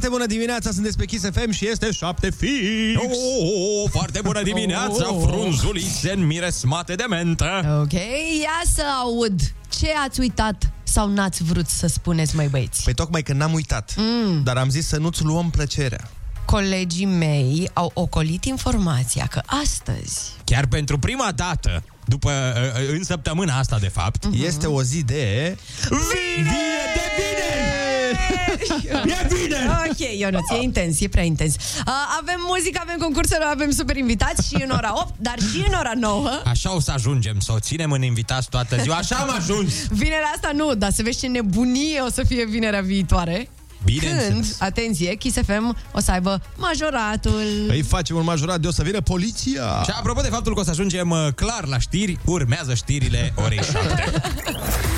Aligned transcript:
Foarte 0.00 0.16
bună 0.16 0.32
dimineața, 0.32 0.70
sunteți 0.70 0.96
pe 0.96 1.04
Kiss 1.04 1.24
FM 1.32 1.50
și 1.50 1.68
este 1.68 1.90
7 1.90 2.30
fix. 2.30 3.00
Oh, 3.02 3.90
foarte 3.90 4.20
bună 4.22 4.42
dimineața, 4.42 5.12
Oh. 5.14 5.22
frunzulițe 5.28 6.12
înmiresmate 6.12 6.94
de 6.94 7.04
mentă. 7.08 7.78
Ok, 7.82 7.92
ia 7.92 8.60
să 8.74 8.82
aud. 9.02 9.40
Ce 9.78 9.86
ați 10.06 10.20
uitat 10.20 10.72
sau 10.82 11.08
n-ați 11.08 11.42
vrut 11.42 11.68
să 11.68 11.86
spuneți, 11.86 12.36
mai 12.36 12.46
băieți? 12.48 12.82
Păi 12.84 12.94
tocmai 12.94 13.22
că 13.22 13.32
n-am 13.32 13.52
uitat, 13.52 13.94
Mm. 13.96 14.42
dar 14.42 14.56
am 14.56 14.68
zis 14.68 14.86
să 14.86 14.96
nu-ți 14.98 15.22
luăm 15.24 15.50
plăcerea. 15.50 16.10
Colegii 16.44 17.06
mei 17.06 17.70
au 17.72 17.90
ocolit 17.94 18.44
informația 18.44 19.26
că 19.30 19.40
astăzi 19.46 20.20
Chiar 20.44 20.66
pentru 20.66 20.98
prima 20.98 21.32
dată, 21.34 21.82
după, 22.04 22.30
uh, 22.30 22.88
în 22.92 23.04
săptămâna 23.04 23.58
asta, 23.58 23.78
de 23.78 23.88
fapt, 23.88 24.24
Este 24.32 24.66
o 24.66 24.82
zi 24.82 25.02
de... 25.02 25.56
Vine 25.88 25.98
de 25.98 26.18
vineri! 26.36 27.07
E 29.14 29.26
vineri! 29.34 29.68
Ok, 29.88 30.18
Ionuț, 30.18 30.50
e 30.50 30.62
intens, 30.62 31.00
e 31.00 31.08
prea 31.08 31.22
intens. 31.22 31.54
Uh, 31.54 31.92
avem 32.20 32.40
muzică, 32.48 32.80
avem 32.82 32.96
concursuri, 32.98 33.38
avem 33.50 33.70
super 33.70 33.96
invitați 33.96 34.48
și 34.48 34.62
în 34.62 34.70
ora 34.70 34.92
8, 34.94 35.14
dar 35.16 35.34
și 35.38 35.64
în 35.66 35.74
ora 35.78 35.92
9. 35.94 36.30
Așa 36.44 36.74
o 36.74 36.80
să 36.80 36.90
ajungem, 36.90 37.40
să 37.40 37.52
o 37.52 37.58
ținem 37.58 37.90
în 37.90 38.02
invitați 38.02 38.48
toată 38.48 38.76
ziua. 38.82 38.96
Așa 38.96 39.16
am 39.16 39.30
ajuns! 39.38 39.72
Vinerea 39.90 40.32
asta 40.34 40.50
nu, 40.54 40.74
dar 40.74 40.90
să 40.92 41.02
vezi 41.02 41.18
ce 41.18 41.26
nebunie 41.26 42.00
o 42.00 42.10
să 42.10 42.22
fie 42.26 42.44
vinerea 42.44 42.80
viitoare. 42.80 43.48
Bineînțeles. 43.84 44.28
Când, 44.28 44.56
atenție, 44.58 45.14
Kiss 45.14 45.36
FM 45.46 45.76
o 45.92 46.00
să 46.00 46.10
aibă 46.10 46.40
majoratul. 46.56 47.42
Îi 47.68 47.82
facem 47.82 48.16
un 48.16 48.24
majorat 48.24 48.60
de 48.60 48.66
o 48.66 48.70
să 48.70 48.82
vină 48.82 49.00
poliția. 49.00 49.82
Și 49.84 49.90
apropo 49.98 50.20
de 50.20 50.28
faptul 50.28 50.54
că 50.54 50.60
o 50.60 50.62
să 50.62 50.70
ajungem 50.70 51.10
uh, 51.10 51.26
clar 51.34 51.66
la 51.66 51.78
știri, 51.78 52.18
urmează 52.24 52.74
știrile 52.74 53.32
orei 53.36 53.60
7. 53.62 53.78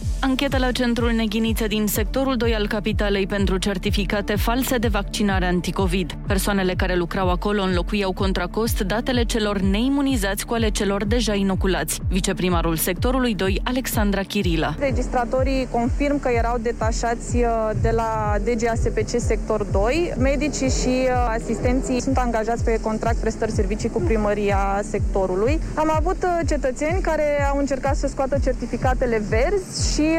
Anchetă 0.23 0.57
la 0.57 0.71
centrul 0.71 1.11
Neghiniță 1.11 1.67
din 1.67 1.87
sectorul 1.87 2.35
2 2.37 2.55
al 2.55 2.67
capitalei 2.67 3.27
pentru 3.27 3.57
certificate 3.57 4.35
false 4.35 4.77
de 4.77 4.87
vaccinare 4.87 5.45
anticovid. 5.45 6.13
Persoanele 6.27 6.73
care 6.73 6.95
lucrau 6.95 7.29
acolo 7.29 7.61
înlocuiau 7.61 8.11
contra 8.11 8.45
cost 8.47 8.79
datele 8.79 9.23
celor 9.23 9.59
neimunizați 9.59 10.45
cu 10.45 10.53
ale 10.53 10.69
celor 10.69 11.05
deja 11.05 11.33
inoculați. 11.33 11.99
Viceprimarul 12.09 12.75
sectorului 12.75 13.35
2, 13.35 13.61
Alexandra 13.63 14.21
Chirila. 14.21 14.75
Registratorii 14.79 15.67
confirm 15.71 16.19
că 16.19 16.29
erau 16.29 16.57
detașați 16.57 17.35
uh, 17.35 17.69
de 17.81 17.89
la 17.89 18.35
DGASPC 18.43 19.19
sector 19.19 19.63
2. 19.71 20.13
Medicii 20.17 20.69
și 20.69 20.87
uh, 20.87 21.35
asistenții 21.37 22.01
sunt 22.01 22.17
angajați 22.17 22.63
pe 22.63 22.79
contract 22.81 23.17
prestări 23.17 23.51
servicii 23.51 23.89
cu 23.89 24.01
primăria 24.01 24.81
sectorului. 24.83 25.59
Am 25.73 25.91
avut 25.95 26.23
uh, 26.23 26.39
cetățeni 26.47 27.01
care 27.01 27.47
au 27.51 27.57
încercat 27.57 27.95
să 27.95 28.07
scoată 28.07 28.37
certificatele 28.43 29.21
verzi 29.29 29.93
și 29.93 30.01
uh, 30.01 30.10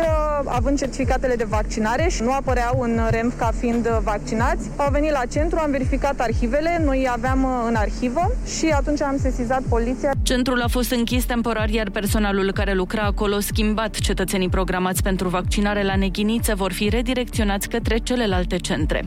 având 0.44 0.78
certificatele 0.78 1.34
de 1.34 1.44
vaccinare 1.44 2.08
și 2.08 2.22
nu 2.22 2.32
apăreau 2.32 2.80
în 2.80 3.00
REMF 3.10 3.38
ca 3.38 3.50
fiind 3.58 3.86
uh, 3.86 3.98
vaccinați, 4.02 4.68
au 4.76 4.88
venit 4.90 5.10
la 5.10 5.22
centru, 5.30 5.58
am 5.58 5.70
verificat 5.70 6.20
arhivele, 6.20 6.82
noi 6.84 7.08
aveam 7.10 7.42
uh, 7.42 7.50
în 7.68 7.74
arhivă 7.74 8.32
și 8.58 8.66
atunci 8.66 9.02
am 9.02 9.16
sesizat 9.18 9.62
poliția. 9.68 10.10
Centrul 10.22 10.60
a 10.62 10.68
fost 10.68 10.90
închis 10.90 11.24
temporar, 11.24 11.68
iar 11.68 11.90
personalul 11.90 12.52
care 12.52 12.72
lucra 12.72 13.02
acolo 13.02 13.40
schimbat. 13.40 13.94
Cetățenii 13.94 14.48
programați 14.48 15.02
pentru 15.02 15.28
vaccinare 15.28 15.82
la 15.82 15.96
Neghiniță 15.96 16.54
vor 16.54 16.72
fi 16.72 16.88
redirecționați 16.88 17.68
către 17.68 17.96
celelalte 17.96 18.56
centre. 18.56 19.04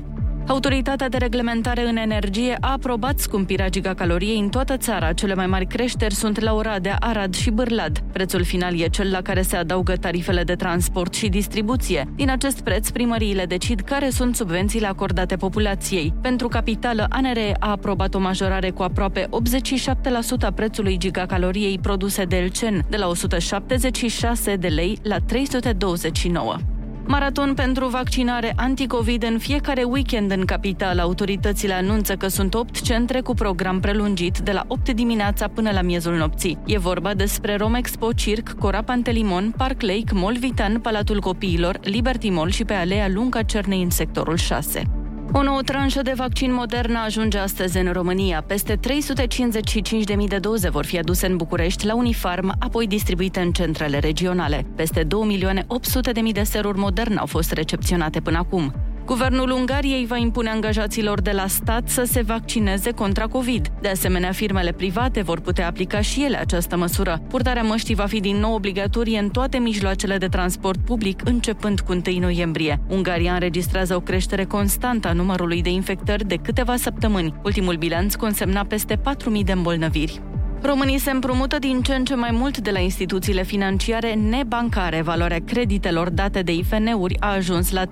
Autoritatea 0.47 1.09
de 1.09 1.17
reglementare 1.17 1.87
în 1.87 1.95
energie 1.95 2.57
a 2.61 2.71
aprobat 2.71 3.19
scumpirea 3.19 3.69
gigacaloriei 3.69 4.39
în 4.39 4.49
toată 4.49 4.77
țara. 4.77 5.13
Cele 5.13 5.35
mai 5.35 5.47
mari 5.47 5.65
creșteri 5.65 6.13
sunt 6.13 6.39
la 6.39 6.53
Oradea, 6.53 6.97
Arad 6.99 7.33
și 7.33 7.49
Bârlad. 7.49 7.99
Prețul 8.11 8.43
final 8.43 8.79
e 8.79 8.87
cel 8.87 9.11
la 9.11 9.21
care 9.21 9.41
se 9.41 9.55
adaugă 9.55 9.93
tarifele 9.93 10.43
de 10.43 10.55
transport 10.55 11.13
și 11.13 11.29
distribuție. 11.29 12.07
Din 12.15 12.29
acest 12.29 12.61
preț, 12.61 12.89
primăriile 12.89 13.45
decid 13.45 13.79
care 13.79 14.09
sunt 14.09 14.35
subvențiile 14.35 14.87
acordate 14.87 15.35
populației. 15.35 16.13
Pentru 16.21 16.47
capitală, 16.47 17.05
ANRE 17.09 17.55
a 17.59 17.69
aprobat 17.69 18.13
o 18.13 18.19
majorare 18.19 18.69
cu 18.69 18.83
aproape 18.83 19.29
87% 20.41 20.45
a 20.45 20.51
prețului 20.51 20.97
gigacaloriei 20.97 21.79
produse 21.81 22.23
de 22.23 22.35
Elcen, 22.35 22.85
de 22.89 22.97
la 22.97 23.07
176 23.07 24.55
de 24.55 24.67
lei 24.67 24.97
la 25.03 25.17
329. 25.17 26.55
Maraton 27.07 27.53
pentru 27.53 27.87
vaccinare 27.87 28.53
anticovid 28.55 29.23
în 29.23 29.37
fiecare 29.37 29.83
weekend 29.83 30.31
în 30.31 30.45
capitală. 30.45 31.01
Autoritățile 31.01 31.73
anunță 31.73 32.15
că 32.15 32.27
sunt 32.27 32.53
8 32.53 32.81
centre 32.81 33.21
cu 33.21 33.33
program 33.33 33.79
prelungit 33.79 34.37
de 34.37 34.51
la 34.51 34.63
8 34.67 34.89
dimineața 34.93 35.47
până 35.47 35.71
la 35.71 35.81
miezul 35.81 36.13
nopții. 36.13 36.57
E 36.65 36.77
vorba 36.77 37.13
despre 37.13 37.55
Romexpo, 37.55 38.11
Circ, 38.11 38.49
Cora 38.49 38.81
Pantelimon, 38.81 39.53
Park 39.57 39.81
Lake, 39.81 40.13
Mall 40.13 40.37
Vitan, 40.37 40.79
Palatul 40.79 41.19
Copiilor, 41.19 41.79
Liberty 41.83 42.29
Mall 42.29 42.49
și 42.49 42.65
pe 42.65 42.73
Alea 42.73 43.07
Lunga 43.13 43.41
Cernei 43.41 43.81
în 43.81 43.89
sectorul 43.89 44.37
6. 44.37 45.04
O 45.37 45.43
nouă 45.43 45.61
tranșă 45.61 46.01
de 46.01 46.13
vaccin 46.15 46.53
modern 46.53 46.95
ajunge 46.95 47.37
astăzi 47.37 47.77
în 47.77 47.91
România. 47.91 48.43
Peste 48.47 48.75
355.000 48.75 50.27
de 50.27 50.37
doze 50.37 50.69
vor 50.69 50.85
fi 50.85 50.97
aduse 50.97 51.25
în 51.27 51.37
București 51.37 51.85
la 51.85 51.95
Unifarm, 51.95 52.55
apoi 52.59 52.87
distribuite 52.87 53.39
în 53.39 53.51
centrele 53.51 53.99
regionale. 53.99 54.65
Peste 54.75 55.03
2.800.000 55.03 56.31
de 56.33 56.43
seruri 56.43 56.77
modern 56.77 57.17
au 57.17 57.25
fost 57.25 57.51
recepționate 57.51 58.21
până 58.21 58.37
acum. 58.37 58.73
Guvernul 59.05 59.51
Ungariei 59.51 60.05
va 60.05 60.17
impune 60.17 60.49
angajaților 60.49 61.21
de 61.21 61.31
la 61.31 61.47
stat 61.47 61.89
să 61.89 62.03
se 62.03 62.21
vaccineze 62.21 62.91
contra 62.91 63.27
COVID. 63.27 63.67
De 63.81 63.87
asemenea, 63.87 64.31
firmele 64.31 64.71
private 64.71 65.21
vor 65.21 65.39
putea 65.39 65.67
aplica 65.67 66.01
și 66.01 66.23
ele 66.23 66.37
această 66.37 66.77
măsură. 66.77 67.21
Purtarea 67.27 67.63
măștii 67.63 67.95
va 67.95 68.05
fi 68.05 68.19
din 68.19 68.37
nou 68.37 68.53
obligatorie 68.53 69.19
în 69.19 69.29
toate 69.29 69.57
mijloacele 69.57 70.17
de 70.17 70.27
transport 70.27 70.79
public, 70.85 71.21
începând 71.25 71.79
cu 71.79 71.91
1 71.91 72.19
noiembrie. 72.19 72.79
Ungaria 72.87 73.33
înregistrează 73.33 73.95
o 73.95 73.99
creștere 73.99 74.43
constantă 74.43 75.07
a 75.07 75.13
numărului 75.13 75.61
de 75.61 75.69
infectări 75.69 76.27
de 76.27 76.35
câteva 76.35 76.75
săptămâni. 76.75 77.33
Ultimul 77.43 77.75
bilanț 77.75 78.15
consemna 78.15 78.63
peste 78.63 78.95
4.000 78.95 79.01
de 79.43 79.51
îmbolnăviri. 79.51 80.21
Românii 80.65 80.97
se 80.97 81.11
împrumută 81.11 81.59
din 81.59 81.81
ce 81.81 81.95
în 81.95 82.05
ce 82.05 82.15
mai 82.15 82.29
mult 82.31 82.57
de 82.57 82.71
la 82.71 82.79
instituțiile 82.79 83.43
financiare 83.43 84.13
nebancare. 84.13 85.01
Valoarea 85.01 85.39
creditelor 85.45 86.09
date 86.09 86.41
de 86.41 86.53
IFN-uri 86.53 87.19
a 87.19 87.33
ajuns 87.33 87.71
la 87.71 87.85
37,5 87.85 87.89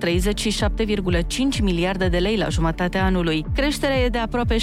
miliarde 1.62 2.08
de 2.08 2.18
lei 2.18 2.38
la 2.38 2.48
jumătatea 2.48 3.06
anului. 3.06 3.46
Creșterea 3.56 3.98
e 3.98 4.08
de 4.08 4.18
aproape 4.18 4.56
7% 4.56 4.60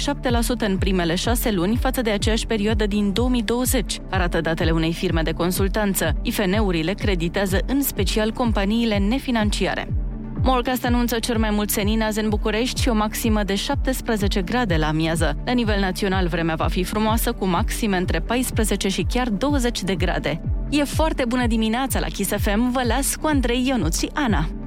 în 0.59 0.77
primele 0.77 1.15
șase 1.15 1.51
luni 1.51 1.77
față 1.77 2.01
de 2.01 2.09
aceeași 2.09 2.45
perioadă 2.45 2.85
din 2.85 3.13
2020, 3.13 3.97
arată 4.09 4.41
datele 4.41 4.71
unei 4.71 4.93
firme 4.93 5.21
de 5.21 5.31
consultanță. 5.31 6.15
IFN-urile 6.21 6.93
creditează 6.93 7.59
în 7.65 7.81
special 7.81 8.31
companiile 8.31 8.97
nefinanciare. 8.97 9.87
Morcast 10.43 10.85
anunță 10.85 11.19
cel 11.19 11.37
mai 11.37 11.49
mult 11.49 11.69
senin 11.69 12.01
azi 12.01 12.19
în 12.19 12.29
București 12.29 12.81
și 12.81 12.89
o 12.89 12.93
maximă 12.93 13.43
de 13.43 13.55
17 13.55 14.41
grade 14.41 14.75
la 14.75 14.87
amiază. 14.87 15.37
La 15.45 15.51
nivel 15.51 15.79
național, 15.79 16.27
vremea 16.27 16.55
va 16.55 16.67
fi 16.67 16.83
frumoasă, 16.83 17.31
cu 17.31 17.45
maxime 17.45 17.97
între 17.97 18.19
14 18.19 18.87
și 18.87 19.05
chiar 19.09 19.29
20 19.29 19.83
de 19.83 19.95
grade. 19.95 20.41
E 20.69 20.83
foarte 20.83 21.25
bună 21.27 21.47
dimineața 21.47 21.99
la 21.99 22.07
Kiss 22.07 22.31
FM, 22.31 22.71
vă 22.71 22.81
las 22.83 23.15
cu 23.15 23.27
Andrei 23.27 23.67
Ionuț 23.67 23.99
și 23.99 24.09
Ana. 24.13 24.60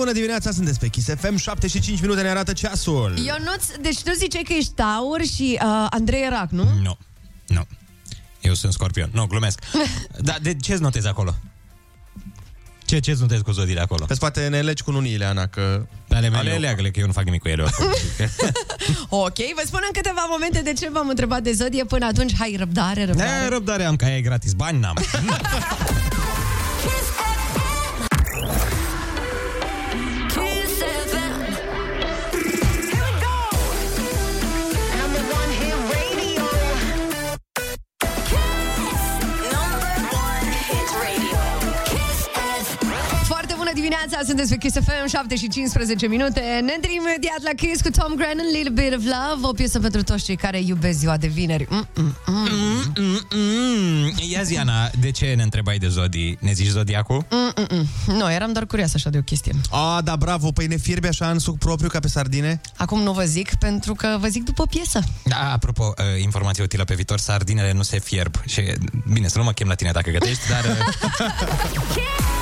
Bună 0.00 0.12
dimineața, 0.12 0.50
sunteți 0.50 0.78
pe 0.78 0.88
Kiss 0.88 1.08
FM 1.20 1.36
7 1.36 1.66
și 1.66 1.80
5 1.80 2.00
minute 2.00 2.22
ne 2.22 2.28
arată 2.28 2.52
ceasul 2.52 3.16
Ionuț, 3.16 3.64
deci 3.80 4.02
tu 4.02 4.12
ziceai 4.16 4.42
că 4.42 4.52
ești 4.52 4.72
taur 4.72 5.22
și 5.34 5.58
uh, 5.62 5.86
Andrei 5.90 6.22
Erac, 6.22 6.50
nu? 6.50 6.68
Nu, 6.82 6.98
nu. 7.46 7.66
Eu 8.40 8.54
sunt 8.54 8.72
scorpion. 8.72 9.10
Nu, 9.12 9.26
glumesc. 9.26 9.58
Dar 10.28 10.38
de 10.42 10.54
ce 10.54 10.72
îți 10.72 10.82
notezi 10.82 11.08
acolo? 11.08 11.34
Ce 12.84 12.98
ce 12.98 13.10
îți 13.10 13.20
notezi 13.20 13.42
cu 13.42 13.50
zodiile 13.50 13.80
acolo? 13.80 14.04
Pe 14.04 14.14
spate 14.14 14.48
ne 14.48 14.60
legi 14.60 14.82
cu 14.82 14.90
nuniile, 14.90 15.24
Ana, 15.24 15.46
că... 15.46 15.86
Ale 16.08 16.28
mele, 16.28 16.56
leagă 16.56 16.82
că 16.82 17.00
eu 17.00 17.06
nu 17.06 17.12
fac 17.12 17.24
nimic 17.24 17.40
cu 17.40 17.48
ele 17.48 17.62
oricum. 17.62 17.86
Ok, 19.08 19.36
vă 19.36 19.62
spun 19.64 19.80
în 19.82 19.92
câteva 19.92 20.26
momente 20.30 20.62
de 20.62 20.72
ce 20.72 20.90
v-am 20.90 21.08
întrebat 21.08 21.42
de 21.42 21.52
zodie. 21.52 21.84
Până 21.84 22.06
atunci, 22.06 22.32
hai, 22.38 22.54
răbdare, 22.58 23.04
răbdare. 23.04 23.40
Ne, 23.40 23.48
răbdare 23.48 23.84
am, 23.84 23.96
că 23.96 24.04
aia 24.04 24.16
e 24.16 24.20
gratis. 24.20 24.52
Bani 24.52 24.80
n-am. 24.80 24.96
dimineața, 43.90 44.26
sunteți 44.26 44.50
pe 44.50 44.56
Kiss 44.56 44.76
FM, 44.86 45.08
7 45.08 45.36
și 45.36 45.48
15 45.48 46.06
minute. 46.06 46.40
Ne 46.40 46.72
întâlnim 46.76 47.02
imediat 47.06 47.42
la 47.42 47.50
Kiss 47.56 47.82
cu 47.82 47.90
Tom 47.90 48.14
Grennan, 48.14 48.46
Little 48.54 48.70
Bit 48.70 48.92
of 48.96 49.04
Love, 49.14 49.46
o 49.50 49.52
piesă 49.52 49.78
pentru 49.80 50.02
toți 50.02 50.24
cei 50.24 50.36
care 50.36 50.60
iubesc 50.60 50.98
ziua 50.98 51.16
de 51.16 51.26
vineri. 51.26 51.66
Mm-mm. 51.70 52.14
Mm, 53.30 54.12
ia 54.30 54.42
zi, 54.42 54.56
Ana, 54.56 54.90
de 55.00 55.10
ce 55.10 55.34
ne 55.36 55.42
întrebai 55.42 55.78
de 55.78 55.88
zodii? 55.88 56.38
Ne 56.40 56.52
zici 56.52 56.68
zodiacul? 56.68 57.26
Mm-mm. 57.30 57.86
Nu, 58.06 58.32
eram 58.32 58.52
doar 58.52 58.66
curioasă 58.66 58.92
așa 58.96 59.10
de 59.10 59.18
o 59.18 59.22
chestie. 59.22 59.52
A, 59.70 60.00
da, 60.04 60.16
bravo, 60.16 60.50
păi 60.50 60.66
ne 60.66 60.76
fierbe 60.76 61.08
așa 61.08 61.30
în 61.30 61.38
suc 61.38 61.58
propriu 61.58 61.88
ca 61.88 61.98
pe 61.98 62.08
sardine? 62.08 62.60
Acum 62.76 63.00
nu 63.02 63.12
vă 63.12 63.22
zic, 63.22 63.54
pentru 63.54 63.94
că 63.94 64.16
vă 64.20 64.26
zic 64.26 64.44
după 64.44 64.66
piesă. 64.66 65.00
Da, 65.24 65.52
apropo, 65.52 65.94
uh, 65.98 66.22
informație 66.22 66.62
utilă 66.62 66.84
pe 66.84 66.94
viitor, 66.94 67.18
sardinele 67.18 67.72
nu 67.72 67.82
se 67.82 67.98
fierb. 67.98 68.34
Și, 68.46 68.62
bine, 69.12 69.28
să 69.28 69.38
nu 69.38 69.44
mă 69.44 69.52
chem 69.52 69.68
la 69.68 69.74
tine 69.74 69.90
dacă 69.92 70.10
gătești, 70.10 70.48
dar... 70.48 70.64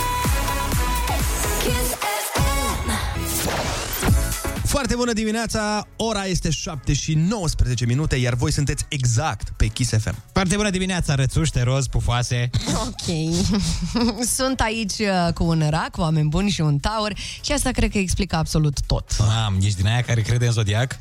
Foarte 4.69 4.95
bună 4.95 5.13
dimineața, 5.13 5.87
ora 5.97 6.25
este 6.25 6.51
7 6.51 6.93
și 6.93 7.15
19 7.15 7.87
minute, 7.87 8.17
iar 8.17 8.35
voi 8.35 8.53
sunteți 8.53 8.85
exact 8.89 9.49
pe 9.57 9.67
Kiss 9.67 9.91
FM. 9.91 10.15
Foarte 10.33 10.57
bună 10.57 10.71
dimineața, 10.71 11.15
rățuște, 11.15 11.63
roz, 11.63 11.87
pufoase. 11.87 12.51
Ok. 12.87 13.35
Sunt 14.37 14.61
aici 14.61 14.99
uh, 14.99 15.33
cu 15.33 15.45
un 15.45 15.67
rac, 15.71 15.91
cu 15.91 16.01
oameni 16.01 16.29
buni 16.29 16.51
și 16.51 16.61
un 16.61 16.79
taur 16.79 17.13
și 17.45 17.53
asta 17.53 17.71
cred 17.71 17.91
că 17.91 17.99
explică 17.99 18.37
absolut 18.37 18.81
tot. 18.87 19.17
Am, 19.45 19.59
ești 19.63 19.77
din 19.77 19.87
aia 19.87 20.01
care 20.01 20.21
crede 20.21 20.47
în 20.47 20.53
zodiac? 20.53 20.99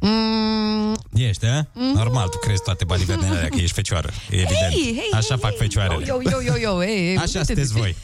Mm, 0.00 0.96
Ești, 1.14 1.46
a? 1.46 1.66
Normal, 1.94 2.28
tu 2.28 2.38
crezi 2.38 2.62
toate 2.62 2.84
balivernele 2.84 3.36
alea, 3.36 3.48
că 3.48 3.56
ești 3.60 3.72
fecioară. 3.72 4.10
E 4.30 4.34
evident. 4.34 4.72
Hei, 4.72 4.82
hei, 4.84 5.08
Așa 5.12 5.26
hei, 5.28 5.38
fac 5.38 5.50
hei. 5.50 5.58
fecioarele. 5.58 6.04
Eu, 6.08 6.20
eu, 6.30 6.40
eu, 6.44 6.54
eu, 6.60 6.82
ei, 6.82 7.08
ei, 7.08 7.16
Așa 7.16 7.24
uite-te. 7.38 7.44
sunteți 7.44 7.72
voi. 7.72 7.96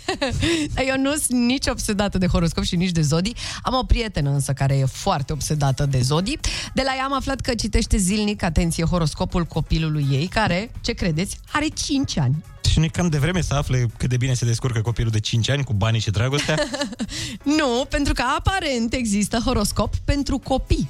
Dar 0.75 0.84
Eu 0.90 0.96
nu 1.00 1.10
sunt 1.14 1.38
nici 1.46 1.66
obsedată 1.66 2.19
de 2.19 2.26
horoscop 2.26 2.64
și 2.64 2.76
nici 2.76 2.90
de 2.90 3.00
zodii. 3.00 3.37
Am 3.62 3.75
o 3.75 3.82
prietenă 3.84 4.31
însă 4.31 4.52
care 4.52 4.76
e 4.76 4.84
foarte 4.84 5.32
obsedată 5.32 5.87
de 5.87 6.00
zodii. 6.00 6.38
De 6.75 6.82
la 6.84 6.94
ea 6.96 7.04
am 7.04 7.14
aflat 7.14 7.40
că 7.40 7.54
citește 7.54 7.96
zilnic, 7.96 8.42
atenție, 8.42 8.84
horoscopul 8.84 9.44
copilului 9.44 10.06
ei, 10.10 10.26
care, 10.26 10.70
ce 10.81 10.92
credeți, 10.92 11.38
are 11.52 11.66
5 11.87 12.19
ani. 12.19 12.44
Și 12.70 12.78
nu 12.78 12.84
e 12.84 12.88
cam 12.88 13.08
de 13.08 13.19
vreme 13.19 13.40
să 13.40 13.54
afle 13.54 13.87
cât 13.99 14.08
de 14.08 14.16
bine 14.16 14.34
se 14.34 14.44
descurcă 14.44 14.81
copilul 14.81 15.10
de 15.10 15.20
5 15.20 15.49
ani 15.50 15.64
cu 15.64 15.72
banii 15.72 16.00
și 16.00 16.10
dragostea? 16.10 16.58
Nu, 17.58 17.87
pentru 17.90 18.12
că 18.12 18.22
aparent 18.38 18.92
există 18.92 19.38
horoscop 19.44 19.94
pentru 20.04 20.38
copii. 20.38 20.88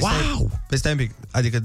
Păi 0.00 0.10
Stai, 0.10 0.48
păi 0.68 0.78
stai 0.78 0.92
un 0.92 0.98
pic, 0.98 1.10
adică 1.30 1.64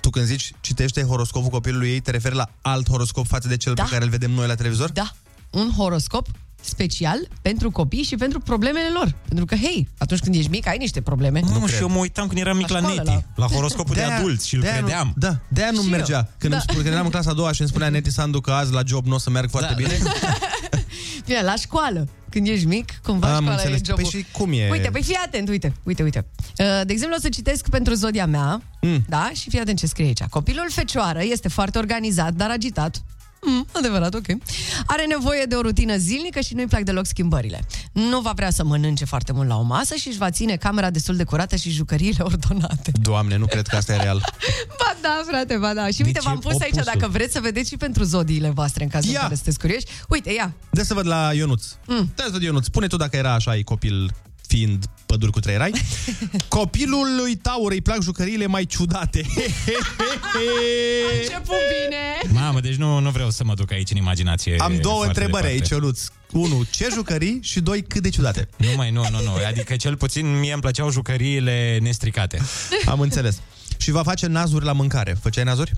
tu 0.00 0.10
când 0.10 0.26
zici 0.26 0.52
citește 0.60 1.02
horoscopul 1.02 1.48
copilului 1.48 1.88
ei, 1.90 2.00
te 2.00 2.10
referi 2.10 2.34
la 2.34 2.48
alt 2.62 2.88
horoscop 2.88 3.26
față 3.26 3.48
de 3.48 3.56
cel 3.56 3.74
Da. 3.74 3.82
pe 3.82 3.88
care 3.90 4.04
îl 4.04 4.10
vedem 4.10 4.30
noi 4.30 4.46
la 4.46 4.54
televizor? 4.54 4.90
Da, 4.90 5.12
un 5.50 5.70
horoscop 5.76 6.26
special 6.62 7.28
pentru 7.42 7.70
copii 7.70 8.02
și 8.02 8.16
pentru 8.16 8.40
problemele 8.40 8.88
lor. 8.94 9.14
Pentru 9.28 9.44
că, 9.44 9.54
hei, 9.54 9.88
atunci 9.98 10.20
când 10.20 10.34
ești 10.34 10.50
mic, 10.50 10.66
ai 10.66 10.76
niște 10.78 11.00
probleme. 11.00 11.40
Nu, 11.40 11.66
și 11.66 11.80
eu 11.80 11.88
mă 11.88 11.98
uitam 11.98 12.26
când 12.26 12.40
eram 12.40 12.56
mic 12.56 12.68
La 12.68 12.74
la, 12.80 12.88
școală, 12.88 13.02
Neti, 13.10 13.24
la- 13.36 13.46
la, 13.46 13.54
horoscopul 13.54 13.94
de, 13.94 14.00
De-aia- 14.00 14.16
adulți 14.18 14.48
și 14.48 14.54
îl 14.54 14.60
de-aia 14.60 14.76
credeam. 14.76 15.06
Nu, 15.06 15.12
da, 15.16 15.38
de-aia 15.48 15.70
nu 15.70 15.82
Și 15.82 15.88
mergea. 15.88 16.16
eu. 16.16 16.28
Când, 16.38 16.52
Da. 16.52 16.58
îmi 16.58 16.64
spune, 16.68 16.82
când 16.82 16.94
eram 16.94 17.04
în 17.04 17.10
clasa 17.10 17.30
a 17.30 17.34
doua 17.34 17.52
și 17.52 17.60
îmi 17.60 17.70
spunea 17.70 17.88
Neti 17.94 18.10
Sandu 18.10 18.40
că 18.40 18.50
azi 18.52 18.72
la 18.72 18.82
job 18.86 19.06
nu 19.06 19.14
o 19.14 19.18
să 19.18 19.30
merg 19.30 19.50
foarte 19.50 19.68
Da. 19.68 19.74
bine. 19.74 19.98
Bine, 21.26 21.42
la 21.42 21.54
școală. 21.56 22.08
Când 22.30 22.46
ești 22.48 22.66
mic, 22.66 22.92
cumva 23.02 23.26
Am 23.34 23.34
școala 23.42 23.52
înțeles. 23.60 23.80
e 23.80 23.82
jobul. 23.86 24.02
Păi 24.10 24.20
și 24.20 24.26
cum 24.32 24.52
e? 24.52 24.68
Uite, 24.70 24.88
păi 24.90 25.02
fii 25.02 25.18
atent, 25.26 25.48
uite, 25.48 25.72
uite, 25.82 26.02
uite. 26.02 26.26
Uh, 26.58 26.66
De 26.84 26.92
exemplu, 26.92 27.16
o 27.18 27.20
să 27.20 27.28
citesc 27.28 27.68
pentru 27.68 27.94
zodia 27.94 28.26
mea, 28.26 28.62
Mm. 28.80 29.04
da? 29.08 29.30
Și 29.34 29.50
fii 29.50 29.58
atent 29.60 29.78
ce 29.78 29.86
scrie 29.86 30.06
aici. 30.06 30.22
Copilul 30.22 30.66
fecioară 30.70 31.22
este 31.22 31.48
foarte 31.48 31.78
organizat, 31.78 32.32
dar 32.34 32.50
agitat. 32.50 33.02
Mm, 33.46 33.66
adevărat, 33.72 34.14
ok. 34.14 34.26
Are 34.86 35.04
nevoie 35.06 35.44
de 35.44 35.54
o 35.54 35.60
rutină 35.60 35.96
zilnică 35.96 36.40
și 36.40 36.54
nu-i 36.54 36.66
plac 36.66 36.82
deloc 36.82 37.06
schimbările. 37.06 37.66
Nu 37.92 38.20
va 38.20 38.32
vrea 38.34 38.50
să 38.50 38.64
mănânce 38.64 39.04
foarte 39.04 39.32
mult 39.32 39.48
la 39.48 39.56
o 39.58 39.62
masă 39.62 39.94
și 39.94 40.08
își 40.08 40.18
va 40.18 40.30
ține 40.30 40.56
camera 40.56 40.90
destul 40.90 41.16
de 41.16 41.24
curată 41.24 41.56
și 41.56 41.70
jucăriile 41.70 42.24
ordonate. 42.32 42.92
Doamne, 43.02 43.36
nu 43.36 43.46
cred 43.46 43.66
că 43.66 43.76
asta 43.76 43.92
e 43.94 43.96
real. 43.96 44.18
Ba 44.78 44.96
da, 45.02 45.22
frate, 45.26 45.56
ba 45.56 45.74
da. 45.74 45.86
Și 45.86 46.02
uite, 46.02 46.12
Deci 46.12 46.22
v-am 46.22 46.36
e 46.36 46.38
pus 46.48 46.60
aici, 46.60 46.72
opusul. 46.72 46.92
dacă 46.94 47.08
vreți 47.08 47.32
să 47.32 47.40
vedeți 47.40 47.68
și 47.68 47.76
pentru 47.76 48.02
zodiile 48.02 48.50
voastre, 48.50 48.82
în 48.84 48.88
cazul 48.90 49.10
Ia! 49.10 49.16
în 49.16 49.22
care 49.22 49.34
sunteți 49.34 49.58
curioși. 49.58 49.84
Uite, 50.08 50.32
ia, 50.32 50.52
Dă 50.70 50.82
să 50.82 50.94
văd 50.94 51.06
la 51.06 51.30
Ionuț. 51.34 51.64
Mm. 51.86 52.12
Dă 52.14 52.22
să 52.24 52.30
văd 52.32 52.42
Ionuț. 52.42 52.64
Spune 52.64 52.86
tu 52.86 52.96
dacă 52.96 53.16
era 53.16 53.34
așa, 53.34 53.56
e 53.56 53.62
copil 53.62 54.10
fiind 54.50 54.84
păduri 55.06 55.32
cu 55.32 55.40
trei 55.40 55.56
rai. 55.56 55.72
Copilul 56.58 57.06
lui 57.20 57.36
Taur 57.36 57.70
îi 57.70 57.80
plac 57.80 58.02
jucăriile 58.02 58.46
mai 58.46 58.64
ciudate. 58.64 59.26
început 61.20 61.62
bine! 61.72 62.32
Mamă, 62.40 62.60
deci 62.60 62.74
nu, 62.74 62.98
nu 62.98 63.10
vreau 63.10 63.30
să 63.30 63.44
mă 63.44 63.54
duc 63.54 63.72
aici 63.72 63.90
în 63.90 63.96
imaginație. 63.96 64.56
Am 64.58 64.78
două 64.80 64.94
foarte 64.94 65.08
întrebări 65.08 65.42
departe. 65.42 65.62
aici, 65.62 65.68
Ionuț. 65.68 66.00
Unu, 66.32 66.62
ce 66.70 66.88
jucării? 66.92 67.38
Și 67.42 67.60
doi, 67.60 67.82
cât 67.82 68.02
de 68.02 68.08
ciudate? 68.08 68.48
Nu 68.56 68.68
mai, 68.76 68.90
nu, 68.90 69.02
nu, 69.10 69.22
nu. 69.22 69.30
Adică 69.46 69.76
cel 69.76 69.96
puțin 69.96 70.38
mie 70.38 70.52
îmi 70.52 70.60
plăceau 70.60 70.90
jucăriile 70.90 71.78
nestricate. 71.82 72.40
Am 72.86 73.00
înțeles. 73.00 73.40
Și 73.76 73.90
va 73.90 74.02
face 74.02 74.26
nazuri 74.26 74.64
la 74.64 74.72
mâncare. 74.72 75.16
Făceai 75.20 75.44
nazuri? 75.44 75.72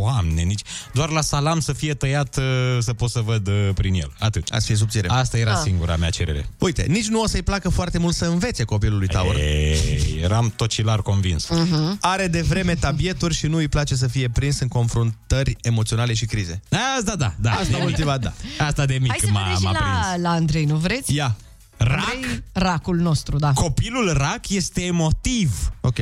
Doamne, 0.00 0.42
nici... 0.42 0.60
Doar 0.92 1.08
la 1.08 1.20
salam 1.20 1.60
să 1.60 1.72
fie 1.72 1.94
tăiat 1.94 2.36
uh, 2.36 2.44
să 2.80 2.92
pot 2.92 3.10
să 3.10 3.20
văd 3.20 3.46
uh, 3.48 3.68
prin 3.74 3.94
el. 3.94 4.12
Atât. 4.18 4.48
Ați 4.50 4.66
fi 4.66 4.74
subțire. 4.76 5.08
Asta 5.08 5.38
era 5.38 5.52
Ah. 5.52 5.60
singura 5.62 5.96
mea 5.96 6.10
cerere. 6.10 6.48
Uite, 6.58 6.86
nici 6.88 7.06
nu 7.06 7.20
o 7.20 7.26
să-i 7.26 7.42
placă 7.42 7.68
foarte 7.68 7.98
mult 7.98 8.14
să 8.14 8.24
învețe 8.26 8.64
copilul 8.64 8.98
lui 8.98 9.06
Taur. 9.06 9.34
Ei, 9.36 10.18
eram 10.22 10.52
tocilar 10.56 11.02
convins. 11.02 11.48
Mhm. 11.48 11.98
Are 12.00 12.26
de 12.28 12.42
vreme 12.42 12.74
tabieturi 12.74 13.34
și 13.34 13.46
nu 13.46 13.56
îi 13.56 13.68
place 13.68 13.94
să 13.94 14.06
fie 14.06 14.28
prins 14.28 14.60
în 14.60 14.68
confruntări 14.68 15.56
emoționale 15.62 16.14
și 16.14 16.24
crize. 16.26 16.60
Asta 16.98 17.16
da, 17.16 17.32
da. 17.40 17.50
Asta 17.50 17.64
de 17.70 17.76
mic. 17.76 17.84
ultima, 17.86 18.18
da. 18.18 18.32
Asta 18.58 18.86
de 18.86 18.98
mic 19.00 19.10
Hai 19.10 19.18
să 19.20 19.30
m-a, 19.30 19.42
vedeți 19.42 19.58
și 19.60 19.64
m-a 19.64 19.72
la, 19.72 19.78
prins. 19.78 20.22
la 20.22 20.30
Andrei, 20.30 20.64
nu 20.64 20.76
vreți? 20.76 21.14
Ia, 21.14 21.36
Rac? 21.76 21.90
Andrei, 22.14 22.42
racul 22.52 22.96
nostru, 22.96 23.38
da. 23.38 23.52
Copilul 23.52 24.12
rac 24.12 24.48
este 24.48 24.82
emotiv. 24.84 25.72
ok. 25.80 25.98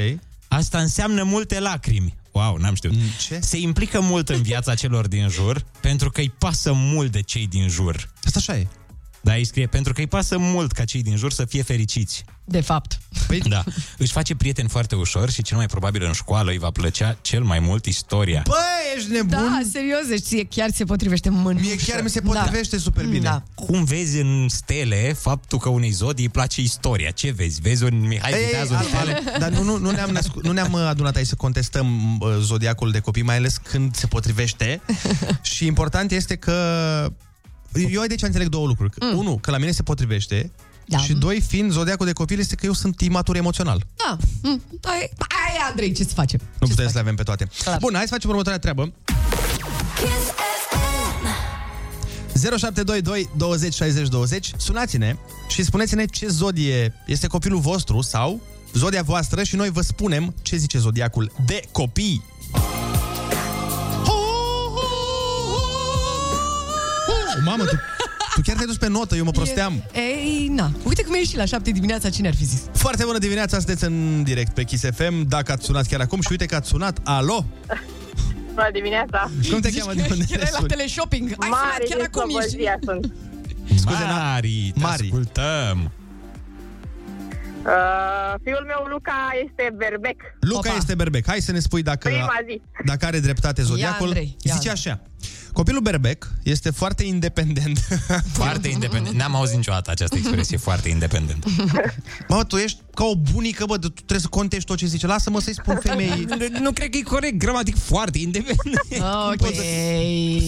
Asta 0.48 0.78
înseamnă 0.78 1.22
multe 1.22 1.60
lacrimi. 1.60 2.14
Wow, 2.34 2.56
n-am 2.56 2.74
știut. 2.74 2.94
Ce? 3.26 3.38
Se 3.40 3.58
implică 3.58 4.00
mult 4.00 4.28
în 4.28 4.42
viața 4.42 4.74
celor 4.74 5.08
din 5.08 5.28
jur 5.28 5.64
pentru 5.80 6.10
că 6.10 6.20
îi 6.20 6.32
pasă 6.38 6.72
mult 6.74 7.12
de 7.12 7.20
cei 7.20 7.46
din 7.46 7.68
jur. 7.68 8.10
Asta 8.24 8.38
așa 8.38 8.58
e. 8.58 8.66
Da, 9.24 9.32
îi 9.34 9.44
scrie, 9.44 9.66
pentru 9.66 9.92
că 9.92 10.00
îi 10.00 10.06
pasă 10.06 10.38
mult 10.38 10.72
ca 10.72 10.84
cei 10.84 11.02
din 11.02 11.16
jur 11.16 11.32
să 11.32 11.44
fie 11.44 11.62
fericiți. 11.62 12.24
De 12.44 12.60
fapt. 12.60 12.98
Păi, 13.26 13.38
Da. 13.48 13.64
Își 13.98 14.12
face 14.12 14.34
prieteni 14.34 14.68
foarte 14.68 14.94
ușor 14.94 15.30
și 15.30 15.42
cel 15.42 15.56
mai 15.56 15.66
probabil 15.66 16.02
în 16.04 16.12
școală 16.12 16.50
îi 16.50 16.58
va 16.58 16.70
plăcea 16.70 17.16
cel 17.22 17.42
mai 17.42 17.58
mult 17.58 17.84
istoria. 17.86 18.42
Bă, 18.46 18.54
ești 18.96 19.10
nebun? 19.10 19.28
Da, 19.38 19.60
serios, 19.72 20.06
deci 20.08 20.22
ție 20.22 20.44
chiar 20.44 20.70
ți 20.70 20.76
se 20.76 20.84
potrivește 20.84 21.28
mânușă. 21.28 21.64
Mie 21.64 21.76
chiar 21.76 22.02
mi 22.02 22.10
se 22.10 22.20
potrivește 22.20 22.78
super 22.78 23.04
bine. 23.04 23.18
Da. 23.22 23.42
Cum 23.54 23.84
vezi 23.84 24.20
în 24.20 24.46
stele 24.48 25.12
faptul 25.18 25.58
că 25.58 25.68
unei 25.68 25.90
zodii 25.90 26.24
îi 26.24 26.30
place 26.30 26.60
istoria? 26.60 27.10
Ce 27.10 27.30
vezi? 27.30 27.60
Vezi 27.60 27.84
un 27.84 28.00
Mihai 28.06 28.32
Ei, 28.32 28.44
Viteaz 28.44 28.70
ei, 28.70 28.76
în 28.76 28.76
al- 28.76 28.84
stele? 28.86 29.22
al- 29.32 29.36
dar 29.40 29.50
nu, 29.50 29.62
nu, 29.62 29.78
nu, 29.78 29.90
ne-am 29.90 30.10
născut, 30.10 30.44
nu 30.44 30.52
ne-am 30.52 30.72
uh, 30.72 30.80
adunat 30.80 31.16
aici 31.16 31.26
să 31.26 31.34
contestăm 31.34 32.18
uh, 32.20 32.28
zodiacul 32.40 32.90
de 32.90 32.98
copii, 33.00 33.22
mai 33.22 33.36
ales 33.36 33.56
când 33.56 33.94
se 33.96 34.06
potrivește. 34.06 34.80
și 35.42 35.66
important 35.66 36.10
este 36.10 36.36
că 36.36 36.54
eu 37.90 38.00
aici 38.00 38.22
înțeleg 38.22 38.48
două 38.48 38.66
lucruri. 38.66 38.90
Mm. 39.00 39.18
Unu, 39.18 39.38
că 39.38 39.50
la 39.50 39.58
mine 39.58 39.70
se 39.70 39.82
potrivește. 39.82 40.50
Da. 40.86 40.98
Și 40.98 41.12
doi, 41.12 41.40
fiind 41.40 41.72
zodiacul 41.72 42.06
de 42.06 42.12
copil, 42.12 42.38
este 42.38 42.54
că 42.54 42.66
eu 42.66 42.72
sunt 42.72 43.00
imatur 43.00 43.36
emoțional. 43.36 43.86
Da. 43.96 44.16
Mm, 44.42 44.62
Ai, 44.82 45.10
ai, 45.18 45.56
Andrei, 45.68 45.92
ce 45.92 46.02
să 46.04 46.14
facem? 46.14 46.40
Nu 46.58 46.66
Ce 46.66 46.72
putem 46.72 46.84
să 46.84 46.90
să 46.90 46.94
le 46.94 47.00
avem 47.00 47.14
pe 47.14 47.22
toate. 47.22 47.48
Clar. 47.62 47.78
Bun, 47.80 47.92
hai 47.94 48.02
să 48.02 48.08
facem 48.12 48.30
următoarea 48.30 48.60
treabă. 48.60 48.92
Kiss 49.94 50.30
FM. 50.70 51.26
0722 52.58 53.28
20 53.36 53.74
60 53.74 54.08
20 54.08 54.52
Sunați-ne 54.56 55.16
și 55.48 55.62
spuneți-ne 55.64 56.04
ce 56.04 56.26
zodie 56.28 56.94
este 57.06 57.26
copilul 57.26 57.60
vostru 57.60 58.00
sau 58.00 58.40
zodia 58.72 59.02
voastră 59.02 59.42
și 59.42 59.56
noi 59.56 59.70
vă 59.70 59.80
spunem 59.80 60.34
ce 60.42 60.56
zice 60.56 60.78
zodiacul 60.78 61.32
de 61.46 61.62
copii. 61.72 62.22
Mamă, 67.44 67.64
tu, 67.64 67.74
tu 68.34 68.40
chiar 68.44 68.54
te-ai 68.56 68.66
dus 68.66 68.76
pe 68.76 68.88
notă, 68.88 69.16
eu 69.16 69.24
mă 69.24 69.30
prosteam. 69.30 69.72
E- 69.92 69.98
Ei, 70.00 70.48
na. 70.52 70.70
Uite 70.82 71.02
cum 71.02 71.14
e 71.14 71.24
și 71.24 71.36
la 71.36 71.44
șapte 71.44 71.70
dimineața, 71.70 72.10
cine 72.10 72.28
ar 72.28 72.34
fi 72.34 72.44
zis? 72.44 72.60
Foarte 72.72 73.04
bună 73.04 73.18
dimineața, 73.18 73.56
sunteți 73.56 73.84
în 73.84 74.22
direct 74.22 74.54
pe 74.54 74.62
Kiss 74.64 74.84
FM, 74.94 75.28
dacă 75.28 75.52
ați 75.52 75.64
sunat 75.64 75.86
chiar 75.86 76.00
acum 76.00 76.20
și 76.20 76.28
uite 76.30 76.46
că 76.46 76.54
ați 76.54 76.68
sunat. 76.68 76.98
Alo? 77.04 77.44
Bună 78.54 78.68
dimineața! 78.72 79.30
Cum 79.50 79.60
te 79.60 79.68
Zici 79.68 79.78
cheamă? 79.78 79.90
că 79.92 79.96
De 79.96 80.02
unde 80.10 80.14
ne 80.18 80.24
erai 80.30 80.48
la 80.52 80.56
suni? 80.56 80.68
teleshopping. 80.68 81.28
Ai 81.38 81.48
Mari 81.48 81.62
sunat 81.62 81.78
chiar 81.88 81.98
din 81.98 82.08
acum, 82.12 82.28
ești... 82.38 82.50
Slobozia 82.50 82.78
sunt. 82.84 83.12
Scuze, 83.80 84.04
na- 84.04 84.10
Mari, 84.10 84.70
te 84.74 84.80
Mari. 84.80 85.02
ascultăm. 85.02 85.90
Uh, 87.66 88.34
fiul 88.42 88.64
meu, 88.66 88.86
Luca, 88.92 89.12
este 89.46 89.74
berbec. 89.76 90.16
Luca 90.40 90.68
Opa. 90.68 90.76
este 90.78 90.94
berbec. 90.94 91.26
Hai 91.26 91.40
să 91.40 91.52
ne 91.52 91.58
spui 91.58 91.82
dacă, 91.82 92.08
Prima 92.08 92.38
zi. 92.48 92.60
dacă 92.84 93.06
are 93.06 93.18
dreptate 93.20 93.62
zodiacul. 93.62 94.06
Andrei, 94.06 94.36
ia 94.40 94.54
Zice 94.54 94.68
Andrei. 94.70 94.72
așa. 94.92 95.02
Copilul 95.52 95.80
berbec 95.80 96.28
este 96.42 96.70
foarte 96.70 97.04
independent. 97.04 97.78
Foarte 98.32 98.68
independent. 98.68 99.16
N-am 99.16 99.34
auzit 99.34 99.56
niciodată 99.56 99.90
această 99.90 100.16
expresie, 100.16 100.56
foarte 100.56 100.88
independent. 100.88 101.44
Mă, 102.28 102.44
tu 102.44 102.56
ești 102.56 102.78
ca 102.94 103.04
o 103.04 103.16
bunică, 103.16 103.64
bă, 103.66 103.78
tu 103.78 103.88
trebuie 103.88 104.18
să 104.20 104.26
contești 104.28 104.64
tot 104.64 104.76
ce 104.76 104.86
zice. 104.86 105.06
Lasă-mă 105.06 105.40
să-i 105.40 105.54
spun 105.54 105.78
femeii. 105.82 106.26
nu 106.60 106.72
cred 106.72 106.90
că 106.90 106.96
e 106.96 107.02
corect, 107.02 107.36
gramatic 107.38 107.76
foarte 107.76 108.18
independent. 108.18 108.80
Ok. 109.32 109.46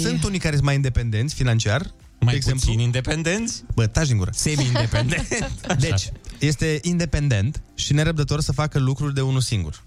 Sunt 0.03 0.25
unii 0.25 0.39
care 0.39 0.55
sunt 0.55 0.65
mai 0.67 0.75
independenți 0.75 1.35
financiar, 1.35 1.81
Mai 2.21 2.31
de 2.31 2.37
exemplu. 2.37 2.61
puțin 2.65 2.79
independenți, 2.81 3.65
Bă, 3.75 3.87
taci 3.87 4.07
din 4.07 4.17
gură. 4.17 4.31
semi-independenți. 4.35 5.39
Deci, 5.79 6.11
este 6.38 6.78
independent 6.83 7.62
și 7.75 7.93
nerăbdător 7.93 8.40
să 8.40 8.52
facă 8.52 8.78
lucruri 8.78 9.14
de 9.14 9.21
unul 9.21 9.40
singur. 9.40 9.83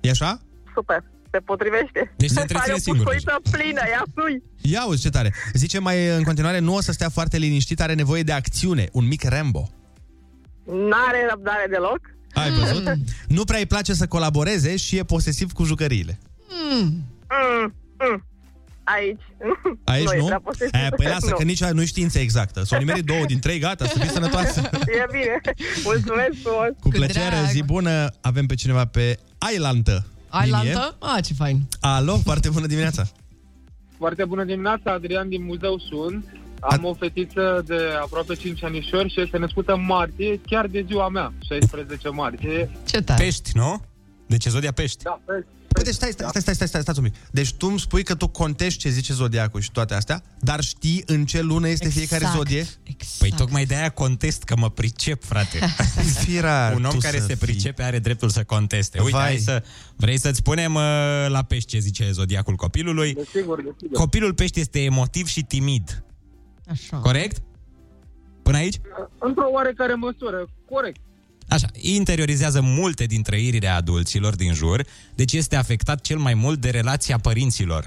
E 0.00 0.10
așa? 0.10 0.40
Super, 0.74 1.04
se 1.30 1.38
potrivește. 1.38 2.14
Deci 2.16 2.30
se 2.30 2.40
întreține 2.40 2.62
Are 2.72 2.72
o 2.72 2.78
singur 2.78 3.04
pușcuiță 3.04 3.40
plină, 3.50 3.80
ia 3.90 4.02
sui. 4.14 4.42
Ia 4.60 4.86
uzi 4.86 5.02
ce 5.02 5.10
tare. 5.10 5.34
Zice 5.52 5.78
mai 5.78 6.16
în 6.16 6.22
continuare, 6.22 6.58
nu 6.58 6.74
o 6.74 6.80
să 6.80 6.92
stea 6.92 7.08
foarte 7.08 7.38
liniștit, 7.38 7.80
are 7.80 7.94
nevoie 7.94 8.22
de 8.22 8.32
acțiune, 8.32 8.88
un 8.92 9.06
mic 9.06 9.22
Rambo. 9.24 9.70
N-are 10.64 11.26
răbdare 11.30 11.66
deloc. 11.70 12.00
Ai 12.32 12.50
văzut? 12.50 12.92
Nu 13.36 13.44
prea 13.44 13.58
îi 13.58 13.66
place 13.66 13.94
să 13.94 14.06
colaboreze 14.06 14.76
și 14.76 14.96
e 14.96 15.04
posesiv 15.04 15.52
cu 15.52 15.64
jucăriile. 15.64 16.18
Mm, 16.48 17.04
mm. 17.98 18.24
Aici. 18.84 19.20
Aici 19.84 20.10
e 20.12 20.16
nu? 20.18 20.24
prea 20.24 20.40
posesiv. 20.40 20.74
E, 20.74 20.88
păi 20.96 21.06
lasă, 21.06 21.26
Nu. 21.30 21.36
că 21.36 21.42
nici 21.42 21.60
nu 21.64 21.68
știi 21.74 21.86
știință 21.86 22.18
exactă. 22.18 22.64
S-au 22.64 22.78
nimerit 22.78 23.04
două 23.04 23.24
din 23.26 23.38
trei, 23.38 23.58
gata, 23.58 23.86
să 23.86 23.98
fii 23.98 24.08
sănătoasă. 24.10 24.60
E 25.00 25.06
bine. 25.10 25.40
Mulțumesc 25.84 26.32
frumos. 26.42 26.68
Cu 26.68 26.76
Cu 26.80 26.88
plăcere, 26.88 27.28
drag. 27.28 27.46
zi 27.50 27.62
bună, 27.62 28.10
avem 28.20 28.46
pe 28.46 28.54
cineva 28.54 28.84
pe 28.84 29.18
Ailantă. 29.38 30.06
Ai 30.28 30.50
linie. 30.50 30.72
lantă? 30.72 30.96
Ah, 31.00 31.24
ce 31.24 31.34
fain. 31.34 31.60
Alo, 31.80 32.16
foarte 32.16 32.48
bună 32.48 32.66
dimineața. 32.66 33.04
Foarte 33.98 34.24
bună 34.24 34.44
dimineața, 34.44 34.92
Adrian 34.92 35.28
din 35.28 35.44
Muzeu 35.44 35.78
sunt. 35.78 36.24
Am 36.60 36.84
A- 36.84 36.88
o 36.88 36.94
fetiță 36.94 37.62
de 37.66 37.76
aproape 38.02 38.34
5 38.34 38.64
anișori 38.64 39.12
și 39.12 39.20
este 39.20 39.38
născută 39.38 39.72
în 39.72 39.84
martie, 39.84 40.40
chiar 40.46 40.66
de 40.66 40.84
ziua 40.86 41.08
mea, 41.08 41.32
16 41.48 42.08
martie. 42.08 42.70
Ce 42.86 43.00
tare. 43.02 43.24
Pești, 43.24 43.50
nu? 43.54 43.82
Deci 44.26 44.44
e 44.44 44.50
zodia 44.50 44.72
pești. 44.72 45.02
Da, 45.02 45.20
pe- 45.24 45.46
Păi 45.74 45.82
deci 45.82 45.94
stai, 45.94 46.10
stai, 46.12 46.26
stai, 46.28 46.40
stai, 46.42 46.54
stai, 46.54 46.68
stați, 46.68 46.82
stai 46.84 46.94
un 46.98 47.10
pic. 47.10 47.14
Deci 47.30 47.52
tu 47.52 47.66
îmi 47.66 47.80
spui 47.80 48.02
că 48.02 48.14
tu 48.14 48.28
contești 48.28 48.78
ce 48.80 48.88
zice 48.88 49.12
zodiacul 49.12 49.60
și 49.60 49.70
toate 49.70 49.94
astea, 49.94 50.22
dar 50.40 50.60
știi 50.60 51.02
în 51.06 51.26
ce 51.26 51.40
lună 51.42 51.68
este 51.68 51.88
fiecare 51.88 52.26
zodie? 52.36 52.58
Exact. 52.82 53.18
Păi 53.18 53.32
tocmai 53.36 53.64
de 53.64 53.74
aia 53.74 53.88
contest 53.90 54.42
că 54.42 54.56
mă 54.56 54.70
pricep, 54.70 55.24
frate. 55.24 55.58
Fira, 56.24 56.72
Un 56.74 56.84
om 56.84 56.90
tu 56.90 56.98
care 56.98 57.18
să 57.18 57.26
se 57.26 57.34
fii. 57.34 57.46
pricepe 57.46 57.82
are 57.82 57.98
dreptul 57.98 58.28
să 58.28 58.44
conteste. 58.44 58.98
Uite, 58.98 59.16
Vai. 59.16 59.26
hai 59.26 59.36
să, 59.38 59.62
vrei 59.96 60.18
să-ți 60.18 60.38
spunem 60.38 60.74
uh, 60.74 60.82
la 61.28 61.42
pești 61.42 61.68
ce 61.68 61.78
zice 61.78 62.10
zodiacul 62.10 62.54
copilului? 62.54 63.14
desigur, 63.14 63.56
desigur. 63.62 63.98
Copilul 63.98 64.34
pești 64.34 64.60
este 64.60 64.80
emotiv 64.82 65.26
și 65.26 65.42
timid. 65.42 66.04
Așa. 66.70 66.96
Corect? 66.96 67.42
Până 68.42 68.56
aici? 68.56 68.80
Într-o 69.18 69.48
oarecare 69.52 69.94
măsură, 69.94 70.48
corect. 70.70 71.00
Așa, 71.48 71.66
interiorizează 71.72 72.60
multe 72.60 73.04
din 73.04 73.22
trăirile 73.22 73.68
adulților 73.68 74.34
din 74.34 74.52
jur, 74.52 74.84
deci 75.14 75.32
este 75.32 75.56
afectat 75.56 76.00
cel 76.00 76.18
mai 76.18 76.34
mult 76.34 76.60
de 76.60 76.70
relația 76.70 77.18
părinților. 77.18 77.86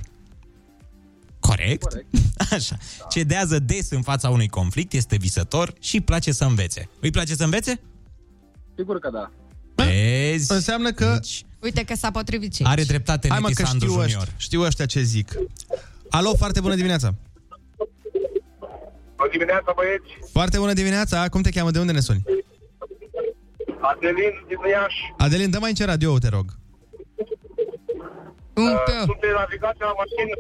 Corect? 1.39 1.83
Corect. 1.83 2.07
Așa. 2.53 2.77
Cedează 3.09 3.59
des 3.59 3.89
în 3.89 4.01
fața 4.01 4.29
unui 4.29 4.47
conflict, 4.47 4.93
este 4.93 5.15
visător 5.15 5.73
și 5.79 5.95
îi 5.95 6.01
place 6.01 6.31
să 6.31 6.43
învețe. 6.43 6.89
Îi 6.99 7.11
place 7.11 7.35
să 7.35 7.43
învețe? 7.43 7.79
Sigur 8.75 8.99
că 8.99 9.09
da. 9.13 9.31
Vezi? 9.75 10.51
Înseamnă 10.51 10.91
că 10.91 11.11
Deci, 11.13 11.45
Uite 11.59 11.83
că 11.83 11.95
s-a 11.95 12.11
potrivit 12.11 12.53
ce 12.53 12.63
are 12.65 12.79
aici. 12.79 12.87
dreptate 12.87 13.27
Hai 13.29 13.39
mă 13.39 13.47
Neti 13.47 13.61
că 13.61 13.67
Sandu 13.67 13.85
știu 13.85 14.01
Junior. 14.01 14.21
ăștia, 14.21 14.35
știu 14.37 14.61
ăștia 14.61 14.85
ce 14.85 15.01
zic. 15.01 15.31
Alo, 16.09 16.35
foarte 16.35 16.59
bună 16.59 16.75
dimineața. 16.75 17.13
Bună 19.15 19.29
dimineața, 19.31 19.73
băieți! 19.75 20.31
Foarte 20.31 20.57
bună 20.57 20.73
dimineața. 20.73 21.29
Cum 21.29 21.41
te 21.41 21.49
cheamă? 21.49 21.71
De 21.71 21.79
unde 21.79 21.91
ne 21.91 21.99
suni? 21.99 22.23
Adelin 23.79 24.34
din 24.48 24.60
Iași. 24.69 25.01
Adelin, 25.17 25.50
dă 25.50 25.60
mai 25.60 25.69
încet 25.69 25.88
radio 25.88 26.17
te 26.17 26.29
rog. 26.29 26.46
Un 28.53 28.63
Uh, 28.74 28.84
pe... 28.86 28.91
Sunt 28.91 29.19
de 29.25 29.31
navigație 29.41 29.86
la 29.91 29.96
mașină 30.01 30.34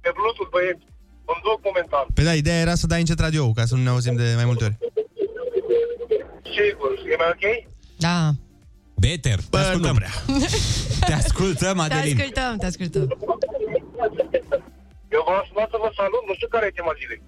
pe 0.00 0.10
Bluetooth, 0.16 0.50
băieți. 0.54 0.84
Conduc 1.28 1.58
momentan. 1.68 2.04
Păi 2.14 2.24
da, 2.24 2.34
ideea 2.34 2.60
era 2.64 2.74
să 2.74 2.86
dai 2.86 3.00
încet 3.00 3.20
radio 3.26 3.52
ca 3.52 3.64
să 3.64 3.74
nu 3.74 3.82
ne 3.82 3.88
auzim 3.94 4.16
de 4.16 4.32
mai 4.40 4.44
multe 4.50 4.64
ori. 4.64 4.76
Sigur. 6.54 6.90
E 7.12 7.16
mai 7.22 7.30
ok? 7.34 7.44
Da. 8.06 8.16
Beter, 9.02 9.38
te 9.40 9.46
Bă, 9.50 9.58
nu 9.58 9.64
ascultăm. 9.64 9.94
prea. 10.00 10.12
Te 11.08 11.12
ascultăm, 11.22 11.76
Te 11.76 11.82
Adelin. 11.94 12.16
ascultăm, 12.16 12.52
te 12.60 12.66
ascultăm. 12.66 13.06
Eu 15.16 15.22
v-am 15.28 15.44
sunat 15.48 15.68
să 15.74 15.78
vă 15.84 15.90
salut. 16.00 16.22
Nu 16.28 16.34
știu 16.38 16.48
care 16.54 16.66
e 16.66 16.78
tema 16.78 16.92
zilei. 17.00 17.20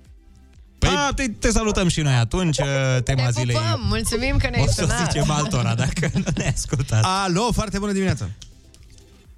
Păi, 0.80 0.90
A, 1.08 1.12
te, 1.14 1.28
te 1.28 1.50
salutăm 1.50 1.88
și 1.88 2.00
noi 2.00 2.14
atunci, 2.14 2.58
uh, 2.58 2.66
tema 3.04 3.24
Te 3.24 3.30
zilei. 3.30 3.54
pupăm, 3.56 3.80
mulțumim 3.88 4.36
că 4.36 4.48
ne-ai 4.50 4.62
O 4.62 4.66
să 4.66 4.80
sunat. 4.82 4.98
zicem 5.12 5.30
altora 5.30 5.74
dacă 5.74 6.10
nu 6.14 6.22
ne 6.36 6.52
ascultați. 6.56 7.06
Alo, 7.24 7.48
foarte 7.52 7.78
bună 7.78 7.92
dimineața. 7.92 8.28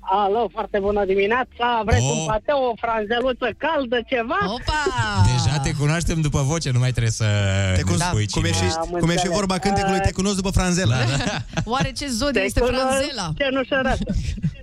Alo, 0.00 0.49
foarte 0.52 0.78
bună 0.80 1.04
dimineața. 1.04 1.66
Vreți 1.84 2.02
Oh. 2.04 2.16
un 2.18 2.25
pateu, 2.26 2.58
o 2.70 2.72
franzeluță 2.84 3.49
caldă, 3.64 3.99
ceva? 4.12 4.38
Opa! 4.56 4.82
Deja 5.32 5.58
te 5.58 5.72
cunoaștem 5.72 6.20
după 6.20 6.40
voce, 6.42 6.70
nu 6.70 6.78
mai 6.78 6.90
trebuie 6.90 7.12
să 7.12 7.25
Te 7.75 7.76
ne 7.76 7.82
cunosc, 7.82 8.04
spui 8.04 8.26
cum, 8.32 8.44
e 8.44 8.49
cine 8.50 8.58
și, 8.58 8.64
ești. 8.64 8.78
Am 8.78 8.87
cum 9.02 9.08
e 9.08 9.12
și 9.12 9.18
înțeles. 9.18 9.37
vorba 9.37 9.58
cântecului, 9.58 10.00
te 10.00 10.12
cunosc 10.12 10.37
după 10.37 10.50
franzelă. 10.50 10.94
Da, 10.94 11.16
da. 11.25 11.62
Oare 11.64 11.92
ce 11.99 12.06
zodie 12.08 12.40
Te 12.40 12.46
este 12.46 12.61
cunosc 12.61 12.84
Franzela? 12.87 13.26
Cenușărată. 13.40 14.11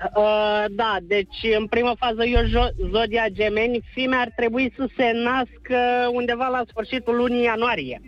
Uh, 0.00 0.64
da, 0.70 0.96
deci 1.02 1.38
în 1.58 1.66
prima 1.66 1.94
fază 1.98 2.24
eu 2.24 2.42
jo- 2.44 2.90
zodia 2.90 3.26
gemeni, 3.28 3.84
fimea 3.92 4.20
ar 4.20 4.32
trebui 4.36 4.72
să 4.76 4.88
se 4.96 5.10
nască 5.14 6.10
undeva 6.12 6.48
la 6.48 6.62
sfârșitul 6.68 7.16
lunii 7.16 7.42
ianuarie. 7.42 8.00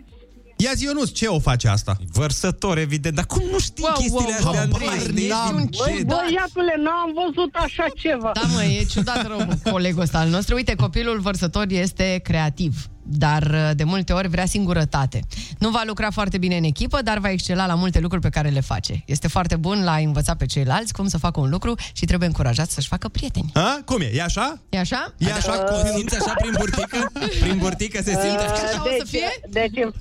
Ia 0.63 0.71
zi, 0.75 0.83
Ionuț, 0.83 1.09
ce 1.11 1.27
o 1.27 1.39
face 1.39 1.67
asta? 1.67 1.95
Vărsător, 2.11 2.77
evident, 2.77 3.15
dar 3.15 3.25
cum 3.25 3.41
nu 3.51 3.59
știi 3.59 3.83
Wow, 3.83 3.93
chestiile 3.93 4.23
wow, 4.23 4.33
astea, 4.33 4.49
wow, 4.51 4.59
Andrei? 4.59 4.87
habar 4.87 5.07
Ești 5.15 5.27
n-am. 5.27 5.55
un 5.55 5.67
Băi, 5.77 5.95
ce- 5.97 6.03
Băiatule, 6.03 6.73
n-am 6.85 7.09
văzut 7.21 7.53
așa 7.55 7.85
ceva. 7.95 8.31
Da, 8.33 8.41
mă, 8.53 8.63
e 8.63 8.83
ciudat 8.83 9.27
rău 9.27 9.47
colegul 9.71 10.01
ăsta 10.01 10.19
al 10.19 10.29
nostru. 10.29 10.55
Uite, 10.55 10.75
copilul 10.75 11.19
vărsător 11.19 11.65
este 11.69 12.19
creativ, 12.23 12.85
dar 13.03 13.43
uh, 13.43 13.69
de 13.75 13.83
multe 13.83 14.13
ori 14.13 14.27
vrea 14.27 14.45
singurătate. 14.45 15.19
Nu 15.59 15.69
va 15.69 15.83
lucra 15.85 16.09
foarte 16.11 16.37
bine 16.37 16.57
în 16.57 16.63
echipă, 16.63 17.01
dar 17.01 17.17
va 17.17 17.29
excela 17.29 17.65
la 17.65 17.75
multe 17.75 17.99
lucruri 17.99 18.21
pe 18.23 18.29
care 18.29 18.49
le 18.49 18.59
face. 18.61 19.03
Este 19.05 19.27
foarte 19.27 19.55
bun 19.55 19.83
la 19.83 19.91
a 19.91 19.97
învăța 19.97 20.35
pe 20.35 20.45
ceilalți 20.45 20.93
cum 20.93 21.07
să 21.07 21.17
facă 21.17 21.39
un 21.39 21.49
lucru 21.49 21.75
și 21.93 22.05
trebuie 22.05 22.27
încurajat 22.27 22.69
să-și 22.69 22.87
facă 22.87 23.07
prieteni. 23.07 23.49
A? 23.53 23.81
Cum 23.85 24.01
e? 24.01 24.11
E 24.13 24.21
așa? 24.23 24.61
E 24.69 24.79
așa? 24.79 25.13
E 25.17 25.31
așa 25.31 25.53
O 25.53 25.63
copilul? 25.63 25.97
simți 25.97 26.15
așa 26.15 26.33
prin 26.37 26.53
burtică? 26.57 27.11
Prin 27.39 27.57
burtică 27.57 28.01
se 28.03 28.11
simte 28.11 28.43
așa? 28.43 28.53
Așa 28.53 28.81
o 28.81 28.87
să 28.87 28.89
deci, 28.97 29.07
fie? 29.09 29.29
Deci, 29.49 29.83
în- 29.83 29.93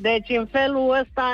deci 0.00 0.28
în 0.40 0.46
felul 0.50 0.86
ăsta, 1.02 1.26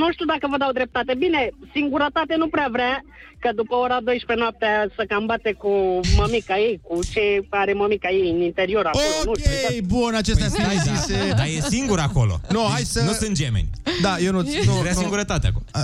nu 0.00 0.12
știu 0.12 0.26
dacă 0.32 0.46
vă 0.50 0.56
dau 0.58 0.72
dreptate. 0.72 1.14
Bine, 1.24 1.50
singurătate 1.74 2.34
nu 2.36 2.48
prea 2.48 2.68
vrea, 2.72 3.04
că 3.40 3.50
după 3.54 3.74
ora 3.74 3.98
12 4.00 4.44
noaptea 4.44 4.72
să 4.96 5.02
cam 5.08 5.26
bate 5.26 5.52
cu 5.62 6.00
mămica 6.16 6.56
ei, 6.66 6.80
cu 6.88 6.98
ce 7.12 7.22
are 7.48 7.72
mămica 7.72 8.08
ei 8.08 8.30
în 8.30 8.40
interior 8.50 8.86
acolo. 8.86 9.04
nu 9.24 9.34
știu, 9.34 9.50
exact. 9.52 9.72
Ok, 9.78 9.80
bun, 9.86 10.14
acestea 10.14 10.48
sunt 10.48 10.66
Păi, 10.66 10.76
da, 10.76 10.82
zise. 10.92 11.32
dar 11.36 11.46
e 11.46 11.60
singur 11.76 11.98
acolo. 11.98 12.40
Nu, 12.50 12.60
Deci 12.60 12.70
hai 12.72 12.82
să- 12.82 13.02
Nu 13.02 13.12
sunt 13.12 13.32
gemeni. 13.42 13.68
Da, 14.02 14.18
eu 14.18 14.32
nu... 14.32 14.40
nu, 14.40 14.72
Vrea 14.72 14.92
nu. 14.92 14.98
singurătate 14.98 15.46
acolo. 15.46 15.64
A, 15.72 15.82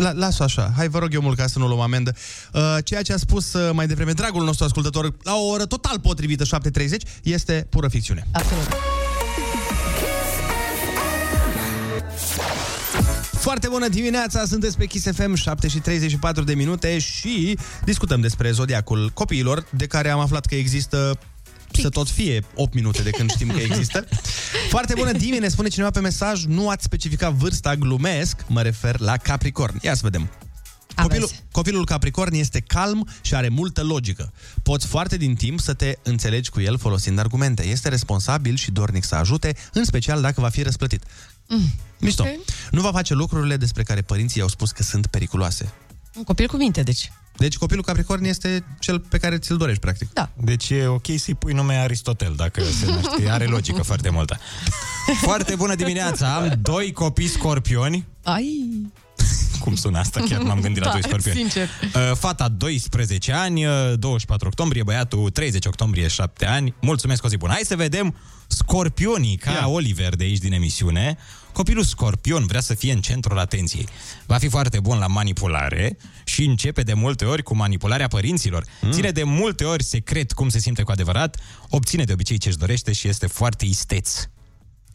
La, 0.00 0.12
las-o 0.12 0.42
așa. 0.44 0.70
Hai, 0.76 0.88
vă 0.88 0.98
rog 0.98 1.14
eu 1.14 1.20
mult 1.20 1.36
ca 1.36 1.46
să 1.46 1.58
nu 1.58 1.66
luăm 1.66 1.80
amendă. 1.80 2.12
Uh, 2.54 2.76
ceea 2.84 3.02
ce 3.02 3.12
a 3.12 3.16
spus 3.16 3.52
uh, 3.52 3.70
mai 3.72 3.86
devreme 3.86 4.12
dragul 4.12 4.44
nostru 4.44 4.64
ascultător 4.64 5.16
la 5.22 5.34
o 5.34 5.46
oră 5.46 5.64
total 5.66 5.98
potrivită, 6.00 6.44
7.30, 6.44 6.88
este 7.22 7.66
pură 7.70 7.88
ficțiune. 7.88 8.26
Absolut. 8.32 8.66
Foarte 13.50 13.68
bună 13.68 13.88
dimineața, 13.88 14.44
sunteți 14.44 14.76
pe 14.76 14.86
Kiss 14.86 15.06
FM, 15.12 15.34
7 15.34 15.68
și 15.68 15.78
34 15.78 16.44
de 16.44 16.54
minute 16.54 16.98
și 16.98 17.58
discutăm 17.84 18.20
despre 18.20 18.50
zodiacul 18.50 19.10
copiilor, 19.14 19.66
de 19.76 19.86
care 19.86 20.10
am 20.10 20.18
aflat 20.18 20.46
că 20.46 20.54
există 20.54 21.18
să 21.72 21.88
tot 21.88 22.08
fie 22.08 22.44
8 22.54 22.74
minute 22.74 23.02
de 23.02 23.10
când 23.10 23.30
știm 23.30 23.48
că 23.48 23.58
există. 23.60 24.06
Foarte 24.68 24.94
bună 24.96 25.12
dimineața, 25.12 25.48
spune 25.48 25.68
cineva 25.68 25.90
pe 25.90 26.00
mesaj, 26.00 26.44
nu 26.44 26.68
ați 26.68 26.84
specificat 26.84 27.32
vârsta, 27.32 27.76
glumesc, 27.76 28.44
mă 28.46 28.62
refer 28.62 29.00
la 29.00 29.16
Capricorn. 29.16 29.78
Ia 29.82 29.94
să 29.94 30.00
vedem. 30.02 30.30
Copilul, 30.94 31.24
Aveți. 31.24 31.44
copilul 31.52 31.84
Capricorn 31.84 32.34
este 32.34 32.60
calm 32.60 33.08
și 33.20 33.34
are 33.34 33.48
multă 33.48 33.82
logică. 33.82 34.32
Poți 34.62 34.86
foarte 34.86 35.16
din 35.16 35.34
timp 35.34 35.60
să 35.60 35.72
te 35.72 35.94
înțelegi 36.02 36.50
cu 36.50 36.60
el 36.60 36.78
folosind 36.78 37.18
argumente. 37.18 37.66
Este 37.66 37.88
responsabil 37.88 38.56
și 38.56 38.70
dornic 38.70 39.04
să 39.04 39.14
ajute, 39.14 39.56
în 39.72 39.84
special 39.84 40.20
dacă 40.20 40.40
va 40.40 40.48
fi 40.48 40.62
răsplătit. 40.62 41.02
Mm. 41.48 41.70
Mișto. 42.00 42.22
ok. 42.22 42.28
Nu 42.70 42.80
va 42.80 42.92
face 42.92 43.14
lucrurile 43.14 43.56
despre 43.56 43.82
care 43.82 44.00
părinții 44.02 44.38
i-au 44.38 44.48
spus 44.48 44.70
că 44.70 44.82
sunt 44.82 45.06
periculoase. 45.06 45.72
Un 46.16 46.22
copil 46.22 46.46
cu 46.46 46.56
minte, 46.56 46.82
deci. 46.82 47.12
Deci 47.36 47.56
copilul 47.56 47.82
Capricorn 47.84 48.24
este 48.24 48.64
cel 48.78 48.98
pe 48.98 49.18
care 49.18 49.38
ți-l 49.38 49.56
dorești, 49.56 49.80
practic. 49.80 50.12
Da. 50.12 50.30
Deci 50.36 50.70
e 50.70 50.86
ok 50.86 51.06
să-i 51.16 51.34
pui 51.34 51.52
nume 51.52 51.74
Aristotel, 51.74 52.32
dacă 52.36 52.62
se 52.62 52.86
naște. 52.86 53.28
Are 53.28 53.44
logică 53.44 53.82
foarte 53.82 54.10
multă. 54.10 54.38
Foarte 55.26 55.54
bună 55.54 55.74
dimineața! 55.74 56.34
Am 56.34 56.58
doi 56.62 56.92
copii 56.92 57.26
scorpioni. 57.28 58.06
Ai, 58.22 58.68
Cum 59.60 59.74
sună 59.74 59.98
asta? 59.98 60.20
Chiar 60.28 60.40
m-am 60.42 60.60
gândit 60.60 60.82
la 60.82 60.86
Da, 60.86 60.92
doi 60.92 61.02
scorpioni. 61.02 61.38
sincer. 61.38 61.68
Uh, 61.94 62.16
Fata 62.16 62.48
12 62.48 63.32
ani, 63.32 63.66
uh, 63.66 63.72
24 63.98 64.46
octombrie, 64.48 64.82
băiatul 64.82 65.30
30 65.30 65.66
octombrie 65.66 66.08
7 66.08 66.46
ani. 66.46 66.74
Mulțumesc, 66.80 67.24
o 67.24 67.28
zi 67.28 67.36
bună. 67.36 67.52
Hai 67.52 67.62
să 67.64 67.76
vedem 67.76 68.14
scorpionii, 68.46 69.36
ca 69.36 69.50
Ia. 69.50 69.68
Oliver 69.68 70.16
de 70.16 70.24
aici 70.24 70.38
din 70.38 70.52
emisiune. 70.52 71.16
Copilul 71.52 71.84
scorpion 71.84 72.46
vrea 72.46 72.60
să 72.60 72.74
fie 72.74 72.92
în 72.92 73.00
centrul 73.00 73.38
atenției. 73.38 73.88
Va 74.26 74.38
fi 74.38 74.48
foarte 74.48 74.80
bun 74.80 74.98
la 74.98 75.06
manipulare 75.06 75.96
și 76.24 76.44
începe 76.44 76.82
de 76.82 76.94
multe 76.94 77.24
ori 77.24 77.42
cu 77.42 77.56
manipularea 77.56 78.08
părinților. 78.08 78.64
Mm. 78.80 78.92
Ține 78.92 79.10
de 79.10 79.22
multe 79.22 79.64
ori 79.64 79.82
secret 79.82 80.32
cum 80.32 80.48
se 80.48 80.58
simte 80.58 80.82
cu 80.82 80.90
adevărat, 80.90 81.36
obține 81.68 82.04
de 82.04 82.12
obicei 82.12 82.38
ce-și 82.38 82.56
dorește 82.56 82.92
și 82.92 83.08
este 83.08 83.26
foarte 83.26 83.64
isteț. 83.64 84.28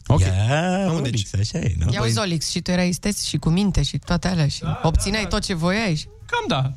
Ok. 0.06 0.20
Ia, 0.20 0.88
Am, 0.88 0.94
Olix, 0.94 1.34
așa 1.34 1.58
e, 1.58 1.74
nu? 1.78 1.92
Ia 1.92 2.02
uzi, 2.02 2.18
Olix, 2.18 2.50
și 2.50 2.60
tu 2.60 2.70
erai 2.70 2.88
isteț 2.88 3.24
și 3.24 3.36
cu 3.36 3.48
minte 3.48 3.82
și 3.82 3.98
toate 3.98 4.28
alea 4.28 4.48
și 4.48 4.62
obțineai 4.82 5.26
tot 5.26 5.42
ce 5.42 5.54
voiai 5.54 5.94
și... 5.94 6.06
Cam 6.26 6.44
da. 6.48 6.72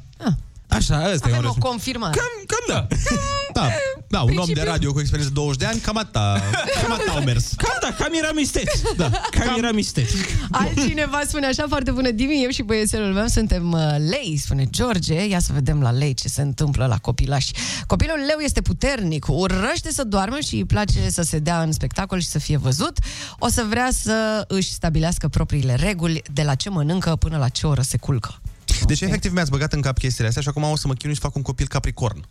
Așa, 0.70 1.12
ăsta 1.14 1.28
e 1.28 1.32
un 1.32 1.38
Avem 1.38 1.38
o 1.38 1.42
răspuns. 1.42 1.66
confirmare. 1.66 2.18
Cam, 2.18 2.44
cam 2.48 2.66
da. 2.76 2.88
Da, 3.54 3.70
da 4.08 4.22
un 4.22 4.28
om 4.30 4.36
de 4.36 4.42
Principiul- 4.42 4.66
radio 4.66 4.92
cu 4.92 5.00
experiență 5.00 5.34
de 5.34 5.40
20 5.42 5.60
de 5.60 5.66
ani, 5.66 5.80
cam 5.80 5.98
atâta, 5.98 6.42
cam 6.82 6.92
atâta 6.92 7.12
au 7.12 7.24
mers. 7.24 7.54
Cam 7.58 7.78
da, 7.82 7.94
cam 8.04 8.14
eram 8.14 8.38
isteț. 8.38 8.72
Da, 8.98 9.10
cam, 9.32 9.58
eram 9.58 9.78
isteț. 9.78 10.10
Altcineva 10.52 11.22
spune 11.28 11.46
așa 11.46 11.66
foarte 11.68 11.92
bună 11.92 12.12
dimi, 12.12 12.44
eu 12.44 12.50
și 12.50 12.62
băiețelul 12.62 13.14
meu 13.14 13.28
suntem 13.28 13.72
uh, 13.72 13.96
lei, 14.10 14.38
spune 14.38 14.66
George. 14.70 15.28
Ia 15.28 15.40
să 15.40 15.54
vedem 15.54 15.82
la 15.82 15.92
lei 15.92 16.14
ce 16.14 16.28
se 16.28 16.42
întâmplă 16.42 16.86
la 16.86 16.98
copilași. 16.98 17.52
Copilul 17.88 18.18
leu 18.28 18.38
este 18.40 18.62
puternic, 18.62 19.26
urăște 19.30 19.92
să 19.92 20.04
doarmă 20.04 20.38
și 20.40 20.56
îi 20.56 20.66
place 20.66 21.10
să 21.10 21.22
se 21.22 21.40
dea 21.40 21.62
în 21.62 21.72
spectacol 21.72 22.20
și 22.20 22.28
să 22.28 22.40
fie 22.40 22.58
văzut. 22.58 22.98
O 23.40 23.48
să 23.48 23.66
vrea 23.70 23.90
să 23.92 24.46
își 24.48 24.72
stabilească 24.72 25.28
propriile 25.28 25.76
reguli 25.76 26.22
de 26.34 26.42
la 26.44 26.56
ce 26.56 26.70
mănâncă 26.70 27.16
până 27.16 27.38
la 27.38 27.48
ce 27.50 27.68
oră 27.68 27.82
se 27.82 27.98
culcă. 27.98 28.42
Deci, 28.86 29.02
efectiv, 29.02 29.32
mi-ați 29.34 29.52
băgat 29.52 29.74
în 29.74 29.82
cap 29.82 29.98
chestiile 29.98 30.28
astea 30.28 30.42
și 30.42 30.48
acum 30.48 30.64
o 30.64 30.76
să 30.76 30.88
mă 30.88 30.94
chinui 30.94 31.16
să 31.16 31.22
fac 31.22 31.36
un 31.36 31.42
copil 31.42 31.68
capricorn. 31.68 32.26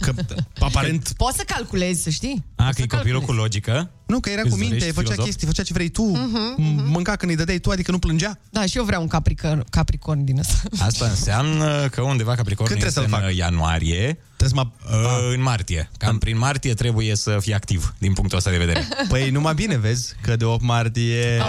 Că, 0.00 0.12
aparent... 0.58 1.12
Poți 1.16 1.36
să 1.36 1.42
calculezi, 1.46 2.02
să 2.02 2.10
știi? 2.10 2.44
A, 2.56 2.64
Poți 2.64 2.76
că 2.76 2.82
e 2.82 2.86
să 2.90 2.96
copilul 2.96 3.20
cu 3.20 3.26
calculezi. 3.26 3.42
logică? 3.54 3.90
Nu, 4.06 4.20
că 4.20 4.30
era 4.30 4.40
Îți 4.40 4.50
cu 4.50 4.56
minte, 4.56 4.74
dorești 4.74 4.94
făcea 4.94 5.02
filozof? 5.08 5.24
chestii, 5.24 5.46
făcea 5.46 5.62
ce 5.62 5.72
vrei 5.72 5.88
tu, 5.88 6.02
Mhm, 6.02 6.54
m- 6.54 6.84
mânca 6.86 7.16
când 7.16 7.30
îi 7.30 7.36
dădeai 7.36 7.58
tu, 7.58 7.70
adică 7.70 7.90
nu 7.90 7.98
plângea. 7.98 8.38
Da, 8.50 8.66
și 8.66 8.76
eu 8.76 8.84
vreau 8.84 9.02
un 9.02 9.08
capricorn, 9.08 9.64
capricorn 9.70 10.24
din 10.24 10.38
ăsta. 10.38 10.54
Asta 10.78 11.04
înseamnă 11.06 11.88
că 11.88 12.00
undeva 12.02 12.34
Capricorn 12.34 12.68
Când 12.68 12.82
este 12.82 12.90
trebuie 13.00 13.18
să-l 13.20 13.26
în 13.28 13.28
fac? 13.28 13.38
ianuarie, 13.38 14.18
Trebuie 14.36 14.64
să 14.64 14.70
mă... 14.88 14.96
uh, 14.96 15.34
în 15.34 15.42
martie. 15.42 15.90
Cam 15.98 16.18
prin 16.18 16.38
martie 16.38 16.74
trebuie 16.74 17.14
să 17.16 17.36
fii 17.40 17.54
activ, 17.54 17.94
din 17.98 18.12
punctul 18.12 18.38
ăsta 18.38 18.50
de 18.50 18.56
vedere. 18.56 18.88
Păi 19.08 19.30
numai 19.30 19.54
bine, 19.54 19.76
vezi, 19.78 20.14
că 20.22 20.36
de 20.36 20.44
8 20.44 20.62
martie... 20.62 21.40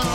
Kiss 0.00 0.13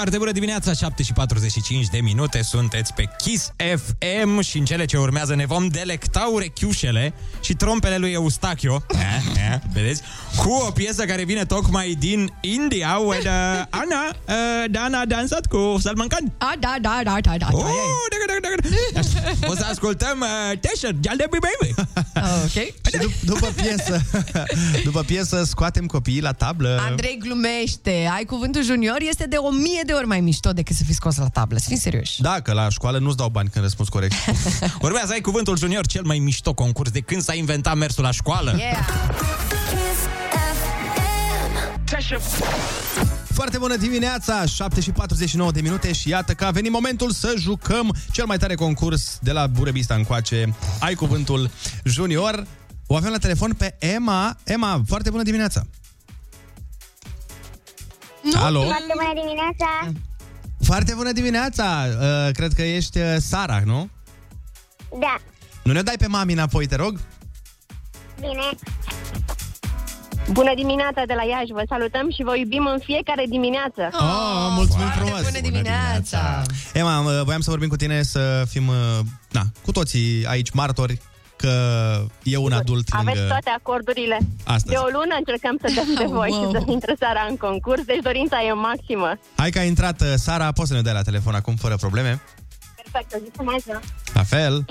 Foarte 0.00 0.18
bună 0.18 0.32
dimineața, 0.32 0.72
7 0.72 1.02
și 1.02 1.12
45 1.12 1.86
de 1.86 1.98
minute, 2.00 2.42
sunteți 2.42 2.94
pe 2.94 3.08
Kiss 3.18 3.52
FM 3.56 4.40
și 4.40 4.58
în 4.58 4.64
cele 4.64 4.84
ce 4.84 4.96
urmează 4.96 5.34
ne 5.34 5.46
vom 5.46 5.68
delecta 5.68 6.28
urechiușele 6.32 7.14
și 7.40 7.54
trompele 7.54 7.96
lui 7.96 8.12
Eustachio, 8.12 8.82
eh, 8.92 8.98
eh, 9.52 9.58
vedeți, 9.72 10.02
cu 10.36 10.50
o 10.50 10.70
piesă 10.70 11.04
care 11.04 11.24
vine 11.24 11.44
tocmai 11.44 11.96
din 11.98 12.32
India, 12.40 12.96
where 12.96 13.28
uh, 13.28 13.64
Ana, 13.70 14.06
uh, 14.28 14.70
Dana 14.70 15.00
a 15.00 15.04
dansat 15.04 15.46
cu 15.46 15.76
Salman 15.80 16.08
Khan. 16.08 16.32
A, 16.38 16.52
da, 16.58 16.76
da, 16.80 17.00
da, 17.04 17.16
da, 17.20 17.34
da. 17.38 17.46
Oh, 17.50 17.64
daga, 18.10 18.40
daga, 18.40 18.54
daga. 18.62 18.98
Așa. 18.98 19.48
O 19.50 19.54
să 19.54 19.66
ascultăm 19.70 20.20
uh, 20.20 20.58
Tesher, 20.58 20.94
Jaldebi 21.00 21.38
Baby. 21.40 21.74
Ok. 22.44 22.50
Și 22.50 22.98
dup- 22.98 23.20
după 23.20 23.46
piesă, 23.56 24.02
după 24.88 25.00
piesă 25.00 25.44
scoatem 25.44 25.86
copiii 25.86 26.20
la 26.20 26.32
tablă. 26.32 26.80
Andrei 26.88 27.18
glumește. 27.22 28.10
Ai 28.16 28.24
cuvântul 28.24 28.64
junior 28.64 28.98
este 29.00 29.26
de 29.26 29.36
o 29.36 29.50
mie 29.50 29.82
de 29.90 29.96
ori 29.96 30.06
mai 30.06 30.20
mișto 30.20 30.52
decât 30.52 30.76
să 30.76 30.84
fii 30.84 30.94
scos 30.94 31.16
la 31.16 31.28
tablă. 31.28 31.58
Să 31.58 31.64
fii 31.68 31.78
serios. 31.78 32.16
Da, 32.18 32.40
că 32.40 32.52
la 32.52 32.68
școală 32.68 32.98
nu-ți 32.98 33.16
dau 33.16 33.28
bani 33.28 33.48
când 33.48 33.64
răspunzi 33.64 33.90
corect. 33.90 34.14
Urmează 34.86 35.12
ai 35.12 35.20
cuvântul 35.20 35.58
junior, 35.58 35.86
cel 35.86 36.02
mai 36.04 36.18
mișto 36.18 36.54
concurs 36.54 36.90
de 36.90 37.00
când 37.00 37.22
s-a 37.22 37.34
inventat 37.34 37.76
mersul 37.76 38.04
la 38.04 38.10
școală. 38.10 38.54
Yeah. 38.56 38.76
Kiss 41.84 42.22
FM. 42.28 43.08
Foarte 43.32 43.58
bună 43.58 43.76
dimineața, 43.76 44.44
7 44.44 44.80
și 44.80 44.90
49 44.90 45.50
de 45.50 45.60
minute 45.60 45.92
și 45.92 46.08
iată 46.08 46.32
că 46.32 46.44
a 46.44 46.50
venit 46.50 46.72
momentul 46.72 47.10
să 47.10 47.34
jucăm 47.38 47.96
cel 48.12 48.24
mai 48.26 48.36
tare 48.36 48.54
concurs 48.54 49.18
de 49.22 49.32
la 49.32 49.46
Burebista 49.46 49.94
încoace. 49.94 50.54
Ai 50.80 50.94
cuvântul 50.94 51.50
junior. 51.84 52.46
O 52.86 52.96
avem 52.96 53.10
la 53.10 53.18
telefon 53.18 53.52
pe 53.52 53.76
Emma. 53.78 54.36
Emma, 54.44 54.82
foarte 54.86 55.10
bună 55.10 55.22
dimineața. 55.22 55.62
Alo. 58.34 58.60
Foarte 58.62 58.92
bună 58.94 59.12
dimineața! 59.22 59.92
Foarte 60.62 60.94
bună 60.96 61.12
dimineața. 61.12 61.84
Uh, 62.00 62.32
cred 62.32 62.52
că 62.52 62.62
ești 62.62 62.98
uh, 62.98 63.16
Sara, 63.18 63.62
nu? 63.64 63.88
Da, 65.00 65.16
Nu 65.62 65.72
ne 65.72 65.82
dai 65.82 65.94
pe 65.98 66.06
mami 66.06 66.32
înapoi, 66.32 66.66
te 66.66 66.74
rog? 66.76 67.00
bine. 68.20 68.48
Bună 70.32 70.52
dimineața 70.54 71.02
de 71.06 71.14
la 71.14 71.22
Iași, 71.22 71.52
vă 71.52 71.62
salutăm 71.68 72.10
și 72.10 72.22
vă 72.22 72.36
iubim 72.36 72.66
în 72.66 72.78
fiecare 72.84 73.24
dimineață. 73.28 73.88
Oh, 73.92 74.48
mulțumim 74.50 74.86
Foarte 74.86 74.98
frumos. 75.00 75.22
bună 75.30 75.40
dimineața. 75.40 76.42
Emma, 76.72 76.98
uh, 77.00 77.20
voiam 77.24 77.40
să 77.40 77.50
vorbim 77.50 77.68
cu 77.68 77.76
tine 77.76 78.02
să 78.02 78.44
fim, 78.48 78.68
uh, 78.68 78.74
na, 79.30 79.42
cu 79.64 79.72
toții 79.72 80.26
aici 80.26 80.50
martori 80.50 81.00
că 81.42 81.54
e 82.22 82.36
un 82.36 82.52
adult 82.52 82.86
Aveți 82.90 83.16
lângă... 83.18 83.32
toate 83.32 83.50
acordurile. 83.58 84.18
Astăzi. 84.44 84.74
De 84.74 84.76
o 84.76 84.88
lună 84.98 85.14
încercăm 85.18 85.56
să 85.62 85.72
dăm 85.74 85.88
de 86.00 86.04
voi 86.18 86.30
Wow. 86.30 86.44
și 86.44 86.50
să 86.50 86.70
intre 86.76 86.94
Sara 87.00 87.26
în 87.28 87.36
concurs, 87.36 87.82
deci 87.84 88.02
dorința 88.02 88.36
e 88.48 88.52
maximă. 88.52 89.10
Hai 89.36 89.50
că 89.50 89.58
a 89.58 89.62
intrat 89.62 90.00
uh, 90.00 90.12
Sara, 90.16 90.52
poți 90.52 90.68
să 90.68 90.74
ne 90.74 90.82
dai 90.82 90.92
la 90.92 91.02
telefon 91.02 91.34
acum 91.34 91.54
fără 91.56 91.76
probleme? 91.76 92.20
Perfect, 92.82 93.14
o 93.14 93.18
zi 93.24 93.30
frumoasă. 93.32 93.80
La 94.14 94.22
fel. 94.22 94.64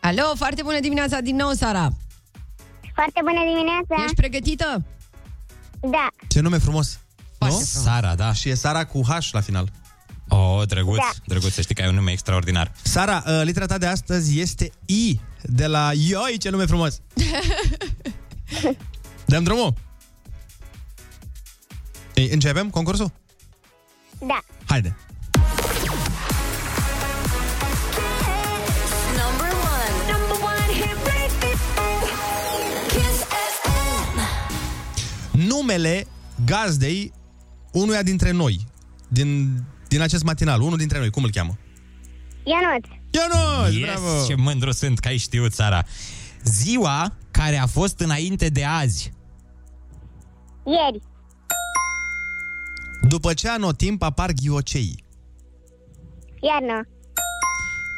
Alo, 0.00 0.22
foarte 0.36 0.62
bună 0.62 0.80
dimineața 0.80 1.20
din 1.20 1.36
nou, 1.36 1.50
Sara. 1.50 1.88
Foarte 2.94 3.20
bună 3.20 3.40
dimineața! 3.52 3.94
Ești 4.04 4.14
pregătită? 4.14 4.82
Da, 5.80 6.06
Ce 6.28 6.40
nume 6.40 6.58
frumos. 6.58 6.98
Nu? 7.38 7.50
Sara, 7.64 8.14
da. 8.14 8.32
Și 8.32 8.48
e 8.48 8.54
Sara 8.54 8.84
cu 8.84 9.00
H 9.08 9.28
la 9.32 9.40
final. 9.40 9.68
Oh, 10.28 10.62
drăguț, 10.66 10.96
Da. 10.96 11.10
drăguț, 11.26 11.52
să 11.52 11.60
știi 11.60 11.74
că 11.74 11.82
ai 11.82 11.88
un 11.88 11.94
nume 11.94 12.10
extraordinar. 12.10 12.72
Sara, 12.82 13.22
uh, 13.26 13.40
litera 13.44 13.66
ta 13.66 13.78
de 13.78 13.86
astăzi 13.86 14.40
este 14.40 14.70
I 14.86 15.20
de 15.42 15.66
la 15.66 15.90
Ioi, 15.94 16.36
ce 16.38 16.50
nume 16.50 16.64
frumos. 16.66 17.00
Dăm 19.26 19.44
drumul. 19.44 19.74
Ei, 22.14 22.28
începem 22.32 22.70
concursul? 22.70 23.12
da. 24.26 24.44
Haide. 24.66 24.96
Number 29.22 29.50
one. 29.74 29.94
Number 30.12 30.36
one 30.42 30.72
hit 30.72 30.96
radio. 31.06 31.50
Kiss 32.88 33.18
FM. 33.62 34.18
Numele 35.46 36.06
gazdei 36.44 37.12
unuia 37.72 38.02
dintre 38.02 38.30
noi, 38.30 38.66
din, 39.08 39.62
din 39.88 40.00
acest 40.00 40.22
matinal, 40.24 40.60
unul 40.60 40.76
dintre 40.78 40.98
noi, 40.98 41.10
cum 41.10 41.22
îl 41.24 41.30
cheamă? 41.30 41.58
Ionuț, 42.44 42.86
Ionuț, 43.10 43.74
Yes, 43.74 43.82
bravo! 43.82 44.24
ce 44.26 44.34
mândru 44.34 44.72
sunt 44.72 44.98
că 44.98 45.08
ai 45.08 45.16
știut, 45.16 45.52
Sara. 45.52 45.84
Ziua 46.44 47.16
care 47.30 47.56
a 47.56 47.66
fost 47.66 48.00
înainte 48.00 48.48
de 48.48 48.64
azi. 48.64 49.12
ieri, 50.66 51.02
După 53.08 53.32
ce 53.34 53.48
anotimp 53.48 54.02
apar 54.02 54.30
ghiocei. 54.32 55.04
iarnă, 56.40 56.88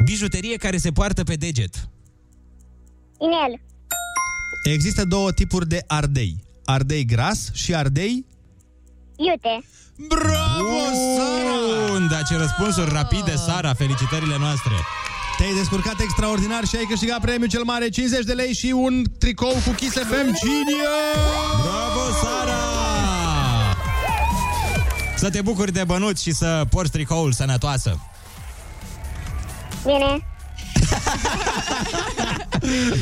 Bijuterie 0.04 0.56
care 0.56 0.76
se 0.76 0.90
poartă 0.92 1.24
pe 1.24 1.34
deget. 1.34 1.88
inel, 3.20 3.60
Există 4.74 5.04
două 5.04 5.32
tipuri 5.32 5.68
de 5.68 5.84
ardei. 5.86 6.44
Ardei 6.64 7.04
gras 7.04 7.52
și 7.52 7.74
ardei... 7.74 8.26
iute, 9.26 9.54
Bravo, 10.08 10.78
Sara! 11.16 11.86
Bun, 11.88 12.08
dar 12.10 12.22
ce 12.28 12.36
răspunsuri 12.36 12.90
rapide, 12.92 13.36
Sara, 13.36 13.74
felicitările 13.74 14.36
noastre. 14.38 14.72
Te-ai 15.38 15.54
descurcat 15.54 16.00
extraordinar 16.00 16.64
și 16.64 16.76
ai 16.76 16.84
câștigat 16.88 17.20
premiul 17.20 17.48
cel 17.48 17.62
mare 17.62 17.88
50 17.88 18.24
de 18.24 18.32
lei 18.32 18.52
și 18.54 18.72
un 18.74 19.04
tricou 19.18 19.52
cu 19.66 19.70
Kiss 19.76 19.92
FM 19.96 20.28
Genius! 20.42 21.16
Bravo, 21.62 22.04
Sara! 22.22 22.58
Să 25.16 25.30
te 25.30 25.40
bucuri 25.42 25.72
de 25.72 25.84
bănuți 25.84 26.22
și 26.22 26.32
să 26.32 26.64
porți 26.70 26.90
tricoul 26.90 27.32
sănătoasă. 27.32 27.98
bine. 29.82 30.24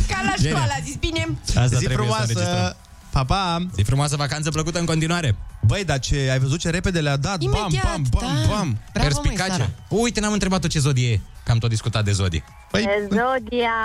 Ca 0.08 0.20
la 0.24 0.32
Bine. 0.36 0.48
școală, 0.48 0.72
a 0.78 0.80
zis 0.84 0.94
bine. 0.94 1.28
Asta 1.46 1.76
Zi 1.78 1.84
trebuie 1.84 2.08
să 2.10 2.16
înregistrăm. 2.20 2.76
Frumoasă! 3.10 3.24
Pa, 3.24 3.24
pa! 3.24 3.66
Zi 3.74 3.82
frumoasă, 3.82 4.16
vacanță 4.16 4.50
plăcută 4.50 4.78
în 4.78 4.84
continuare. 4.84 5.36
Băi, 5.66 5.84
dar 5.84 5.98
ce, 5.98 6.28
ai 6.30 6.38
văzut 6.38 6.58
ce 6.58 6.70
repede 6.70 7.00
le-a 7.00 7.16
dat? 7.16 7.42
Imediat, 7.42 7.84
bam, 7.84 8.02
bam, 8.10 8.22
bam, 8.22 8.34
da. 8.42 8.54
bam. 8.54 8.78
Bravo, 8.92 9.08
măi, 9.14 9.22
Perspicace. 9.22 9.50
Sara. 9.50 9.70
Uite, 9.88 10.20
n-am 10.20 10.32
întrebat-o 10.32 10.68
ce 10.68 10.78
zodie 10.78 11.12
e, 11.12 11.20
că 11.44 11.50
am 11.50 11.58
tot 11.58 11.68
discutat 11.68 12.04
de 12.04 12.12
zodii. 12.12 12.44
Păi, 12.70 12.86
Zodia 13.08 13.76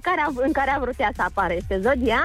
care 0.00 0.20
a, 0.26 0.32
în 0.46 0.52
care 0.52 0.70
a 0.70 0.78
vrut 0.78 0.98
ea 0.98 1.10
să 1.16 1.22
apară 1.22 1.52
este 1.56 1.80
Zodia 1.82 2.22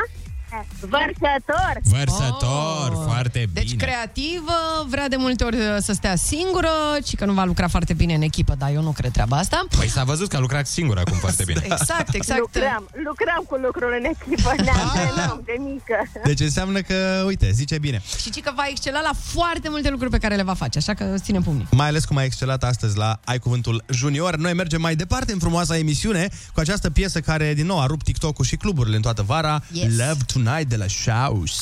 Vărsător. 0.79 1.73
Vărsător, 1.83 2.91
Oh. 2.93 3.03
foarte 3.05 3.39
bine. 3.39 3.49
Deci 3.53 3.75
creativă, 3.75 4.53
vrea 4.87 5.07
de 5.07 5.15
multe 5.15 5.43
ori 5.43 5.55
uh, 5.55 5.63
să 5.79 5.93
stea 5.93 6.15
singură 6.15 6.69
și 7.07 7.15
că 7.15 7.25
nu 7.25 7.33
va 7.33 7.43
lucra 7.43 7.67
foarte 7.67 7.93
bine 7.93 8.13
în 8.13 8.21
echipă, 8.21 8.55
dar 8.57 8.69
eu 8.73 8.81
nu 8.81 8.91
cred 8.91 9.11
treaba 9.11 9.37
asta. 9.37 9.65
Păi 9.77 9.89
s-a 9.89 10.03
văzut 10.03 10.27
că 10.29 10.35
a 10.35 10.39
lucrat 10.39 10.67
singur 10.67 10.97
acum 10.97 11.17
foarte 11.17 11.43
bine. 11.43 11.61
Exact, 11.71 12.13
exact. 12.13 12.39
Lucrăm, 12.39 12.89
lucrăm 13.03 13.43
cu 13.47 13.55
lucruri 13.55 13.97
în 13.99 14.05
echipă, 14.05 14.53
ne 14.63 14.69
antrenăm 14.69 15.41
de 15.45 15.55
mică. 15.59 15.95
Deci 16.23 16.39
înseamnă 16.39 16.79
că, 16.81 17.23
uite, 17.25 17.51
zice 17.51 17.77
bine. 17.77 18.01
Și 18.21 18.29
ci 18.29 18.39
că 18.41 18.51
va 18.55 18.63
excela 18.69 19.01
la 19.01 19.11
foarte 19.33 19.69
multe 19.69 19.89
lucruri 19.89 20.11
pe 20.11 20.17
care 20.17 20.35
le 20.35 20.43
va 20.43 20.53
face, 20.53 20.77
așa 20.77 20.93
că 20.93 21.03
îți 21.13 21.23
ținem 21.23 21.41
pumnii. 21.41 21.67
Mai 21.71 21.87
ales 21.87 22.05
cum 22.05 22.17
ai 22.17 22.25
excelat 22.25 22.63
astăzi 22.63 22.97
la 22.97 23.19
Ai 23.23 23.39
Cuvântul 23.39 23.83
Junior. 23.89 24.35
Noi 24.35 24.53
mergem 24.53 24.81
mai 24.81 24.95
departe 24.95 25.31
în 25.33 25.39
frumoasa 25.39 25.77
emisiune 25.77 26.27
cu 26.53 26.59
această 26.59 26.89
piesă 26.89 27.19
care, 27.19 27.53
din 27.53 27.65
nou, 27.65 27.79
a 27.81 27.85
rupt 27.85 28.03
TikTok-ul 28.05 28.45
și 28.45 28.55
cluburile 28.55 28.95
în 28.95 29.01
toată 29.01 29.21
vara. 29.21 29.61
Yes. 29.71 29.97
Love 29.97 30.17
Tonight 30.35 30.69
de 30.69 30.75
la 30.75 30.85
Shouse. 30.87 31.61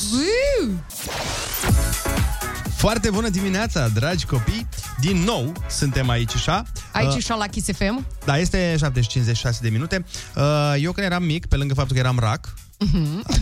Foarte 2.75 3.09
bună 3.09 3.29
dimineața, 3.29 3.87
dragi 3.87 4.25
copii! 4.25 4.67
Din 4.99 5.17
nou, 5.17 5.51
suntem 5.69 6.09
aici, 6.09 6.35
așa. 6.35 6.63
Aici 6.91 7.13
Uh, 7.13 7.21
și 7.23 7.29
la 7.29 7.47
Kiss 7.47 7.67
FM. 7.71 8.05
Da, 8.25 8.37
este 8.37 8.75
7.56 8.75 9.59
de 9.61 9.69
minute. 9.69 10.05
Uh, 10.35 10.75
Eu 10.79 10.91
când 10.91 11.05
eram 11.05 11.23
mic, 11.23 11.45
pe 11.45 11.55
lângă 11.55 11.73
faptul 11.73 11.95
că 11.95 12.01
eram 12.01 12.19
rac, 12.19 12.53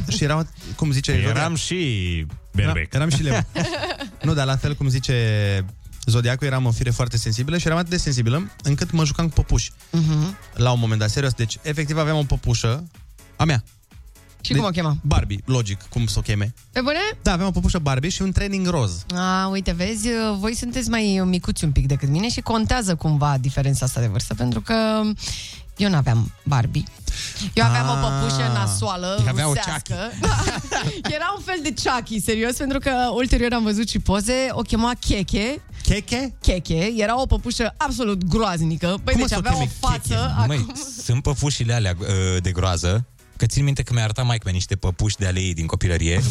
și 0.07 0.23
eram, 0.23 0.49
cum 0.75 0.91
zice... 0.91 1.11
Eram 1.11 1.55
și 1.55 2.25
berbec. 2.53 2.93
Eram 2.93 3.09
și 3.09 3.23
leu. 3.23 3.45
nu, 4.23 4.33
dar 4.33 4.45
la 4.45 4.55
fel 4.57 4.75
cum 4.75 4.89
zice 4.89 5.15
Zodiacul, 6.05 6.47
eram 6.47 6.65
o 6.65 6.71
fire 6.71 6.89
foarte 6.89 7.17
sensibilă 7.17 7.57
și 7.57 7.65
eram 7.65 7.77
atât 7.77 7.89
de 7.89 7.97
sensibilă 7.97 8.51
încât 8.63 8.91
mă 8.91 9.05
jucam 9.05 9.27
cu 9.27 9.33
păpuși. 9.33 9.71
Mhm. 9.91 10.37
La 10.53 10.71
un 10.71 10.79
moment 10.79 10.99
dat, 10.99 11.09
serios. 11.09 11.33
Deci, 11.33 11.57
efectiv, 11.61 11.97
aveam 11.97 12.17
o 12.17 12.23
păpușă 12.23 12.87
a 13.35 13.43
mea. 13.43 13.63
Și 14.41 14.53
cum 14.53 14.63
o 14.65 14.69
chema? 14.69 14.95
Barbie, 15.01 15.39
logic, 15.45 15.81
cum 15.89 16.05
să 16.05 16.15
o 16.17 16.21
cheme. 16.21 16.53
Pe 16.71 16.81
bune? 16.81 16.97
Da, 17.21 17.31
aveam 17.31 17.47
o 17.47 17.51
păpușă 17.51 17.79
Barbie 17.79 18.09
și 18.09 18.21
un 18.21 18.31
training 18.31 18.67
roz. 18.67 19.05
A, 19.15 19.47
uite, 19.47 19.71
vezi, 19.71 20.07
voi 20.39 20.55
sunteți 20.55 20.89
mai 20.89 21.21
micuți 21.25 21.63
un 21.63 21.71
pic 21.71 21.87
decât 21.87 22.09
mine 22.09 22.29
și 22.29 22.41
contează 22.41 22.95
cumva 22.95 23.37
diferența 23.39 23.85
asta 23.85 23.99
de 23.99 24.07
vârstă, 24.07 24.33
pentru 24.33 24.61
că 24.61 25.01
eu 25.77 25.89
n-aveam 25.89 26.31
Barbie. 26.43 26.83
Eu 27.53 27.65
aveam 27.65 27.87
o 27.87 27.91
Ah. 27.91 27.99
păpușă 28.01 28.51
nasoală, 28.53 29.23
Avea 29.27 29.47
o 29.49 29.53
rusească. 29.53 29.95
Era 31.15 31.33
un 31.37 31.43
fel 31.43 31.59
de 31.63 31.73
Chucky, 31.83 32.19
serios, 32.21 32.55
pentru 32.55 32.79
că 32.79 32.91
ulterior 33.13 33.53
am 33.53 33.63
văzut 33.63 33.89
și 33.89 33.99
poze, 33.99 34.47
o 34.51 34.61
chema 34.61 34.91
Cheche. 34.99 35.61
Cheche? 35.83 36.33
Cheche, 36.41 36.93
era 36.97 37.21
o 37.21 37.25
păpușă 37.25 37.73
absolut 37.77 38.23
groaznică. 38.23 38.95
Băi, 39.03 39.13
Cum 39.13 39.21
o 39.23 39.25
deci 39.25 39.27
să 39.29 39.35
o 39.35 39.37
avea 39.37 39.51
o 39.55 39.57
cheme 39.57 39.71
față... 39.79 40.33
Măi, 40.47 40.57
acum- 40.57 41.03
sunt 41.03 41.23
păpușile 41.23 41.73
alea 41.73 41.95
uh, 41.99 42.07
de 42.41 42.51
groază, 42.51 43.05
că 43.37 43.45
țin 43.45 43.63
minte 43.63 43.83
că 43.83 43.93
mi-a 43.93 44.03
arătat 44.03 44.25
maică 44.25 44.49
niște 44.49 44.75
păpuși 44.75 45.15
de 45.17 45.27
ale 45.27 45.39
ei 45.39 45.53
din 45.53 45.65
copilărie. 45.65 46.21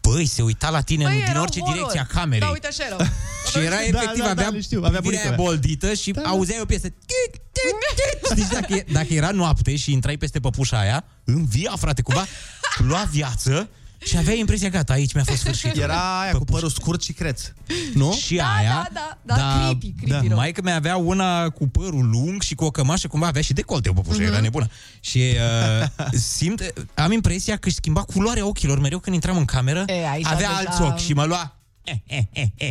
Băi, 0.00 0.26
se 0.26 0.42
uita 0.42 0.70
la 0.70 0.80
tine 0.80 1.04
Băi, 1.04 1.12
în, 1.12 1.18
din 1.20 1.28
erau 1.30 1.42
orice 1.42 1.58
horror. 1.60 1.76
direcție 1.76 2.00
a 2.00 2.04
camerei. 2.04 2.40
Da, 2.40 2.48
uite 2.48 2.66
așa 2.66 2.84
erau. 2.86 2.98
Și 3.50 3.58
era 3.58 3.74
Da, 3.74 3.82
efectiv, 3.82 4.18
da, 4.18 4.24
da, 4.24 4.30
avea 4.30 4.48
le 4.48 4.60
știu, 4.60 4.78
avea 4.84 5.00
privirea 5.00 5.00
bunica 5.00 5.22
aia 5.22 5.30
mea. 5.36 5.44
boldită 5.44 5.94
și 5.94 6.10
Da, 6.10 6.20
da. 6.20 6.28
auzeai 6.28 6.60
o 6.60 6.64
piesă. 6.64 6.88
Știți, 8.30 8.50
dacă, 8.50 8.74
e- 8.74 8.84
dacă 8.92 9.12
era 9.14 9.30
noapte 9.30 9.76
și 9.76 9.92
intrai 9.92 10.16
peste 10.16 10.40
păpușa 10.40 10.78
aia, 10.78 11.04
învia, 11.24 11.72
frate, 11.78 12.02
cumva, 12.02 12.24
lua 12.78 13.08
viață 13.10 13.68
și 14.04 14.16
aveai 14.16 14.38
impresia, 14.38 14.68
gata, 14.68 14.92
aici 14.92 15.12
mi-a 15.14 15.24
fost 15.24 15.38
sfârșit. 15.38 15.76
Era 15.76 16.20
aia 16.20 16.32
cu 16.32 16.44
părul 16.44 16.68
scurt 16.68 17.02
și 17.02 17.12
creț. 17.12 17.42
Nu? 17.94 18.12
Și 18.12 18.34
Da, 18.36 18.54
aia, 18.54 18.88
da, 18.92 19.18
da, 19.22 19.34
da, 19.36 19.58
creepy, 19.62 19.92
creepy 20.04 20.26
rău. 20.28 20.36
Maica 20.36 20.60
mea 20.62 20.76
avea 20.76 20.96
una 20.96 21.48
cu 21.48 21.68
părul 21.68 22.08
lung 22.10 22.42
și 22.42 22.54
cu 22.54 22.64
o 22.64 22.70
cămașă, 22.70 23.08
cumva 23.08 23.26
avea 23.26 23.42
și 23.42 23.52
decolte 23.52 23.88
o 23.88 23.92
păpușă, 23.92 24.18
Mhm. 24.20 24.26
era 24.30 24.40
nebună. 24.40 24.66
Și 25.00 25.18
uh, 25.18 26.08
simt, 26.18 26.72
am 26.94 27.12
impresia 27.12 27.56
că 27.56 27.66
își 27.68 27.76
schimba 27.76 28.02
culoarea 28.02 28.46
ochilor 28.46 28.78
mereu 28.80 28.98
când 28.98 29.14
intram 29.14 29.36
în 29.36 29.44
cameră, 29.44 29.84
E, 29.86 30.08
aici 30.08 30.26
avea 30.26 30.48
deja- 30.48 30.58
alți 30.70 30.82
ochi 30.82 30.98
și 30.98 31.12
mă 31.12 31.24
lua. 31.24 31.54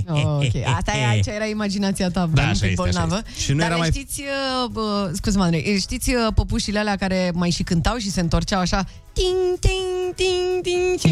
Oh, 0.07 0.23
ok, 0.23 0.63
asta 0.77 0.97
e, 0.97 1.07
aici 1.07 1.25
era 1.27 1.45
imaginația 1.45 2.09
ta, 2.09 2.29
da, 2.33 2.41
așa 2.41 2.49
un 2.51 2.53
pic 2.59 2.63
este, 2.69 2.75
bolnavă. 2.81 3.13
așa 3.15 3.23
este. 3.29 3.41
Și 3.41 3.51
nu 3.51 3.57
Dar 3.57 3.67
era 3.67 3.77
mai- 3.77 3.89
știți, 3.91 4.21
uh, 4.21 4.69
bă, 4.71 5.11
scuze-mă, 5.13 5.43
Andrei, 5.43 5.79
știți 5.79 6.09
uh, 6.09 6.33
păpușile 6.35 6.79
alea 6.79 6.95
care 6.95 7.31
mai 7.33 7.49
și 7.49 7.63
cântau 7.63 7.97
și 7.97 8.11
se 8.11 8.19
întorceau 8.19 8.59
așa 8.59 8.85
ting, 9.13 9.59
ting, 9.59 10.15
ting, 10.15 10.61
ting 10.61 10.99
și 11.01 11.07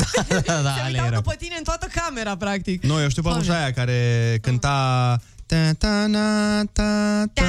da, 0.46 0.62
da, 0.62 0.74
se 0.74 0.80
ale 0.82 0.88
uitau 0.90 1.06
erau. 1.06 1.20
după 1.22 1.36
tine 1.40 1.56
în 1.58 1.64
toată 1.64 1.88
camera, 1.94 2.38
practic. 2.38 2.84
Nu, 2.84 3.02
eu 3.02 3.10
știu 3.10 3.22
păpușa 3.22 3.44
Doamne. 3.46 3.64
aia 3.64 3.74
care 3.74 4.38
cânta... 4.42 5.20
Ta, 5.48 5.74
ta, 5.78 6.06
na, 6.08 6.64
ta, 6.74 7.24
ta, 7.34 7.44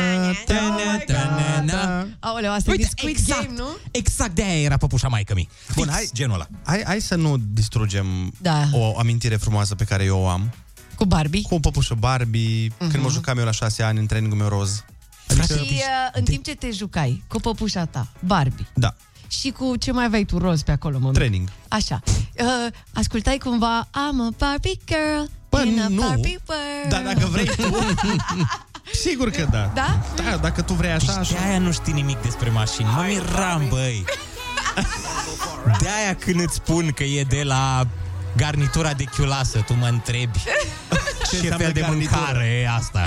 ta, 0.46 0.54
Oh 0.54 0.74
my 0.98 1.04
ta, 1.06 1.22
na, 1.37 1.61
na. 1.72 2.06
Aoleu, 2.20 2.52
asta 2.52 2.70
Uite, 2.70 2.82
e 2.82 2.87
Squid 2.88 3.16
exact, 3.18 3.42
Game, 3.46 3.54
nu? 3.58 3.68
exact 3.90 4.34
de 4.34 4.42
aia 4.42 4.61
era 4.62 4.76
păpușa 4.76 5.08
maică 5.08 5.34
mi. 5.34 5.48
Bun, 5.74 5.84
Fix 5.84 5.94
hai- 5.96 6.11
genul 6.12 6.34
ăla. 6.34 6.46
Hai, 6.64 6.82
hai 6.87 7.00
să 7.00 7.14
nu 7.14 7.37
distrugem 7.52 8.32
Da. 8.40 8.64
o 8.72 8.98
amintire 8.98 9.37
frumoasă 9.37 9.74
pe 9.74 9.84
care 9.84 10.04
eu 10.04 10.18
o 10.18 10.28
am. 10.28 10.50
Cu 10.94 11.04
Barbie. 11.04 11.42
Cu 11.42 11.54
o 11.54 11.58
păpușă 11.58 11.94
Barbie, 11.94 12.72
Mhm. 12.78 12.90
când 12.90 13.02
mă 13.02 13.08
jucam 13.11 13.38
eu 13.38 13.44
la 13.44 13.50
șase 13.50 13.82
ani 13.82 13.98
în 13.98 14.06
trainingul 14.06 14.38
meu 14.38 14.48
roz. 14.48 14.84
Adică, 15.28 15.54
Și 15.54 15.61
uh, 15.72 15.78
în 16.12 16.24
timp 16.24 16.44
ce 16.44 16.54
te 16.54 16.70
jucai 16.70 17.22
cu 17.28 17.40
păpușa 17.40 17.84
ta, 17.84 18.12
Barbie, 18.26 18.66
Da, 18.74 18.94
și 19.28 19.50
cu 19.50 19.76
ce 19.76 19.92
mai 19.92 20.04
aveai 20.04 20.24
tu 20.24 20.38
roz 20.38 20.62
pe 20.62 20.70
acolo, 20.72 20.98
mă? 20.98 21.11
training. 21.12 21.48
Așa. 21.68 22.00
Uh, 22.06 22.72
ascultai 22.92 23.38
cumva 23.38 23.87
I'm 23.88 24.20
a 24.26 24.34
Barbie 24.38 24.78
girl 24.87 25.30
Bă, 25.48 25.62
in 25.66 25.80
a 25.80 25.88
nu. 25.88 26.00
Barbie 26.00 26.38
world. 26.48 26.88
Dar 26.88 27.14
dacă 27.14 27.26
vrei 27.30 27.44
tu... 27.46 27.76
Sigur 29.04 29.30
că 29.30 29.46
da. 29.50 29.70
Da? 29.74 29.98
Da, 30.16 30.37
dacă 30.37 30.62
tu 30.62 30.72
vrei 30.72 30.90
așa, 30.90 31.12
De 31.12 31.18
așa. 31.18 31.46
aia 31.46 31.58
nu 31.58 31.72
știi 31.72 31.92
nimic 31.92 32.22
despre 32.22 32.50
mașini. 32.50 32.88
Mă 32.94 33.04
miram, 33.08 33.66
băi. 33.68 34.04
De 35.80 35.88
aia 36.02 36.14
când 36.14 36.40
îți 36.40 36.54
spun 36.54 36.90
că 36.90 37.04
e 37.04 37.22
de 37.22 37.42
la 37.42 37.87
garnitura 38.38 38.92
de 38.92 39.05
chiulasă, 39.05 39.59
tu 39.66 39.74
mă 39.74 39.87
întrebi 39.87 40.38
ce, 41.29 41.37
înseamnă 41.37 41.64
fel 41.64 41.72
de 41.72 41.81
garnitură? 41.81 42.16
mâncare 42.16 42.46
e 42.62 42.68
asta. 42.68 43.07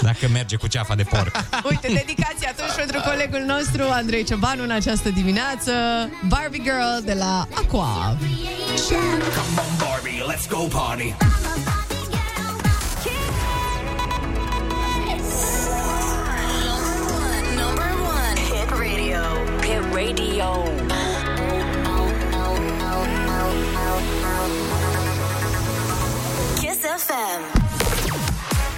Dacă 0.00 0.28
merge 0.32 0.56
cu 0.56 0.66
ceafa 0.66 0.94
de 0.94 1.02
porc. 1.02 1.44
Uite, 1.70 1.86
dedicația 1.86 2.48
atunci 2.50 2.74
pentru 2.76 3.00
colegul 3.04 3.44
nostru 3.46 3.82
Andrei 3.90 4.24
Ciobanu 4.24 4.62
în 4.62 4.70
această 4.70 5.08
dimineață 5.10 5.72
Barbie 6.28 6.62
Girl 6.62 7.04
de 7.04 7.12
la 7.12 7.48
Aqua 7.54 8.16
Come 8.88 9.60
on, 9.64 9.76
Barbie, 9.78 10.22
let's 10.32 10.48
go 10.48 10.58
party. 10.78 11.14
Number 17.56 17.90
one. 18.16 18.36
Hit 18.50 18.70
radio. 18.70 19.22
Hit 19.62 19.82
radio. 19.94 21.05
FM. 26.86 27.64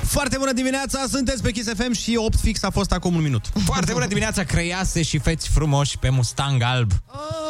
Foarte 0.07 0.37
bună 0.39 0.53
dimineața, 0.53 1.05
sunteți 1.11 1.43
pe 1.43 1.51
Kiss 1.51 1.69
FM 1.77 1.93
și 1.93 2.17
8 2.17 2.39
fix 2.41 2.63
a 2.63 2.71
fost 2.71 2.93
acum 2.93 3.15
un 3.15 3.23
minut. 3.23 3.45
Foarte 3.65 3.93
bună 3.93 4.07
dimineața, 4.07 4.43
creiase 4.45 5.03
și 5.03 5.19
feți 5.19 5.49
frumoși 5.49 5.99
pe 5.99 6.09
Mustang 6.09 6.63
alb. 6.63 6.91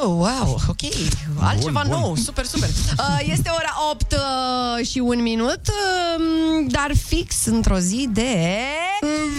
Oh, 0.03 0.05
wow, 0.05 0.59
ok 0.69 0.81
Altceva 1.41 1.81
Bun, 1.85 1.91
bun. 1.91 2.01
nou, 2.01 2.17
super, 2.17 2.45
super 2.45 2.69
uh, 2.99 3.21
Este 3.33 3.51
ora 3.55 3.75
8 3.91 4.13
uh, 4.13 4.87
și 4.87 4.99
un 4.99 5.23
minut 5.23 5.61
uh, 5.69 6.65
Dar 6.69 6.91
fix 7.07 7.45
într-o 7.45 7.79
zi 7.79 8.09
de... 8.13 8.37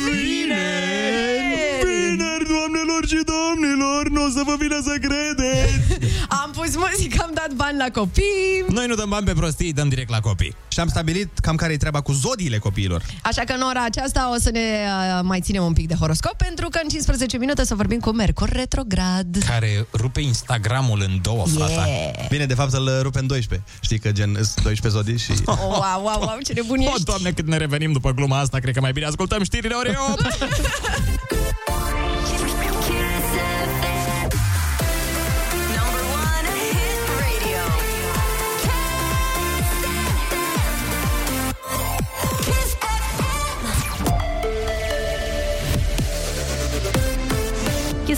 Vineri! 0.05 1.83
Vineri, 1.83 2.47
doamnelor 2.47 3.05
și 3.07 3.19
domnilor, 3.33 4.09
nu 4.09 4.23
o 4.23 4.29
să 4.29 4.41
vă 4.45 4.55
vină 4.59 4.79
să 4.83 4.95
credeți! 5.01 5.73
Am 6.49 6.55
pus 6.61 6.75
muzică, 6.75 7.21
am 7.21 7.31
dat 7.33 7.53
bani 7.53 7.77
la 7.77 7.85
copii 7.93 8.63
Noi 8.69 8.87
nu 8.87 8.95
dăm 8.95 9.09
bani 9.09 9.25
pe 9.25 9.33
prostii, 9.33 9.73
dăm 9.73 9.89
direct 9.89 10.09
la 10.09 10.19
copii. 10.19 10.55
Și 10.67 10.79
am 10.79 10.87
stabilit 10.87 11.39
cam 11.39 11.55
care 11.55 11.73
e 11.73 11.77
treaba 11.77 12.01
cu 12.01 12.11
zodiile 12.11 12.57
copiilor. 12.57 13.03
Așa 13.23 13.41
că 13.41 13.53
în 13.53 13.61
ora 13.61 13.83
aceasta 13.83 14.31
o 14.35 14.39
să 14.39 14.49
ne 14.49 14.59
uh, 14.59 15.19
mai 15.23 15.39
ținem 15.41 15.63
un 15.63 15.73
pic 15.73 15.87
de 15.87 15.93
horoscop 15.93 16.33
Pentru 16.33 16.67
că 16.69 16.79
în 16.83 16.89
15 16.89 17.37
minute 17.37 17.61
o 17.61 17.63
să 17.63 17.75
vorbim 17.75 17.99
cu 17.99 18.11
Mercur 18.11 18.49
retrograd 18.49 19.37
Care 19.47 19.87
rupe 19.93 20.21
Instagramul 20.21 21.01
în 21.07 21.19
două, 21.21 21.45
frate. 21.45 21.73
Yeah. 21.73 22.27
Bine, 22.29 22.45
de 22.45 22.53
fapt 22.53 22.71
să-l 22.71 22.99
rupem 23.01 23.25
12. 23.25 23.67
Știi 23.81 23.99
că 23.99 24.11
gen 24.11 24.33
sunt 24.33 24.61
12 24.63 24.89
zodii 24.89 25.17
și... 25.17 25.31
Wow, 25.45 26.01
wow, 26.01 26.21
wow, 26.21 26.37
ce 26.43 26.53
nebun 26.53 26.79
O, 26.79 26.81
ești 26.81 27.03
doamne, 27.03 27.31
cât 27.31 27.47
ne 27.47 27.57
revenim 27.57 27.91
după 27.91 28.11
gluma 28.11 28.39
asta, 28.39 28.59
cred 28.59 28.73
că 28.73 28.81
mai 28.81 28.91
bine 28.91 29.05
ascultăm 29.05 29.43
știrile 29.43 29.73
ore 29.73 29.97
8. 30.09 30.21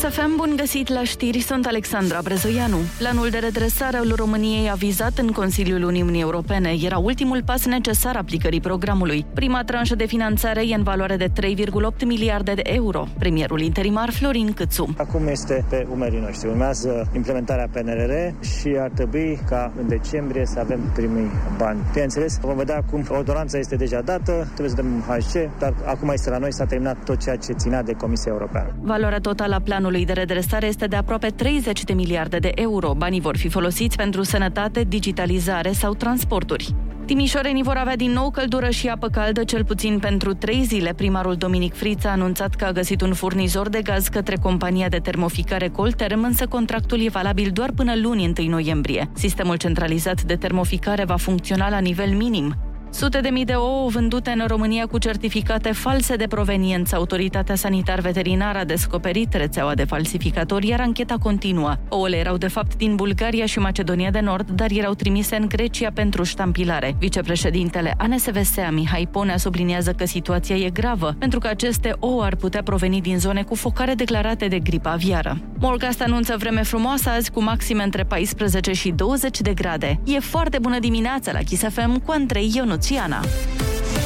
FM. 0.02 0.08
Kiss 0.08 0.20
FM, 0.20 0.36
bună 0.36 0.48
Bun 0.52 0.56
găsit 0.56 0.88
la 0.88 1.04
știri, 1.04 1.40
sunt 1.40 1.66
Alexandra 1.66 2.20
Brezoianu. 2.24 2.78
Planul 2.98 3.30
de 3.30 3.38
redresare 3.38 3.98
al 3.98 4.14
României 4.16 4.70
a 4.70 4.74
vizat 4.74 5.18
în 5.18 5.32
Consiliul 5.32 5.84
Uniunii 5.84 6.22
Europene. 6.22 6.76
Era 6.84 6.98
ultimul 6.98 7.44
pas 7.46 7.66
necesar 7.66 8.16
aplicării 8.16 8.60
programului. 8.60 9.26
Prima 9.34 9.64
tranșă 9.64 9.96
de 9.96 10.06
finanțare 10.06 10.68
e 10.68 10.76
în 10.76 10.84
valoare 10.84 11.16
de 11.16 11.28
3,8 11.28 12.06
miliarde 12.06 12.54
de 12.54 12.62
euro. 12.64 13.08
Premierul 13.20 13.60
interimar 13.60 14.10
Florin 14.10 14.54
Câțu. 14.54 14.94
Acum 14.98 15.28
este 15.28 15.66
pe 15.70 15.88
umerii 15.92 16.20
noștri. 16.20 16.50
Urmează 16.50 17.10
implementarea 17.16 17.68
PNRR 17.72 18.12
și 18.46 18.76
ar 18.80 18.90
trebui 18.96 19.40
ca 19.50 19.72
în 19.82 19.88
decembrie 19.88 20.46
să 20.46 20.60
avem 20.60 20.92
primii 20.94 21.32
bani. 21.58 21.80
Bineînțeles, 21.92 22.40
vom 22.42 22.56
vedea 22.56 22.84
cum 22.90 23.06
ordonanța 23.10 23.58
este 23.58 23.76
deja 23.76 24.02
dată, 24.02 24.32
trebuie 24.44 24.70
să 24.70 24.76
dăm 24.76 25.04
HC, 25.08 25.60
dar 25.60 25.74
acum 25.86 26.10
este 26.10 26.30
la 26.30 26.38
noi, 26.38 26.54
s-a 26.54 26.66
terminat 26.66 27.04
tot 27.04 27.20
ceea 27.20 27.36
ce 27.36 27.52
ținea 27.52 27.84
de 27.84 27.94
Comisia 27.94 28.32
Europeană. 28.32 28.76
Valoarea 28.82 29.20
totală 29.20 29.56
a 29.56 29.60
planului 29.60 29.91
de 30.00 30.14
redresare 30.14 30.68
este 30.68 30.88
de 30.88 30.96
aproape 30.96 31.28
30 31.28 31.84
de 31.84 31.94
miliarde 31.94 32.38
de 32.38 32.52
euro. 32.56 32.94
Banii 32.94 33.22
vor 33.22 33.38
fi 33.38 33.50
folosiți 33.50 33.96
pentru 33.96 34.24
sănătate, 34.24 34.84
digitalizare 34.88 35.72
sau 35.72 35.94
transporturi. 35.94 36.76
Timișorenii 37.06 37.64
vor 37.64 37.76
avea 37.76 37.96
din 37.96 38.12
nou 38.12 38.30
căldură 38.30 38.70
și 38.70 38.88
apă 38.88 39.08
caldă, 39.08 39.44
cel 39.44 39.66
puțin 39.66 40.00
pentru 40.00 40.34
trei 40.34 40.64
zile. 40.64 40.94
Primarul 40.94 41.36
Dominic 41.36 41.74
Friț 41.74 42.04
a 42.04 42.10
anunțat 42.10 42.56
că 42.56 42.66
a 42.66 42.72
găsit 42.72 43.02
un 43.02 43.14
furnizor 43.14 43.70
de 43.70 43.82
gaz 43.82 44.08
către 44.08 44.36
compania 44.42 44.90
de 44.90 44.98
termoficare 44.98 45.68
Colterm, 45.68 46.24
însă 46.24 46.48
contractul 46.48 47.06
e 47.06 47.10
valabil 47.10 47.50
doar 47.54 47.72
până 47.76 47.94
luni 47.96 48.34
1 48.40 48.50
noiembrie. 48.50 49.10
Sistemul 49.14 49.56
centralizat 49.56 50.22
de 50.22 50.36
termoficare 50.36 51.04
va 51.06 51.16
funcționa 51.16 51.70
la 51.70 51.80
nivel 51.80 52.10
minim. 52.16 52.71
Sute 52.94 53.20
de 53.20 53.30
mii 53.30 53.46
de 53.46 53.54
ouă 53.54 53.90
vândute 53.90 54.30
în 54.30 54.44
România 54.48 54.86
cu 54.86 54.98
certificate 54.98 55.72
false 55.72 56.16
de 56.16 56.28
proveniență. 56.28 56.96
Autoritatea 56.96 57.56
sanitar-veterinară 57.56 58.58
a 58.58 58.64
descoperit 58.64 59.34
rețeaua 59.34 59.76
de 59.76 59.84
falsificatori, 59.84 60.68
iar 60.68 60.80
ancheta 60.80 61.16
continuă. 61.22 61.76
Ouăle 61.90 62.18
erau 62.18 62.38
de 62.38 62.48
fapt 62.48 62.76
din 62.76 62.96
Bulgaria 62.96 63.46
și 63.46 63.60
Macedonia 63.60 64.10
de 64.10 64.20
Nord, 64.20 64.50
dar 64.50 64.72
erau 64.72 64.94
trimise 64.94 65.36
în 65.36 65.48
Grecia 65.48 65.92
pentru 65.94 66.24
ștampilare. 66.24 66.96
Vicepreședintele 67.00 67.94
ANSVSA 67.98 68.70
Mihai 68.70 69.08
Ponea 69.12 69.38
subliniază 69.38 69.92
că 69.92 70.06
situația 70.06 70.56
e 70.56 70.70
gravă, 70.70 71.16
pentru 71.20 71.40
că 71.40 71.48
aceste 71.48 71.96
ouă 72.00 72.24
ar 72.24 72.36
putea 72.36 72.64
proveni 72.64 73.02
din 73.02 73.20
zone 73.20 73.44
cu 73.44 73.56
focare 73.56 73.94
declarate 73.94 74.48
de 74.48 74.60
gripă 74.60 74.90
aviară. 74.90 75.38
Morgast 75.60 76.02
anunță 76.02 76.36
vreme 76.40 76.64
frumoasă 76.64 77.10
azi 77.10 77.32
cu 77.32 77.44
maxime 77.44 77.84
între 77.84 78.04
14 78.04 78.72
și 78.72 78.90
20 78.90 79.42
de 79.42 79.54
grade. 79.54 80.00
E 80.06 80.20
foarte 80.20 80.60
bună 80.60 80.80
dimineața 80.80 81.32
la 81.32 81.40
Kiss 81.40 81.64
FM 81.70 81.98
cu 82.06 82.12
Andrei 82.12 82.52
Ionuțiana. 82.56 82.80
Foarte 82.82 84.01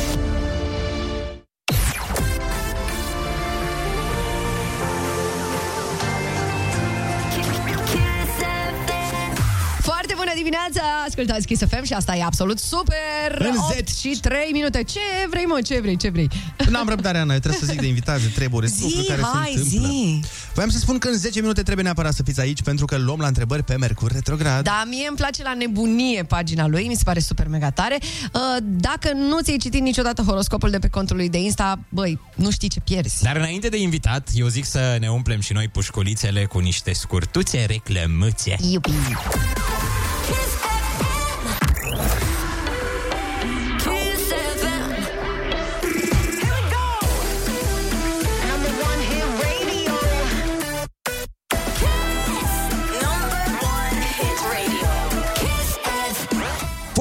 dimineața! 10.50 10.82
Ascultați 11.08 11.46
Kiss 11.48 11.62
FM 11.70 11.84
și 11.84 11.94
asta 11.94 12.16
e 12.16 12.24
absolut 12.24 12.60
super! 12.60 13.30
În 13.38 13.56
8 13.78 13.88
și 13.88 14.18
3 14.22 14.50
minute. 14.52 14.84
Ce 14.84 15.00
vrei, 15.30 15.44
mă? 15.46 15.60
Ce 15.62 15.80
vrei? 15.80 15.98
Ce 15.98 16.10
vrei? 16.10 16.30
N-am 16.72 16.90
răbdare, 16.90 17.18
Ana, 17.18 17.34
eu 17.34 17.40
trebuie 17.40 17.62
să 17.62 17.66
zic 17.72 17.80
de 17.80 17.88
invitați, 17.88 18.24
de 18.24 18.30
treburi, 18.36 18.68
Zi, 18.68 18.84
lucruri 18.84 19.08
care 19.08 19.22
hai, 19.34 19.52
se 19.56 19.60
întâmplă. 19.60 19.88
zi. 19.90 20.20
Voiam 20.54 20.70
să 20.70 20.78
spun 20.78 20.98
că 20.98 21.08
în 21.08 21.18
10 21.18 21.40
minute 21.42 21.62
trebuie 21.64 21.84
neapărat 21.84 22.14
să 22.14 22.24
fiți 22.24 22.40
aici 22.40 22.62
pentru 22.62 22.86
că 22.86 22.98
luăm 22.98 23.20
la 23.20 23.28
întrebări 23.28 23.64
pe 23.64 23.76
Mercur 23.78 24.12
Retrograd. 24.12 24.64
Da, 24.64 24.84
mie 24.88 25.06
îmi 25.08 25.18
place 25.18 25.44
la 25.44 25.54
nebunie 25.54 26.24
pagina 26.24 26.68
lui, 26.68 26.88
mi 26.88 26.96
se 26.96 27.04
pare 27.04 27.20
super 27.20 27.48
mega 27.48 27.70
tare. 27.72 27.98
Uh, 28.02 28.42
Dacă 28.64 29.12
nu 29.14 29.40
ți-ai 29.42 29.58
citit 29.58 29.82
niciodată 29.82 30.22
horoscopul 30.22 30.70
de 30.70 30.80
pe 30.80 30.88
contul 30.88 31.16
lui 31.16 31.30
de 31.30 31.38
Insta, 31.38 31.80
băi, 31.90 32.20
nu 32.36 32.52
știi 32.52 32.70
ce 32.70 32.80
pierzi. 32.80 33.24
Dar 33.24 33.36
înainte 33.36 33.70
de 33.70 33.78
invitat, 33.78 34.30
eu 34.34 34.48
zic 34.48 34.66
să 34.66 34.98
ne 35.00 35.10
umplem 35.10 35.40
și 35.40 35.54
noi 35.54 35.68
pușculițele 35.68 36.46
cu 36.46 36.60
niște 36.60 36.94
scurtuțe 36.94 37.66
reclămâțe. 37.68 38.56
Iubi. 38.72 38.92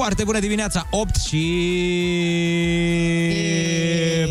Foarte 0.05 0.23
bună 0.23 0.39
dimineața, 0.39 0.87
8 0.89 1.15
și 1.15 1.37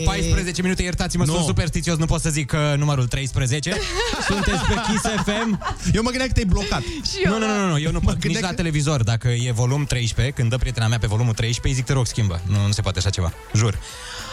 14 0.04 0.62
minute, 0.62 0.82
iertați-mă, 0.82 1.24
Nu. 1.24 1.32
sunt 1.32 1.44
superstițios, 1.44 1.96
nu 1.98 2.04
pot 2.04 2.20
să 2.20 2.30
zic 2.30 2.52
uh, 2.52 2.78
numărul 2.78 3.06
13. 3.06 3.74
Sunteți 4.28 4.58
pe 4.68 4.74
Kiss 4.74 5.02
FM. 5.24 5.60
Eu 5.92 6.02
mă 6.02 6.08
gândeam 6.08 6.26
că 6.26 6.32
te-ai 6.32 6.44
blocat. 6.44 6.82
Nu, 7.24 7.38
nu, 7.38 7.46
nu, 7.46 7.68
nu, 7.68 7.78
eu 7.78 7.90
nu 7.90 8.00
pot, 8.00 8.12
nici 8.14 8.22
gândeam 8.22 8.42
la 8.42 8.48
că- 8.48 8.54
televizor, 8.54 9.02
dacă 9.02 9.28
e 9.28 9.52
volum 9.52 9.84
13, 9.84 10.34
când 10.34 10.50
dă 10.50 10.56
prietena 10.56 10.86
mea 10.86 10.98
pe 10.98 11.06
volumul 11.06 11.32
13, 11.34 11.68
îi 11.68 11.74
zic, 11.74 11.84
te 11.84 11.92
rog, 11.92 12.06
schimbă. 12.06 12.40
Nu, 12.46 12.66
nu 12.66 12.72
se 12.72 12.82
poate 12.82 12.98
așa 12.98 13.10
ceva, 13.10 13.32
jur. 13.54 13.78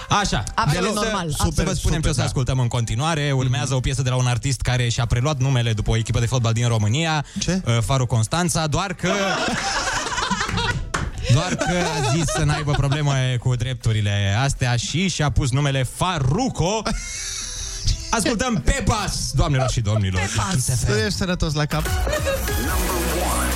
Așa, 0.10 0.44
Absolut 0.56 0.88
Deloc 0.88 0.98
să- 1.04 1.10
normal, 1.10 1.30
Să 1.30 1.36
absolut. 1.40 1.70
vă 1.70 1.76
spunem 1.76 2.02
ce 2.02 2.10
o 2.10 2.12
să 2.12 2.20
da. 2.20 2.26
ascultăm 2.26 2.60
în 2.60 2.68
continuare. 2.68 3.32
Urmează 3.36 3.74
o 3.76 3.80
piesă 3.80 4.02
de 4.02 4.10
la 4.10 4.16
un 4.16 4.26
artist 4.28 4.62
care 4.62 4.90
și-a 4.90 5.06
preluat 5.06 5.40
numele 5.40 5.74
după 5.74 5.92
o 5.92 5.98
echipă 5.98 6.20
de 6.20 6.26
fotbal 6.26 6.54
din 6.54 6.68
România, 6.68 7.26
Ce? 7.40 7.62
uh, 7.66 7.78
Faru 7.86 8.06
Constanța, 8.06 8.68
doar 8.68 8.94
că... 8.94 9.12
Doar 11.34 11.56
că 11.56 11.78
a 12.00 12.12
zis 12.16 12.26
să 12.26 12.44
n-aibă 12.44 12.72
probleme 12.72 13.38
cu 13.40 13.56
drepturile 13.56 14.36
astea 14.44 14.76
și 14.76 15.08
și-a 15.08 15.30
pus 15.30 15.52
numele 15.52 15.84
Faruco. 15.96 16.82
Ascultăm 18.10 18.62
Pepas, 18.66 19.32
doamnelor 19.32 19.70
și 19.70 19.82
domnilor. 19.82 20.22
Kiss 20.52 20.66
FM. 20.66 20.86
Să 20.86 21.02
ești 21.06 21.18
sănătos 21.18 21.54
la 21.54 21.66
cap. 21.66 21.84
Hit 21.88 21.94
radio. 22.06 23.51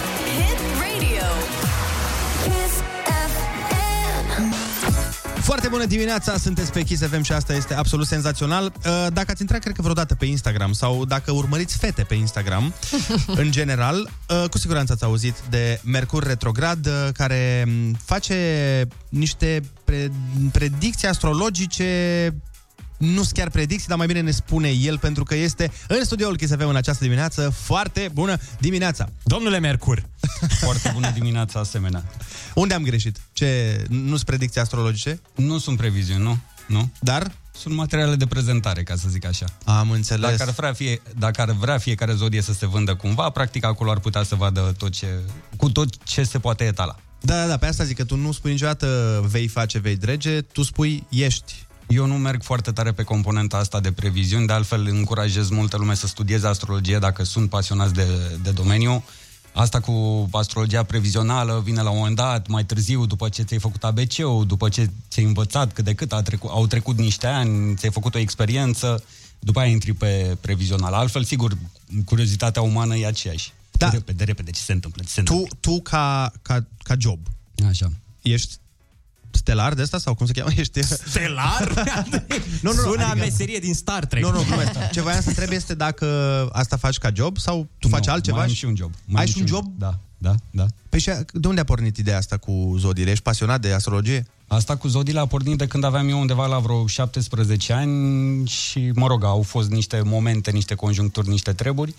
Foarte 5.46 5.68
bună 5.68 5.86
dimineața, 5.86 6.38
sunteți 6.38 6.72
pe 6.72 6.82
Kiss 6.82 7.02
FM 7.08 7.22
și 7.22 7.32
asta 7.32 7.54
este 7.54 7.74
absolut 7.74 8.08
senzațional. 8.08 8.66
Uh, 8.66 9.08
Dacă 9.14 9.32
ați 9.32 9.42
intrat, 9.42 9.60
cred 9.60 9.76
că 9.76 9.82
vreodată 9.82 10.16
pe 10.16 10.26
Instagram 10.26 10.74
sau 10.74 11.06
dacă 11.06 11.32
urmăriți 11.32 11.78
fete 11.78 12.04
pe 12.04 12.16
Instagram, 12.16 12.74
în 13.42 13.52
general, 13.52 14.10
uh, 14.30 14.50
cu 14.50 14.58
siguranță 14.58 14.94
ați 14.94 15.04
auzit 15.04 15.36
de 15.50 15.80
Mercur 15.84 16.24
Retrograd, 16.24 16.86
uh, 16.86 17.08
care 17.14 17.66
m, 17.68 17.98
face 18.06 18.36
niște 19.10 19.62
pre- 19.84 20.12
predicții 20.52 21.08
astrologice 21.08 22.34
nu 22.98 23.22
sunt 23.22 23.32
chiar 23.32 23.50
predicții, 23.50 23.88
dar 23.88 23.98
mai 23.98 24.08
bine 24.08 24.22
ne 24.22 24.32
spune 24.32 24.70
el, 24.70 24.98
pentru 24.98 25.24
că 25.24 25.36
este 25.36 25.72
în 25.88 26.04
studioul 26.04 26.36
Kiss 26.36 26.54
FM 26.56 26.68
în 26.68 26.76
această 26.76 27.04
dimineață. 27.04 27.50
Foarte 27.50 28.10
bună 28.14 28.38
dimineața! 28.60 29.10
Domnule 29.24 29.60
Mercur, 29.60 30.06
Foarte 30.64 30.90
bună 30.94 31.12
dimineața 31.12 31.60
asemenea. 31.60 32.04
Unde 32.54 32.74
am 32.74 32.84
greșit? 32.84 33.18
Ce, 33.34 33.82
nu 33.90 34.08
sunt 34.08 34.24
predicții 34.24 34.62
astrologice? 34.62 35.22
Nu 35.36 35.58
sunt 35.58 35.78
previziuni, 35.78 36.24
nu? 36.24 36.38
Nu? 36.68 36.90
Dar? 37.00 37.32
Sunt 37.58 37.76
materiale 37.76 38.16
de 38.16 38.26
prezentare, 38.26 38.84
ca 38.84 38.96
să 38.96 39.10
zic 39.10 39.26
așa. 39.26 39.46
Am 39.64 39.92
înțeles. 39.92 40.30
Dacă 40.30 40.44
ar, 40.44 40.50
vrea 40.56 40.74
fie, 40.74 41.02
dacă 41.18 41.42
ar 41.42 41.52
vrea 41.52 41.78
fiecare 41.78 42.14
zodie 42.14 42.42
să 42.42 42.54
se 42.54 42.68
vândă 42.68 42.96
cumva, 42.96 43.30
practic 43.30 43.66
acolo 43.66 43.92
ar 43.92 44.00
putea 44.00 44.24
să 44.24 44.36
vadă 44.36 44.74
tot 44.78 44.92
ce, 44.92 45.08
cu 45.58 45.70
tot 45.70 46.04
ce 46.04 46.24
se 46.24 46.40
poate 46.40 46.64
etala. 46.64 46.96
Da, 47.22 47.36
da, 47.36 47.48
da, 47.48 47.58
pe 47.58 47.66
asta 47.66 47.84
zic 47.84 47.98
că 47.98 48.04
tu 48.04 48.16
nu 48.16 48.32
spui 48.32 48.52
niciodată 48.52 49.22
vei 49.30 49.48
face, 49.48 49.80
vei 49.80 49.96
drege, 49.96 50.42
tu 50.42 50.64
spui 50.64 51.04
ești. 51.10 51.66
Eu 51.88 52.06
nu 52.06 52.18
merg 52.18 52.44
foarte 52.44 52.72
tare 52.72 52.92
pe 52.92 53.04
componenta 53.04 53.58
asta 53.58 53.80
de 53.80 53.92
previziuni, 53.92 54.48
de 54.48 54.54
altfel 54.54 54.88
încurajez 54.88 55.50
multă 55.50 55.78
lume 55.78 55.96
să 55.96 56.08
studieze 56.08 56.48
astrologie 56.48 57.00
dacă 57.00 57.24
sunt 57.24 57.50
pasionați 57.50 57.94
de, 57.94 58.06
de 58.44 58.52
domeniu. 58.52 59.04
Asta 59.54 59.80
cu 59.80 60.28
astrologia 60.32 60.84
previzională 60.84 61.62
vine 61.64 61.82
la 61.82 61.90
un 61.90 61.98
moment 61.98 62.16
dat, 62.16 62.48
mai 62.48 62.66
târziu, 62.66 63.06
după 63.06 63.30
ce 63.30 63.42
ți-ai 63.44 63.60
făcut 63.60 63.84
ABC-ul, 63.84 64.46
după 64.48 64.70
ce 64.70 64.90
ți-ai 65.10 65.26
învățat 65.26 65.74
cât 65.74 65.84
de 65.86 65.94
cât 65.94 66.14
a 66.14 66.22
trecut, 66.22 66.50
au 66.50 66.68
trecut 66.68 66.98
niște 66.98 67.28
ani, 67.28 67.76
ți-ai 67.76 67.92
făcut 67.92 68.16
o 68.16 68.18
experiență, 68.18 69.04
după 69.40 69.60
aia 69.60 69.70
intri 69.70 69.94
pe 69.94 70.38
previzional. 70.42 70.94
Altfel, 70.94 71.24
sigur, 71.24 71.58
curiozitatea 72.06 72.62
umană 72.62 72.96
e 72.96 73.06
aceeași. 73.06 73.54
Da. 73.72 73.90
Repede, 73.90 74.24
repede, 74.24 74.52
ce 74.52 74.62
se 74.62 74.72
întâmplă? 74.72 75.04
Ce 75.04 75.10
se 75.10 75.22
Tu, 75.22 75.34
întâmplă? 75.34 75.58
tu 75.60 75.82
ca, 75.82 76.32
ca, 76.42 76.66
ca 76.84 76.96
job, 77.00 77.20
Așa. 77.68 77.92
ești 78.22 78.54
stelar 79.46 79.74
de 79.74 79.82
asta 79.82 79.98
sau 79.98 80.14
cum 80.16 80.26
se 80.26 80.32
cheamă? 80.34 80.50
Ești... 80.64 80.84
Stelar? 80.84 81.72
Nu, 82.62 82.72
nu, 82.72 82.76
nu, 82.76 82.82
Sună 82.82 83.04
adică- 83.04 83.26
meserie 83.26 83.60
din 83.60 83.74
Star 83.74 84.06
Trek. 84.06 84.24
Nu, 84.24 84.32
nu, 84.32 84.44
glumesc. 84.48 84.72
Ce 84.94 85.02
voiam 85.02 85.22
să 85.22 85.30
întreb 85.30 85.52
este 85.52 85.74
dacă 85.76 86.06
asta 86.52 86.78
faci 86.78 86.98
ca 86.98 87.10
job 87.14 87.38
sau 87.38 87.68
tu 87.80 87.88
faci 87.88 88.06
Nu, 88.06 88.14
altceva? 88.14 88.38
Mai 88.38 88.46
am 88.46 88.52
și 88.54 88.66
un 88.66 88.76
job. 88.76 88.92
Mai 89.06 89.22
Ai 89.22 89.28
am 89.28 89.32
și 89.34 89.40
un 89.40 89.48
job? 89.48 89.66
Da, 89.78 89.98
da, 90.18 90.36
da. 90.52 90.66
Păi 90.90 91.00
și 91.00 91.12
de 91.34 91.48
unde 91.48 91.62
a 91.62 91.64
pornit 91.64 91.98
ideea 91.98 92.18
asta 92.18 92.38
cu 92.38 92.76
zodiile? 92.78 93.12
Ești 93.12 93.24
pasionat 93.24 93.62
de 93.62 93.74
astrologie? 93.74 94.28
Asta 94.48 94.76
cu 94.76 94.88
zodiile 94.88 95.20
a 95.20 95.26
pornit 95.26 95.58
de 95.58 95.68
când 95.68 95.84
aveam 95.84 96.10
eu 96.10 96.20
undeva 96.20 96.46
la 96.46 96.60
vreo 96.60 96.88
17 96.88 97.74
ani 97.74 98.48
și, 98.48 98.92
mă 98.96 99.08
rog, 99.08 99.24
au 99.24 99.42
fost 99.42 99.70
niște 99.70 100.02
momente, 100.04 100.52
niște 100.52 100.76
conjuncturi, 100.76 101.30
niște 101.30 101.54
treburi. 101.54 101.94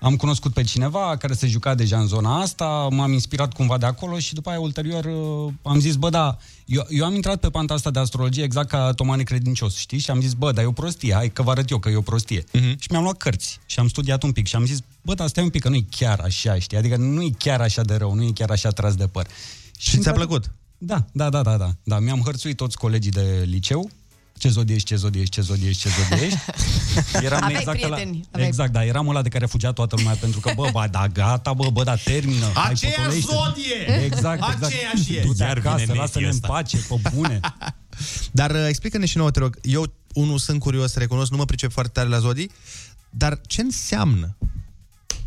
Am 0.00 0.16
cunoscut 0.16 0.52
pe 0.52 0.62
cineva 0.62 1.16
care 1.16 1.34
se 1.34 1.46
juca 1.46 1.74
deja 1.74 1.98
în 1.98 2.06
zona 2.06 2.40
asta, 2.40 2.88
m-am 2.90 3.12
inspirat 3.12 3.52
cumva 3.52 3.78
de 3.78 3.86
acolo 3.86 4.18
și 4.18 4.34
după 4.34 4.50
aia 4.50 4.60
ulterior 4.60 5.04
uh, 5.04 5.52
am 5.62 5.80
zis, 5.80 5.94
bă, 5.94 6.10
da, 6.10 6.36
eu, 6.64 6.86
eu 6.88 7.04
am 7.04 7.14
intrat 7.14 7.40
pe 7.40 7.50
panta 7.50 7.74
asta 7.74 7.90
de 7.90 7.98
astrologie 7.98 8.42
exact 8.42 8.68
ca 8.68 8.92
Tomane 8.92 9.22
credincios, 9.22 9.76
știi? 9.76 9.98
Și 9.98 10.10
am 10.10 10.20
zis, 10.20 10.32
bă, 10.32 10.52
dar 10.52 10.64
e 10.64 10.66
o 10.66 10.72
prostie, 10.72 11.14
hai 11.14 11.30
că 11.30 11.42
vă 11.42 11.50
arăt 11.50 11.70
eu 11.70 11.78
că 11.78 11.88
e 11.88 11.96
o 11.96 12.00
prostie. 12.00 12.42
Uh-huh. 12.42 12.78
Și 12.78 12.88
mi-am 12.90 13.02
luat 13.02 13.16
cărți 13.16 13.58
și 13.66 13.78
am 13.78 13.88
studiat 13.88 14.22
un 14.22 14.32
pic 14.32 14.46
și 14.46 14.56
am 14.56 14.66
zis, 14.66 14.78
bă, 15.02 15.14
dar 15.14 15.28
stai 15.28 15.44
un 15.44 15.50
pic 15.50 15.62
că 15.62 15.68
nu 15.68 15.74
e 15.74 15.84
chiar 15.90 16.20
așa, 16.20 16.58
știi? 16.58 16.76
Adică 16.76 16.96
nu 16.96 17.22
e 17.22 17.30
chiar 17.38 17.60
așa 17.60 17.82
de 17.82 17.94
rău, 17.94 18.14
nu 18.14 18.22
e 18.22 18.30
chiar 18.34 18.50
așa 18.50 18.70
tras 18.70 18.94
de 18.94 19.06
păr. 19.06 19.26
Și 19.78 19.98
ți-a 19.98 20.12
plăcut? 20.12 20.50
Da, 20.78 21.04
da, 21.12 21.30
da, 21.30 21.42
da, 21.42 21.56
da. 21.56 21.70
da 21.82 21.98
mi-am 21.98 22.20
hărțuit 22.24 22.56
toți 22.56 22.76
colegii 22.76 23.10
de 23.10 23.44
liceu, 23.46 23.90
ce 24.38 24.48
zodie 24.48 24.74
ești, 24.74 24.86
ce 24.88 24.96
zodie 24.96 25.20
ești, 25.20 25.32
ce 25.34 25.40
zodie 25.40 25.68
ești, 25.68 25.82
ce 25.82 25.88
zodie 25.88 26.26
ești. 26.26 26.38
Eram 27.26 27.42
Aveai 27.42 27.58
exact 27.60 27.78
prieteni, 27.78 28.10
ăla, 28.16 28.26
aveai- 28.32 28.48
Exact, 28.48 28.72
da, 28.72 28.84
eram 28.84 29.08
ăla 29.08 29.22
de 29.22 29.28
care 29.28 29.46
fugea 29.46 29.72
toată 29.72 29.94
lumea 29.98 30.14
pentru 30.14 30.40
că, 30.40 30.52
bă, 30.54 30.68
ba, 30.72 30.88
da, 30.88 31.08
gata, 31.08 31.52
bă, 31.52 31.70
bă, 31.70 31.82
da, 31.84 31.94
termină. 31.96 32.50
hai, 32.54 32.70
Aceeași 32.70 32.96
potolește. 32.96 33.32
zodie! 33.32 34.04
Exact, 34.04 34.42
exact. 34.52 34.62
Aceeași 34.64 35.16
e! 35.16 35.22
Du-te 35.26 35.42
Iar 35.42 35.58
vine 35.58 35.68
acasă, 35.68 35.84
Messi 35.86 35.98
lasă-ne 35.98 36.24
în 36.24 36.30
ăsta. 36.30 36.48
pace, 36.48 36.76
pe 36.88 36.94
bune. 37.14 37.40
Dar 38.40 38.50
uh, 38.50 38.64
explică-ne 38.68 39.06
și 39.06 39.16
nouă, 39.16 39.30
te 39.30 39.38
rog. 39.38 39.58
Eu, 39.62 39.92
unul, 40.14 40.38
sunt 40.38 40.60
curios, 40.60 40.94
recunosc, 40.94 41.30
nu 41.30 41.36
mă 41.36 41.44
pricep 41.44 41.72
foarte 41.72 41.92
tare 41.94 42.08
la 42.08 42.18
zodii, 42.18 42.50
dar 43.10 43.40
ce 43.46 43.60
înseamnă 43.60 44.36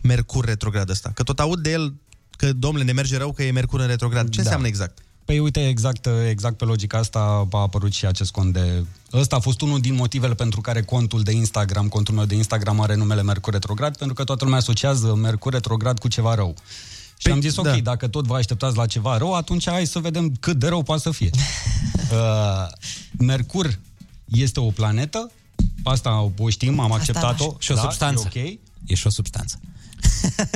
Mercur 0.02 0.46
retrograd 0.46 0.90
ăsta? 0.90 1.12
Că 1.14 1.24
tot 1.24 1.40
aud 1.40 1.60
de 1.60 1.72
el 1.72 1.94
că, 2.38 2.54
domnule, 2.54 2.84
ne 2.84 2.92
merge 2.92 3.18
rău 3.18 3.32
că 3.32 3.44
e 3.44 3.52
Mercur 3.52 3.80
în 3.80 3.88
retrograd. 3.88 4.24
Ce 4.30 4.36
Da. 4.38 4.42
înseamnă 4.42 4.68
exact? 4.68 4.98
Păi 5.26 5.40
uite, 5.40 5.68
exact, 5.68 6.08
exact 6.30 6.58
pe 6.58 6.66
logica 6.66 6.98
asta 6.98 7.48
a 7.52 7.58
apărut 7.58 7.94
și 7.94 8.06
acest 8.06 8.32
cont 8.32 8.54
de... 8.54 8.86
Ăsta 9.14 9.36
a 9.36 9.40
fost 9.40 9.62
unul 9.62 9.80
din 9.80 9.94
motivele 9.96 10.34
pentru 10.34 10.62
care 10.62 10.82
contul 10.82 11.22
de 11.22 11.32
Instagram, 11.32 11.88
contul 11.88 12.14
meu 12.14 12.26
de 12.26 12.36
Instagram 12.36 12.82
are 12.82 12.96
numele 12.96 13.24
Mercur 13.24 13.54
Retrograd, 13.54 13.98
pentru 13.98 14.16
că 14.16 14.24
toată 14.24 14.44
lumea 14.44 14.60
asociază 14.60 15.16
Mercur 15.16 15.54
Retrograd 15.54 16.00
cu 16.00 16.08
ceva 16.08 16.36
rău. 16.36 16.56
Și 17.18 17.28
Păi, 17.28 17.32
am 17.32 17.42
zis, 17.42 17.58
ok, 17.58 17.66
da. 17.66 17.80
dacă 17.80 18.08
tot 18.08 18.26
vă 18.26 18.36
așteptați 18.36 18.78
la 18.78 18.86
ceva 18.86 19.18
rău, 19.18 19.34
atunci 19.34 19.70
hai 19.70 19.86
să 19.86 20.00
vedem 20.00 20.36
cât 20.40 20.58
de 20.58 20.68
rău 20.68 20.84
poate 20.84 21.02
să 21.02 21.12
fie. 21.12 21.30
uh, 22.12 22.68
Mercur 23.18 23.80
este 24.26 24.60
o 24.60 24.70
planetă, 24.70 25.32
asta 25.84 26.32
o 26.38 26.50
știm, 26.50 26.80
am 26.80 26.92
acceptat-o. 26.92 27.56
Și 27.60 27.72
o 27.72 27.76
substanță. 27.76 28.30
e 28.34 28.40
ok. 28.42 28.60
E 28.86 28.96
și 28.96 29.08
o 29.08 29.10
substanță. 29.10 29.60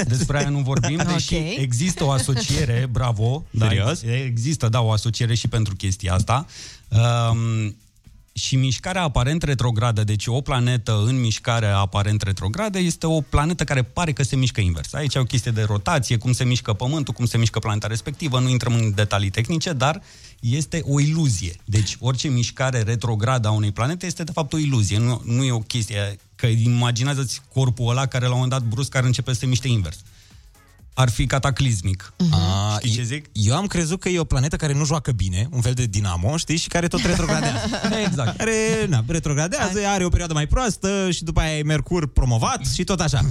Despre 0.07 0.37
aia 0.37 0.49
nu 0.49 0.59
vorbim, 0.59 1.01
deși 1.13 1.35
Ok. 1.35 1.57
există 1.57 2.03
o 2.03 2.11
asociere, 2.11 2.87
bravo. 2.91 3.43
Da, 3.49 3.67
Serios? 3.67 4.01
Există, 4.01 4.69
da, 4.69 4.81
o 4.81 4.91
asociere 4.91 5.33
și 5.35 5.47
pentru 5.47 5.75
chestia 5.75 6.13
asta. 6.13 6.45
Um, 6.89 7.75
și 8.37 8.55
mișcarea 8.55 9.01
aparent 9.01 9.43
retrogradă, 9.43 10.03
deci 10.03 10.27
o 10.27 10.41
planetă 10.41 11.03
în 11.05 11.19
mișcare 11.19 11.65
aparent 11.65 12.21
retrogradă, 12.21 12.79
este 12.79 13.05
o 13.05 13.21
planetă 13.21 13.63
care 13.63 13.83
pare 13.83 14.11
că 14.11 14.23
se 14.23 14.35
mișcă 14.35 14.61
invers. 14.61 14.93
Aici 14.93 15.15
e 15.15 15.19
o 15.19 15.23
chestie 15.23 15.51
de 15.51 15.61
rotație, 15.61 16.17
cum 16.17 16.33
se 16.33 16.43
mișcă 16.43 16.73
Pământul, 16.73 17.13
cum 17.13 17.25
se 17.25 17.37
mișcă 17.37 17.59
planeta 17.59 17.87
respectivă, 17.87 18.39
nu 18.39 18.49
intrăm 18.49 18.73
în 18.73 18.91
detalii 18.95 19.29
tehnice, 19.29 19.73
dar 19.73 20.01
este 20.39 20.81
o 20.85 20.99
iluzie. 20.99 21.55
Deci 21.65 21.97
orice 21.99 22.27
mișcare 22.27 22.81
retrogradă 22.81 23.47
a 23.47 23.51
unei 23.51 23.71
planete 23.71 24.05
este 24.05 24.23
de 24.23 24.31
fapt 24.31 24.53
o 24.53 24.57
iluzie, 24.57 24.97
nu, 24.97 25.21
nu 25.25 25.43
e 25.43 25.51
o 25.51 25.59
chestie 25.59 26.19
că 26.45 26.51
imaginează-ți 26.51 27.41
corpul 27.53 27.89
ăla 27.89 28.05
care 28.05 28.25
la 28.25 28.33
un 28.33 28.39
moment 28.39 28.59
dat 28.59 28.69
brusc 28.69 28.95
ar 28.95 29.03
începe 29.03 29.33
să 29.33 29.39
se 29.39 29.45
miște 29.45 29.67
invers. 29.67 29.99
Ar 30.97 31.09
fi 31.09 31.25
cataclismic. 31.25 32.13
A, 32.31 32.75
Știi 32.77 32.91
ce 32.91 33.03
zic? 33.03 33.25
Eu 33.31 33.55
am 33.55 33.65
crezut 33.65 33.99
că 33.99 34.09
e 34.09 34.19
o 34.19 34.23
planetă 34.23 34.55
care 34.55 34.73
nu 34.73 34.85
joacă 34.85 35.11
bine, 35.11 35.47
un 35.51 35.61
fel 35.61 35.73
de 35.73 35.85
dinamo, 35.85 36.37
știi, 36.37 36.57
și 36.57 36.67
care 36.67 36.87
tot 36.87 37.01
retrogradează. 37.05 37.57
exact. 38.07 38.37
Care, 38.37 38.85
na, 38.89 39.03
retrogradează, 39.07 39.79
are 39.87 40.05
o 40.05 40.09
perioadă 40.09 40.33
mai 40.33 40.47
proastă 40.47 41.07
și 41.11 41.23
după 41.23 41.39
aia 41.39 41.57
e 41.57 41.63
Mercur 41.63 42.07
promovat 42.07 42.65
și 42.73 42.83
tot 42.83 42.99
așa. 42.99 43.19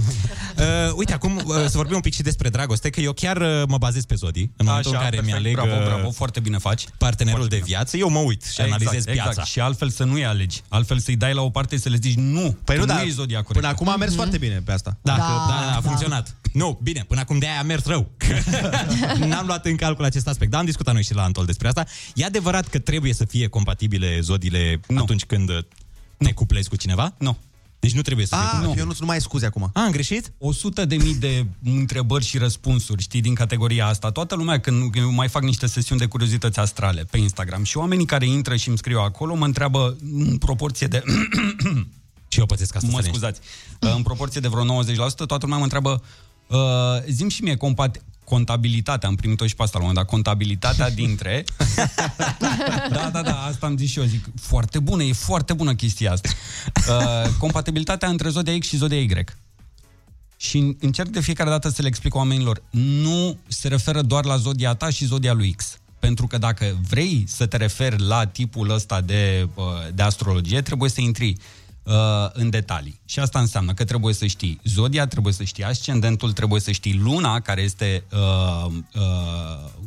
Uh, 0.57 0.63
uite, 0.95 1.13
acum 1.13 1.35
uh, 1.45 1.55
să 1.55 1.71
vorbim 1.77 1.95
un 1.95 2.01
pic 2.01 2.13
și 2.13 2.21
despre 2.21 2.49
dragoste, 2.49 2.89
că 2.89 2.99
eu 3.01 3.11
chiar 3.13 3.37
uh, 3.41 3.63
mă 3.67 3.77
bazez 3.77 4.05
pe 4.05 4.15
zodii, 4.15 4.51
în 4.57 4.65
momentul 4.65 4.91
Așa, 4.91 4.99
în 4.99 5.03
care 5.05 5.17
perfect, 5.17 5.41
mi-aleg 5.43 5.53
bravo, 5.61 5.81
uh, 5.81 5.85
bravo, 5.93 6.11
foarte 6.11 6.39
bine 6.39 6.57
faci. 6.57 6.85
partenerul 6.97 7.47
de 7.47 7.61
viață, 7.65 7.97
eu 7.97 8.09
mă 8.09 8.19
uit 8.19 8.43
și 8.43 8.61
analizez 8.61 9.03
piața. 9.03 9.29
Exact. 9.29 9.47
Și 9.47 9.59
altfel 9.59 9.89
să 9.89 10.03
nu-i 10.03 10.25
alegi. 10.25 10.61
Altfel 10.67 10.99
să-i 10.99 11.15
dai 11.15 11.33
la 11.33 11.41
o 11.41 11.49
parte 11.49 11.75
și 11.75 11.81
să 11.81 11.89
le 11.89 11.97
zici 12.01 12.15
nu, 12.15 12.57
Păi 12.63 12.75
că 12.75 12.85
nu, 12.85 12.91
nu 12.91 12.99
da, 12.99 13.03
e 13.03 13.09
zodia 13.09 13.41
până 13.41 13.43
corectă. 13.43 13.67
acum 13.67 13.89
a 13.89 13.95
mers 13.95 14.15
foarte 14.15 14.37
bine 14.37 14.61
pe 14.65 14.71
asta. 14.71 14.97
Da, 15.01 15.11
Da, 15.15 15.17
da, 15.17 15.45
da, 15.47 15.69
a 15.69 15.73
da. 15.73 15.81
funcționat. 15.81 16.35
Nu, 16.55 16.79
bine, 16.83 17.03
până 17.07 17.19
acum 17.19 17.37
de 17.39 17.45
aia 17.47 17.59
a 17.59 17.63
mers 17.63 17.85
rău. 17.85 18.11
N-am 19.29 19.45
luat 19.45 19.65
în 19.65 19.75
calcul 19.75 20.05
acest 20.05 20.27
aspect, 20.27 20.51
dar 20.51 20.59
am 20.59 20.65
discutat 20.65 20.93
noi 20.93 21.03
și 21.03 21.13
la 21.13 21.23
Antol 21.23 21.45
despre 21.45 21.67
asta. 21.67 21.85
E 22.15 22.25
adevărat 22.25 22.67
că 22.67 22.79
trebuie 22.79 23.13
să 23.13 23.25
fie 23.25 23.47
compatibile 23.47 24.19
zodiile 24.19 24.79
Nu. 24.87 25.01
atunci 25.01 25.25
când 25.25 25.49
uh, 25.49 25.57
te 26.17 26.31
cuplezi 26.33 26.69
cu 26.69 26.75
cineva? 26.75 27.13
Nu. 27.17 27.37
Deci 27.79 27.93
nu 27.93 28.01
trebuie 28.01 28.25
să 28.25 28.35
fie 28.35 28.43
Ah, 28.45 28.49
compatibile. 28.51 28.81
eu 28.81 28.87
nu, 28.87 28.95
nu 28.99 29.05
mai 29.05 29.15
ai 29.15 29.21
scuze 29.21 29.45
acum. 29.45 29.69
A, 29.73 29.81
am 29.83 29.91
greșit? 29.91 30.31
100 30.37 30.85
de 30.85 30.95
mii 30.95 31.15
de 31.15 31.45
întrebări 31.63 32.25
și 32.25 32.37
răspunsuri, 32.37 33.01
știi, 33.01 33.21
din 33.21 33.33
categoria 33.33 33.87
asta. 33.87 34.11
Toată 34.11 34.35
lumea, 34.35 34.59
când 34.59 34.95
eu 34.95 35.11
mai 35.11 35.27
fac 35.27 35.43
niște 35.43 35.67
sesiuni 35.67 35.99
de 36.01 36.05
curiozități 36.07 36.59
astrale 36.59 37.03
pe 37.11 37.17
Instagram 37.17 37.63
și 37.63 37.77
oamenii 37.77 38.05
care 38.05 38.25
intră 38.27 38.55
și 38.55 38.67
îmi 38.67 38.77
scriu 38.77 38.99
acolo 38.99 39.35
mă 39.35 39.45
întreabă 39.45 39.97
în 40.13 40.37
proporție 40.37 40.87
de... 40.87 41.03
Și 42.27 42.39
eu 42.39 42.45
pățesc 42.45 42.75
asta 42.75 42.87
mă 42.91 42.97
să 42.97 43.03
ne- 43.05 43.09
scuzați. 43.11 43.39
În 43.79 44.01
proporție 44.03 44.41
de 44.41 44.47
vreo 44.47 44.83
90%, 44.83 44.85
toată 45.15 45.37
lumea 45.39 45.57
mă 45.57 45.63
întreabă 45.63 46.03
uh, 46.47 46.57
zim 47.09 47.29
și 47.29 47.43
mie 47.43 47.55
compat- 47.55 48.01
contabilitatea, 48.23 49.09
am 49.09 49.15
primit-o 49.15 49.47
și 49.47 49.55
pe 49.55 49.63
asta 49.63 49.77
la 49.77 49.83
un 49.83 49.89
moment 49.89 50.05
dat, 50.05 50.15
contabilitatea 50.15 50.89
dintre... 51.01 51.43
da, 52.89 53.09
da, 53.13 53.21
da, 53.21 53.43
asta 53.43 53.65
am 53.65 53.77
zis 53.77 53.89
și 53.89 53.99
eu, 53.99 54.05
zic, 54.05 54.25
foarte 54.41 54.79
bună, 54.79 55.03
e 55.03 55.13
foarte 55.13 55.53
bună 55.53 55.75
chestia 55.75 56.11
asta. 56.11 56.29
Uh, 56.89 57.29
compatibilitatea 57.37 58.09
între 58.09 58.29
zodia 58.29 58.57
X 58.57 58.67
și 58.67 58.77
zodia 58.77 58.99
Y. 58.99 59.23
Și 60.37 60.75
încerc 60.79 61.09
de 61.09 61.19
fiecare 61.19 61.49
dată 61.49 61.69
să 61.69 61.81
le 61.81 61.87
explic 61.87 62.15
oamenilor, 62.15 62.63
nu 62.69 63.37
se 63.47 63.67
referă 63.67 64.01
doar 64.01 64.25
la 64.25 64.37
zodia 64.37 64.73
ta 64.73 64.89
și 64.89 65.05
zodia 65.05 65.33
lui 65.33 65.51
X. 65.51 65.77
Pentru 65.99 66.27
că 66.27 66.37
dacă 66.37 66.77
vrei 66.89 67.23
să 67.27 67.45
te 67.45 67.57
referi 67.57 68.01
la 68.01 68.25
tipul 68.27 68.69
ăsta 68.69 69.01
de, 69.01 69.47
uh, 69.55 69.63
de 69.93 70.01
astrologie, 70.01 70.61
trebuie 70.61 70.89
să 70.89 71.01
intri 71.01 71.35
uh, 71.85 71.93
în 72.33 72.49
detalii. 72.49 72.99
Și 73.05 73.19
asta 73.19 73.39
înseamnă 73.39 73.73
că 73.73 73.83
trebuie 73.83 74.13
să 74.13 74.25
știi 74.25 74.59
zodia, 74.63 75.07
trebuie 75.07 75.33
să 75.33 75.43
știi 75.43 75.63
ascendentul, 75.63 76.31
trebuie 76.31 76.61
să 76.61 76.71
știi 76.71 76.97
luna, 76.97 77.39
care 77.39 77.61
este 77.61 78.03
uh, 78.11 78.71
uh, 78.95 79.01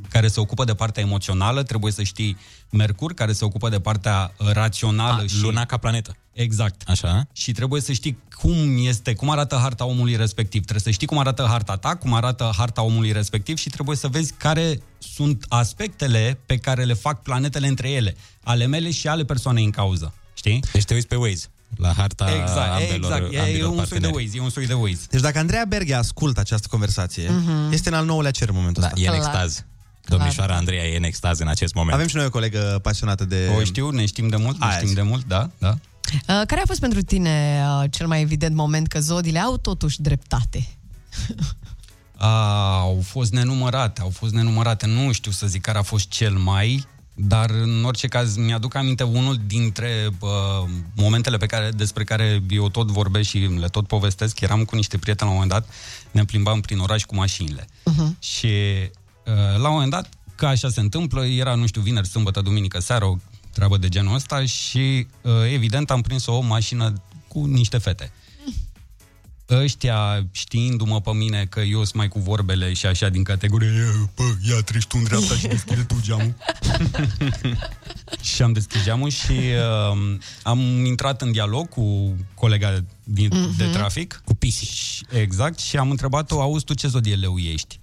care 0.08 0.28
se 0.28 0.40
ocupă 0.40 0.64
de 0.64 0.74
partea 0.74 1.02
emoțională, 1.02 1.62
trebuie 1.62 1.92
să 1.92 2.02
știi 2.02 2.36
Mercur, 2.70 3.14
care 3.14 3.32
se 3.32 3.44
ocupă 3.44 3.68
de 3.68 3.80
partea 3.80 4.34
uh, 4.38 4.50
rațională 4.52 5.22
A, 5.22 5.26
și 5.26 5.40
luna 5.40 5.64
ca 5.64 5.76
planetă. 5.76 6.16
Exact. 6.32 6.82
Așa. 6.86 7.26
Și 7.32 7.52
trebuie 7.52 7.80
să 7.80 7.92
știi 7.92 8.18
cum 8.40 8.86
este, 8.86 9.14
cum 9.14 9.30
arată 9.30 9.56
harta 9.56 9.84
omului 9.84 10.16
respectiv. 10.16 10.60
Trebuie 10.60 10.82
să 10.82 10.90
știi 10.90 11.06
cum 11.06 11.18
arată 11.18 11.46
harta 11.48 11.76
ta, 11.76 11.96
cum 11.96 12.14
arată 12.14 12.52
harta 12.56 12.82
omului 12.82 13.12
respectiv 13.12 13.56
și 13.56 13.68
trebuie 13.68 13.96
să 13.96 14.08
vezi 14.08 14.32
care 14.32 14.80
sunt 14.98 15.44
aspectele 15.48 16.38
pe 16.46 16.56
care 16.56 16.84
le 16.84 16.94
fac 16.94 17.22
planetele 17.22 17.66
între 17.66 17.90
ele, 17.90 18.16
ale 18.42 18.66
mele 18.66 18.90
și 18.90 19.08
ale 19.08 19.24
persoanei 19.24 19.64
în 19.64 19.70
cauză. 19.70 20.14
Știi? 20.34 20.62
Deci 20.72 20.84
te 20.84 20.94
uiți 20.94 21.06
pe 21.06 21.16
Waze, 21.16 21.46
la 21.76 21.92
harta 21.92 22.30
Exact, 22.40 22.72
ambelor, 22.72 22.94
exact. 22.96 23.32
E, 23.32 23.36
e 23.36 23.40
ambilor 23.40 23.68
un 23.68 23.74
soi 23.76 23.84
de 23.84 23.88
parteneri. 23.88 24.24
Waze, 24.24 24.36
e 24.36 24.40
un 24.40 24.50
soi 24.50 24.66
de 24.66 24.72
Waze. 24.72 25.06
Deci 25.10 25.20
dacă 25.20 25.38
Andreea 25.38 25.64
Berghe 25.68 25.94
ascultă 25.94 26.40
această 26.40 26.66
conversație, 26.70 27.28
Mhm. 27.30 27.72
este 27.72 27.88
în 27.88 27.94
al 27.94 28.04
nouălea 28.04 28.30
cer 28.30 28.48
în 28.48 28.54
momentul 28.54 28.82
Da, 28.82 28.88
ăsta. 28.88 29.00
e 29.00 29.08
în 29.08 29.14
Clar. 29.20 29.26
extaz. 29.26 29.64
Domnișoara 30.04 30.56
Andreea 30.56 30.84
e 30.84 30.96
în 30.96 31.02
extaz 31.02 31.38
în 31.38 31.48
acest 31.48 31.74
moment. 31.74 31.94
Avem 31.94 32.06
și 32.06 32.16
noi 32.16 32.24
o 32.24 32.30
colegă 32.30 32.78
pasionată 32.82 33.24
de... 33.24 33.50
O 33.58 33.64
știu, 33.64 33.90
ne 33.90 34.06
știm 34.06 34.28
de 34.28 34.36
mult, 34.36 34.58
ne 34.58 34.64
Aia 34.66 34.74
știm 34.74 34.86
zic. 34.86 34.96
de 34.96 35.02
mult, 35.02 35.24
da, 35.26 35.50
da. 35.58 35.68
Uh, 36.12 36.26
Care 36.46 36.60
a 36.60 36.66
fost 36.66 36.80
pentru 36.80 37.02
tine 37.02 37.62
uh, 37.82 37.84
cel 37.90 38.06
mai 38.06 38.20
evident 38.20 38.54
moment 38.54 38.88
că 38.88 39.00
zodiile 39.00 39.38
au 39.38 39.56
totuși 39.56 40.00
dreptate? 40.02 40.66
A, 42.16 42.28
au 42.86 43.00
fost 43.04 43.32
nenumărate, 43.32 44.00
au 44.00 44.10
fost 44.10 44.32
nenumărate. 44.32 44.86
Nu 44.86 45.12
știu 45.12 45.30
să 45.30 45.46
zic 45.46 45.62
care 45.62 45.78
a 45.78 45.82
fost 45.82 46.08
cel 46.08 46.32
mai, 46.32 46.86
dar 47.20 47.50
în 47.50 47.84
orice 47.84 48.06
caz 48.06 48.36
mi-aduc 48.36 48.74
aminte 48.74 49.02
unul 49.02 49.40
dintre 49.46 50.08
uh, 50.20 50.28
momentele 50.96 51.36
pe 51.36 51.46
care, 51.46 51.70
despre 51.76 52.04
care 52.04 52.42
eu 52.50 52.68
tot 52.68 52.90
vorbesc 52.90 53.28
și 53.28 53.38
le 53.38 53.66
tot 53.66 53.86
povestesc. 53.86 54.40
Eram 54.40 54.64
cu 54.64 54.76
niște 54.76 54.98
prieteni 54.98 55.30
la 55.30 55.36
un 55.36 55.42
moment 55.42 55.60
dat, 55.60 55.74
ne 56.10 56.24
plimbam 56.24 56.60
prin 56.60 56.78
oraș 56.78 57.04
cu 57.04 57.14
mașinile. 57.14 57.62
Uh-huh. 57.64 58.18
Și 58.18 58.46
uh, 58.46 59.60
la 59.60 59.68
un 59.68 59.72
moment 59.72 59.90
dat, 59.90 60.08
că 60.34 60.46
așa 60.46 60.68
se 60.68 60.80
întâmplă, 60.80 61.24
era, 61.24 61.54
nu 61.54 61.66
știu, 61.66 61.80
vineri, 61.80 62.08
sâmbătă, 62.08 62.40
duminică, 62.40 62.80
seară, 62.80 63.04
o 63.04 63.16
treabă 63.52 63.76
de 63.76 63.88
genul 63.88 64.14
ăsta 64.14 64.44
și 64.44 65.06
uh, 65.22 65.32
evident 65.52 65.90
am 65.90 66.00
prins 66.00 66.26
o 66.26 66.40
mașină 66.40 66.92
cu 67.28 67.44
niște 67.44 67.78
fete. 67.78 68.12
Ăștia, 69.50 70.26
știindu-mă 70.32 71.00
pe 71.00 71.10
mine 71.12 71.46
că 71.48 71.60
eu 71.60 71.78
sunt 71.78 71.94
mai 71.94 72.08
cu 72.08 72.18
vorbele 72.18 72.72
și 72.72 72.86
așa 72.86 73.08
din 73.08 73.22
categorie, 73.22 73.68
"E, 73.68 74.08
bă, 74.16 74.22
ia 74.48 74.60
treci 74.64 74.86
tu 74.86 74.96
în 74.98 75.04
dreapta 75.04 75.34
și 75.34 75.46
deschide 75.46 75.82
tu 75.82 75.94
geamul. 76.02 76.34
și 78.34 78.42
am 78.42 78.52
deschis 78.52 78.82
geamul 78.82 79.10
și 79.10 79.32
uh, 79.32 80.16
am 80.42 80.58
intrat 80.84 81.22
în 81.22 81.32
dialog 81.32 81.68
cu 81.68 82.16
colega 82.34 82.84
din, 83.04 83.28
Mhm. 83.32 83.56
de 83.56 83.64
trafic. 83.64 84.20
Cu 84.24 84.34
pisi. 84.34 85.00
Exact, 85.10 85.58
și 85.58 85.76
am 85.76 85.90
întrebat-o, 85.90 86.40
auzi 86.40 86.64
tu 86.64 86.74
ce 86.74 86.88
zodie 86.88 87.14
leu 87.14 87.38
ești? 87.38 87.78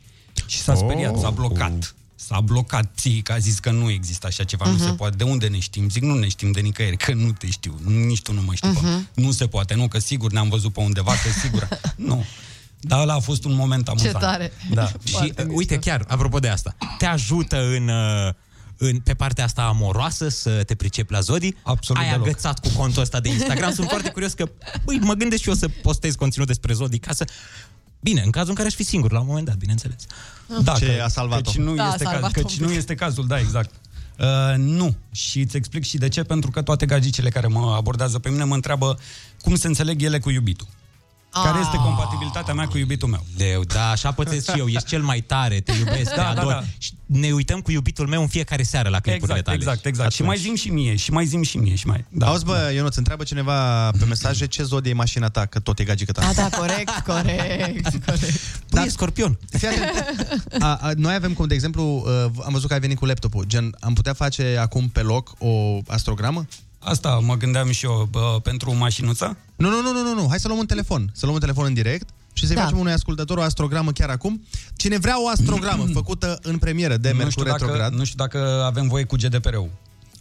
Și 0.45 0.59
s-a 0.59 0.75
speriat, 0.75 1.17
s-a 1.17 1.29
blocat. 1.29 1.95
S-a 2.27 2.39
blocat 2.39 2.91
ție, 2.95 3.21
că 3.21 3.31
a 3.31 3.37
zis 3.37 3.59
că 3.59 3.71
nu 3.71 3.89
există 3.89 4.27
așa 4.27 4.43
ceva, 4.43 4.69
nu 4.69 4.77
se 4.77 4.89
poate. 4.89 5.15
De 5.15 5.23
unde 5.23 5.47
ne 5.47 5.59
știm? 5.59 5.89
Zic, 5.89 6.03
nu 6.03 6.13
ne 6.13 6.27
știm 6.27 6.51
de 6.51 6.59
nicăieri, 6.59 6.97
că 6.97 7.13
nu 7.13 7.31
te 7.31 7.49
știu. 7.49 7.79
Nici 7.83 8.21
tu 8.21 8.33
nu 8.33 8.41
mă 8.41 8.53
știi. 8.53 8.71
bă. 8.71 8.99
Nu 9.13 9.31
se 9.31 9.47
poate, 9.47 9.73
nu, 9.73 9.87
că 9.87 9.99
sigur 9.99 10.31
ne-am 10.31 10.49
văzut 10.49 10.73
pe 10.73 10.79
undeva, 10.79 11.11
că 11.11 11.39
sigur. 11.41 11.67
nu. 11.95 12.25
Da, 12.79 13.01
ăla 13.01 13.13
a 13.13 13.19
fost 13.19 13.43
un 13.43 13.55
moment 13.55 13.87
amuzant. 13.87 14.17
tare. 14.19 14.51
Da. 14.71 14.91
Și 15.03 15.33
uh, 15.37 15.45
uite, 15.47 15.79
chiar, 15.79 16.05
apropo 16.07 16.39
de 16.39 16.47
asta, 16.47 16.75
te 16.97 17.05
ajută 17.05 17.65
în, 17.75 17.87
uh, 17.87 18.33
în, 18.77 18.99
pe 18.99 19.13
partea 19.13 19.43
asta 19.43 19.61
amoroasă 19.61 20.29
să 20.29 20.63
te 20.63 20.75
pricepi 20.75 21.11
la 21.11 21.19
zodii? 21.19 21.57
Absolut 21.63 22.01
Ai 22.01 22.09
deloc. 22.09 22.27
agățat 22.27 22.59
cu 22.59 22.69
contul 22.77 23.01
ăsta 23.01 23.19
de 23.19 23.29
Instagram. 23.29 23.73
Sunt 23.73 23.87
foarte 23.93 24.09
curios 24.09 24.33
că, 24.33 24.49
băi, 24.85 24.99
mă 25.01 25.13
gândesc 25.13 25.41
și 25.41 25.49
eu 25.49 25.55
să 25.55 25.69
postez 25.81 26.15
conținut 26.15 26.47
despre 26.47 26.73
zodii 26.73 26.99
ca 26.99 27.13
să... 27.13 27.25
Bine, 28.07 28.21
în 28.21 28.29
cazul 28.31 28.49
în 28.49 28.55
care 28.55 28.67
aș 28.67 28.73
fi 28.73 28.83
singur, 28.83 29.11
la 29.11 29.19
un 29.19 29.25
moment 29.25 29.45
dat, 29.45 29.55
bineînțeles. 29.55 30.05
Da, 30.63 30.73
Ce 30.73 30.95
că, 30.95 31.03
a 31.03 31.07
salvat-o. 31.07 31.51
Căci 31.51 31.59
nu, 31.59 31.75
Da, 31.75 31.83
a 31.83 31.87
este, 31.87 32.03
caz, 32.03 32.13
salvat-o 32.13 32.41
căci 32.41 32.53
un 32.57 32.61
nu 32.63 32.67
pic. 32.67 32.77
este 32.77 32.95
cazul, 32.95 33.27
da, 33.27 33.39
exact. 33.39 33.71
Uh, 34.19 34.25
nu. 34.57 34.95
Și 35.11 35.39
îți 35.39 35.55
explic 35.57 35.83
și 35.83 35.97
de 35.97 36.07
ce, 36.07 36.23
pentru 36.23 36.51
că 36.51 36.61
toate 36.61 36.85
gagicele 36.85 37.29
care 37.29 37.47
mă 37.47 37.73
abordează 37.77 38.19
pe 38.19 38.29
mine 38.29 38.43
mă 38.43 38.53
întreabă 38.53 38.99
cum 39.41 39.55
se 39.55 39.67
înțeleg 39.67 40.01
ele 40.01 40.19
cu 40.19 40.29
iubitul. 40.29 40.67
Care 41.43 41.59
este 41.59 41.77
compatibilitatea 41.77 42.53
mea 42.53 42.67
cu 42.67 42.77
iubitul 42.77 43.09
meu? 43.09 43.25
Leu, 43.37 43.63
da, 43.63 43.89
așa 43.89 44.11
pățesc 44.11 44.51
și 44.51 44.59
eu, 44.59 44.67
ești 44.67 44.87
cel 44.87 45.01
mai 45.01 45.21
tare, 45.21 45.59
te 45.59 45.71
iubesc, 45.71 46.09
te 46.13 46.15
Da, 46.15 46.21
da, 46.21 46.29
ador. 46.41 46.51
da. 46.51 46.63
Și 46.77 46.91
ne 47.05 47.31
uităm 47.31 47.59
cu 47.59 47.71
iubitul 47.71 48.07
meu 48.07 48.21
în 48.21 48.27
fiecare 48.27 48.63
seară 48.63 48.89
la 48.89 48.99
clipurile 48.99 49.37
Exact, 49.37 49.45
tale. 49.45 49.57
exact, 49.57 49.85
exact. 49.85 50.11
Și 50.11 50.21
Atunci. 50.21 50.37
mai 50.37 50.45
zim 50.47 50.55
și 50.55 50.69
mie, 50.69 50.95
și 50.95 51.11
mai 51.11 51.25
zim 51.25 51.41
și 51.41 51.57
mie, 51.57 51.75
și 51.75 51.87
mai... 51.87 52.05
Da, 52.09 52.27
Auzi, 52.27 52.45
bă, 52.45 52.71
Ionuț, 52.75 52.95
întreabă 52.95 53.23
cineva 53.23 53.89
pe 53.91 54.05
mesaje 54.05 54.45
ce 54.47 54.63
zodie 54.63 54.91
e 54.91 54.93
mașina 54.93 55.29
ta, 55.29 55.45
că 55.45 55.59
tot 55.59 55.79
e 55.79 55.83
gagică 55.83 56.11
ta. 56.11 56.27
A, 56.27 56.33
da, 56.33 56.49
corect, 56.57 56.89
corect, 57.05 57.89
corect. 58.05 58.37
Păi, 58.69 58.83
e 58.85 58.89
scorpion. 58.89 59.39
Fii 59.57 59.67
atent. 59.67 60.05
A, 60.59 60.75
a, 60.81 60.91
noi 60.95 61.13
avem 61.13 61.33
cum, 61.33 61.47
de 61.47 61.53
exemplu, 61.53 61.83
uh, 62.05 62.43
am 62.45 62.51
văzut 62.51 62.67
că 62.67 62.73
ai 62.73 62.79
venit 62.79 62.97
cu 62.97 63.05
laptopul. 63.05 63.43
Gen, 63.47 63.75
am 63.79 63.93
putea 63.93 64.13
face 64.13 64.57
acum 64.59 64.89
pe 64.89 65.01
loc 65.01 65.33
o 65.37 65.79
astrogramă? 65.87 66.45
Asta 66.85 67.19
mă 67.23 67.35
gândeam 67.35 67.71
și 67.71 67.85
eu 67.85 68.07
bă, 68.11 68.39
pentru 68.43 68.75
mașinuța. 68.75 69.37
Nu, 69.55 69.69
nu, 69.69 69.81
nu, 69.81 69.91
nu, 69.91 70.01
nu, 70.01 70.21
nu. 70.21 70.27
Hai 70.29 70.39
să 70.39 70.47
luăm 70.47 70.59
un 70.59 70.65
telefon. 70.65 71.09
Să 71.13 71.19
luăm 71.21 71.33
un 71.33 71.39
telefon 71.41 71.65
în 71.65 71.73
direct 71.73 72.09
și 72.33 72.45
să-i 72.45 72.55
Da. 72.55 72.61
facem 72.61 72.77
unui 72.77 72.91
ascultător 72.91 73.37
o 73.37 73.41
astrogramă 73.41 73.91
chiar 73.91 74.09
acum. 74.09 74.43
Cine 74.75 74.97
vrea 74.97 75.21
o 75.23 75.27
astrogramă 75.27 75.85
făcută 75.99 76.39
în 76.41 76.57
premieră 76.57 76.97
de 76.97 77.09
nu 77.09 77.15
Mercur 77.15 77.31
știu, 77.31 77.43
dacă, 77.43 77.57
retrograd. 77.57 77.93
nu 77.93 78.03
știu 78.03 78.17
dacă 78.17 78.63
avem 78.65 78.87
voie 78.87 79.03
cu 79.03 79.15
GDPR-ul. 79.15 79.69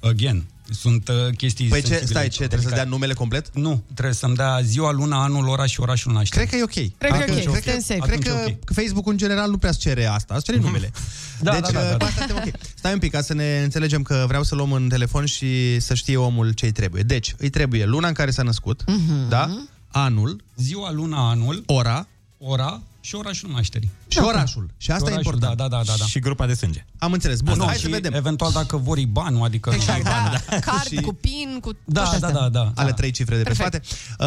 Again. 0.03 0.45
Sunt 0.71 1.09
uh, 1.09 1.15
chestii 1.37 1.69
Păi 1.69 1.81
ce, 1.81 1.87
sensibile 1.87 2.11
stai, 2.13 2.23
aici. 2.23 2.33
ce, 2.33 2.39
trebuie 2.39 2.61
să 2.61 2.67
Adică- 2.67 2.83
dea 2.83 2.91
numele 2.91 3.13
complet? 3.13 3.51
Nu, 3.57 3.83
trebuie 3.95 4.15
să-mi 4.15 4.35
dea 4.37 4.61
ziua, 4.63 4.93
luna, 4.93 5.23
anul, 5.23 5.49
ora 5.49 5.67
și 5.67 5.81
orașul 5.81 6.13
nașterii. 6.13 6.47
Cred 6.49 6.61
că 6.61 6.79
e 6.79 6.83
ok. 6.85 6.99
Cred 6.99 7.11
că 7.11 7.17
e 7.17 7.23
Atunci 7.23 7.47
ok, 7.47 7.53
Cred 7.53 7.63
suntem 7.63 7.75
că, 7.77 7.81
safe. 7.81 8.01
cred 8.01 8.19
Atunci 8.19 8.27
că, 8.45 8.51
e 8.51 8.53
ok. 8.53 8.65
că 8.65 8.73
Facebook 8.73 9.07
în 9.07 9.17
general 9.17 9.51
nu 9.51 9.59
prea 9.59 9.71
îți 9.71 9.79
cere 9.79 10.05
asta, 10.07 10.35
îți 10.35 10.45
cere 10.45 10.59
numele. 10.59 10.91
Da, 11.41 11.53
deci, 11.53 11.61
da, 11.61 11.71
da, 11.73 11.81
da, 11.85 11.91
cu 11.93 11.97
da. 11.99 12.05
asta 12.07 12.19
suntem 12.27 12.37
ok. 12.47 12.55
Stai 12.75 12.93
un 12.93 12.99
pic, 12.99 13.11
ca 13.13 13.21
să 13.21 13.35
ne 13.35 13.61
înțelegem 13.63 14.03
că 14.03 14.25
vreau 14.29 14.43
să 14.43 14.55
luăm 14.55 14.71
un 14.71 14.89
telefon 14.89 15.25
și 15.25 15.81
să 15.81 15.95
știe 15.95 16.17
omul 16.17 16.51
ce 16.53 16.65
îi 16.65 16.73
trebuie. 16.73 17.03
Deci, 17.03 17.35
îi 17.39 17.51
trebuie 17.51 17.85
luna 17.85 18.09
în 18.09 18.15
care 18.15 18.31
s-a 18.31 18.43
născut, 18.43 18.83
Mhm. 18.87 19.29
da? 19.29 19.65
Anul, 19.89 20.45
Ziua, 20.57 20.93
luna, 20.93 21.29
anul, 21.31 21.63
ora 21.67 22.07
ora 22.39 22.81
și 23.05 23.15
orașul 23.15 23.51
nașterii. 23.51 23.91
și 24.09 24.19
orașul. 24.19 24.71
Și 24.77 24.91
asta 24.91 25.11
e 25.11 25.13
Orașul, 25.13 25.33
important. 25.33 25.59
Da, 25.59 25.69
da, 25.69 25.77
da, 25.77 25.83
da. 25.87 25.95
da. 25.99 26.05
Și 26.05 26.19
grupa 26.19 26.47
de 26.47 26.55
sânge. 26.55 26.85
Am 26.99 27.13
înțeles. 27.13 27.41
Bun, 27.41 27.57
Nu, 27.57 27.65
hai 27.65 27.75
și 27.75 27.81
să 27.83 27.89
vedem. 27.89 28.13
Eventual 28.15 28.53
dacă 28.53 28.77
vor 28.77 28.99
IBAN, 28.99 29.43
adică... 29.43 29.71
Exact, 29.75 30.03
da. 30.03 30.39
Card 30.67 30.87
Și- 30.87 31.01
cu 31.01 31.13
pin, 31.15 31.59
cu 31.61 31.73
Da, 31.85 32.03
toate 32.03 32.19
da, 32.19 32.27
astea. 32.27 32.41
da, 32.43 32.49
da. 32.49 32.73
Ale 32.75 32.89
da. 32.89 32.95
trei 32.95 33.11
cifre 33.11 33.37
de 33.37 33.43
pe 33.43 33.55
spate. 33.55 33.81
Uh, 34.19 34.27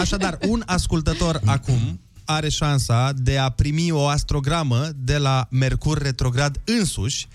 așadar, 0.00 0.38
un 0.48 0.62
ascultător 0.66 1.40
acum 1.56 2.00
are 2.24 2.48
șansa 2.48 3.12
de 3.16 3.38
a 3.38 3.48
primi 3.48 3.90
o 3.90 4.06
astrogramă 4.06 4.88
de 4.96 5.16
la 5.18 5.46
Mercur 5.50 5.98
retrograd 6.02 6.60
însuși. 6.64 7.28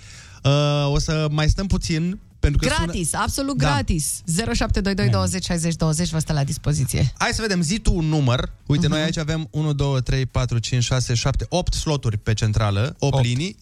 Uh, 0.43 0.51
o 0.93 0.99
să 0.99 1.27
mai 1.31 1.49
stăm 1.49 1.67
puțin 1.67 2.19
pentru 2.41 2.59
că 2.59 2.73
Gratis, 2.75 3.09
Sună... 3.09 3.21
absolut 3.23 3.57
Da. 3.57 3.67
gratis. 3.67 4.21
0722 4.25 5.09
20 5.09 5.43
60 5.43 5.75
20 5.75 6.09
vă 6.09 6.19
stă 6.19 6.33
la 6.33 6.43
dispoziție. 6.43 7.13
Hai 7.17 7.29
să 7.33 7.41
vedem, 7.41 7.61
zi 7.61 7.79
tu 7.79 7.95
un 7.95 8.05
număr. 8.05 8.51
Uite, 8.65 8.85
Mhm. 8.87 8.95
uh-huh. 8.95 8.97
noi 8.97 9.01
aici 9.05 9.17
avem 9.17 9.47
1, 9.51 9.73
2, 9.73 10.01
3, 10.01 10.25
4, 10.25 10.57
5, 10.57 10.83
6, 10.83 11.13
7, 11.13 11.45
8 11.49 11.73
sloturi 11.73 12.17
pe 12.17 12.33
centrală, 12.33 12.95
8 12.99 13.13
Opt. 13.13 13.23
linii. 13.23 13.57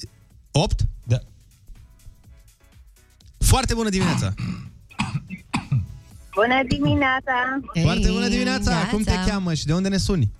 8? 0.51 0.81
Da. 1.03 1.17
Foarte 3.37 3.73
bună 3.73 3.89
dimineața! 3.89 4.33
Bună 6.33 6.61
dimineața! 6.67 7.33
Foarte 7.81 8.09
bună 8.11 8.27
dimineața! 8.27 8.69
neața. 8.71 8.87
Cum 8.87 9.03
te 9.03 9.13
cheamă 9.25 9.53
și 9.53 9.65
de 9.65 9.73
unde 9.73 9.87
ne 9.89 9.97
suni? 9.97 10.31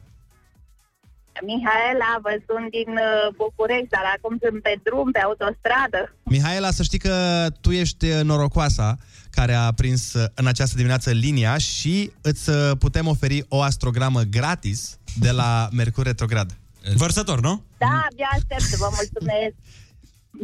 Mihaela, 1.49 2.11
vă 2.21 2.33
sunt 2.47 2.67
din 2.77 2.91
uh, 2.97 3.35
București, 3.41 3.93
dar 3.95 4.05
acum 4.15 4.37
sunt 4.43 4.61
pe 4.61 4.73
drum, 4.83 5.11
pe 5.11 5.19
autostradă. 5.19 6.01
Mihaela, 6.23 6.71
să 6.71 6.83
știi 6.83 6.99
că 6.99 7.15
tu 7.61 7.71
ești 7.71 8.05
uh, 8.09 8.21
norocoasa 8.23 8.97
care 9.29 9.53
a 9.53 9.71
prins 9.71 10.13
uh, 10.13 10.25
în 10.33 10.47
această 10.47 10.75
dimineață 10.75 11.11
linia 11.11 11.57
și 11.57 12.11
îți 12.21 12.49
uh, 12.49 12.71
putem 12.79 13.07
oferi 13.07 13.45
o 13.47 13.61
astrogramă 13.61 14.21
gratis 14.21 14.99
de 15.19 15.31
la 15.31 15.69
Mercur 15.71 16.05
Retrograd. 16.05 16.57
Vărsător, 16.95 17.39
nu? 17.41 17.63
Da, 17.77 18.05
abia 18.11 18.29
aștept, 18.31 18.77
vă 18.77 18.89
mulțumesc. 18.95 19.53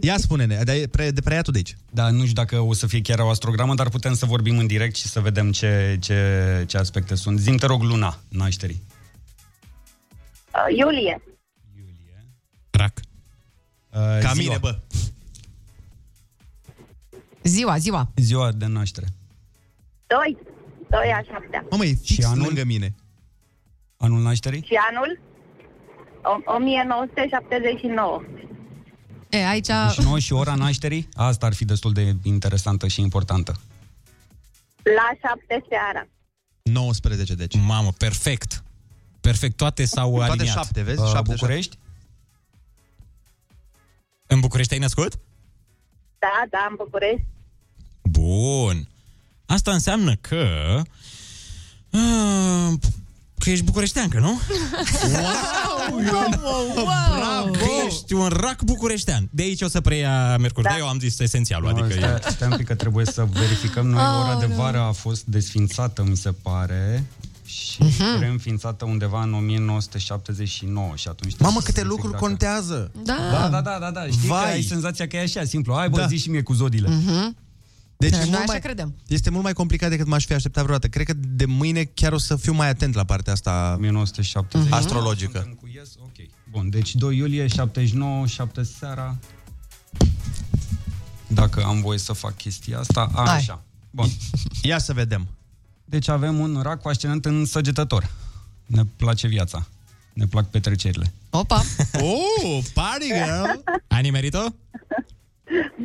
Ia 0.01 0.17
spune-ne, 0.17 0.61
de, 0.63 0.87
pre, 0.91 1.11
de 1.11 1.21
preia 1.21 1.41
tu 1.41 1.51
de 1.51 1.57
aici. 1.57 1.77
Da, 1.91 2.09
nu 2.09 2.21
știu 2.21 2.33
dacă 2.33 2.59
o 2.59 2.73
să 2.73 2.87
fie 2.87 3.01
chiar 3.01 3.19
o 3.19 3.29
astrogramă, 3.29 3.73
dar 3.75 3.89
putem 3.89 4.13
să 4.13 4.25
vorbim 4.25 4.57
în 4.57 4.67
direct 4.67 4.95
și 4.95 5.07
să 5.07 5.19
vedem 5.19 5.51
ce, 5.51 5.97
ce, 6.01 6.63
ce 6.67 6.77
aspecte 6.77 7.15
sunt. 7.15 7.39
Zim, 7.39 7.57
te 7.57 7.65
rog, 7.65 7.81
luna 7.81 8.19
nașterii. 8.29 8.83
Uh, 10.55 10.77
Iulie, 10.77 11.21
Rac. 12.71 12.99
Uh, 12.99 13.97
Ca 13.99 14.19
ziua. 14.19 14.33
mine, 14.33 14.57
bă. 14.57 14.79
Ziua, 17.43 17.77
ziua. 17.77 18.11
Ziua 18.15 18.51
de 18.51 18.65
naștere. 18.65 19.07
2, 20.07 20.37
2 20.89 20.99
a 21.13 21.21
7 21.23 21.65
Mamă, 21.69 21.85
e 21.85 21.93
fix 21.93 22.03
Și 22.13 22.21
anul? 22.23 22.45
lângă 22.45 22.63
mine. 22.63 22.95
Anul 23.97 24.21
nașterii? 24.21 24.61
Și 24.65 24.73
anul? 24.91 25.19
O- 26.23 26.53
1979. 26.55 28.23
E, 29.29 29.47
aici... 29.47 29.69
Și 29.93 30.01
9 30.01 30.19
și 30.19 30.33
ora 30.33 30.55
nașterii? 30.55 31.09
Asta 31.13 31.45
ar 31.45 31.53
fi 31.53 31.65
destul 31.65 31.93
de 31.93 32.15
interesantă 32.23 32.87
și 32.87 33.01
importantă. 33.01 33.55
La 34.83 35.29
7 35.29 35.65
seara. 35.69 36.07
19, 36.63 37.35
deci. 37.35 37.55
Mamă, 37.65 37.91
perfect. 37.97 38.63
Perfect, 39.25 39.57
toate 39.57 39.85
s-au 39.85 40.15
Toate 40.15 40.31
aliniat. 40.31 40.55
șapte, 40.55 40.81
vezi? 40.81 40.99
Uh, 40.99 41.07
șapte, 41.07 41.31
București? 41.33 41.77
În 44.27 44.39
București 44.39 44.73
ai 44.73 44.79
născut? 44.79 45.13
Da, 46.19 46.45
da, 46.49 46.67
în 46.69 46.75
București. 46.77 47.25
Bun. 48.03 48.87
Asta 49.45 49.71
înseamnă 49.71 50.15
că... 50.21 50.45
Uh, 51.89 52.73
că 53.39 53.49
ești 53.49 53.63
bucureșteancă, 53.63 54.19
nu? 54.19 54.39
Wow, 55.91 56.01
wow, 56.43 56.73
wow. 56.75 56.85
Bravo! 57.17 57.51
Că 57.51 57.65
ești 57.85 58.13
un 58.13 58.27
rac 58.27 58.61
bucureștean. 58.61 59.29
De 59.31 59.41
aici 59.43 59.61
o 59.61 59.67
să 59.67 59.81
preia 59.81 60.37
Mercur. 60.37 60.63
Da. 60.63 60.77
eu 60.77 60.87
am 60.87 60.99
zis 60.99 61.19
esențialul. 61.19 61.71
Nu, 61.71 61.77
Adică 61.77 61.99
stai, 61.99 62.19
e... 62.27 62.31
stai 62.31 62.47
un 62.51 62.57
pic 62.57 62.65
că 62.65 62.75
trebuie 62.75 63.05
să 63.05 63.25
verificăm. 63.25 63.87
Noi, 63.87 64.03
Oh, 64.03 64.25
ora 64.27 64.39
de 64.39 64.45
nu. 64.45 64.55
vară 64.55 64.79
a 64.79 64.91
fost 64.91 65.23
desfințată, 65.25 66.03
mi 66.03 66.15
se 66.17 66.31
pare, 66.31 67.05
și 67.55 67.83
Mhm. 67.83 68.19
reînființată 68.19 68.85
undeva 68.85 69.21
în 69.23 69.33
1979 69.33 70.95
și 70.95 71.07
atunci... 71.07 71.33
Mamă, 71.39 71.59
trebuie 71.61 71.61
să 71.61 71.67
câte 71.71 71.81
zic 71.81 71.89
lucruri 71.89 72.11
dacă- 72.13 72.25
contează. 72.25 72.91
Da. 73.03 73.17
Da, 73.31 73.49
da, 73.49 73.61
da, 73.61 73.77
da, 73.79 73.91
da. 73.91 74.07
Știi 74.07 74.27
Vai. 74.27 74.43
că 74.43 74.49
ai 74.49 74.61
senzația 74.61 75.07
că 75.07 75.15
e 75.15 75.21
așa, 75.21 75.43
simplu. 75.43 75.73
Hai, 75.73 75.89
bă, 75.89 75.95
Da. 75.95 76.01
da. 76.01 76.07
zi 76.07 76.17
și 76.17 76.29
mie 76.29 76.41
cu 76.41 76.53
zodile. 76.53 76.89
Mhm. 76.89 77.35
Deci 77.97 78.11
Noi 78.11 78.21
e 78.21 78.23
mult 78.25 78.35
așa 78.35 78.43
mai, 78.47 78.59
credem. 78.59 78.95
este 79.07 79.29
mult 79.29 79.43
mai 79.43 79.53
complicat 79.53 79.89
decât 79.89 80.07
m-aș 80.07 80.25
fi 80.25 80.33
așteptat 80.33 80.63
vreodată. 80.63 80.87
Cred 80.87 81.05
că 81.05 81.13
de 81.13 81.45
mâine 81.45 81.83
chiar 81.83 82.11
o 82.13 82.17
să 82.17 82.35
fiu 82.35 82.53
mai 82.53 82.69
atent 82.69 82.93
la 82.95 83.03
partea 83.03 83.33
asta 83.33 83.73
1970. 83.77 84.71
astrologică. 84.73 85.37
Suntem 85.37 85.53
cu 85.61 85.69
yes? 85.73 85.89
Ok. 85.99 86.27
Bun, 86.51 86.69
deci 86.69 86.95
2 86.95 87.17
iulie, 87.17 87.47
79, 87.47 88.25
7 88.27 88.63
seara. 88.63 89.15
Dacă 91.27 91.63
am 91.63 91.81
voie 91.81 91.97
să 91.97 92.13
fac 92.13 92.35
chestia 92.37 92.79
asta. 92.79 93.09
A, 93.13 93.23
Hai. 93.27 93.35
așa. 93.35 93.63
Bun. 93.91 94.07
Ia 94.61 94.77
să 94.77 94.93
vedem. 94.93 95.27
Deci 95.85 96.07
avem 96.07 96.39
un 96.39 96.59
rac 96.61 96.81
cu 96.81 96.87
ascendent 96.87 97.25
în 97.25 97.45
săgetător. 97.45 98.11
Ne 98.65 98.81
place 98.97 99.27
viața. 99.27 99.67
Ne 100.13 100.25
plac 100.25 100.49
petrecerile. 100.49 101.13
Opa. 101.29 101.61
Oh, 101.93 102.63
party 102.73 103.07
girl! 103.07 103.59
Ai 103.95 104.01
nimerit-o? 104.01 104.43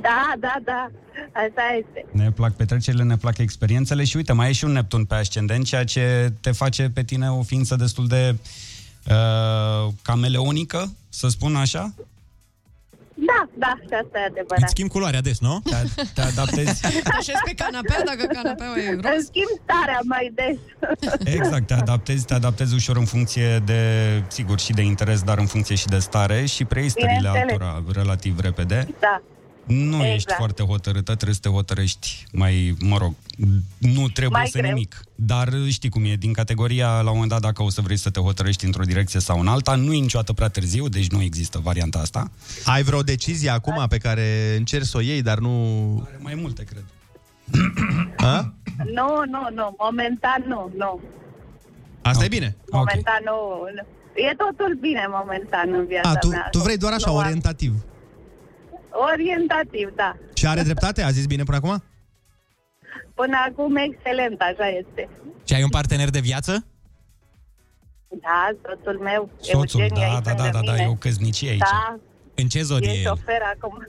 Da, 0.01 0.33
da, 0.39 0.55
da. 0.65 0.91
Așa 1.35 1.77
este. 1.79 2.07
Ne 2.13 2.31
plac 2.31 2.57
petrecerile, 2.57 3.03
ne 3.03 3.17
plac 3.17 3.39
experiențele 3.39 4.05
și 4.05 4.17
uite, 4.17 4.33
mai 4.33 4.49
e 4.49 4.53
și 4.53 4.65
un 4.65 4.73
Neptun 4.73 5.05
pe 5.05 5.15
ascendent, 5.15 5.65
ceea 5.65 5.85
ce 5.85 6.33
te 6.41 6.51
face 6.53 6.91
pe 6.95 7.03
tine 7.05 7.31
o 7.31 7.43
ființă 7.43 7.77
destul 7.77 8.07
de 8.07 8.37
uh, 9.07 9.93
cameleonică, 10.03 10.95
să 11.09 11.29
spun 11.29 11.57
așa. 11.57 11.95
Da, 13.29 13.41
da, 13.65 13.73
și 13.87 13.95
asta 14.03 14.19
e 14.19 14.23
Îți 14.27 14.31
adevărat. 14.31 14.69
schimb 14.69 14.91
culoarea 14.91 15.21
des, 15.21 15.39
nu? 15.41 15.61
Te, 15.65 15.77
te 16.15 16.21
adaptezi, 16.21 16.81
Te 17.09 17.13
așezi 17.19 17.43
pe 17.45 17.55
canapea 17.63 18.03
dacă 18.05 18.25
canapeaua 18.33 18.77
e 18.79 18.89
Îmi 18.89 19.01
roz. 19.03 19.25
schimb 19.25 19.51
starea 19.65 20.01
mai 20.05 20.33
des. 20.35 20.57
exact, 21.37 21.67
te 21.67 21.75
adaptezi, 21.75 22.25
te 22.25 22.35
adaptezi 22.35 22.75
ușor 22.75 22.97
în 22.97 23.05
funcție 23.05 23.59
de, 23.59 23.83
sigur, 24.29 24.59
și 24.59 24.73
de 24.73 24.83
interes, 24.83 25.23
dar 25.23 25.39
în 25.39 25.47
funcție 25.47 25.75
și 25.75 25.87
de 25.87 25.99
stare 25.99 26.45
și 26.47 26.65
preiei 26.65 26.89
stările 26.89 27.17
Bineînțeles. 27.29 27.61
altora 27.61 27.83
relativ 28.01 28.41
repede. 28.41 28.87
Da. 29.01 29.23
Nu 29.71 29.95
Exact. 29.97 30.15
ești 30.15 30.33
foarte 30.37 30.63
hotărâtă, 30.63 31.15
trebuie 31.15 31.35
să 31.35 31.41
te 31.41 31.49
hotărăști 31.49 32.27
mai, 32.33 32.77
mă 32.81 32.97
rog, 32.99 33.15
nu 33.79 34.09
trebuie 34.09 34.41
Mai 34.41 34.47
să 34.49 34.59
greu. 34.59 34.71
nimic. 34.73 35.03
Dar 35.15 35.49
știi 35.69 35.89
cum 35.89 36.05
e, 36.05 36.15
din 36.15 36.33
categoria, 36.33 36.89
la 36.89 36.99
un 37.11 37.13
moment 37.13 37.29
dat, 37.31 37.41
dacă 37.41 37.63
o 37.63 37.71
să 37.71 37.81
vrei 37.81 37.97
să 37.97 38.11
te 38.11 38.21
hotărăști 38.21 38.65
într-o 38.65 38.83
direcție 38.85 39.21
sau 39.21 39.41
în 39.41 39.47
alta, 39.47 39.75
nu 39.75 39.93
e 39.93 39.99
niciodată 40.01 40.33
prea 40.33 40.49
târziu, 40.49 40.89
deci 40.89 41.11
nu 41.11 41.23
există 41.23 41.59
varianta 41.63 41.99
asta. 41.99 42.31
Ai 42.65 42.83
vreo 42.83 43.03
decizie 43.03 43.51
acum 43.51 43.87
pe 43.89 43.99
care 43.99 44.55
încerci 44.57 44.87
să 44.87 44.97
o 44.97 45.01
iei, 45.01 45.23
dar 45.23 45.39
nu... 45.39 45.51
Are 46.07 46.19
mai 46.23 46.35
multe, 46.35 46.65
cred. 46.65 46.85
A? 48.17 48.55
Nu, 48.95 49.09
nu, 49.31 49.49
nu, 49.55 49.77
momentan 49.79 50.45
nu, 50.47 50.73
nu. 50.77 51.01
Asta 52.03 52.25
e 52.25 52.29
bine. 52.29 52.57
Momentan 52.71 53.21
nu. 53.25 53.33
nu. 53.75 53.87
E 54.15 54.35
totul 54.37 54.79
bine 54.81 55.07
momentan 55.11 55.73
în 55.73 55.87
viața 55.87 56.09
A, 56.11 56.15
tu, 56.17 56.27
mea. 56.29 56.49
tu 56.51 56.59
vrei 56.59 56.77
doar 56.77 56.93
așa, 56.93 57.11
Nu 57.11 57.17
am- 57.17 57.23
orientativ. 58.91 59.13
Orientativ, 59.13 59.93
da. 59.97 60.17
Și 60.35 60.47
are 60.47 60.63
dreptate? 60.63 61.03
A 61.03 61.11
zis 61.11 61.27
bine 61.27 61.43
până 61.43 61.57
acum? 61.57 61.83
Până 63.15 63.37
acum 63.49 63.77
excelent, 63.77 64.41
așa 64.41 64.69
este. 64.69 65.09
Și 65.45 65.55
ai 65.55 65.63
un 65.63 65.69
partener 65.69 66.11
de 66.11 66.21
viață? 66.21 66.65
Da, 68.09 68.51
soțul 68.63 69.01
meu, 69.03 69.31
Soțul, 69.41 69.81
Eugeniu, 69.81 70.03
da, 70.03 70.13
aici 70.15 70.25
da, 70.25 70.33
da, 70.33 70.43
lângă 70.43 70.59
da, 70.59 70.65
da, 70.65 70.73
mine. 70.73 70.85
e 70.85 70.89
o 70.89 70.95
căsnicie 70.95 71.51
aici. 71.51 71.59
Da, 71.59 71.99
În 72.35 72.49
ce 72.49 72.63
zodie 72.63 72.91
e 72.91 72.95
e 72.95 72.97
el? 72.97 73.05
șofer 73.07 73.41
acum. 73.55 73.89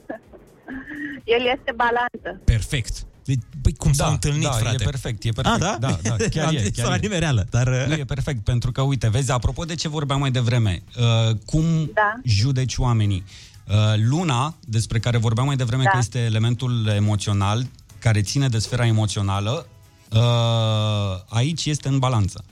El 1.24 1.40
este 1.56 1.72
balanță. 1.76 2.40
Perfect. 2.44 2.94
Deci, 3.24 3.38
Păi 3.62 3.74
cum 3.74 3.92
s-au 3.92 4.06
Da, 4.06 4.12
întâlnit, 4.12 4.42
da, 4.42 4.50
frate? 4.50 4.76
e 4.80 4.84
perfect, 4.84 5.22
e 5.24 5.28
perfect. 5.30 5.54
Ah, 5.54 5.60
da? 5.60 5.76
Da, 5.80 5.98
da, 6.02 6.24
chiar 6.34 6.46
Am 6.46 6.54
e, 6.54 6.58
zis 6.58 6.76
chiar 6.76 6.88
la 6.88 6.94
e. 6.94 6.98
nimereală, 6.98 7.46
dar... 7.50 7.66
uh, 7.66 7.84
Nu, 7.88 7.94
e 7.94 8.04
perfect, 8.04 8.44
pentru 8.44 8.72
că, 8.72 8.82
uite, 8.82 9.08
vezi, 9.08 9.30
apropo 9.30 9.64
de 9.64 9.74
ce 9.74 9.88
vorbeam 9.88 10.20
mai 10.20 10.30
devreme, 10.30 10.82
uh, 10.98 11.36
cum 11.46 11.90
Da. 11.94 12.20
judeci 12.24 12.76
oamenii. 12.76 13.24
Uh, 13.26 13.51
luna, 13.96 14.54
despre 14.64 14.98
care 14.98 15.16
vorbeam 15.18 15.46
mai 15.46 15.56
devreme 15.56 15.82
Da. 15.82 15.90
că 15.90 15.96
este 15.98 16.18
elementul 16.18 16.86
emoțional, 16.86 17.66
care 17.98 18.22
ține 18.22 18.48
de 18.48 18.58
sfera 18.58 18.86
emoțională, 18.86 19.66
uh, 20.12 20.20
aici 21.28 21.64
este 21.64 21.88
în 21.88 21.98
balanță. 21.98 22.44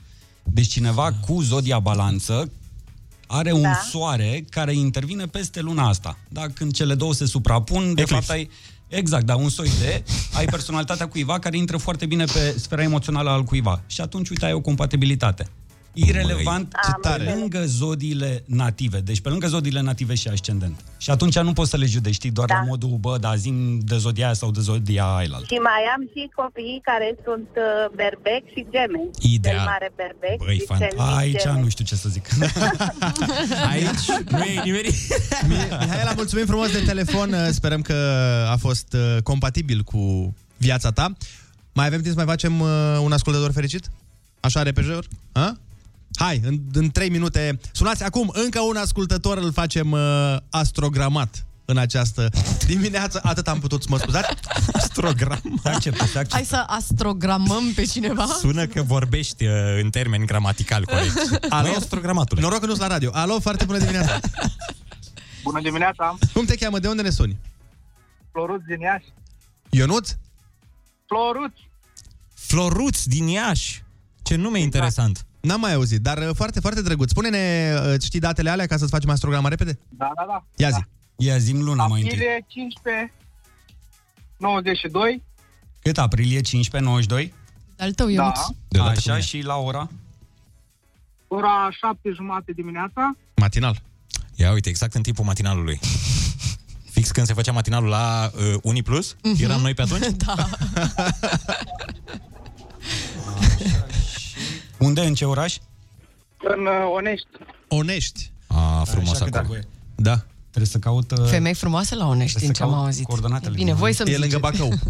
Deci 0.43 0.67
cineva 0.67 1.13
cu 1.27 1.41
zodia 1.41 1.79
balanță 1.79 2.51
are 3.27 3.53
un 3.53 3.63
Da. 3.63 3.81
soare 3.91 4.45
care 4.51 4.75
intervine 4.75 5.27
peste 5.27 5.61
luna 5.61 5.89
asta. 5.89 6.19
Da? 6.29 6.47
Când 6.55 6.73
cele 6.73 6.95
două 6.95 7.15
se 7.15 7.27
suprapun, 7.27 7.95
de 7.95 8.05
fapt 8.05 8.31
ai... 8.31 8.51
Exact, 8.89 9.25
da, 9.27 9.37
un 9.37 9.49
soi 9.49 9.71
de... 9.81 10.05
Ai 10.35 10.45
personalitatea 10.45 11.09
cuiva 11.09 11.39
care 11.39 11.57
intră 11.57 11.77
foarte 11.77 12.07
bine 12.07 12.25
pe 12.25 12.55
sfera 12.59 12.83
emoțională 12.83 13.31
al 13.31 13.43
cuiva. 13.43 13.83
Și 13.87 14.01
atunci, 14.01 14.29
uite, 14.29 14.45
ai 14.45 14.53
o 14.53 14.61
compatibilitate. 14.61 15.49
Irelevant 15.93 16.73
Am 16.83 16.99
pe 17.03 17.09
înțeles. 17.09 17.35
lângă 17.35 17.65
zodiile 17.67 18.43
native. 18.47 18.99
Deci 19.01 19.21
pe 19.21 19.29
lângă 19.29 19.47
zodiile 19.47 19.81
native 19.81 20.15
și 20.15 20.29
ascendent. 20.29 20.81
Și 20.99 21.11
atunci 21.11 21.39
nu 21.39 21.53
poți 21.53 21.71
să 21.71 21.77
le 21.77 21.87
judeci, 21.87 22.15
știi, 22.15 22.31
doar 22.31 22.49
Da. 22.49 22.55
la 22.55 22.63
modul, 22.63 22.97
bă, 23.01 23.17
da, 23.21 23.37
zim 23.37 23.79
de 23.79 23.97
zodia 23.97 24.25
aia 24.25 24.35
sau 24.35 24.51
de 24.51 24.61
zodia 24.61 25.05
aia. 25.05 25.29
Și 25.47 25.55
mai 25.55 25.83
am 25.97 26.03
și 26.15 26.31
copiii 26.35 26.81
care 26.85 27.15
sunt 27.25 27.49
uh, 27.57 27.95
berbec 27.97 28.43
și 28.55 28.67
gemeni. 28.71 29.11
Ideal. 29.21 29.57
Cel 29.57 29.65
mare 29.65 29.93
berbec 29.97 30.39
Băi, 30.45 30.59
și 30.59 30.65
fan... 30.67 30.79
cel 30.79 30.89
mic 30.93 31.17
Aici 31.17 31.43
gemeni. 31.43 31.63
nu 31.63 31.69
știu 31.69 31.85
ce 31.85 31.95
să 31.95 32.09
zic. 32.09 32.29
Aici 33.73 34.07
nu 34.31 34.43
e 34.43 34.61
nimeni. 34.65 34.89
Mihaela, 35.49 36.13
mulțumim 36.17 36.47
frumos 36.47 36.71
de 36.73 36.79
telefon. 36.81 37.35
Sperăm 37.59 37.83
că 37.83 37.95
a 38.51 38.57
fost 38.57 38.93
uh, 38.93 39.23
compatibil 39.23 39.83
cu 39.83 40.35
viața 40.57 40.91
ta. 40.91 41.13
Mai 41.73 41.87
avem 41.87 42.01
timp 42.01 42.13
să 42.15 42.19
mai 42.25 42.29
facem 42.35 42.61
uh, 42.61 42.69
un 43.03 43.13
ascultător 43.13 43.53
fericit? 43.53 43.91
Așa 44.41 44.63
repejor? 44.63 45.07
Ha? 45.33 45.57
Hai, 46.15 46.41
în, 46.45 46.59
în 46.73 46.91
3 46.91 47.09
minute. 47.11 47.59
Sunați 47.73 48.05
acum 48.05 48.31
încă 48.45 48.61
un 48.61 48.77
ascultător, 48.77 49.39
îl 49.39 49.53
facem 49.53 49.91
uh, 49.91 50.37
astrogramat 50.51 51.45
în 51.65 51.77
această 51.77 52.29
dimineață. 52.67 53.21
Atât 53.23 53.49
am 53.49 53.61
putut 53.61 53.83
să 53.83 53.89
mă 53.91 53.99
scuzați. 53.99 54.29
Astrogram. 54.73 55.61
Se 55.63 55.69
acceptă, 55.69 56.05
se 56.05 56.27
Hai 56.31 56.45
să 56.45 56.65
astrogramăm 56.67 57.73
pe 57.75 57.85
cineva? 57.85 58.27
Sună 58.27 58.67
că 58.67 58.83
vorbești 58.83 59.47
uh, 59.47 59.53
în 59.83 59.91
termeni 59.91 60.27
gramaticali 60.27 60.85
corecți. 60.85 61.39
Alo? 61.49 61.67
Măi, 61.69 61.77
astrogramatule. 61.77 62.41
Noroc 62.41 62.59
că 62.61 62.67
nu 62.67 62.75
sunt 62.75 62.83
la 62.83 62.93
radio. 62.93 63.11
Alo, 63.13 63.41
foarte 63.41 63.65
bună 63.65 63.79
dimineața. 63.79 64.21
Bună 65.43 65.61
dimineața, 65.61 66.19
Cum 66.33 66.45
te 66.45 66.57
cheamă? 66.57 66.79
De 66.79 66.89
unde 66.89 67.03
ne 67.03 67.11
suni? 67.11 67.37
Floruț 68.33 68.61
din 68.67 68.81
Iași. 68.81 69.05
Ionuț? 69.71 70.11
Floruț, 71.07 71.53
Floruț 72.35 73.03
din 73.03 73.27
Iași. 73.27 73.83
Ce 74.23 74.37
nume 74.37 74.59
Exact. 74.59 74.65
interesant. 74.75 75.27
N-am 75.41 75.61
mai 75.61 75.73
auzit, 75.73 76.01
dar 76.01 76.19
uh, 76.19 76.29
foarte, 76.35 76.61
foarte 76.61 76.83
drăguț. 76.83 77.11
Spune-ne, 77.11 77.75
uh, 77.93 78.01
știi 78.03 78.21
datele 78.21 78.51
alea 78.51 78.67
ca 78.67 78.77
să-ți 78.77 78.91
facem 78.91 79.11
astrograma 79.11 79.49
repede? 79.49 79.79
da, 79.89 80.13
da, 80.17 80.25
da. 80.29 80.45
Ia 80.57 80.71
zi. 80.71 80.81
Ia 81.17 81.39
zim 81.39 81.63
luna 81.63 81.87
mai 81.87 82.01
întâi. 82.03 82.17
Aprilie 82.17 82.45
15, 82.49 83.13
92, 84.37 85.23
Cât 85.83 85.99
aprilie? 85.99 86.41
15, 86.41 86.91
92? 86.91 87.35
Al 87.79 87.93
tău, 87.93 88.07
Da. 88.07 88.13
Ionuț. 88.13 88.39
Deodată 88.69 88.93
cu 88.93 88.99
Așa 88.99 89.13
mine. 89.13 89.25
și 89.25 89.41
la 89.41 89.57
ora? 89.57 89.91
ora 91.29 91.69
7 91.71 92.11
jumate 92.15 92.53
dimineața. 92.53 93.17
Matinal. 93.37 93.83
Ia 94.35 94.53
uite, 94.53 94.69
exact 94.69 94.95
în 94.95 95.03
timpul 95.03 95.25
matinalului. 95.25 95.81
Fix 96.95 97.11
când 97.11 97.27
se 97.27 97.33
făcea 97.33 97.53
matinalul 97.53 97.89
la 97.89 98.31
uh, 98.35 98.55
Uniplus, 98.63 99.17
Mhm. 99.23 99.37
uh-huh. 99.37 99.43
eram 99.43 99.61
noi 99.61 99.75
pe 99.75 99.83
atunci? 99.83 100.07
Da. 100.27 100.35
Unde? 104.81 105.01
În 105.01 105.15
ce 105.15 105.25
oraș? 105.25 105.57
În 106.57 106.67
uh, 106.67 106.73
Onești. 106.95 107.27
Onești. 107.69 108.31
A, 108.47 108.83
frumos 108.85 109.15
Așa 109.15 109.25
cât 109.25 109.35
acolo. 109.35 109.49
trebuie. 109.55 109.69
Da. 109.95 110.25
Trebuie 110.49 110.67
să 110.71 110.79
caut... 110.79 111.11
uh, 111.11 111.27
Femei 111.29 111.55
frumoase 111.55 111.95
la 111.95 112.07
Onești, 112.07 112.37
Trebuie 112.37 112.53
din 112.53 112.55
să 112.55 112.63
ce 112.63 112.63
am 112.63 112.71
caut 112.71 112.85
auzit. 112.85 113.07
coordonatele. 113.07 113.55
Bine, 113.55 113.75
voi 113.75 113.93
să-mi 113.93 114.11
E 114.13 114.19
lângă 114.19 114.37
ziceți. 114.47 114.59
Bacău. 114.59 114.73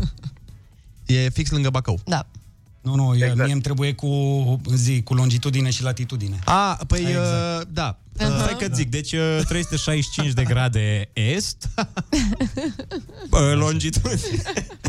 E 1.07 1.28
fix 1.28 1.51
lângă 1.51 1.70
Bacău. 1.70 1.99
Da. 2.05 2.26
Nu, 2.80 2.95
nu, 2.95 3.03
exact. 3.14 3.22
Exact. 3.30 3.45
mie 3.45 3.53
îmi 3.53 3.62
trebuie 3.62 3.95
cu, 3.95 4.61
zi, 4.74 5.03
cu 5.03 5.14
longitudine 5.14 5.70
și 5.70 5.82
latitudine. 5.82 6.38
A, 6.45 6.78
păi, 6.86 7.01
Exact. 7.01 7.61
uh, 7.61 7.66
da. 7.72 7.99
Uh-huh. 7.99 8.26
Uh, 8.28 8.36
Stai 8.43 8.57
că 8.59 8.66
zic, 8.74 8.88
deci 8.91 9.12
uh, 9.12 9.38
365 9.49 10.32
de 10.32 10.45
grade 10.45 11.09
est, 11.12 11.68
uh, 13.30 13.53
longitudine. 13.55 14.43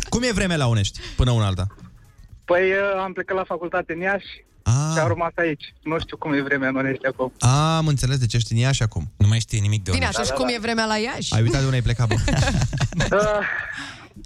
cum 0.09 0.21
e 0.23 0.31
vremea 0.33 0.57
la 0.57 0.67
Onești, 0.67 0.99
până 1.15 1.31
una 1.31 1.45
alta? 1.45 1.67
Păi 2.45 2.61
uh, 2.71 3.01
am 3.03 3.13
plecat 3.13 3.37
la 3.37 3.43
facultate 3.43 3.93
în 3.93 3.99
Iași 3.99 4.25
și 4.65 4.97
am 4.99 5.05
A, 5.05 5.07
rămas 5.07 5.31
aici. 5.35 5.73
Nu 5.83 5.99
știu 5.99 6.17
cum 6.17 6.33
e 6.33 6.41
vremea 6.41 6.69
în 6.69 6.75
Onești 6.75 7.05
acum. 7.05 7.31
am 7.49 7.87
înțeles 7.87 8.17
de 8.17 8.25
ce 8.25 8.35
ești 8.35 8.51
în 8.51 8.57
Iași 8.57 8.83
acum. 8.83 9.11
Nu 9.17 9.27
mai 9.27 9.39
știe 9.39 9.59
nimic 9.59 9.83
de 9.83 9.91
Bine, 9.91 10.03
Onești. 10.05 10.21
atunci 10.21 10.37
cum 10.39 10.47
e 10.55 10.59
vremea 10.59 10.85
la 10.85 10.97
Iași? 10.97 11.33
Ai 11.33 11.41
uitat 11.41 11.57
de 11.59 11.63
unde 11.65 11.75
ai 11.75 11.81
plecat, 11.81 12.07
bă. 12.07 12.15
Uh, 13.11 13.45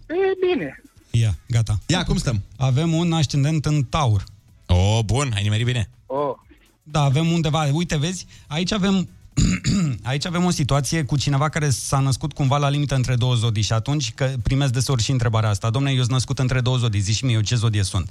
e 0.08 0.54
bine. 0.54 0.84
Ia, 1.12 1.36
gata. 1.48 1.80
Ia, 1.86 2.04
cum 2.04 2.18
stăm? 2.18 2.44
Avem 2.58 2.94
un 2.94 3.14
ascendent 3.14 3.66
în 3.66 3.84
taur. 3.84 4.24
Oh, 4.66 5.00
bun, 5.06 5.32
ai 5.36 5.44
nimerit 5.44 5.66
bine. 5.66 5.90
Oh, 6.06 6.36
Da, 6.84 7.02
avem 7.02 7.32
undeva, 7.32 7.68
uite, 7.72 7.98
vezi, 7.98 8.26
aici 8.48 8.72
avem 8.72 9.10
aici 10.04 10.26
avem 10.26 10.46
o 10.46 10.50
situație 10.50 11.04
cu 11.04 11.18
cineva 11.18 11.50
care 11.50 11.70
s-a 11.70 12.00
născut 12.00 12.34
cumva 12.34 12.58
la 12.58 12.70
limită 12.70 12.96
între 12.96 13.16
două 13.16 13.34
zodii 13.36 13.62
și 13.64 13.74
atunci 13.74 14.14
că 14.14 14.32
primesc 14.44 14.72
deseori 14.74 15.04
și 15.04 15.12
întrebarea 15.12 15.50
asta. 15.50 15.70
Domne, 15.70 15.92
eu 15.92 15.98
sunt 16.00 16.10
născut 16.12 16.40
între 16.40 16.62
două 16.62 16.78
zodii, 16.78 17.00
zici 17.00 17.16
și 17.16 17.26
mie 17.26 17.36
eu 17.36 17.42
ce 17.42 17.56
zodie 17.56 17.84
sunt. 17.84 18.10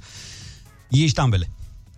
Ești 0.89 1.19
ambele. 1.19 1.49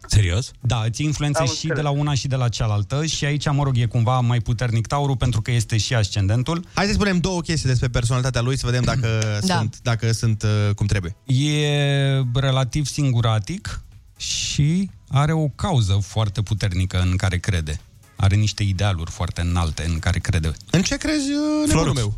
Serios? 0.07 0.51
Da, 0.61 0.83
îți 0.85 1.03
influențe 1.03 1.39
Am 1.39 1.45
și 1.45 1.51
înțeles. 1.51 1.75
de 1.75 1.81
la 1.81 1.89
una 1.89 2.13
și 2.13 2.27
de 2.27 2.35
la 2.35 2.49
cealaltă 2.49 3.05
și 3.05 3.25
aici, 3.25 3.49
mă 3.51 3.63
rog, 3.63 3.77
e 3.77 3.85
cumva 3.85 4.19
mai 4.19 4.39
puternic 4.39 4.87
taurul 4.87 5.17
pentru 5.17 5.41
că 5.41 5.51
este 5.51 5.77
și 5.77 5.93
ascendentul. 5.95 6.65
Hai 6.73 6.85
să 6.85 6.91
spunem 6.93 7.17
două 7.19 7.41
chestii 7.41 7.69
despre 7.69 7.87
personalitatea 7.87 8.41
lui, 8.41 8.57
să 8.57 8.65
vedem 8.65 8.83
dacă 8.83 9.07
Da. 9.45 9.57
sunt, 9.57 9.79
dacă 9.81 10.11
sunt 10.11 10.43
uh, 10.43 10.73
cum 10.75 10.85
trebuie. 10.85 11.15
E 11.25 12.23
relativ 12.33 12.85
singuratic 12.85 13.81
și 14.17 14.89
are 15.09 15.31
o 15.31 15.47
cauză 15.47 15.99
foarte 16.01 16.41
puternică 16.41 16.99
în 17.01 17.15
care 17.15 17.37
crede. 17.37 17.79
Are 18.15 18.35
niște 18.35 18.63
idealuri 18.63 19.11
foarte 19.11 19.41
înalte 19.41 19.83
în 19.87 19.99
care 19.99 20.19
crede. 20.19 20.51
În 20.71 20.81
ce 20.81 20.97
crezi, 20.97 21.31
uh, 21.31 21.67
nebunul 21.67 21.69
Floruț. 21.69 21.95
meu? 21.95 22.13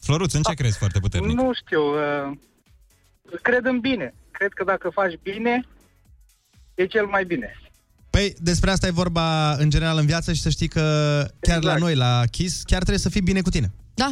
Floruț, 0.00 0.32
în 0.32 0.42
ce 0.42 0.54
crezi 0.54 0.78
foarte 0.78 0.98
puternic? 1.00 1.36
nu 1.36 1.50
știu. 1.64 1.80
Uh, 1.80 2.36
cred 3.42 3.64
în 3.64 3.80
bine. 3.80 4.14
Cred 4.30 4.52
că 4.52 4.64
dacă 4.64 4.90
faci 4.92 5.18
bine, 5.22 5.66
e 6.80 6.86
cel 6.86 7.06
mai 7.06 7.24
bine. 7.24 7.54
Păi 8.10 8.34
despre 8.38 8.70
asta 8.70 8.86
e 8.86 8.90
vorba 8.90 9.52
în 9.54 9.70
general 9.70 9.98
în 9.98 10.06
viață 10.06 10.32
și 10.32 10.40
să 10.40 10.48
știi 10.48 10.68
că 10.68 10.80
chiar 11.40 11.56
Exact. 11.56 11.62
la 11.64 11.76
noi, 11.76 11.94
la 11.94 12.22
Kiss, 12.30 12.62
chiar 12.62 12.78
trebuie 12.78 12.98
să 12.98 13.08
fii 13.08 13.20
bine 13.20 13.40
cu 13.40 13.50
tine. 13.50 13.70
Da. 13.94 14.08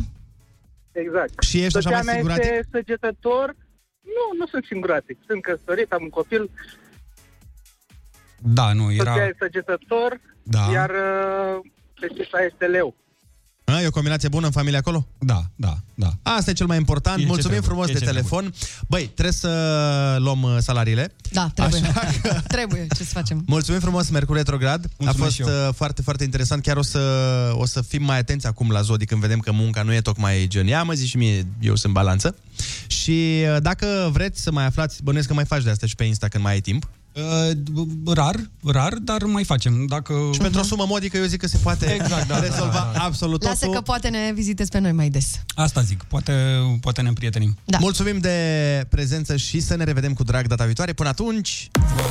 Exact. 0.93 1.43
Și 1.43 1.63
ești 1.63 1.77
așa 1.77 1.89
Soția 1.89 1.97
mai 1.97 2.05
mea 2.05 2.15
singuratic? 2.15 2.45
este 2.53 2.69
săgetător. 2.73 3.57
Nu, 4.17 4.39
nu 4.39 4.47
sunt 4.47 4.65
singuratic. 4.65 5.19
Sunt 5.27 5.43
căsătorit, 5.43 5.93
am 5.93 6.03
un 6.03 6.09
copil. 6.09 6.51
Da, 8.39 8.73
nu, 8.73 8.83
Soția 8.83 9.13
era... 9.15 9.25
e 9.25 9.35
săgetător, 9.39 10.21
Da. 10.43 10.69
iar 10.73 10.91
uh, 10.91 11.71
fetița 12.01 12.39
este 12.51 12.67
leu. 12.67 12.95
A, 13.69 13.75
A, 13.75 13.83
e 13.83 13.87
o 13.87 13.91
combinație 13.91 14.29
bună 14.29 14.47
în 14.47 14.53
familie 14.53 14.79
acolo? 14.79 15.07
Da, 15.19 15.43
da, 15.57 15.79
da. 15.95 16.13
Asta 16.23 16.51
e 16.51 16.55
cel 16.55 16.67
mai 16.67 16.77
important. 16.77 17.19
E 17.19 17.21
ce 17.21 17.27
Mulțumim 17.27 17.61
trebuie, 17.61 17.71
frumos 17.71 17.89
e 17.89 17.93
de 17.93 17.99
ce 17.99 18.05
telefon. 18.05 18.55
Băi, 18.89 19.05
trebuie 19.15 19.33
să 19.33 20.17
luăm 20.19 20.43
uh, 20.43 20.57
salariile. 20.59 21.15
Da, 21.33 21.51
trebuie. 21.55 21.81
trebuie. 22.57 22.87
Ce 22.97 23.05
să 23.05 23.11
facem? 23.13 23.43
Mulțumim 23.47 23.81
frumos, 23.81 24.09
Mercur 24.09 24.37
Retrograd. 24.37 24.91
Mulțumesc 24.99 25.21
a 25.21 25.25
fost 25.25 25.35
și 25.35 25.41
eu. 25.41 25.69
uh, 25.69 25.75
foarte, 25.75 26.03
foarte 26.03 26.25
interesant. 26.25 26.63
Chiar 26.63 26.77
o 26.77 26.83
să, 26.83 27.01
o 27.53 27.67
să 27.67 27.83
fim 27.83 28.05
mai 28.05 28.19
atenți 28.19 28.47
acum 28.47 28.71
la 28.71 28.81
Zodi 28.81 29.05
când 29.05 29.21
vedem 29.21 29.39
că 29.39 29.53
munca 29.53 29.83
nu 29.83 29.95
e 29.95 30.01
tocmai 30.01 30.47
gen. 30.47 30.67
Ia 30.67 30.83
mă 30.83 30.93
zi 30.93 31.07
și 31.07 31.17
mie, 31.17 31.47
eu 31.61 31.75
sunt 31.75 31.93
balanță. 31.93 32.37
Și 32.87 33.43
uh, 33.55 33.57
dacă 33.63 34.11
vreți 34.13 34.43
să 34.43 34.53
mai 34.53 34.65
aflați, 34.65 35.03
bănuiesc 35.03 35.29
că 35.29 35.35
mai 35.35 35.45
faci 35.45 35.63
de 35.63 35.71
asta 35.71 35.87
și 35.87 35.95
pe 35.95 36.05
Insta 36.05 36.29
când 36.29 36.45
mai 36.45 36.53
ai 36.53 36.61
timp. 36.61 36.89
Uh, 37.19 37.87
rar, 38.15 38.37
rar, 38.65 38.93
dar 38.95 39.23
mai 39.23 39.45
facem. 39.45 39.87
Dacă... 39.87 40.15
Și 40.33 40.39
pentru 40.39 40.61
o 40.61 40.63
sumă 40.63 40.85
modică 40.87 41.17
eu 41.17 41.25
zic 41.25 41.41
că 41.41 41.47
se 41.47 41.59
poate 41.63 41.93
Exact, 42.01 42.29
da, 42.29 42.41
rezolva 42.41 42.73
da, 42.73 42.91
da. 42.95 43.05
absolut 43.05 43.43
Lasă 43.43 43.59
totul. 43.59 43.75
că 43.75 43.81
poate 43.81 44.09
ne 44.09 44.33
vizitezi 44.35 44.71
pe 44.71 44.79
noi 44.79 44.93
mai 44.93 45.09
des. 45.09 45.41
Asta 45.55 45.81
zic, 45.81 46.03
poate, 46.03 46.33
poate 46.81 47.03
ne 47.03 47.09
împrietenim. 47.09 47.57
Da. 47.65 47.79
Mulțumim 47.81 48.19
de 48.19 48.37
prezență 48.89 49.37
și 49.37 49.61
să 49.61 49.77
ne 49.77 49.85
revedem 49.85 50.13
cu 50.13 50.23
drag 50.23 50.47
data 50.47 50.65
viitoare. 50.65 50.93
Până 50.93 51.09
atunci... 51.09 51.71
Number 51.73 52.05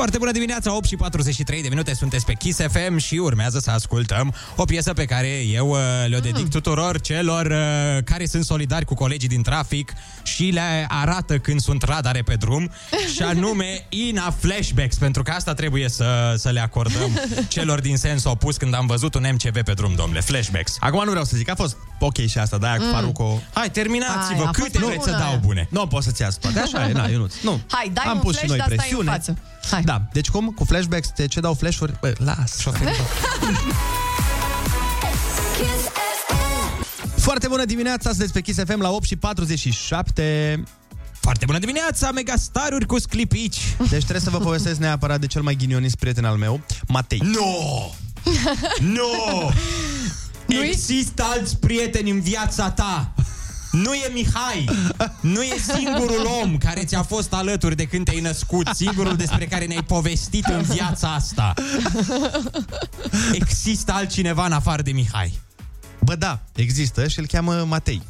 Foarte 0.00 0.18
bună 0.18 0.32
dimineața, 0.32 0.76
8 0.76 0.86
și 0.86 0.96
43 0.96 1.62
de 1.62 1.68
minute, 1.68 1.94
sunteți 1.94 2.24
pe 2.24 2.32
Kiss 2.32 2.60
FM 2.68 2.96
și 2.96 3.14
urmează 3.14 3.58
să 3.58 3.70
ascultăm 3.70 4.34
o 4.56 4.64
piesă 4.64 4.92
pe 4.92 5.04
care 5.04 5.28
eu 5.28 5.68
uh, 5.68 5.78
le-o 6.06 6.18
dedic 6.18 6.48
tuturor 6.48 7.00
celor 7.00 7.46
uh, 7.46 8.02
care 8.04 8.26
sunt 8.26 8.44
solidari 8.44 8.84
cu 8.84 8.94
colegii 8.94 9.28
din 9.28 9.42
trafic 9.42 9.92
și 10.22 10.44
le 10.44 10.86
arată 10.88 11.38
când 11.38 11.60
sunt 11.60 11.82
radare 11.82 12.22
pe 12.22 12.34
drum 12.34 12.70
și 13.14 13.22
anume 13.22 13.86
Ina 13.88 14.30
Flashbacks, 14.30 14.96
pentru 14.96 15.22
că 15.22 15.30
asta 15.30 15.54
trebuie 15.54 15.88
să, 15.88 16.34
să 16.36 16.50
le 16.50 16.60
acordăm 16.60 17.20
celor 17.48 17.80
din 17.80 17.96
sens 17.96 18.24
opus 18.24 18.56
când 18.56 18.74
am 18.74 18.86
văzut 18.86 19.14
un 19.14 19.26
MCV 19.32 19.62
pe 19.62 19.72
drum, 19.72 19.94
domnule, 19.94 20.20
Flashbacks. 20.20 20.76
Acum 20.80 21.04
nu 21.04 21.10
vreau 21.10 21.24
să 21.24 21.36
zic, 21.36 21.50
a 21.50 21.54
fost 21.54 21.76
ok 22.00 22.16
și 22.26 22.38
asta, 22.38 22.58
da, 22.58 22.76
cu 22.76 22.82
Mm. 22.82 22.90
Faruco. 22.92 23.40
Hai, 23.52 23.70
terminați-vă, 23.70 24.34
Hai, 24.34 24.42
a 24.42 24.44
fost 24.44 24.58
câte 24.58 24.78
bună 24.78 24.86
vreți 24.86 25.04
să 25.04 25.10
aia. 25.10 25.18
dau 25.18 25.38
bune? 25.44 25.66
Nu 25.70 25.86
poți 25.86 26.06
să-ți 26.06 26.22
iasă 26.22 26.38
toate, 26.40 26.58
așa 26.58 26.88
e, 26.88 26.92
na, 26.92 27.06
Ionuț. 27.06 27.34
Nu. 27.42 27.60
Hai, 27.70 27.90
dai 27.92 28.04
Am 28.08 28.16
un 28.16 28.22
pus 28.22 28.30
flash, 28.36 28.44
și 28.44 28.48
noi 28.48 28.58
dar 28.58 28.66
stai 28.66 28.76
în 28.76 28.82
presiune. 28.82 29.10
față. 29.10 29.36
Hai. 29.70 29.82
Da, 29.82 30.02
deci 30.12 30.28
cum? 30.28 30.46
Cu 30.56 30.64
flashbacks, 30.64 31.08
de 31.16 31.26
ce 31.26 31.40
dau 31.40 31.54
flash-uri? 31.54 31.92
Bă, 32.00 32.12
las. 32.18 32.56
Kiss 35.56 35.82
FM. 36.26 37.20
Foarte 37.20 37.48
bună 37.48 37.64
dimineața, 37.64 38.10
sunteți 38.10 38.32
pe 38.32 38.40
Kiss 38.40 38.58
FM 38.66 38.80
la 38.80 38.90
8 38.90 39.04
și 39.06 39.16
47. 39.16 40.62
Foarte 41.20 41.44
bună 41.44 41.58
dimineața, 41.58 42.10
megastaruri 42.10 42.86
cu 42.86 42.98
sclipici! 43.00 43.58
Deci 43.78 43.98
trebuie 44.00 44.20
să 44.20 44.30
vă 44.30 44.38
povestesc 44.38 44.78
neapărat 44.78 45.20
de 45.20 45.26
cel 45.26 45.42
mai 45.42 45.54
ghinionist 45.54 45.96
prieten 45.96 46.24
al 46.24 46.36
meu, 46.36 46.60
Matei. 46.88 47.22
No! 47.24 47.90
No! 48.96 49.48
Există 50.50 51.22
alți 51.22 51.58
prieteni 51.58 52.10
în 52.10 52.20
viața 52.20 52.70
ta! 52.70 53.14
Nu 53.72 53.94
e 53.94 54.10
Mihai! 54.12 54.64
Nu 55.20 55.42
e 55.42 55.56
singurul 55.76 56.28
om 56.42 56.58
care 56.58 56.84
ți-a 56.84 57.02
fost 57.02 57.32
alături 57.32 57.76
de 57.76 57.84
când 57.84 58.04
te-ai 58.04 58.20
născut, 58.20 58.68
singurul 58.74 59.16
despre 59.16 59.46
care 59.46 59.66
ne-ai 59.66 59.82
povestit 59.82 60.44
în 60.44 60.62
viața 60.62 61.14
asta. 61.14 61.54
Există 63.32 63.92
altcineva 63.92 64.46
în 64.46 64.52
afară 64.52 64.82
de 64.82 64.92
Mihai. 64.92 65.40
Bă, 66.00 66.14
da, 66.14 66.40
există 66.54 67.08
și 67.08 67.18
îl 67.18 67.26
cheamă 67.26 67.64
Matei. 67.68 68.02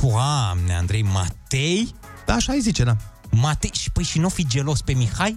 Doamne, 0.00 0.74
Andrei, 0.74 1.02
Matei? 1.02 1.94
Da, 2.26 2.34
așa 2.34 2.52
îi 2.52 2.60
zice, 2.60 2.84
da. 2.84 2.96
Matei? 3.30 3.70
Și 3.72 3.90
păi 3.90 4.04
și 4.04 4.18
nu 4.18 4.28
fi 4.28 4.46
gelos 4.46 4.80
pe 4.80 4.92
Mihai? 4.92 5.36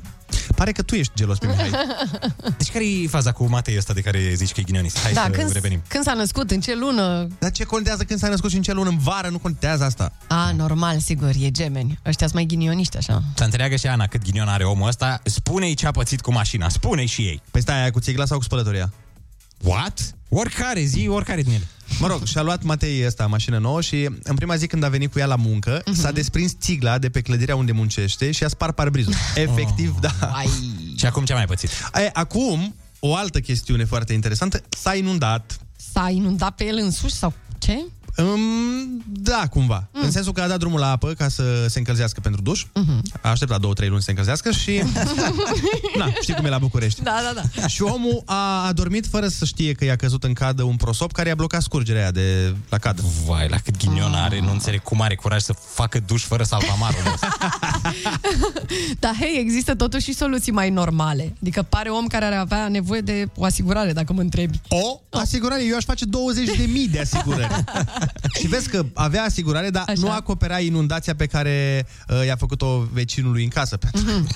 Pare 0.55 0.71
că 0.71 0.81
tu 0.81 0.95
ești 0.95 1.11
gelos 1.15 1.37
pe 1.37 1.47
Mihai. 1.47 1.71
Deci 2.57 2.71
care 2.71 2.85
e 2.85 3.07
faza 3.07 3.31
cu 3.31 3.49
Matei 3.49 3.77
ăsta 3.77 3.93
de 3.93 4.01
care 4.01 4.33
zici 4.33 4.51
că 4.51 4.59
e 4.59 4.63
ghinionist? 4.63 4.99
Hai 4.99 5.13
da, 5.13 5.23
să 5.23 5.29
când, 5.29 5.51
revenim. 5.51 5.81
când 5.87 6.03
s-a 6.03 6.13
născut, 6.13 6.51
în 6.51 6.59
ce 6.59 6.75
lună? 6.75 7.27
Dar 7.39 7.51
ce 7.51 7.63
contează 7.63 8.03
când 8.03 8.19
s-a 8.19 8.27
născut 8.27 8.49
și 8.49 8.55
în 8.55 8.61
ce 8.61 8.73
lună? 8.73 8.89
În 8.89 8.97
vară 8.97 9.27
nu 9.27 9.39
contează 9.39 9.83
asta. 9.83 10.11
A, 10.27 10.51
normal, 10.51 10.99
sigur, 10.99 11.29
e 11.39 11.51
gemeni. 11.51 11.99
Ăștia 12.05 12.27
sunt 12.27 12.33
mai 12.33 12.45
ghinioniști, 12.45 12.97
așa. 12.97 13.23
Să 13.35 13.43
înțeleagă 13.43 13.75
și 13.75 13.87
Ana 13.87 14.07
cât 14.07 14.23
ghinion 14.23 14.47
are 14.47 14.63
omul 14.63 14.87
ăsta. 14.87 15.21
Spune-i 15.23 15.73
ce 15.73 15.87
a 15.87 15.91
pățit 15.91 16.21
cu 16.21 16.31
mașina. 16.31 16.69
Spune-i 16.69 17.05
și 17.05 17.21
ei. 17.21 17.41
Păi 17.51 17.61
stai, 17.61 17.79
aia 17.79 17.91
cu 17.91 17.99
țigla 17.99 18.25
sau 18.25 18.37
cu 18.37 18.43
spălătoria? 18.43 18.93
What? 19.63 20.13
Oricare 20.29 20.81
zi, 20.83 21.07
oricare 21.07 21.41
din 21.41 21.51
ele. 21.53 21.67
Mă 21.99 22.07
rog, 22.07 22.23
și-a 22.25 22.41
luat 22.41 22.63
Matei 22.63 23.05
ăsta 23.05 23.27
mașină 23.27 23.57
nouă 23.57 23.81
și 23.81 24.09
în 24.23 24.35
prima 24.35 24.55
zi 24.55 24.67
când 24.67 24.83
a 24.83 24.89
venit 24.89 25.11
cu 25.11 25.19
ea 25.19 25.25
la 25.25 25.35
muncă, 25.35 25.81
Mhm. 25.85 25.95
s-a 25.99 26.11
desprins 26.11 26.55
țigla 26.59 26.97
de 26.97 27.09
pe 27.09 27.21
clădirea 27.21 27.55
unde 27.55 27.71
muncește 27.71 28.31
și 28.31 28.43
a 28.43 28.47
spart 28.47 28.75
parbrizul. 28.75 29.13
Efectiv, 29.35 29.93
Oh. 29.95 30.01
da. 30.01 30.27
Ai. 30.27 30.49
Și 30.97 31.05
acum 31.05 31.25
ce 31.25 31.33
a 31.33 31.35
mai 31.35 31.45
pățit? 31.45 31.69
E, 31.93 32.09
acum, 32.13 32.75
o 32.99 33.15
altă 33.15 33.39
chestiune 33.39 33.85
foarte 33.85 34.13
interesantă, 34.13 34.61
s-a 34.69 34.95
inundat. 34.95 35.59
S-a 35.93 36.09
inundat 36.09 36.55
pe 36.55 36.65
el 36.65 36.77
însuși 36.77 37.13
sau 37.13 37.33
ce? 37.57 37.77
Um, 38.23 39.03
da, 39.11 39.47
cumva. 39.49 39.87
Mm. 39.93 40.03
În 40.03 40.11
sensul 40.11 40.33
că 40.33 40.41
a 40.41 40.47
dat 40.47 40.59
drumul 40.59 40.79
la 40.79 40.91
apă 40.91 41.13
ca 41.17 41.27
să 41.27 41.65
se 41.67 41.77
încălzească 41.77 42.19
pentru 42.19 42.41
duș. 42.41 42.65
Mhm. 42.73 43.01
A 43.21 43.29
așteptat 43.29 43.59
două, 43.59 43.73
trei 43.73 43.87
luni 43.87 43.99
să 43.99 44.05
se 44.05 44.11
încălzească 44.11 44.51
și... 44.51 44.83
Na, 45.99 46.11
știi 46.21 46.33
cum 46.33 46.45
e 46.45 46.49
la 46.49 46.57
București. 46.57 47.01
Da, 47.01 47.19
da, 47.33 47.41
da. 47.41 47.67
Și 47.67 47.81
omul 47.81 48.21
a 48.25 48.65
adormit 48.65 49.07
fără 49.07 49.27
să 49.27 49.45
știe 49.45 49.71
că 49.73 49.85
i-a 49.85 49.95
căzut 49.95 50.23
în 50.23 50.33
cadă 50.33 50.63
un 50.63 50.75
prosop 50.75 51.11
care 51.11 51.27
i-a 51.27 51.35
blocat 51.35 51.61
scurgerea 51.61 52.01
aia 52.01 52.11
de 52.11 52.55
la 52.69 52.77
cadă. 52.77 53.01
Vai, 53.25 53.47
la 53.49 53.57
cât 53.57 53.77
ghinion 53.77 54.13
are, 54.13 54.39
nu 54.39 54.51
înțeleg 54.51 54.81
cum 54.81 55.01
are 55.01 55.15
curaj 55.15 55.41
să 55.41 55.53
facă 55.73 55.99
duș 56.05 56.23
fără 56.23 56.43
salvamar 56.43 56.95
omul 56.99 57.13
ăsta. 57.13 57.37
Dar, 58.99 59.15
hei, 59.19 59.39
există 59.39 59.75
totuși 59.75 60.03
și 60.03 60.13
soluții 60.13 60.51
mai 60.51 60.69
normale. 60.69 61.35
Adică 61.41 61.61
pare 61.61 61.89
om 61.89 62.07
care 62.07 62.25
ar 62.25 62.33
avea 62.33 62.67
nevoie 62.67 63.01
de 63.01 63.29
o 63.35 63.43
asigurare, 63.45 63.93
dacă 63.93 64.13
mă 64.13 64.21
întrebi. 64.21 64.59
O 64.69 64.99
asigurare, 65.09 65.65
eu 65.65 65.75
aș 65.75 65.83
face 65.83 66.05
20 66.05 66.57
de 66.57 66.65
mii 66.71 66.87
de 66.87 66.99
asigurări. 66.99 67.63
și 68.39 68.47
vezi 68.47 68.69
că 68.69 68.85
avea 68.93 69.23
asigurare, 69.23 69.69
dar 69.69 69.83
Așa. 69.87 69.99
nu 70.01 70.11
acopera 70.11 70.59
inundația 70.59 71.15
pe 71.15 71.25
care 71.25 71.85
uh, 72.09 72.25
i-a 72.25 72.35
făcut-o 72.35 72.87
vecinului 72.91 73.43
în 73.43 73.49
casă. 73.49 73.77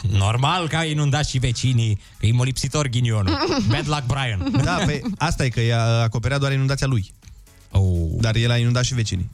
Normal 0.09 0.67
că 0.67 0.75
a 0.75 0.85
inundat 0.85 1.25
și 1.25 1.37
vecinii, 1.37 1.99
că 2.19 2.25
e 2.25 2.31
molipsitor 2.31 2.87
ghinionul. 2.87 3.37
Bad 3.67 3.87
luck, 3.87 4.03
Brian. 4.05 4.63
Da, 4.63 4.75
pe, 4.85 5.01
asta 5.17 5.45
e 5.45 5.49
că 5.49 5.61
i-a 5.61 6.01
acoperea 6.01 6.37
doar 6.37 6.51
inundația 6.51 6.87
lui. 6.87 7.13
Oh. 7.71 8.09
Dar 8.19 8.35
el 8.35 8.51
a 8.51 8.57
inundat 8.57 8.83
și 8.83 8.93
vecinii. 8.93 9.29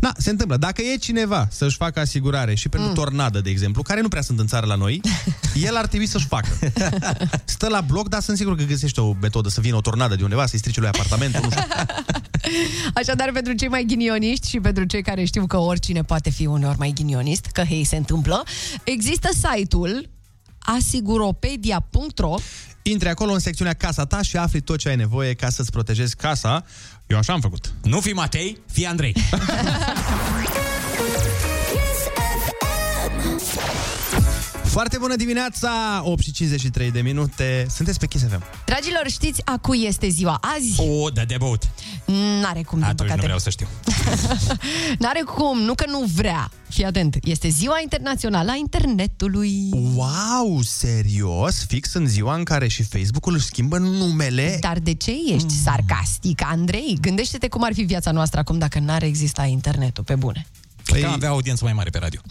Na, 0.00 0.12
se 0.18 0.30
întâmplă. 0.30 0.56
Dacă 0.56 0.82
e 0.82 0.96
cineva 0.96 1.48
să-și 1.50 1.76
facă 1.76 2.00
asigurare 2.00 2.54
și 2.54 2.68
pentru 2.68 2.88
mm. 2.88 2.94
tornadă, 2.94 3.40
de 3.40 3.50
exemplu, 3.50 3.82
care 3.82 4.00
nu 4.00 4.08
prea 4.08 4.22
sunt 4.22 4.38
în 4.38 4.46
țară 4.46 4.66
la 4.66 4.74
noi, 4.74 5.00
el 5.66 5.76
ar 5.76 5.86
trebui 5.86 6.06
să-și 6.06 6.26
facă. 6.26 6.48
Stă 7.44 7.68
la 7.68 7.80
bloc, 7.80 8.08
dar 8.08 8.20
sunt 8.20 8.36
sigur 8.36 8.56
că 8.56 8.62
găsește 8.62 9.00
o 9.00 9.16
metodă 9.20 9.48
să 9.48 9.60
vină 9.60 9.76
o 9.76 9.80
tornadă 9.80 10.14
de 10.14 10.22
undeva, 10.22 10.46
să-i 10.46 10.58
strice 10.58 10.80
lui 10.80 10.88
apartamentul, 10.88 11.40
nu 11.42 11.50
știu. 11.50 11.62
Așadar, 13.00 13.30
pentru 13.32 13.52
cei 13.52 13.68
mai 13.68 13.84
ghinioniști 13.86 14.48
și 14.48 14.60
pentru 14.60 14.84
cei 14.84 15.02
care 15.02 15.24
știu 15.24 15.46
că 15.46 15.56
oricine 15.56 16.02
poate 16.02 16.30
fi 16.30 16.46
uneori 16.46 16.78
mai 16.78 16.92
ghinionist, 16.94 17.44
că 17.44 17.62
hei, 17.62 17.84
se 17.84 17.96
întâmplă, 17.96 18.42
există 18.84 19.28
site-ul 19.32 20.08
asiguropedia.ro 20.58 22.34
Intri 22.82 23.08
acolo 23.08 23.32
în 23.32 23.38
secțiunea 23.38 23.72
Casa 23.72 24.04
ta 24.04 24.22
și 24.22 24.36
afli 24.36 24.60
tot 24.60 24.78
ce 24.78 24.88
ai 24.88 24.96
nevoie 24.96 25.34
ca 25.34 25.48
să-ți 25.48 25.70
protejezi 25.70 26.16
casa. 26.16 26.64
Eu 27.06 27.18
așa 27.18 27.32
am 27.32 27.40
făcut. 27.40 27.72
Nu 27.82 28.00
fi 28.00 28.12
Matei, 28.12 28.58
fi 28.72 28.86
Andrei. 28.86 29.14
Foarte 34.76 34.98
bună 34.98 35.16
dimineața, 35.16 36.02
8 36.04 36.22
și 36.22 36.32
53 36.32 36.90
de 36.90 37.00
minute. 37.00 37.66
Sunteți 37.70 37.98
pe 37.98 38.06
Kiss 38.06 38.24
FM. 38.28 38.42
Dragilor, 38.64 39.02
știți 39.08 39.42
a 39.44 39.58
cui 39.58 39.84
este 39.86 40.08
ziua 40.08 40.40
azi? 40.56 40.80
O, 40.80 41.10
da 41.10 41.24
de 41.24 41.36
băut. 41.38 41.62
N-are 42.40 42.62
cum, 42.62 42.78
din 42.78 42.88
Atunci 42.88 42.98
nu 42.98 43.04
păcate. 43.04 43.20
vreau 43.20 43.38
să 43.38 43.50
știu. 43.50 43.66
N-are 44.98 45.20
cum, 45.20 45.58
nu 45.58 45.74
că 45.74 45.84
nu 45.88 46.04
vrea. 46.14 46.50
Fii 46.68 46.84
atent, 46.84 47.16
este 47.22 47.48
ziua 47.48 47.78
internațională 47.82 48.50
a 48.50 48.54
internetului. 48.54 49.68
Wow, 49.94 50.60
serios? 50.62 51.64
Fix 51.66 51.94
în 51.94 52.06
ziua 52.06 52.34
în 52.34 52.44
care 52.44 52.68
și 52.68 52.82
Facebook-ul 52.82 53.34
își 53.34 53.44
schimbă 53.44 53.78
numele? 53.78 54.56
Dar 54.60 54.78
de 54.78 54.94
ce 54.94 55.12
ești 55.32 55.52
sarcastic, 55.52 56.42
Andrei? 56.44 56.98
Gândește-te 57.00 57.48
cum 57.48 57.62
ar 57.64 57.72
fi 57.74 57.82
viața 57.82 58.10
noastră 58.10 58.40
acum 58.40 58.58
dacă 58.58 58.78
n-ar 58.78 59.02
exista 59.02 59.44
internetul, 59.44 60.04
pe 60.04 60.14
bune. 60.14 60.46
Păi... 60.86 61.00
Că 61.00 61.06
avea 61.06 61.28
audiență 61.28 61.64
mai 61.64 61.72
mare 61.72 61.90
pe 61.90 61.98
radio. 61.98 62.20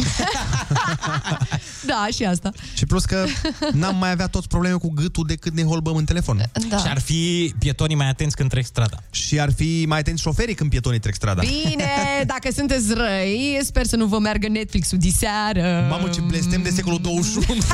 Da, 1.85 2.07
și 2.13 2.23
asta. 2.23 2.51
Și 2.73 2.85
plus 2.85 3.05
că 3.05 3.25
n-am 3.71 3.95
mai 3.95 4.11
avea 4.11 4.27
toți 4.27 4.47
probleme 4.47 4.75
cu 4.75 4.91
gâtul 4.91 5.25
decât 5.27 5.53
ne 5.53 5.63
holbăm 5.63 5.95
în 5.95 6.05
telefon. 6.05 6.49
Da. 6.69 6.77
Și 6.77 6.87
ar 6.87 6.99
fi 6.99 7.53
pietonii 7.59 7.95
mai 7.95 8.09
atenți 8.09 8.35
când 8.35 8.49
trec 8.49 8.65
strada. 8.65 8.97
Și 9.11 9.39
ar 9.39 9.53
fi 9.53 9.85
mai 9.87 9.99
atenți 9.99 10.21
șoferii 10.21 10.53
când 10.53 10.69
pietonii 10.69 10.99
trec 10.99 11.13
strada. 11.13 11.41
Bine, 11.41 11.89
dacă 12.33 12.49
sunteți 12.55 12.93
răi, 12.93 13.59
sper 13.63 13.85
să 13.85 13.95
nu 13.95 14.05
vă 14.05 14.19
meargă 14.19 14.47
Netflix-ul 14.47 14.97
diseară. 14.97 15.87
Mamă, 15.89 16.09
ce 16.09 16.21
blestem 16.21 16.61
de 16.61 16.69
secolul 16.69 16.99
21. 17.01 17.59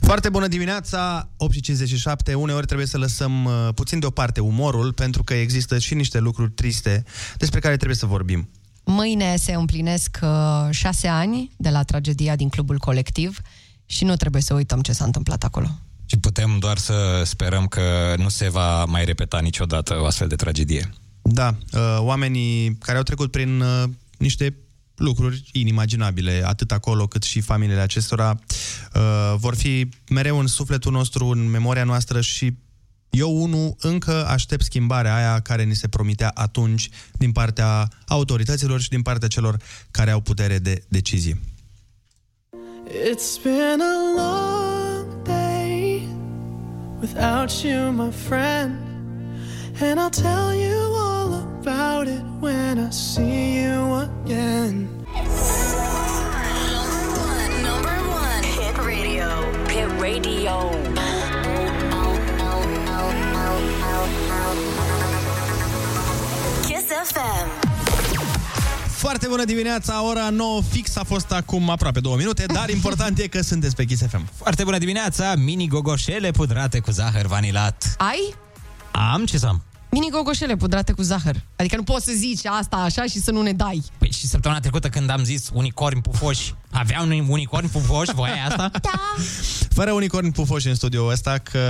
Foarte 0.00 0.28
bună 0.28 0.46
dimineața, 0.46 1.28
8 1.36 1.52
și 1.52 1.60
57. 1.60 2.34
Uneori 2.34 2.66
trebuie 2.66 2.86
să 2.86 2.98
lăsăm 2.98 3.44
uh, 3.44 3.68
puțin 3.74 3.98
deoparte 3.98 4.40
umorul, 4.40 4.92
pentru 4.92 5.24
că 5.24 5.34
există 5.34 5.78
și 5.78 5.94
niște 5.94 6.18
lucruri 6.18 6.50
triste 6.50 7.04
despre 7.36 7.60
care 7.60 7.76
trebuie 7.76 7.96
să 7.96 8.06
vorbim. 8.06 8.48
Mâine 8.84 9.36
se 9.36 9.52
împlinesc 9.52 10.18
uh, 10.22 10.28
șase 10.70 11.08
ani 11.08 11.50
de 11.56 11.70
la 11.70 11.82
tragedia 11.82 12.36
din 12.36 12.48
clubul 12.48 12.78
colectiv 12.78 13.40
și 13.86 14.04
nu 14.04 14.16
trebuie 14.16 14.42
să 14.42 14.54
uităm 14.54 14.80
ce 14.80 14.92
s-a 14.92 15.04
întâmplat 15.04 15.44
acolo. 15.44 15.66
Și 16.06 16.18
putem 16.18 16.58
doar 16.58 16.78
să 16.78 17.22
sperăm 17.24 17.66
că 17.66 18.14
nu 18.16 18.28
se 18.28 18.50
va 18.50 18.84
mai 18.84 19.04
repeta 19.04 19.40
niciodată 19.40 20.00
o 20.00 20.06
astfel 20.06 20.28
de 20.28 20.36
tragedie. 20.36 20.90
Da, 21.22 21.56
uh, 21.72 21.96
oamenii 21.98 22.76
care 22.76 22.96
au 22.96 23.02
trecut 23.02 23.30
prin 23.30 23.60
uh, 23.60 23.84
niște 24.18 24.56
lucruri 24.96 25.42
inimaginabile, 25.52 26.42
atât 26.44 26.72
acolo 26.72 27.06
cât 27.06 27.22
și 27.22 27.40
familiile 27.40 27.80
acestora, 27.80 28.38
uh, 28.94 29.34
vor 29.36 29.54
fi 29.54 29.88
mereu 30.08 30.38
în 30.38 30.46
sufletul 30.46 30.92
nostru, 30.92 31.26
în 31.26 31.50
memoria 31.50 31.84
noastră 31.84 32.20
și 32.20 32.52
eu, 33.18 33.42
unul, 33.42 33.74
încă 33.80 34.26
aștept 34.26 34.64
schimbarea 34.64 35.14
aia 35.16 35.40
care 35.40 35.62
ni 35.62 35.74
se 35.74 35.88
promitea 35.88 36.30
atunci 36.34 36.88
din 37.12 37.32
partea 37.32 37.88
autorităților 38.06 38.80
și 38.80 38.88
din 38.88 39.02
partea 39.02 39.28
celor 39.28 39.56
care 39.90 40.10
au 40.10 40.20
putere 40.20 40.58
de 40.58 40.84
decizie. 40.88 41.38
It's 42.86 43.42
been 43.42 43.80
a 43.80 43.96
long 44.16 45.22
day 45.22 46.08
without 47.00 47.50
you, 47.62 47.92
my 47.92 48.10
friend. 48.10 48.72
And 49.80 49.98
I'll 49.98 50.10
tell 50.10 50.54
you 50.54 50.78
all 50.94 51.32
about 51.34 52.06
it 52.08 52.22
when 52.40 52.78
I 52.78 52.90
see 52.90 53.62
you 53.62 53.94
again. 53.94 54.88
Number 57.62 57.98
one, 58.22 58.42
hit 58.56 58.76
radio. 58.84 59.28
Hit 59.68 60.00
radio. 60.00 61.01
FM. 67.04 67.70
Foarte 68.88 69.26
bună 69.28 69.44
dimineața, 69.44 70.04
ora 70.04 70.30
9 70.30 70.62
fix 70.70 70.96
a 70.96 71.04
fost 71.04 71.32
acum 71.32 71.70
aproape 71.70 72.00
două 72.00 72.16
minute, 72.16 72.46
dar 72.46 72.68
important 72.78 73.18
e 73.18 73.26
că 73.26 73.40
sunteți 73.40 73.74
pe 73.74 73.84
Kiss 73.84 74.02
FM. 74.08 74.28
Foarte 74.36 74.64
bună 74.64 74.78
dimineața, 74.78 75.34
mini 75.34 75.68
gogoșele 75.68 76.30
pudrate 76.30 76.80
cu 76.80 76.90
zahăr 76.90 77.26
vanilat. 77.26 77.94
Ai? 77.98 78.34
Am 78.90 79.24
ce 79.24 79.38
să 79.38 79.46
am? 79.46 79.62
mini 79.92 80.10
gogoșele 80.10 80.56
pudrate 80.56 80.92
cu 80.92 81.02
zahăr. 81.02 81.36
Adică 81.56 81.76
nu 81.76 81.82
poți 81.82 82.04
să 82.04 82.12
zici 82.14 82.44
asta 82.44 82.76
așa 82.76 83.02
și 83.02 83.20
să 83.20 83.30
nu 83.30 83.42
ne 83.42 83.52
dai. 83.52 83.82
Păi 83.98 84.10
și 84.12 84.26
săptămâna 84.26 84.60
trecută 84.60 84.88
când 84.88 85.10
am 85.10 85.24
zis 85.24 85.50
unicorni 85.52 86.00
pufoși, 86.00 86.54
aveam 86.70 87.10
un 87.10 87.24
unicorni 87.28 87.68
pufoși, 87.68 88.14
Voia 88.14 88.46
asta? 88.48 88.70
Da. 88.82 89.00
Fără 89.74 89.92
unicorni 89.92 90.32
pufoși 90.32 90.68
în 90.68 90.74
studio, 90.74 91.06
ăsta, 91.06 91.38
că 91.38 91.60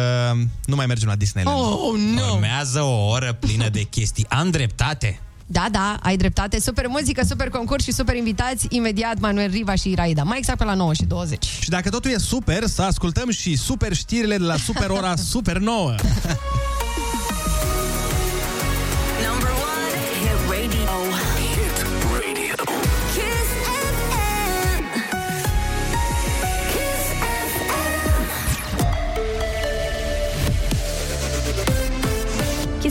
nu 0.64 0.76
mai 0.76 0.86
mergem 0.86 1.08
la 1.08 1.14
Disneyland. 1.14 1.58
Oh, 1.58 2.00
no. 2.14 2.32
Urmează 2.32 2.80
o 2.80 3.08
oră 3.08 3.32
plină 3.40 3.68
de 3.68 3.82
chestii. 3.82 4.26
Am 4.28 4.50
dreptate. 4.50 5.20
Da, 5.46 5.66
da, 5.70 5.96
ai 6.02 6.16
dreptate. 6.16 6.60
Super 6.60 6.86
muzică, 6.88 7.24
super 7.28 7.48
concurs 7.48 7.84
și 7.84 7.92
super 7.92 8.16
invitați. 8.16 8.66
Imediat 8.70 9.18
Manuel 9.18 9.50
Riva 9.50 9.74
și 9.74 9.90
Iraida. 9.90 10.22
Mai 10.22 10.38
exact 10.38 10.58
pe 10.58 10.64
la 10.64 10.74
9 10.74 10.92
și 10.92 11.04
20. 11.04 11.44
Și 11.60 11.68
dacă 11.68 11.90
totul 11.90 12.10
e 12.10 12.18
super, 12.18 12.66
să 12.66 12.82
ascultăm 12.82 13.30
și 13.30 13.56
super 13.56 13.94
știrile 13.94 14.36
de 14.36 14.44
la 14.44 14.56
Super 14.56 14.90
Ora 14.90 15.16
Super 15.32 15.58
9. 15.58 15.94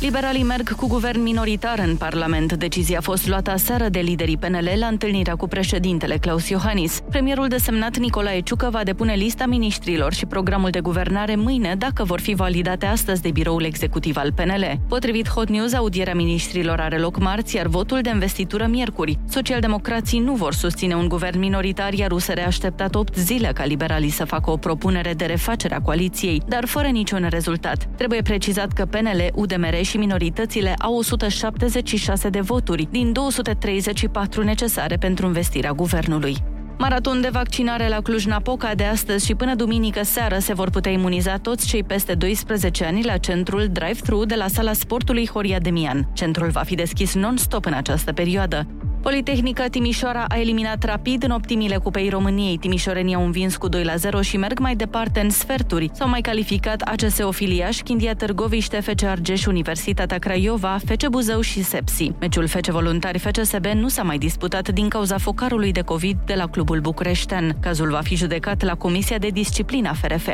Liberalii 0.00 0.42
merg 0.42 0.74
cu 0.74 0.86
guvern 0.86 1.22
minoritar 1.22 1.78
în 1.78 1.96
Parlament. 1.96 2.52
Decizia 2.52 2.98
a 2.98 3.00
fost 3.00 3.28
luată 3.28 3.50
aseară 3.50 3.88
de 3.88 3.98
liderii 3.98 4.36
PNL 4.36 4.70
la 4.78 4.86
întâlnirea 4.86 5.34
cu 5.36 5.46
președintele 5.46 6.16
Claus 6.16 6.48
Iohannis. 6.48 7.00
Premierul 7.10 7.48
desemnat 7.48 7.96
Nicolae 7.96 8.40
Ciucă 8.40 8.68
va 8.70 8.84
depune 8.84 9.14
lista 9.14 9.46
ministrilor 9.46 10.12
și 10.12 10.26
programul 10.26 10.70
de 10.70 10.80
guvernare 10.80 11.36
mâine, 11.36 11.74
dacă 11.78 12.04
vor 12.04 12.20
fi 12.20 12.34
validate 12.34 12.86
astăzi 12.86 13.22
de 13.22 13.30
biroul 13.30 13.64
executiv 13.64 14.16
al 14.16 14.32
PNL. 14.32 14.80
Potrivit 14.88 15.28
Hot 15.28 15.48
News, 15.48 15.72
audierea 15.72 16.14
ministrilor 16.14 16.80
are 16.80 16.98
loc 16.98 17.18
marți, 17.18 17.56
iar 17.56 17.66
votul 17.66 18.00
de 18.00 18.10
investitură 18.10 18.66
miercuri. 18.66 19.18
Socialdemocrații 19.28 20.18
nu 20.18 20.34
vor 20.34 20.54
susține 20.54 20.94
un 20.94 21.08
guvern 21.08 21.38
minoritar, 21.38 21.92
iar 21.92 22.10
USR 22.10 22.38
a 22.38 22.46
așteptat 22.46 22.94
8 22.94 23.16
zile 23.16 23.50
ca 23.54 23.64
liberalii 23.64 24.10
să 24.10 24.24
facă 24.24 24.50
o 24.50 24.56
propunere 24.56 25.12
de 25.14 25.24
refacere 25.24 25.74
a 25.74 25.80
coaliției, 25.80 26.42
dar 26.48 26.66
fără 26.66 26.86
niciun 26.86 27.26
rezultat. 27.30 27.88
Trebuie 27.96 28.22
precizat 28.22 28.72
că 28.72 28.84
PNL, 28.84 29.30
UDMR 29.34 29.88
și 29.90 29.96
minoritățile 29.96 30.74
au 30.78 30.96
176 30.96 32.28
de 32.28 32.40
voturi 32.40 32.88
din 32.90 33.12
234 33.12 34.42
necesare 34.42 34.96
pentru 34.96 35.26
investirea 35.26 35.72
guvernului. 35.72 36.36
Maraton 36.78 37.20
de 37.20 37.28
vaccinare 37.32 37.88
la 37.88 38.00
Cluj-Napoca 38.00 38.74
de 38.74 38.84
astăzi 38.84 39.26
și 39.26 39.34
până 39.34 39.54
duminică 39.54 40.02
seară 40.02 40.38
se 40.38 40.54
vor 40.54 40.70
putea 40.70 40.92
imuniza 40.92 41.36
toți 41.36 41.66
cei 41.66 41.84
peste 41.84 42.14
12 42.14 42.84
ani 42.84 43.04
la 43.04 43.16
centrul 43.16 43.68
Drive-Thru 43.72 44.24
de 44.24 44.34
la 44.34 44.46
sala 44.46 44.72
sportului 44.72 45.28
Horia 45.28 45.58
Demian. 45.58 46.08
Centrul 46.12 46.48
va 46.48 46.62
fi 46.62 46.74
deschis 46.74 47.14
non-stop 47.14 47.64
în 47.64 47.72
această 47.72 48.12
perioadă. 48.12 48.66
Politehnica 49.02 49.66
Timișoara 49.66 50.24
a 50.28 50.38
eliminat 50.38 50.84
rapid 50.84 51.22
în 51.22 51.30
optimile 51.30 51.76
Cupei 51.76 52.08
României. 52.08 52.56
Timișorenii 52.56 53.14
au 53.14 53.24
învins 53.24 53.56
cu 53.56 53.68
2 53.68 53.84
la 53.84 53.96
0 53.96 54.20
și 54.20 54.36
merg 54.36 54.58
mai 54.58 54.76
departe 54.76 55.20
în 55.20 55.30
sferturi. 55.30 55.90
S-au 55.92 56.08
mai 56.08 56.20
calificat 56.20 56.80
ACS 56.80 57.18
Ofiliaș, 57.18 57.80
Chindia 57.80 58.14
Târgoviște, 58.14 58.80
FC 58.80 59.02
Argeș, 59.02 59.46
Universitatea 59.46 60.18
Craiova, 60.18 60.78
FC 60.84 61.06
Buzău 61.08 61.40
și 61.40 61.62
Sepsi. 61.62 62.12
Meciul 62.20 62.46
FC 62.46 62.66
Voluntari 62.66 63.18
FCSB 63.18 63.66
nu 63.66 63.88
s-a 63.88 64.02
mai 64.02 64.18
disputat 64.18 64.68
din 64.68 64.88
cauza 64.88 65.18
focarului 65.18 65.72
de 65.72 65.80
COVID 65.80 66.16
de 66.26 66.34
la 66.34 66.46
clubul 66.46 66.80
bucureștean. 66.80 67.56
Cazul 67.60 67.90
va 67.90 68.00
fi 68.00 68.16
judecat 68.16 68.62
la 68.62 68.74
Comisia 68.74 69.18
de 69.18 69.28
Disciplină 69.28 69.92
FRF. 69.94 70.28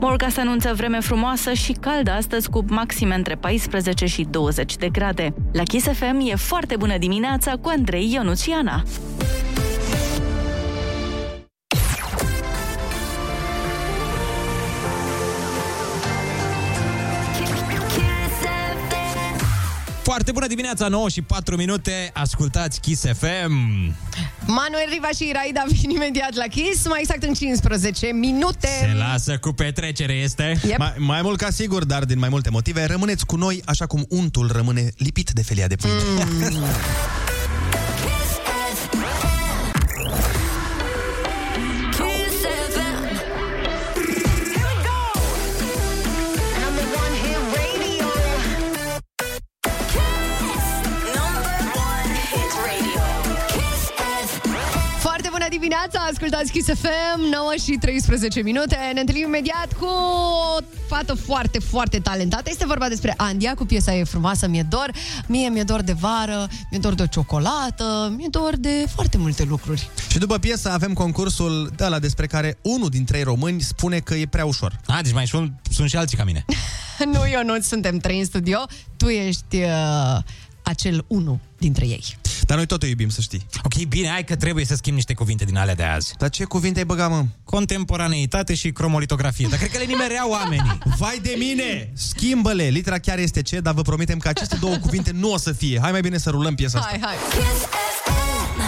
Morga 0.00 0.28
se 0.28 0.40
anunță 0.40 0.72
vreme 0.74 1.00
frumoasă 1.00 1.52
și 1.52 1.72
caldă 1.72 2.10
astăzi 2.10 2.50
cu 2.50 2.64
maxime 2.68 3.14
între 3.14 3.34
14 3.34 4.06
și 4.06 4.26
20 4.30 4.76
de 4.76 4.88
grade. 4.88 5.34
La 5.52 5.62
Kiss 5.62 5.86
FM 5.86 6.20
e 6.30 6.34
foarte 6.34 6.76
bună 6.76 6.98
dimineața 6.98 7.52
cu 7.60 7.68
Andrei 7.76 8.12
Ionuțiana. 8.12 8.82
Foarte 20.08 20.32
bună 20.32 20.46
dimineața, 20.46 20.88
9 20.88 21.08
și 21.08 21.22
4 21.22 21.56
minute, 21.56 22.10
ascultați 22.12 22.80
Kiss 22.80 23.02
FM. 23.02 23.52
Manuel 24.46 24.88
Riva 24.90 25.08
și 25.16 25.28
Iraida 25.28 25.64
vin 25.66 25.90
imediat 25.90 26.34
la 26.34 26.44
Kiss, 26.44 26.86
mai 26.88 26.98
exact 27.00 27.22
în 27.22 27.34
15 27.34 28.06
minute. 28.06 28.68
Se 28.80 28.94
lasă 28.98 29.38
cu 29.38 29.52
petrecere, 29.52 30.12
este? 30.12 30.60
Yep. 30.66 30.78
Mai, 30.78 30.94
mai 30.98 31.22
mult 31.22 31.38
ca 31.38 31.50
sigur, 31.50 31.84
dar 31.84 32.04
din 32.04 32.18
mai 32.18 32.28
multe 32.28 32.50
motive, 32.50 32.84
rămâneți 32.84 33.26
cu 33.26 33.36
noi 33.36 33.62
așa 33.64 33.86
cum 33.86 34.06
untul 34.08 34.50
rămâne 34.52 34.90
lipit 34.96 35.30
de 35.30 35.42
felia 35.42 35.66
de 35.66 35.76
pâine. 35.76 36.24
Mm. 36.50 36.64
dimineața, 55.88 56.12
ascultați 56.12 56.52
Kiss 56.52 56.80
FM, 56.80 57.20
9 57.20 57.52
și 57.64 57.76
13 57.80 58.42
minute. 58.42 58.76
Ne 58.94 59.00
întâlnim 59.00 59.26
imediat 59.26 59.72
cu 59.78 59.84
o 59.84 60.56
fată 60.88 61.14
foarte, 61.14 61.58
foarte 61.58 61.98
talentată. 61.98 62.50
Este 62.50 62.66
vorba 62.66 62.88
despre 62.88 63.14
Andia 63.16 63.54
cu 63.54 63.64
piesa 63.64 63.94
E 63.94 64.04
frumoasă, 64.04 64.48
mi-e 64.48 64.66
dor. 64.68 64.90
Mie 65.26 65.48
mi-e 65.48 65.62
dor 65.62 65.82
de 65.82 65.92
vară, 65.92 66.48
mi-e 66.70 66.78
dor 66.80 66.94
de 66.94 67.02
o 67.02 67.06
ciocolată, 67.06 68.14
mi-e 68.16 68.26
dor 68.30 68.56
de 68.56 68.84
foarte 68.94 69.18
multe 69.18 69.44
lucruri. 69.44 69.90
Și 70.10 70.18
după 70.18 70.38
piesă 70.38 70.70
avem 70.70 70.92
concursul 70.92 71.72
de 71.76 71.86
la 71.86 71.98
despre 71.98 72.26
care 72.26 72.58
unul 72.62 72.88
din 72.88 73.04
trei 73.04 73.22
români 73.22 73.60
spune 73.60 73.98
că 73.98 74.14
e 74.14 74.26
prea 74.26 74.44
ușor. 74.44 74.80
A, 74.86 75.02
deci 75.02 75.12
mai 75.12 75.26
sunt, 75.26 75.52
sunt 75.70 75.88
și 75.88 75.96
alții 75.96 76.16
ca 76.16 76.24
mine. 76.24 76.44
nu, 77.12 77.28
eu 77.32 77.44
nu 77.44 77.60
suntem 77.60 77.98
trei 77.98 78.18
în 78.18 78.24
studio, 78.24 78.58
tu 78.96 79.08
ești 79.08 79.56
uh, 79.56 80.18
acel 80.62 81.04
unu 81.08 81.40
dintre 81.58 81.86
ei. 81.86 82.16
Dar 82.48 82.56
noi 82.56 82.66
tot 82.66 82.82
o 82.82 82.86
iubim, 82.86 83.08
să 83.08 83.20
știi. 83.20 83.46
Ok, 83.62 83.84
bine, 83.84 84.08
hai 84.08 84.24
că 84.24 84.36
trebuie 84.36 84.64
să 84.64 84.74
schimb 84.74 84.96
niște 84.96 85.14
cuvinte 85.14 85.44
din 85.44 85.56
alea 85.56 85.74
de 85.74 85.82
azi. 85.82 86.14
Dar 86.18 86.28
ce 86.30 86.44
cuvinte 86.44 86.78
ai 86.78 86.84
băgat, 86.84 87.10
mă? 87.10 87.24
Contemporaneitate 87.44 88.54
și 88.54 88.72
cromolitografie. 88.72 89.46
Dar 89.50 89.58
cred 89.58 89.70
că 89.70 89.78
le 89.78 89.84
nimereau 89.84 90.30
oamenii. 90.30 90.78
Vai 90.98 91.18
de 91.22 91.34
mine! 91.38 91.90
Schimbă-le! 91.94 92.64
Litera 92.64 92.98
chiar 92.98 93.18
este 93.18 93.42
ce, 93.42 93.60
dar 93.60 93.74
vă 93.74 93.82
promitem 93.82 94.18
că 94.18 94.28
aceste 94.28 94.56
două 94.60 94.76
cuvinte 94.76 95.10
nu 95.10 95.32
o 95.32 95.36
să 95.36 95.52
fie. 95.52 95.78
Hai 95.80 95.90
mai 95.90 96.00
bine 96.00 96.18
să 96.18 96.30
rulăm 96.30 96.54
piesa 96.54 96.78
asta. 96.78 96.90
Hai, 96.90 97.00
hai. 97.02 97.16
Kiss 97.30 97.64
FM. 98.04 98.58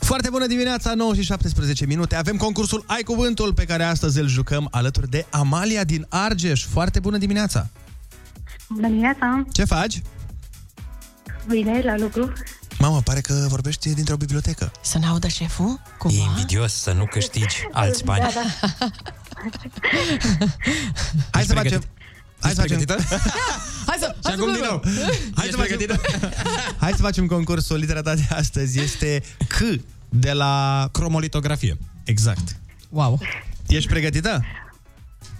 Foarte 0.00 0.28
bună 0.30 0.46
dimineața, 0.46 0.94
9 0.94 1.14
și 1.14 1.22
17 1.22 1.86
minute. 1.86 2.16
Avem 2.16 2.36
concursul 2.36 2.84
Ai 2.86 3.02
Cuvântul 3.02 3.54
pe 3.54 3.64
care 3.64 3.82
astăzi 3.82 4.18
îl 4.18 4.28
jucăm 4.28 4.68
alături 4.70 5.10
de 5.10 5.26
Amalia 5.30 5.84
din 5.84 6.06
Argeș. 6.08 6.64
Foarte 6.64 7.00
bună 7.00 7.18
dimineața! 7.18 7.68
Bună 8.68 8.88
dimineața! 8.88 9.44
Ce 9.52 9.64
faci? 9.64 10.02
Bine, 11.48 11.80
la 11.84 11.96
lucru. 11.96 12.32
Mamă, 12.78 13.00
pare 13.00 13.20
că 13.20 13.46
vorbești 13.48 13.94
dintr-o 13.94 14.16
bibliotecă. 14.16 14.72
Să 14.80 14.98
ne 14.98 15.06
audă 15.06 15.28
șeful? 15.28 15.80
E 16.10 16.20
invidios 16.20 16.72
să 16.72 16.92
nu 16.92 17.06
câștigi 17.06 17.56
alți 17.72 18.04
bani. 18.04 18.20
Da, 18.20 18.30
da. 18.34 18.88
Hai 21.30 21.44
să 21.44 21.52
facem... 21.54 21.82
Hai 22.40 22.52
să 22.54 22.60
facem... 22.60 22.84
Hai 23.86 23.96
să... 23.98 24.16
Și 24.26 24.32
acum 24.32 24.52
din 24.52 24.62
nou. 24.68 24.82
Hai 25.34 25.48
să, 25.50 25.56
facem... 25.56 25.78
Hai 26.80 26.92
să 26.92 27.02
facem 27.02 27.26
concursul. 27.26 27.76
Litera 27.76 28.02
ta 28.02 28.14
de 28.14 28.26
astăzi 28.30 28.80
este 28.80 29.22
C 29.48 29.80
de 30.08 30.32
la... 30.32 30.88
Cromolitografie. 30.92 31.76
Exact. 32.04 32.56
Wow. 32.88 33.20
Ești 33.66 33.88
pregătită? 33.88 34.44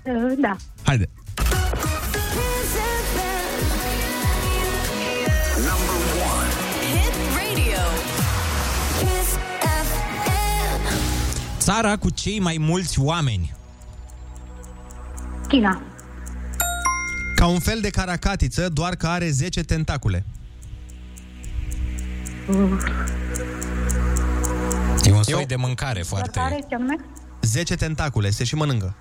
Uh, 0.02 0.32
Da. 0.40 0.56
Haide. 0.82 1.08
Țara 11.70 11.96
cu 11.96 12.10
cei 12.10 12.40
mai 12.40 12.56
mulți 12.60 13.00
oameni. 13.00 13.54
China. 15.48 15.82
Ca 17.36 17.46
un 17.46 17.58
fel 17.58 17.80
de 17.80 17.90
caracatiță, 17.90 18.68
doar 18.68 18.94
că 18.94 19.06
are 19.06 19.30
10 19.30 19.62
tentacule. 19.62 20.24
Uh, 22.48 22.56
E 25.04 25.12
un 25.12 25.22
soi 25.22 25.46
de 25.46 25.56
mâncare 25.56 25.92
Doar 25.92 26.04
foarte... 26.04 26.38
care, 26.38 26.64
ce 26.68 26.74
anume? 26.74 26.96
10 27.42 27.74
tentacule, 27.74 28.30
se 28.30 28.44
și 28.44 28.54
mănâncă. 28.54 28.96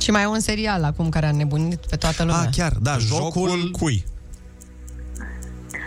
Și 0.00 0.10
mai 0.10 0.22
e 0.22 0.26
un 0.26 0.40
serial 0.40 0.84
acum 0.84 1.08
care 1.08 1.26
a 1.26 1.32
nebunit 1.32 1.86
pe 1.86 1.96
toată 1.96 2.22
lumea. 2.22 2.40
Ah, 2.40 2.48
chiar, 2.56 2.72
da, 2.72 2.98
jocul... 2.98 3.48
Jocul 3.48 3.70
cui? 3.70 4.04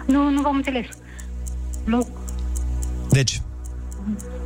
Nu, 0.07 0.29
nu 0.29 0.41
v-am 0.41 0.55
înțeles. 0.55 0.85
Loc. 1.85 2.07
Deci, 3.09 3.41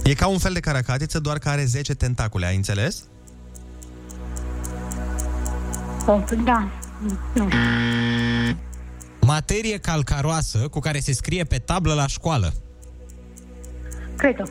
e 0.04 0.14
ca 0.14 0.28
un 0.28 0.38
fel 0.38 0.54
de 0.54 0.60
caracatiță, 0.60 1.20
doar 1.20 1.38
că 1.38 1.50
are 1.50 1.66
10 1.66 1.94
tentacule, 1.94 2.46
ai 2.46 2.56
înțeles? 2.56 3.04
Oh, 6.06 6.24
da. 6.44 6.72
Nu. 7.34 7.48
Materie 9.22 9.78
calcaroasă 9.78 10.58
cu 10.58 10.80
care 10.80 11.00
se 11.00 11.14
scrie 11.14 11.44
pe 11.44 11.58
tablă 11.58 11.94
la 11.94 12.08
școală. 12.08 12.54
Cred-o. 14.16 14.44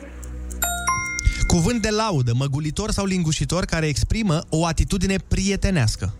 Cuvânt 1.47 1.81
de 1.81 1.89
laudă, 1.89 2.33
măgulitor 2.35 2.91
sau 2.91 3.05
lingușitor 3.05 3.65
care 3.65 3.87
exprimă 3.87 4.41
o 4.49 4.65
atitudine 4.65 5.15
prietenească. 5.27 6.13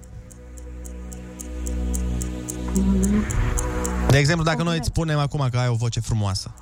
De 4.09 4.17
exemplu, 4.17 4.45
dacă 4.45 4.63
noi 4.63 4.77
îți 4.77 4.88
spunem 4.88 5.17
acum 5.17 5.47
că 5.51 5.57
ai 5.57 5.67
o 5.67 5.73
voce 5.75 5.99
frumoasă. 5.99 6.53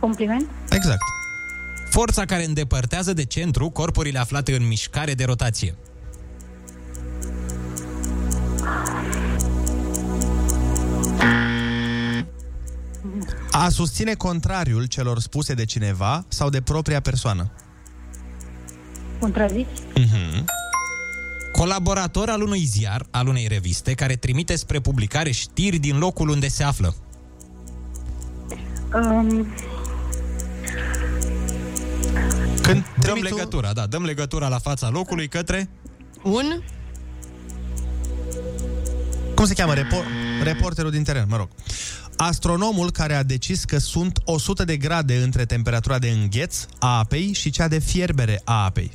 Compliment? 0.00 0.48
Exact. 0.70 1.00
Forța 1.90 2.24
care 2.24 2.44
îndepărtează 2.44 3.12
de 3.12 3.24
centru 3.24 3.70
corpurile 3.70 4.18
aflate 4.18 4.56
în 4.56 4.66
mișcare 4.66 5.14
de 5.14 5.24
rotație. 5.24 5.74
A 13.50 13.68
susține 13.68 14.14
contrariul 14.14 14.84
celor 14.84 15.20
spuse 15.20 15.54
de 15.54 15.64
cineva 15.64 16.24
sau 16.28 16.48
de 16.48 16.60
propria 16.60 17.00
persoană. 17.00 17.52
Contrazici? 19.18 19.66
Mhm. 19.94 20.44
Colaborator 21.52 22.28
al 22.28 22.42
unui 22.42 22.64
ziar, 22.64 23.06
al 23.10 23.26
unei 23.26 23.46
reviste, 23.46 23.92
care 23.92 24.14
trimite 24.14 24.56
spre 24.56 24.80
publicare 24.80 25.30
știri 25.30 25.78
din 25.78 25.98
locul 25.98 26.28
unde 26.28 26.48
se 26.48 26.62
află. 26.62 26.94
Um, 28.94 29.46
Când 32.72 32.84
Dăm 32.98 33.18
legătura, 33.22 33.72
da, 33.72 33.86
dăm 33.86 34.04
legătura 34.04 34.48
la 34.48 34.58
fața 34.58 34.88
locului 34.88 35.28
către... 35.28 35.70
Un? 36.22 36.62
Cum 39.34 39.44
se 39.44 39.54
cheamă? 39.54 39.74
Repo- 39.74 40.04
reporterul 40.42 40.90
din 40.90 41.02
teren, 41.02 41.26
mă 41.28 41.36
rog. 41.36 41.48
Astronomul 42.16 42.90
care 42.90 43.14
a 43.14 43.22
decis 43.22 43.64
că 43.64 43.78
sunt 43.78 44.18
100 44.24 44.64
de 44.64 44.76
grade 44.76 45.16
între 45.16 45.44
temperatura 45.44 45.98
de 45.98 46.08
îngheț 46.08 46.66
a 46.78 46.98
apei 46.98 47.32
și 47.32 47.50
cea 47.50 47.68
de 47.68 47.78
fierbere 47.78 48.40
a 48.44 48.64
apei. 48.64 48.90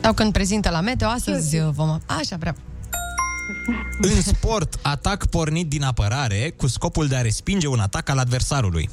Sau 0.00 0.12
când 0.12 0.32
prezintă 0.32 0.70
la 0.70 0.80
meteo, 0.80 1.08
astăzi 1.08 1.58
vom... 1.70 1.98
Așa, 2.06 2.36
vreau. 2.36 2.54
În 4.00 4.22
sport, 4.22 4.78
atac 4.82 5.26
pornit 5.26 5.68
din 5.68 5.82
apărare 5.82 6.54
cu 6.56 6.66
scopul 6.66 7.06
de 7.06 7.16
a 7.16 7.20
respinge 7.20 7.66
un 7.66 7.78
atac 7.78 8.08
al 8.08 8.18
adversarului. 8.18 8.90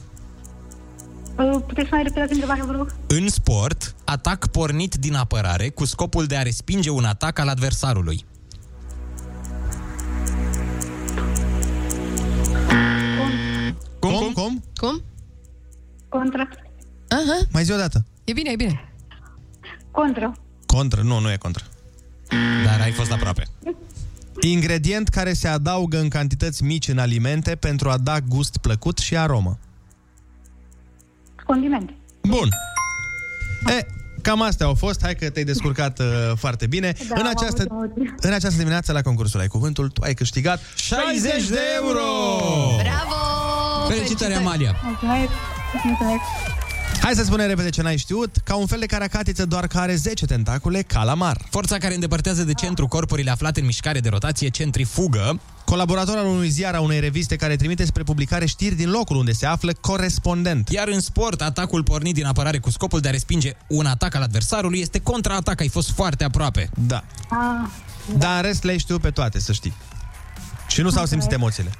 Uh, 1.37 1.61
puteți 1.67 1.87
să 1.89 1.95
mai 1.95 2.03
repetați 2.03 2.31
întrebarea, 2.31 2.63
vă 2.65 2.71
rog? 2.71 2.95
În 3.07 3.27
sport, 3.29 3.95
atac 4.03 4.47
pornit 4.47 4.95
din 4.95 5.15
apărare 5.15 5.69
cu 5.69 5.85
scopul 5.85 6.25
de 6.25 6.35
a 6.35 6.41
respinge 6.41 6.89
un 6.89 7.03
atac 7.03 7.39
al 7.39 7.47
adversarului. 7.47 8.25
Cum? 13.99 14.11
Cum? 14.11 14.33
Cum? 14.33 14.63
Cum? 14.75 15.03
Contra. 16.09 16.49
Aha. 17.07 17.37
Mai 17.51 17.63
zi 17.63 17.71
o 17.71 17.77
dată. 17.77 18.05
E 18.23 18.33
bine, 18.33 18.51
e 18.51 18.55
bine. 18.55 18.93
Contra. 19.91 20.31
Contră. 20.65 21.01
Nu, 21.01 21.19
nu 21.19 21.31
e 21.31 21.35
contră. 21.35 21.63
Dar 22.65 22.81
ai 22.81 22.91
fost 22.91 23.11
aproape. 23.11 23.47
Ingredient 24.41 25.07
care 25.07 25.33
se 25.33 25.47
adaugă 25.47 25.99
în 25.99 26.09
cantități 26.09 26.63
mici 26.63 26.87
în 26.87 26.97
alimente 26.97 27.55
pentru 27.55 27.89
a 27.89 27.97
da 27.97 28.19
gust 28.19 28.57
plăcut 28.57 28.97
și 28.97 29.17
aromă. 29.17 29.59
Condiment. 31.47 31.89
Bun. 32.21 32.49
E, 33.79 33.85
cam 34.21 34.41
astea 34.41 34.65
au 34.65 34.73
fost. 34.73 34.99
Hai 35.01 35.15
că 35.15 35.29
te-ai 35.29 35.45
descurcat 35.45 35.99
uh, 35.99 36.05
foarte 36.35 36.67
bine. 36.67 36.93
Da, 37.09 37.15
în, 37.19 37.25
am 37.25 37.33
această, 37.35 37.65
avut 37.69 37.91
emoții. 37.95 38.15
în 38.21 38.33
această 38.33 38.57
dimineață 38.57 38.91
la 38.91 39.01
concursul 39.01 39.39
Ai 39.39 39.47
Cuvântul, 39.47 39.89
tu 39.89 40.01
ai 40.01 40.13
câștigat 40.13 40.59
60 40.75 41.47
de 41.47 41.59
euro! 41.75 42.05
Bravo! 42.75 43.89
Felicitări, 43.89 44.33
Amalia! 44.33 44.75
Mulțumesc. 44.83 45.31
Mulțumesc. 45.83 46.56
Hai 47.01 47.13
să 47.15 47.23
spunem 47.23 47.47
repede 47.47 47.69
ce 47.69 47.81
n-ai 47.81 47.97
știut. 47.97 48.35
Ca 48.43 48.55
un 48.55 48.65
fel 48.65 48.79
de 48.79 48.85
caracatiță, 48.85 49.45
doar 49.45 49.67
că 49.67 49.77
are 49.77 49.95
10 49.95 50.25
tentacule, 50.25 50.81
calamar. 50.81 51.37
Forța 51.49 51.77
care 51.77 51.93
îndepărtează 51.93 52.43
de 52.43 52.53
centru 52.53 52.87
corpurile 52.87 53.31
aflate 53.31 53.59
în 53.59 53.65
mișcare 53.65 53.99
de 53.99 54.09
rotație 54.09 54.49
centrifugă. 54.49 55.39
Colaborator 55.65 56.17
al 56.17 56.25
unui 56.25 56.49
ziar, 56.49 56.73
a 56.75 56.79
unei 56.81 56.99
reviste 56.99 57.35
care 57.35 57.55
trimite 57.55 57.85
spre 57.85 58.03
publicare 58.03 58.45
știri 58.45 58.75
din 58.75 58.89
locul 58.89 59.15
unde 59.15 59.31
se 59.31 59.45
află, 59.45 59.73
corespondent. 59.73 60.69
Iar 60.69 60.87
în 60.87 60.99
sport, 60.99 61.41
atacul 61.41 61.83
pornit 61.83 62.13
din 62.13 62.25
apărare 62.25 62.57
cu 62.59 62.69
scopul 62.69 62.99
de 62.99 63.07
a 63.07 63.11
respinge 63.11 63.51
un 63.67 63.85
atac 63.85 64.15
al 64.15 64.21
adversarului 64.21 64.79
este 64.79 64.99
contraatac. 64.99 65.59
Ai 65.61 65.69
fost 65.69 65.91
foarte 65.91 66.23
aproape. 66.23 66.69
Da. 66.87 67.03
Ah, 67.29 67.69
Dar 68.17 68.35
în 68.35 68.41
rest 68.41 68.63
le-ai 68.63 68.77
știut 68.77 69.01
pe 69.01 69.09
toate, 69.09 69.39
să 69.39 69.51
știi. 69.51 69.73
Și 70.67 70.81
nu 70.81 70.89
s-au 70.89 71.05
simțit 71.05 71.31
emoțiile. 71.31 71.71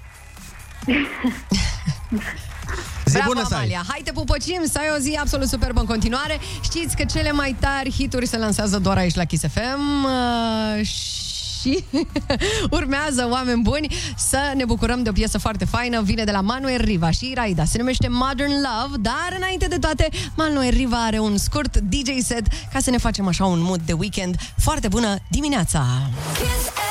Zi 3.06 3.14
Bravo, 3.14 3.32
bună 3.32 3.46
să 3.48 3.54
ai! 3.54 3.60
Amalia! 3.60 3.84
Hai 3.88 4.02
te 4.04 4.12
pupăcim, 4.12 4.62
să 4.72 4.78
ai 4.78 4.88
o 4.96 5.00
zi 5.00 5.18
absolut 5.20 5.48
superbă 5.48 5.80
în 5.80 5.86
continuare. 5.86 6.40
Știți 6.64 6.96
că 6.96 7.04
cele 7.04 7.32
mai 7.32 7.56
tari 7.60 7.92
hituri 7.92 8.28
se 8.28 8.38
lansează 8.38 8.80
doar 8.80 8.98
aici 8.98 9.16
la 9.16 9.24
Kiss 9.24 9.44
FM 9.54 10.04
uh, 10.04 10.86
și 10.86 11.84
urmează 12.80 13.28
oameni 13.32 13.62
buni 13.62 13.96
să 14.18 14.54
ne 14.56 14.66
bucurăm 14.66 15.04
de 15.04 15.10
o 15.10 15.12
piesă 15.12 15.38
foarte 15.38 15.66
faină. 15.66 16.02
Vine 16.02 16.24
de 16.24 16.32
la 16.32 16.42
Manuel 16.42 16.82
Riva 16.82 17.12
și 17.12 17.30
Iraida. 17.30 17.66
Se 17.66 17.78
numește 17.78 18.08
Modern 18.08 18.52
Love, 18.52 18.98
dar 19.00 19.34
înainte 19.38 19.68
de 19.68 19.78
toate, 19.78 20.10
Manuel 20.36 20.70
Riva 20.70 21.06
are 21.06 21.20
un 21.20 21.38
scurt 21.38 21.78
DJ 21.78 22.10
set 22.24 22.48
ca 22.74 22.80
să 22.80 22.90
ne 22.90 22.98
facem 22.98 23.28
așa 23.28 23.46
un 23.46 23.62
mood 23.62 23.82
de 23.86 23.94
weekend. 23.94 24.36
Foarte 24.58 24.88
bună 24.88 25.16
dimineața! 25.30 25.86
Kiss 26.34 26.87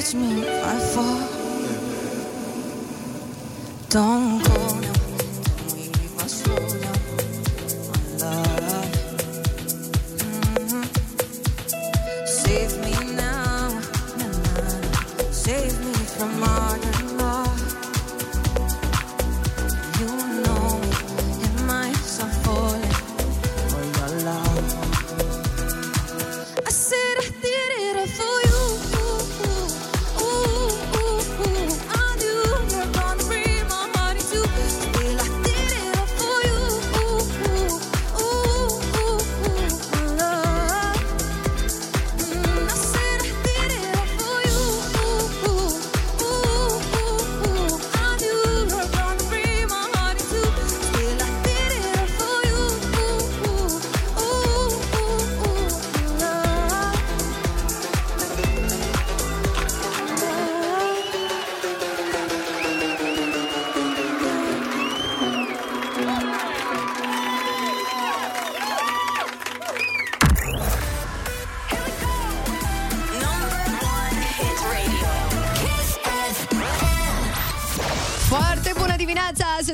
touch 0.00 0.14
me. 0.14 0.29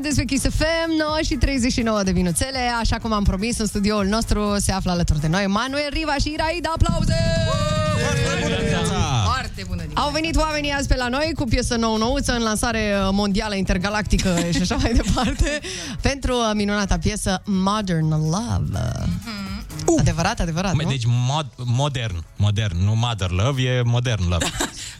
Dimineața! 0.06 0.16
Sunteți 0.16 0.18
pe 0.18 0.24
Kiss 0.24 0.44
FM, 0.56 0.90
9 0.98 1.18
și 1.24 1.34
39 1.34 2.02
de 2.02 2.10
minuțele. 2.10 2.58
Așa 2.80 2.96
cum 2.96 3.12
am 3.12 3.24
promis, 3.24 3.58
în 3.58 3.66
studioul 3.66 4.06
nostru 4.06 4.56
se 4.58 4.72
află 4.72 4.90
alături 4.90 5.20
de 5.20 5.28
noi 5.28 5.46
Manuel 5.46 5.88
Riva 5.90 6.14
și 6.20 6.32
Iraida. 6.32 6.72
Aplauze! 6.74 7.14
Foarte 9.34 9.64
bună 9.68 9.82
dimineața. 9.82 10.00
Au 10.00 10.10
venit 10.10 10.36
oamenii 10.36 10.70
azi 10.70 10.88
pe 10.88 10.96
la 10.96 11.08
noi 11.08 11.32
cu 11.34 11.44
piesă 11.44 11.76
nou-nouță 11.76 12.32
în 12.32 12.42
lansare 12.42 12.94
uh, 12.94 13.08
mondială, 13.12 13.54
intergalactică 13.54 14.38
și 14.54 14.60
așa 14.60 14.76
mai 14.76 14.92
departe 14.92 15.60
pentru 16.00 16.32
uh, 16.34 16.50
minunata 16.54 16.98
piesă 16.98 17.42
Modern 17.44 18.08
Love. 18.08 18.70
Uh. 18.72 19.26
Adevărat, 19.98 20.40
adevărat, 20.40 20.74
Mă, 20.74 20.82
nu? 20.82 20.88
Deci 20.88 21.04
mod, 21.06 21.46
modern, 21.56 22.24
modern, 22.36 22.84
nu 22.84 22.94
mother 22.94 23.30
love, 23.30 23.62
e 23.62 23.82
modern 23.82 24.28
love. 24.28 24.46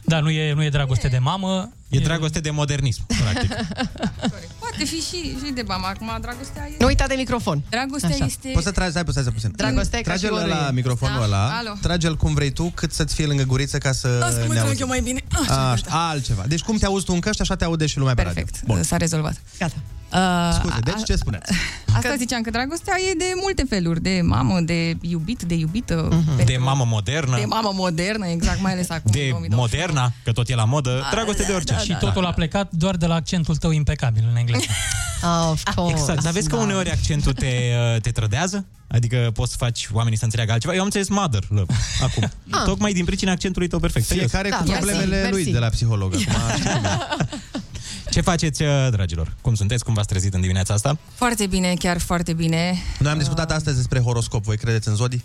Da, 0.04 0.20
nu 0.20 0.30
e, 0.30 0.52
nu 0.52 0.64
e 0.64 0.68
dragoste 0.68 1.08
de 1.08 1.18
mamă. 1.18 1.70
E 1.88 1.98
dragoste 1.98 2.40
de 2.40 2.50
modernism, 2.50 3.06
practic. 3.06 3.50
Poate 4.76 4.90
fi 4.94 5.00
și, 5.00 5.36
și 5.44 5.52
de 5.52 5.62
bam. 5.62 5.84
Acum, 5.84 6.18
dragostea 6.20 6.66
e... 6.68 6.74
Nu 6.78 6.86
uita 6.86 7.06
de 7.06 7.14
microfon. 7.14 7.62
Dragostea 7.70 8.08
Așa. 8.08 8.24
este... 8.24 8.48
Poți 8.52 8.64
să 8.64 8.70
tragi, 8.70 8.90
stai 8.90 9.04
puțin, 9.04 9.20
stai 9.22 9.32
puțin. 9.34 9.52
Dragostea 9.56 9.98
e 9.98 10.02
ca 10.02 10.12
și 10.12 10.18
Trage-l 10.18 10.36
orăie. 10.42 10.54
la 10.54 10.70
microfonul 10.70 11.18
Da? 11.18 11.24
ăla, 11.24 11.48
Alo. 11.58 11.72
trage-l 11.82 12.16
cum 12.16 12.34
vrei 12.34 12.50
tu, 12.50 12.72
cât 12.74 12.92
să-ți 12.92 13.14
fie 13.14 13.26
lângă 13.26 13.42
guriță 13.42 13.78
ca 13.78 13.92
să 13.92 14.08
Lasă 14.20 14.36
că 14.38 14.44
mă 14.46 14.52
ne 14.52 14.54
trag 14.58 14.66
auzi. 14.68 14.80
eu 14.80 14.86
mai 14.86 15.00
bine. 15.00 15.20
Așa, 15.42 15.70
Așa, 15.70 16.08
altceva. 16.08 16.42
Deci 16.46 16.60
cum 16.62 16.76
te 16.76 16.86
auzi 16.86 17.04
tu 17.04 17.12
în 17.12 17.20
căști, 17.20 17.40
așa 17.42 17.54
te 17.56 17.64
aude 17.64 17.86
și 17.86 17.98
lumea 17.98 18.14
pe 18.14 18.22
radio. 18.22 18.42
Bun. 18.64 18.82
S-a 18.82 18.96
rezolvat. 18.96 19.40
Gata. 19.58 19.74
Uh, 20.12 20.52
Scuze, 20.58 20.78
deci 20.84 21.02
ce 21.04 21.16
spuneți? 21.16 21.52
Asta 21.96 22.14
ziceam 22.18 22.42
că 22.42 22.50
dragostea 22.50 22.94
e 23.10 23.14
de 23.14 23.24
multe 23.42 23.64
feluri, 23.68 24.02
de 24.02 24.20
mamă, 24.22 24.60
de 24.60 24.96
iubit, 25.00 25.42
de 25.42 25.54
iubită, 25.54 26.08
Mhm. 26.10 26.44
De 26.44 26.56
mamă 26.56 26.84
modernă, 26.84 27.36
de 27.38 27.44
mamă 27.44 27.70
modernă, 27.74 28.26
exact, 28.26 28.60
mai 28.60 28.72
ales 28.72 28.90
acum. 28.90 29.10
de 29.10 29.26
2020. 29.30 29.58
moderna, 29.58 30.12
că 30.24 30.32
tot 30.32 30.48
e 30.48 30.54
la 30.54 30.64
modă, 30.64 31.02
dragoste 31.10 31.42
de 31.42 31.52
orice. 31.52 31.76
Și 31.84 31.96
totul 32.00 32.24
a 32.24 32.32
plecat 32.32 32.70
doar 32.72 32.96
de 32.96 33.06
la 33.06 33.14
accentul 33.14 33.56
tău 33.56 33.70
impecabil 33.70 34.26
în 34.30 34.36
engleză. 34.36 34.64
Of 35.52 35.62
course. 35.74 35.96
Exact, 35.98 36.22
dar 36.22 36.32
vezi 36.32 36.48
că 36.48 36.56
Da. 36.56 36.62
uneori 36.62 36.90
accentul 36.90 37.32
te, 37.32 37.46
uh, 37.94 38.00
te 38.00 38.10
trădează? 38.10 38.64
Adică 38.96 39.30
poți 39.34 39.50
să 39.50 39.56
faci 39.56 39.88
oamenii 39.92 40.18
să 40.18 40.24
înțeleagă 40.24 40.52
altceva. 40.52 40.72
Eu 40.74 40.78
am 40.78 40.84
înțeles 40.84 41.08
mother 41.08 41.44
love 41.48 41.74
acum. 42.00 42.30
Ah. 42.50 42.62
Tocmai 42.64 42.92
din 42.92 43.04
pricina 43.04 43.32
accentului 43.32 43.68
tău 43.68 43.78
perfect. 43.78 44.06
serios. 44.06 44.30
Fiecare 44.30 44.48
Da, 44.48 44.56
cu 44.56 44.62
mersi, 44.62 44.78
problemele 44.82 45.16
mersi. 45.22 45.30
lui 45.30 45.52
de 45.52 45.58
la 45.58 45.68
psiholog. 45.68 46.14
Acum, 46.14 46.86
Ce 48.10 48.20
faceți, 48.20 48.62
uh, 48.62 48.88
dragilor? 48.90 49.34
Cum 49.40 49.54
sunteți? 49.54 49.84
Cum 49.84 49.94
v-ați 49.94 50.08
trezit 50.08 50.34
în 50.34 50.40
dimineața 50.40 50.74
asta? 50.74 50.98
Foarte 51.14 51.46
bine, 51.46 51.74
chiar 51.78 51.98
foarte 51.98 52.32
bine. 52.32 52.74
Noi 52.98 53.10
am 53.12 53.18
discutat 53.18 53.50
astăzi 53.52 53.76
despre 53.76 54.00
horoscop. 54.00 54.44
Voi 54.44 54.56
credeți 54.56 54.88
în 54.88 54.94
zodii? 54.94 55.24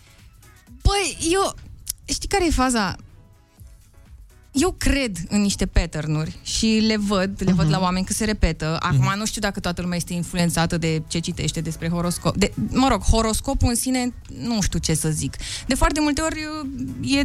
Băi, 0.81 1.17
eu... 1.33 1.55
Știi 2.05 2.27
care 2.27 2.45
e 2.45 2.49
faza? 2.51 2.95
Eu 4.51 4.75
cred 4.77 5.17
în 5.29 5.41
niște 5.41 5.65
pattern-uri 5.65 6.37
și 6.43 6.83
le 6.87 6.97
văd, 6.97 7.31
le 7.37 7.51
văd 7.51 7.69
la 7.69 7.79
oameni 7.79 8.05
că 8.05 8.13
se 8.13 8.25
repetă. 8.25 8.77
Acum 8.79 9.13
nu 9.17 9.25
știu 9.25 9.41
dacă 9.41 9.59
toată 9.59 9.81
lumea 9.81 9.97
este 9.97 10.13
influențată 10.13 10.77
de 10.77 11.01
ce 11.07 11.19
citește 11.19 11.61
despre 11.61 11.89
horoscop. 11.89 12.37
De, 12.37 12.53
mă 12.69 12.87
rog, 12.87 13.01
horoscopul 13.01 13.69
în 13.69 13.75
sine, 13.75 14.13
nu 14.39 14.61
știu 14.61 14.79
ce 14.79 14.93
să 14.93 15.09
zic. 15.09 15.35
De 15.67 15.75
foarte 15.75 15.99
multe 15.99 16.21
ori 16.21 16.39
e 17.01 17.23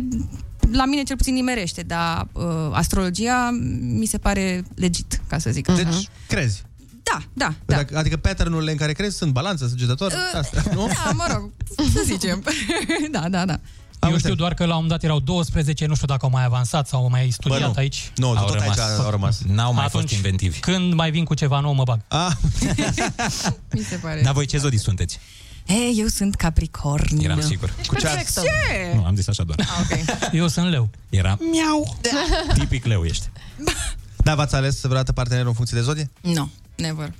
la 0.70 0.85
mine 0.85 1.03
cel 1.03 1.16
puțin 1.16 1.35
nimerește, 1.35 1.83
dar 1.83 2.29
uh, 2.33 2.45
astrologia 2.72 3.51
mi 3.81 4.07
se 4.07 4.19
pare 4.19 4.65
legit, 4.74 5.20
ca 5.27 5.39
să 5.39 5.51
zic 5.51 5.69
așa. 5.69 5.82
Deci, 5.82 6.09
crezi. 6.28 6.65
Da, 7.03 7.19
da, 7.32 7.55
da. 7.65 7.77
Adică, 7.77 7.98
adică 7.98 8.16
pattern-urile 8.16 8.70
în 8.70 8.77
care 8.77 8.93
crezi 8.93 9.16
sunt 9.16 9.32
balanță, 9.32 9.66
săgetător, 9.69 10.12
Uh, 10.12 10.39
astea, 10.39 10.62
nu? 10.74 10.86
Da, 11.05 11.11
mă 11.11 11.24
rog, 11.32 11.51
să 11.93 12.03
zicem. 12.05 12.43
da, 13.11 13.28
da, 13.28 13.44
da. 13.44 13.61
Eu 14.10 14.18
știu 14.18 14.35
doar 14.35 14.55
că 14.55 14.64
la 14.64 14.68
un 14.77 14.82
moment 14.82 14.90
dat 15.01 15.02
erau 15.02 15.20
12, 15.20 15.86
nu 15.86 15.94
știu 15.94 16.06
dacă 16.06 16.24
au 16.24 16.31
mai 16.31 16.44
avansat 16.44 16.89
sau 16.89 17.02
au 17.02 17.09
mai 17.09 17.31
studiat 17.31 17.60
Bă, 17.60 17.66
nu. 17.66 17.73
aici. 17.77 18.10
Nu, 18.16 18.28
Au 18.28 18.35
tot 18.47 18.55
rămas. 18.59 18.78
aici 18.78 18.98
au 19.05 19.10
rămas. 19.10 19.39
N-au 19.47 19.73
mai 19.73 19.85
Atunci, 19.85 20.02
fost 20.02 20.14
inventivi. 20.14 20.59
Când 20.60 20.93
mai 20.93 21.10
vin 21.10 21.24
cu 21.24 21.35
ceva 21.35 21.60
nou, 21.60 21.73
mă 21.73 21.82
bag. 21.82 22.01
Ah. 22.09 22.32
Mi 23.73 23.81
se 23.82 23.97
pare. 23.97 24.20
Dar 24.23 24.32
voi 24.32 24.47
ce 24.47 24.59
zodii 24.59 24.78
sunteți? 24.78 25.18
Ei, 25.66 25.94
eu 25.98 26.06
sunt 26.06 26.35
Capricorn. 26.35 27.18
Eram 27.24 27.40
sigur. 27.40 27.74
Cu 27.86 27.94
ce? 27.94 28.09
Ce? 28.35 28.94
Nu, 28.94 29.05
am 29.05 29.14
zis 29.16 29.28
așa 29.28 29.43
doar. 29.43 29.59
Ah, 29.60 29.78
ok. 29.81 30.32
Eu 30.40 30.48
sunt 30.48 30.70
leu. 30.70 30.89
Era 31.09 31.39
Miau. 31.51 31.98
tipic 32.55 32.85
leu 32.85 33.05
ești. 33.05 33.27
Da, 34.16 34.35
v-ați 34.35 34.55
ales 34.55 34.81
vreodată 34.81 35.12
partenerul 35.12 35.48
în 35.48 35.55
funcție 35.55 35.77
de 35.78 35.82
zodie? 35.82 36.10
Nu, 36.20 36.51
never. 36.74 37.12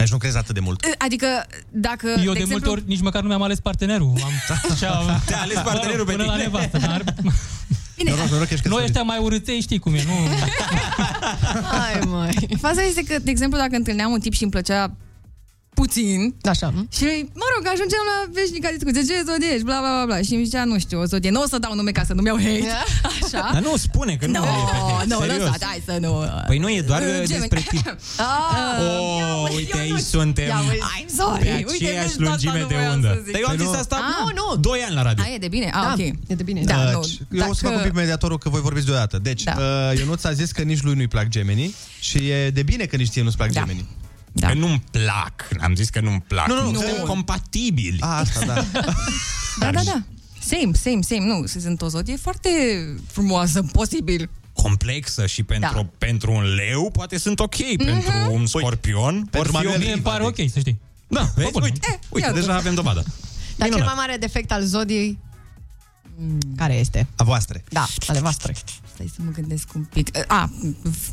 Deci 0.00 0.10
nu 0.10 0.18
crezi 0.18 0.36
atât 0.36 0.54
de 0.54 0.60
mult. 0.60 0.84
Adică, 0.98 1.26
dacă, 1.70 2.06
Eu 2.08 2.14
de, 2.16 2.22
de, 2.22 2.28
multe 2.28 2.40
exemplu... 2.40 2.70
ori 2.70 2.82
nici 2.86 3.00
măcar 3.00 3.22
nu 3.22 3.28
mi-am 3.28 3.42
ales 3.42 3.60
partenerul. 3.60 4.12
Am, 4.24 4.32
așa, 4.72 5.20
Te-a 5.26 5.40
ales 5.40 5.58
partenerul 5.64 6.04
pe 6.04 6.12
până 6.12 6.24
la 6.24 6.32
tine. 6.32 6.42
nevastă. 6.42 6.78
Dar... 6.78 7.04
Bine. 7.96 8.10
Noroc, 8.10 8.28
noroc, 8.30 8.50
ești 8.50 8.68
Noi 8.68 8.82
ăștia 8.82 9.02
mai 9.02 9.18
urâței 9.18 9.60
știi 9.60 9.78
cum 9.78 9.94
e, 9.94 10.02
nu? 10.06 10.12
Hai, 11.78 12.00
mai. 12.06 12.48
Faza 12.60 12.82
este 12.82 13.02
că, 13.02 13.18
de 13.22 13.30
exemplu, 13.30 13.58
dacă 13.58 13.76
întâlneam 13.76 14.10
un 14.10 14.20
tip 14.20 14.32
și 14.32 14.42
îmi 14.42 14.50
plăcea 14.50 14.96
puțin 15.80 16.18
Așa. 16.52 16.68
și, 16.98 17.08
mă 17.40 17.46
rog, 17.54 17.62
ajungeam 17.74 18.04
la 18.12 18.16
veșnica 18.38 18.68
discuție, 18.76 19.02
ce 19.08 19.16
zodie 19.30 19.50
ești, 19.54 19.66
bla, 19.70 19.78
bla, 19.84 19.92
bla, 19.96 20.04
bla, 20.10 20.18
și 20.26 20.32
îmi 20.36 20.44
zicea, 20.48 20.64
nu 20.72 20.78
știu, 20.84 20.98
o 21.00 21.04
zodie, 21.12 21.30
nu 21.36 21.40
o 21.44 21.46
să 21.52 21.58
dau 21.64 21.72
nume 21.74 21.90
ca 21.98 22.02
să 22.08 22.12
nu-mi 22.16 22.26
iau 22.30 22.38
hate, 22.46 22.70
așa. 23.22 23.40
Dar 23.54 23.62
nu, 23.68 23.72
spune 23.86 24.12
că 24.20 24.26
nu 24.26 24.32
No, 24.32 24.44
e 24.44 24.64
pe 24.70 24.76
hate, 24.82 25.06
nu, 25.12 25.18
serios. 25.20 25.38
lăsați, 25.38 25.64
hai 25.70 25.82
să 25.88 25.94
nu... 26.04 26.10
Păi 26.46 26.58
nu 26.58 26.68
e 26.78 26.80
doar 26.90 27.00
Uh, 27.02 27.06
uh, 27.08 27.12
Gemini. 27.14 27.48
despre 27.48 27.60
tine. 27.70 27.90
Ah, 28.28 28.78
Oh, 28.80 29.54
uite, 29.56 29.78
aici 29.78 29.98
suntem 30.14 30.46
Ia 30.48 30.58
uite. 30.70 30.76
I'm 30.98 31.08
sorry. 31.20 31.42
pe 31.44 31.64
Uite, 31.72 31.84
aceeași 31.84 32.06
vezi, 32.06 32.06
asta 32.12 32.22
lungime 32.28 32.60
nu 32.60 32.66
de 32.66 32.74
voiam 32.74 32.94
undă. 32.94 33.12
să 33.16 33.20
zic. 33.24 33.32
Dar 33.32 33.40
eu 33.40 33.48
am 33.48 33.56
Păi 33.56 33.64
zis 33.64 33.74
nu. 33.74 33.80
asta 33.80 33.96
Ah, 33.96 34.32
nu, 34.40 34.56
doi 34.56 34.80
ani 34.86 34.94
la 34.94 35.02
radio. 35.02 35.24
A, 35.26 35.34
e 35.34 35.38
de 35.38 35.48
bine? 35.48 35.66
Ah, 35.66 35.82
Da, 35.86 35.92
ok. 35.92 35.98
e 36.26 36.34
de 36.34 36.42
bine. 36.42 36.60
Da, 36.64 36.76
nu. 36.90 37.00
Deci, 37.00 37.18
eu 37.42 37.48
o 37.50 37.54
să 37.54 37.60
fac 37.62 37.70
Dacă- 37.70 37.74
un 37.82 37.82
pic 37.88 37.92
mediatorul 38.02 38.38
că 38.38 38.48
voi 38.48 38.60
vorbiți 38.60 38.86
deodată. 38.86 39.18
Deci, 39.18 39.42
Da. 39.42 39.54
uh, 39.92 39.98
Ionuț 39.98 40.24
a 40.24 40.32
zis 40.32 40.50
că 40.52 40.62
nici 40.62 40.82
lui 40.82 40.94
nu-i 40.94 41.08
plac 41.08 41.26
gemenii 41.28 41.74
și 42.00 42.18
e 42.28 42.50
de 42.50 42.62
bine 42.62 42.84
că 42.84 42.96
nici 42.96 43.08
ție 43.08 43.22
nu-ți 43.22 43.36
plac 43.36 43.50
Da. 43.52 43.60
gemenii. 43.60 43.86
Da. 44.32 44.46
Că 44.48 44.54
nu-mi 44.54 44.82
plac. 44.90 45.48
Am 45.60 45.74
zis 45.74 45.88
că 45.88 46.00
nu-mi 46.00 46.20
plac. 46.26 46.46
Nu, 46.48 46.54
nu, 46.54 46.72
suntem 46.78 46.96
nu. 46.98 47.04
compatibili. 47.04 47.96
A, 48.00 48.18
asta, 48.18 48.44
da. 48.44 48.64
Da, 49.58 49.70
da, 49.70 49.82
da. 49.84 50.02
Same, 50.40 50.72
same, 50.72 51.00
same. 51.00 51.24
Nu, 51.26 51.46
sunt 51.46 51.82
o 51.82 51.88
zodie 51.88 52.16
foarte 52.16 52.48
frumoasă, 53.06 53.62
posibil. 53.62 54.30
Complexă 54.52 55.26
și 55.26 55.42
pentru, 55.42 55.72
Da. 55.74 55.86
pentru 55.98 56.32
un 56.32 56.42
leu 56.54 56.90
poate 56.90 57.18
sunt 57.18 57.40
ok, 57.40 57.56
pentru 57.76 58.12
un 58.30 58.46
scorpion 58.46 59.14
pentru 59.30 59.38
or 59.40 59.46
fi 59.46 59.52
Manuel 59.52 59.74
ok. 59.74 59.82
Mie 59.82 59.92
îmi 59.92 60.02
pare 60.02 60.24
ok, 60.24 60.36
să 60.52 60.58
știi. 60.58 60.78
Da, 61.08 61.30
vezi? 61.36 61.50
bun. 61.50 61.62
Uite, 61.62 61.98
uite, 62.08 62.26
iată. 62.26 62.38
deja 62.40 62.54
avem 62.54 62.74
dovadă. 62.74 63.00
Dar 63.56 63.68
cel 63.68 63.76
Minunat. 63.76 63.86
mai 63.86 64.06
mare 64.06 64.16
defect 64.18 64.52
al 64.52 64.62
zodiei 64.64 65.18
care 66.56 66.74
este? 66.74 67.06
A 67.16 67.24
voastre. 67.24 67.64
Da, 67.68 67.86
ale 68.06 68.20
voastre. 68.20 68.54
Stai 69.00 69.12
să 69.16 69.22
mă 69.24 69.30
gândesc 69.32 69.68
un 69.74 69.84
pic. 69.84 70.08
A, 70.26 70.50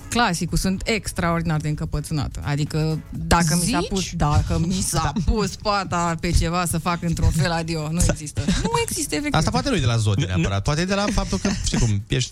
clasicul, 0.09 0.57
sunt 0.57 0.81
extraordinar 0.85 1.59
de 1.59 1.67
încăpățânată. 1.67 2.41
Adică 2.43 2.99
dacă 3.11 3.55
mi 3.55 3.71
s-a 3.71 3.79
Zici? 3.79 3.87
pus, 3.89 4.11
dacă 4.13 4.59
mi 4.65 4.81
s-a 4.81 5.13
pus 5.25 5.55
pata 5.55 6.15
pe 6.19 6.31
ceva 6.31 6.65
să 6.65 6.77
fac 6.77 7.03
într-un 7.03 7.29
fel, 7.29 7.51
adio, 7.51 7.91
nu 7.91 7.99
există. 8.09 8.41
Nu 8.63 8.69
există 8.87 9.15
efectiv. 9.15 9.33
Asta 9.33 9.51
poate 9.51 9.69
nu 9.69 9.75
e 9.75 9.79
de 9.79 9.85
la 9.85 9.97
zodie 9.97 10.25
neapărat. 10.25 10.63
Poate 10.63 10.81
e 10.81 10.85
de 10.85 10.93
la 10.93 11.05
faptul 11.11 11.37
că, 11.37 11.49
știi 11.65 11.79
cum, 11.79 12.03
ești 12.07 12.31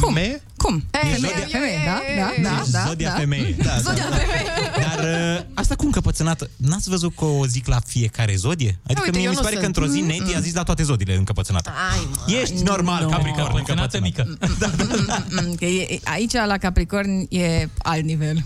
Femeie? 0.00 0.42
Cum? 0.56 0.84
Hey, 0.92 1.10
E 1.10 1.14
femeie, 1.14 1.34
zodia- 1.34 1.48
Femeie, 1.50 1.78
da, 1.84 2.00
da, 2.16 2.48
da, 2.48 2.54
Deci 2.62 2.70
da, 2.70 2.84
zodia 2.86 3.10
da. 3.10 3.14
femeie. 3.18 3.56
Da, 3.62 3.78
Zodia 3.78 4.08
da. 4.10 4.16
femeie. 4.16 4.44
Dar 4.80 5.04
uh, 5.38 5.44
asta 5.54 5.74
cu 5.74 5.84
încăpățânată, 5.84 6.50
n-ați 6.56 6.88
văzut 6.88 7.14
că 7.16 7.24
o 7.24 7.46
zic 7.46 7.66
la 7.66 7.80
fiecare 7.86 8.34
zodie? 8.34 8.78
Adică 8.84 9.00
uite, 9.04 9.16
mie 9.16 9.24
eu 9.26 9.30
mi 9.30 9.36
se 9.36 9.40
nu 9.42 9.46
pare 9.48 9.54
că 9.60 9.62
sunt. 9.64 9.76
într-o 9.76 9.92
zi 9.92 10.00
Neti 10.00 10.34
a 10.34 10.40
zis 10.40 10.54
la 10.54 10.62
toate 10.62 10.82
zodiile 10.82 11.14
încăpățânată. 11.16 11.70
Ai, 11.92 12.08
mă. 12.10 12.32
Ești 12.40 12.62
normal, 12.62 13.08
Capricorn, 13.10 13.56
Încăpățânată 13.56 13.96
încăpățânată. 13.96 15.26
mică. 15.30 15.42
Mm, 15.48 15.54
Că 15.54 15.64
e, 15.64 16.00
aici, 16.04 16.32
la 16.32 16.58
Capricorn, 16.58 17.26
e 17.28 17.68
alt 17.78 18.04
nivel. 18.04 18.44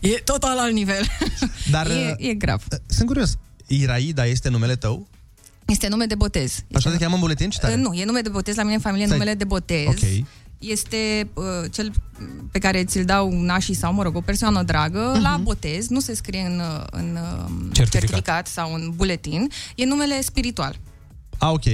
E 0.00 0.08
total 0.08 0.58
alt 0.58 0.72
nivel. 0.72 1.06
Dar 1.70 1.86
e, 1.86 2.14
e 2.18 2.34
grav. 2.34 2.62
uh, 2.72 2.78
sunt 2.86 3.06
curios. 3.06 3.36
Iraida 3.66 4.26
este 4.26 4.48
numele 4.48 4.76
tău? 4.76 5.08
Este 5.66 5.88
nume 5.88 6.04
de 6.04 6.14
botez. 6.14 6.64
Așa 6.74 6.90
te 6.90 6.96
cheamă 6.96 7.14
în 7.14 7.20
buletin? 7.20 7.50
Ce 7.50 7.58
tare. 7.58 7.72
Uh, 7.74 7.78
Nu, 7.80 7.92
e 7.94 8.04
nume 8.04 8.20
de 8.20 8.28
botez 8.28 8.56
la 8.56 8.62
mine 8.62 8.74
în 8.74 8.80
familie, 8.80 9.06
Stai. 9.06 9.18
numele 9.18 9.36
de 9.36 9.44
botez. 9.44 9.86
Ok. 9.86 9.98
Este 10.60 11.30
uh, 11.34 11.44
cel 11.72 11.92
pe 12.52 12.58
care 12.58 12.84
ți-l 12.84 13.04
dau 13.04 13.40
nașii 13.42 13.74
sau, 13.74 13.92
mă 13.92 14.02
rog, 14.02 14.16
o 14.16 14.20
persoană 14.20 14.62
dragă 14.62 15.10
Mhm. 15.14 15.22
la 15.22 15.36
botez. 15.42 15.88
Nu 15.88 16.00
se 16.00 16.14
scrie 16.14 16.40
în, 16.40 16.58
uh, 16.58 16.84
în 16.90 17.18
uh, 17.22 17.50
Certificat. 17.72 17.88
certificat 18.00 18.46
sau 18.46 18.74
în 18.74 18.92
buletin. 18.96 19.50
E 19.74 19.84
numele 19.84 20.20
spiritual. 20.20 20.76
A, 21.38 21.50
ok. 21.50 21.64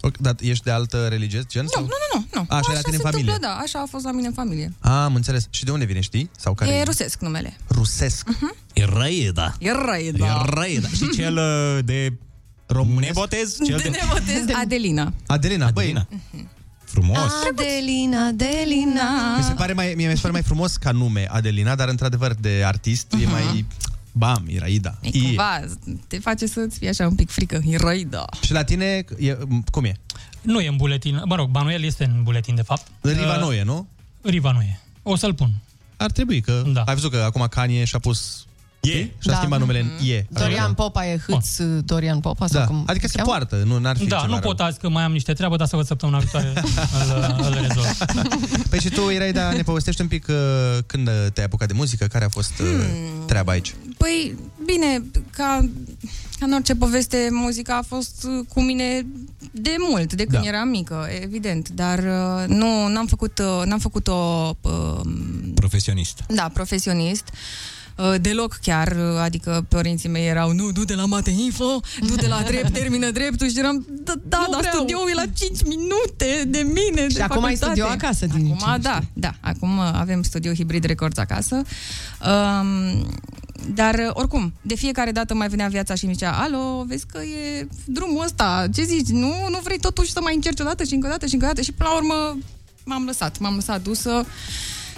Ok, 0.00 0.16
Dar 0.16 0.34
ești 0.40 0.64
de 0.64 0.70
altă 0.70 1.06
religie, 1.08 1.42
gen? 1.48 1.62
Nu, 1.62 1.68
sau? 1.68 1.82
nu, 1.82 1.88
nu, 1.88 2.18
nu. 2.32 2.40
nu. 2.40 2.46
Așa 2.56 2.70
era 2.72 2.80
tine 2.80 2.96
în 2.96 3.02
se 3.02 3.08
familie. 3.10 3.32
întâmplă, 3.32 3.48
da, 3.48 3.54
așa 3.62 3.78
a 3.78 3.86
fost 3.90 4.04
la 4.04 4.12
mine 4.12 4.26
în 4.26 4.32
familie. 4.32 4.72
A, 4.80 5.04
am 5.04 5.14
înțeles. 5.14 5.46
Și 5.50 5.64
de 5.64 5.70
unde 5.70 5.84
vine, 5.84 6.00
știi? 6.00 6.30
Sau 6.38 6.54
care 6.54 6.70
E 6.70 6.82
rusesc 6.82 7.20
numele. 7.20 7.56
Rusesc. 7.68 8.28
E 8.72 8.84
Raida. 8.84 9.54
E 9.58 9.72
răi, 9.72 10.06
E 10.06 10.10
da. 10.10 10.44
Raida. 10.46 10.88
Și 10.88 11.08
cel 11.14 11.36
uh, 11.36 11.84
de 11.84 12.12
Românesc? 12.66 13.14
nebotez? 13.14 13.56
Cel 13.64 13.78
De 13.78 13.88
nebotez, 13.88 14.44
Adelina. 14.62 15.12
Adelina, 15.26 15.66
Adelina. 15.66 16.06
băi, 16.10 16.20
Frumos. 16.86 17.32
Adelina, 17.50 18.26
Adelina. 18.26 19.36
mi 19.36 19.42
se 19.42 19.52
pare 19.52 19.72
mai, 19.72 19.92
mie 19.96 20.08
mi 20.08 20.14
se 20.14 20.20
pare 20.20 20.32
mai 20.32 20.42
frumos 20.42 20.76
ca 20.76 20.90
nume 20.90 21.26
Adelina, 21.30 21.74
dar 21.74 21.88
într-adevăr 21.88 22.34
de 22.34 22.62
artist 22.64 23.12
e 23.22 23.26
mai... 23.26 23.66
Bam, 24.12 24.44
Iraida. 24.48 24.98
E 25.00 25.10
cumva, 25.20 25.60
te 26.06 26.18
face 26.18 26.46
să-ți 26.46 26.78
fie 26.78 26.88
așa 26.88 27.06
un 27.06 27.14
pic 27.14 27.30
frică. 27.30 27.60
E 27.66 27.76
răi, 27.76 28.04
da. 28.04 28.24
Și 28.40 28.52
la 28.52 28.64
tine, 28.64 29.04
e, 29.18 29.36
cum 29.70 29.84
e? 29.84 29.96
Nu 30.42 30.60
e 30.60 30.68
în 30.68 30.76
buletin. 30.76 31.22
Mă 31.24 31.34
rog, 31.34 31.48
Banuel 31.50 31.82
este 31.82 32.04
în 32.04 32.22
buletin, 32.22 32.54
de 32.54 32.62
fapt. 32.62 32.86
Riva 33.00 33.34
Uh, 33.34 33.40
Noie, 33.40 33.62
nu? 33.62 33.86
Riva 34.22 34.52
nu 34.52 34.60
e. 34.60 34.80
O 35.02 35.16
să-l 35.16 35.34
pun. 35.34 35.50
Ar 35.96 36.10
trebui, 36.10 36.40
că 36.40 36.62
Da. 36.72 36.82
ai 36.82 36.94
văzut 36.94 37.10
că 37.10 37.16
acum 37.16 37.46
Kanye 37.50 37.84
și-a 37.84 37.98
pus 37.98 38.46
E. 38.92 39.10
și-a 39.18 39.32
Da. 39.32 39.36
schimbat 39.36 39.58
numele 39.58 39.80
în 39.80 40.06
E. 40.08 40.26
Dorian 40.28 40.74
Popa 40.74 41.06
e 41.06 41.20
hâț 41.26 41.56
Dorian 41.84 42.20
Popa 42.20 42.46
sau 42.46 42.60
Da. 42.60 42.66
cum 42.66 42.82
Adică 42.86 43.06
se 43.06 43.16
cheamă? 43.16 43.28
poartă, 43.30 43.56
nu 43.66 43.78
n-ar 43.78 43.96
fi 43.96 44.06
Da, 44.06 44.16
ceva 44.16 44.26
nu 44.26 44.32
rău. 44.32 44.40
pot 44.40 44.60
azi 44.60 44.78
că 44.78 44.88
mai 44.88 45.02
am 45.02 45.12
niște 45.12 45.32
treabă, 45.32 45.56
dar 45.56 45.66
să 45.66 45.76
văd 45.76 45.86
săptămâna 45.86 46.18
viitoare 46.18 46.52
îl, 47.02 47.44
îl 47.44 47.52
rezolv. 47.68 47.96
Păi 48.70 48.80
și 48.80 48.88
tu, 48.88 49.10
Iraida, 49.10 49.52
ne 49.52 49.62
povestești 49.62 50.00
un 50.00 50.08
pic 50.08 50.26
uh, 50.28 50.34
când 50.86 51.08
te-ai 51.32 51.46
apucat 51.46 51.68
de 51.68 51.74
muzică, 51.76 52.04
care 52.06 52.24
a 52.24 52.28
fost 52.28 52.52
uh, 52.60 52.66
Hmm. 52.66 53.24
treaba 53.26 53.52
aici? 53.52 53.74
Păi, 53.98 54.34
bine, 54.64 55.02
ca, 55.30 55.68
ca 56.38 56.46
în 56.46 56.52
orice 56.52 56.74
poveste, 56.74 57.28
muzica 57.30 57.76
a 57.76 57.82
fost 57.88 58.24
uh, 58.28 58.46
cu 58.54 58.60
mine 58.62 59.06
de 59.52 59.74
mult, 59.90 60.12
de 60.14 60.24
când 60.24 60.42
Da. 60.42 60.48
eram 60.48 60.68
mică, 60.68 61.08
evident, 61.22 61.68
dar 61.68 61.98
uh, 61.98 62.44
nu, 62.48 62.88
n-am 62.88 63.06
făcut, 63.06 63.38
uh, 63.38 63.62
n-am 63.66 63.78
făcut-o 63.78 64.56
uh, 64.60 65.00
Profesionist. 65.54 66.24
da, 66.28 66.50
profesionist. 66.52 67.24
Uh, 67.32 67.36
Deloc 68.20 68.58
chiar, 68.62 68.88
uh, 68.92 69.18
adică 69.20 69.66
părinții 69.68 70.08
mei 70.08 70.26
erau 70.26 70.52
Nu, 70.52 70.72
du 70.72 70.84
de 70.84 70.94
la 70.94 71.04
mate 71.04 71.30
info, 71.30 71.80
du 72.06 72.14
de 72.14 72.26
la 72.26 72.42
drept, 72.42 72.72
termină 72.72 73.10
dreptul 73.10 73.48
Și 73.48 73.58
eram, 73.58 73.86
da, 74.04 74.12
da 74.28 74.38
Nu 74.46 74.52
dar 74.52 74.60
vreau. 74.60 74.74
studioul 74.74 75.08
e 75.10 75.14
la 75.14 75.24
5 75.34 75.62
minute 75.64 76.44
de 76.46 76.58
mine 76.58 77.08
Și 77.08 77.14
de 77.16 77.22
acum 77.22 77.44
ai 77.44 77.56
facultate. 77.56 77.80
studio 77.80 77.86
acasă, 77.86 78.26
din 78.26 78.44
Acum, 78.44 78.72
ce 78.74 78.78
da, 78.80 79.00
da, 79.12 79.32
acum 79.40 79.78
uh, 79.78 79.90
avem 79.92 80.22
studio 80.22 80.52
hibrid 80.52 80.84
records 80.84 81.18
acasă 81.18 81.54
um, 81.54 83.06
Dar 83.74 83.94
uh, 83.94 84.10
oricum, 84.12 84.52
de 84.62 84.74
fiecare 84.74 85.10
dată 85.12 85.34
mai 85.34 85.48
venea 85.48 85.68
viața 85.68 85.94
și 85.94 86.06
mi 86.06 86.12
zicea 86.12 86.32
Alo, 86.32 86.84
vezi 86.86 87.06
că 87.06 87.18
e 87.22 87.68
drumul 87.84 88.24
ăsta, 88.24 88.66
ce 88.74 88.82
zici? 88.82 89.08
Nu, 89.08 89.34
nu 89.50 89.60
vrei 89.62 89.78
totuși 89.78 90.12
să 90.12 90.20
mai 90.22 90.34
încerci 90.34 90.60
o 90.60 90.64
dată 90.64 90.84
și 90.84 90.94
încă 90.94 91.06
o 91.06 91.10
dată 91.10 91.26
și 91.26 91.34
încă 91.34 91.44
o 91.46 91.48
dată 91.48 91.60
Și 91.62 91.72
până 91.72 91.88
la 91.88 91.96
urmă 91.96 92.38
m-am 92.84 93.04
lăsat, 93.04 93.38
m-am 93.38 93.54
lăsat 93.54 93.82
dusă 93.82 94.26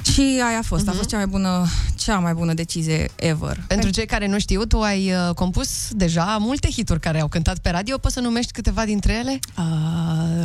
și 0.03 0.21
aia 0.49 0.59
a 0.59 0.63
fost, 0.63 0.83
Mhm. 0.85 0.93
a 0.93 0.97
fost 0.97 1.09
cea 1.09 1.17
mai 1.17 1.27
bună, 1.27 1.67
cea 1.97 2.19
mai 2.19 2.33
bună 2.35 2.55
decizie 2.55 3.09
ever. 3.17 3.63
Pentru 3.67 3.91
cei 3.91 4.07
care 4.07 4.27
nu 4.27 4.39
știu, 4.39 4.65
tu 4.65 4.81
ai 4.81 5.13
uh, 5.13 5.35
compus 5.35 5.69
deja 5.91 6.37
multe 6.41 6.69
hituri 6.71 7.01
care 7.01 7.21
au 7.21 7.29
cântat 7.29 7.59
pe 7.59 7.71
radio. 7.71 7.99
Poți 7.99 8.15
să 8.15 8.21
numești 8.21 8.53
câteva 8.53 8.85
dintre 8.85 9.13
ele? 9.13 9.39
Uh, 9.59 9.65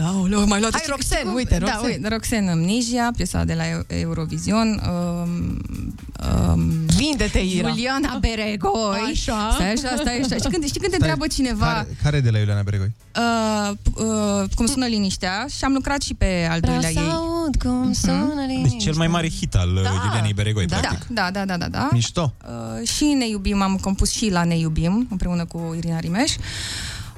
aoleu, 0.05 0.47
mai 0.47 0.59
luat 0.59 0.71
Hai, 0.73 0.83
Roxen, 0.87 1.27
uite, 1.35 1.57
Da, 1.57 1.71
Roxen. 1.71 1.89
uite, 1.95 2.07
Roxen 2.07 2.47
Amnesia, 2.49 3.11
piesa 3.15 3.43
de 3.43 3.53
la 3.53 3.69
Eu- 3.69 3.83
Eurovision. 3.87 4.81
Um, 4.89 5.61
um, 6.49 6.61
Vinde-te, 6.97 7.39
Ira. 7.39 7.67
Iuliana 7.69 8.17
Beregoi. 8.21 8.97
Așa. 9.11 9.49
Stai 9.53 9.71
așa, 9.71 9.95
stai 9.99 10.19
așa. 10.19 10.35
Și 10.35 10.47
când, 10.51 10.65
știi 10.65 10.79
când 10.79 10.91
te 10.91 10.95
întreabă 10.97 11.27
cineva 11.27 11.65
Care, 11.65 11.87
care 12.03 12.19
de 12.19 12.29
la 12.29 12.37
Iuliana 12.37 12.61
Beregoi? 12.61 12.91
uh, 13.17 13.71
uh, 13.95 14.49
cum 14.55 14.65
sună 14.65 14.85
liniștea 14.85 15.45
și 15.57 15.63
am 15.63 15.73
lucrat 15.73 16.01
și 16.01 16.13
pe 16.13 16.47
al 16.51 16.59
Vreau 16.59 16.79
doilea 16.79 17.01
să 17.01 17.07
ei. 17.07 17.11
aud 17.13 17.55
cum 17.63 17.93
sună 17.93 18.33
Deci 18.61 18.83
cel 18.83 18.93
mai 18.95 19.07
mare 19.07 19.29
hit 19.29 19.42
al 19.51 19.73
da. 19.83 19.89
Iulianei 20.05 20.33
Beregoi, 20.33 20.65
Da, 20.65 20.77
practic. 20.77 21.07
da, 21.09 21.31
da, 21.31 21.45
da, 21.45 21.57
da, 21.57 21.67
da. 21.67 21.89
Mișto. 21.91 22.33
Uh, 22.81 22.87
și 22.87 23.03
Ne 23.03 23.27
iubim, 23.27 23.61
am 23.61 23.75
compus 23.75 24.11
și 24.11 24.29
la 24.29 24.43
Ne 24.43 24.57
iubim, 24.57 25.07
împreună 25.09 25.45
cu 25.45 25.73
Irina 25.77 25.99
Rimeș. 25.99 26.31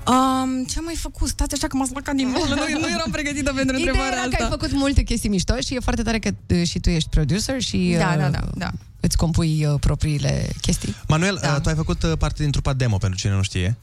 Um, 0.08 0.66
ce 0.66 0.78
am 0.78 0.84
mai 0.84 0.96
făcut? 0.96 1.28
Stați 1.28 1.54
așa 1.54 1.68
că 1.68 1.76
m-ați 1.78 1.92
blocat 1.92 2.16
din 2.16 2.28
nou, 2.28 2.48
nu, 2.48 2.56
nu 2.80 2.90
eram 2.90 3.12
pregătită 3.12 3.54
pentru 3.54 3.76
Ideea 3.76 3.92
întrebarea 3.92 4.12
era 4.18 4.22
asta. 4.22 4.38
că 4.38 4.44
ai 4.44 4.50
făcut 4.50 4.72
multe 4.72 5.02
chestii 5.02 5.30
mișto 5.30 5.56
și 5.60 5.76
e 5.76 5.80
foarte 5.80 6.02
tare 6.04 6.20
că 6.20 6.30
uh, 6.48 6.64
și 6.68 6.80
tu 6.80 6.90
ești 6.90 7.10
producer 7.10 7.62
și 7.62 7.96
Da, 8.00 8.10
uh, 8.12 8.18
da, 8.18 8.30
da, 8.30 8.40
da. 8.54 8.70
îți 9.00 9.18
compui 9.18 9.66
uh, 9.66 9.74
propriile 9.80 10.50
chestii. 10.62 10.96
Manuel, 11.08 11.40
da. 11.42 11.60
tu 11.60 11.70
ai 11.70 11.76
făcut 11.76 12.04
uh, 12.04 12.12
parte 12.18 12.42
din 12.44 12.52
trupa 12.52 12.74
demo, 12.74 12.98
pentru 12.98 13.20
cine 13.20 13.34
nu 13.34 13.42
știe. 13.42 13.76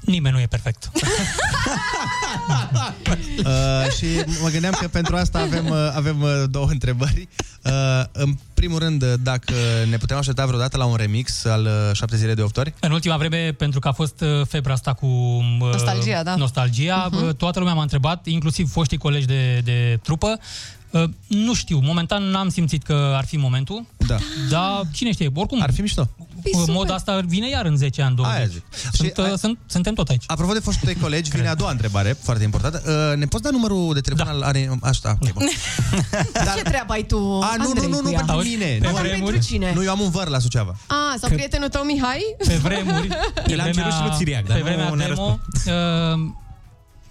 Nimeni 0.00 0.34
nu 0.34 0.40
e 0.40 0.46
perfect. 0.46 0.90
Uh, 3.44 3.92
și 3.96 4.06
mă 4.42 4.48
gândeam 4.48 4.76
că 4.80 4.88
pentru 4.88 5.16
asta 5.16 5.38
avem, 5.38 5.66
uh, 5.68 5.92
avem 5.94 6.22
uh, 6.22 6.42
două 6.50 6.66
întrebări. 6.70 7.28
Uh, 7.64 7.72
în 8.12 8.34
primul 8.54 8.78
rând, 8.78 9.02
uh, 9.02 9.12
dacă 9.22 9.52
ne 9.90 9.96
putem 9.96 10.16
aștepta 10.16 10.46
vreodată 10.46 10.76
la 10.76 10.84
un 10.84 10.96
remix 10.96 11.44
al 11.44 11.64
uh, 11.88 11.96
7 11.96 12.16
zile 12.16 12.34
de 12.34 12.42
8 12.42 12.56
ori? 12.56 12.74
În 12.80 12.90
ultima 12.92 13.16
vreme, 13.16 13.52
pentru 13.58 13.80
că 13.80 13.88
a 13.88 13.92
fost 13.92 14.20
uh, 14.20 14.46
febra 14.48 14.72
asta 14.72 14.92
cu 14.92 15.06
uh, 15.06 15.70
Nostalgia, 15.72 16.22
da. 16.22 16.34
nostalgia 16.34 17.08
Mhm. 17.12 17.26
uh, 17.26 17.34
toată 17.34 17.58
lumea 17.58 17.74
m-a 17.74 17.82
întrebat, 17.82 18.26
inclusiv 18.26 18.70
foștii 18.70 18.98
colegi 18.98 19.26
de, 19.26 19.60
de 19.64 19.98
trupă, 20.02 20.26
Uh, 20.26 20.81
nu 21.26 21.54
știu, 21.54 21.78
momentan 21.82 22.22
n-am 22.22 22.48
simțit 22.48 22.82
că 22.82 23.12
ar 23.16 23.24
fi 23.24 23.36
momentul, 23.36 23.86
Da. 24.06 24.16
dar 24.50 24.82
cine 24.92 25.12
știe, 25.12 25.30
oricum... 25.34 25.62
Ar 25.62 25.72
fi 25.72 25.80
mișto. 25.80 26.08
Uh, 26.44 26.64
Moda 26.66 26.94
asta 26.94 27.20
vine 27.26 27.48
iar 27.48 27.64
în 27.64 27.76
10 27.76 28.02
ani, 28.02 28.16
20. 28.16 28.34
Aia 28.36 28.46
zic. 28.46 28.62
Sunt, 28.92 29.16
uh, 29.16 29.32
sunt, 29.38 29.58
suntem 29.66 29.94
tot 29.94 30.08
aici. 30.08 30.24
Apropo 30.26 30.52
de 30.52 30.58
foștii 30.58 30.84
tăi 30.86 30.94
colegi, 31.00 31.30
vine 31.30 31.48
a 31.48 31.54
doua 31.54 31.70
întrebare, 31.70 32.16
foarte 32.22 32.44
importantă. 32.44 32.82
Uh, 33.12 33.18
ne 33.18 33.26
poți 33.26 33.42
da 33.42 33.50
numărul 33.50 33.94
de 33.94 34.00
telefon 34.00 34.26
da. 34.26 34.32
al... 34.32 34.42
Are, 34.42 34.78
așa, 34.82 35.16
ok, 35.22 35.32
bun. 35.32 35.46
Ce 36.56 36.62
treabă 36.62 36.92
ai 36.92 37.02
tu, 37.02 37.16
A, 37.16 37.54
nu, 37.56 37.62
nu, 37.62 37.68
Andrei, 37.68 37.88
nu, 37.88 37.96
cu 37.96 38.02
nu, 38.02 38.10
ea? 38.10 38.16
pentru 38.16 38.34
Auzi, 38.34 38.48
mine. 38.48 38.64
pe 38.80 38.86
Nu, 38.86 38.92
Dar 38.92 39.02
vremuri- 39.06 39.22
pentru 39.32 39.46
cine? 39.46 39.72
Nu, 39.74 39.82
eu 39.84 39.90
am 39.90 40.00
un 40.00 40.10
văr 40.10 40.28
la 40.28 40.38
Suceava. 40.38 40.76
A, 40.86 41.14
sau 41.20 41.28
Că- 41.28 41.34
prietenul 41.34 41.68
tău 41.68 41.82
Mihai? 41.82 42.34
Pe 42.46 42.54
vremuri, 42.54 43.08
pe 43.48 43.56
l-am 43.56 43.70
cerut 43.72 43.92
și 43.92 44.00
lui 44.00 44.10
Țiriac, 44.16 44.46
dar 44.46 44.56
pe 44.56 44.62
nu 44.62 44.68
vremea 44.68 44.90
ne-a 44.94 45.08
demo, 45.08 45.38
uh, 45.66 46.30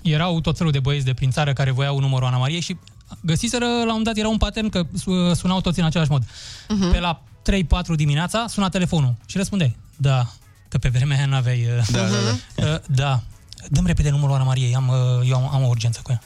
erau 0.02 0.42
tot 0.42 0.58
felul 0.58 0.72
de 0.72 0.80
băieți 0.80 1.06
de 1.06 1.14
prin 1.14 1.30
țară 1.32 1.54
care 1.54 1.72
voiau 1.72 2.00
numărul 2.00 2.28
Ana 2.28 2.38
Mariei 2.38 2.60
și 2.62 2.78
găsiseră, 3.22 3.66
la 3.66 3.72
un 3.82 3.86
moment 3.88 4.06
dat, 4.06 4.18
era 4.18 4.28
un 4.28 4.38
pattern 4.38 4.70
că 4.70 4.84
su- 4.98 5.34
sunau 5.34 5.62
toți 5.62 5.80
în 5.80 5.86
același 5.86 6.10
mod. 6.12 6.24
Mhm. 6.70 6.92
Pe 6.92 7.00
la 7.00 7.24
3-4 7.42 7.96
dimineața 7.96 8.46
suna 8.48 8.70
telefonul 8.70 9.16
și 9.26 9.38
răspundeai, 9.38 9.76
da, 9.98 10.32
că 10.68 10.78
pe 10.78 10.90
vremea 10.90 11.18
aia 11.18 11.26
n-aveai... 11.26 11.68
Uh, 11.78 11.88
Da, 11.92 12.00
da, 12.00 12.08
da. 12.08 12.66
uh, 12.74 12.80
da, 12.96 13.24
dăm 13.70 13.86
repede 13.86 14.10
numărul 14.10 14.36
Ana 14.36 14.44
Mariei, 14.44 14.76
am, 14.76 14.88
uh, 14.88 15.30
eu 15.30 15.36
am, 15.36 15.50
am 15.54 15.64
o 15.64 15.68
urgență 15.68 16.00
cu 16.04 16.12
ea. 16.12 16.22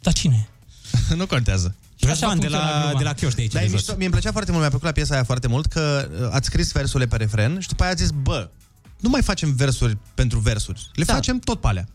Dar 0.00 0.12
cine? 0.12 0.48
nu 1.16 1.26
contează. 1.26 1.74
Răzvan 2.00 2.38
de 2.38 2.46
funcționa 2.46 2.70
la, 2.74 2.80
gluma. 2.84 2.98
de 2.98 3.04
la 3.04 3.12
Chioș 3.12 3.34
de 3.34 3.40
aici. 3.40 3.52
Dar 3.52 3.62
e 3.62 3.64
de 3.64 3.70
jos. 3.70 3.80
mișto, 3.80 3.94
mie 3.96 4.04
îmi 4.04 4.14
plăcea 4.14 4.30
foarte 4.32 4.50
mult, 4.50 4.60
mi-a 4.62 4.70
plăcut 4.70 4.86
la 4.86 4.92
piesa 4.92 5.14
aia 5.14 5.24
foarte 5.24 5.48
mult 5.48 5.66
că 5.66 6.08
uh, 6.20 6.28
ați 6.32 6.46
scris 6.46 6.72
versurile 6.72 7.08
pe 7.08 7.16
refren 7.16 7.60
și 7.60 7.68
după 7.68 7.82
aia 7.82 7.92
ați 7.92 8.02
zis, 8.02 8.10
bă, 8.10 8.48
nu 9.00 9.08
mai 9.08 9.22
facem 9.22 9.54
versuri 9.54 9.96
pentru 10.14 10.38
versuri, 10.38 10.90
le 10.94 11.04
Da. 11.04 11.12
facem 11.12 11.38
tot 11.38 11.60
pe 11.60 11.66
alea. 11.66 11.88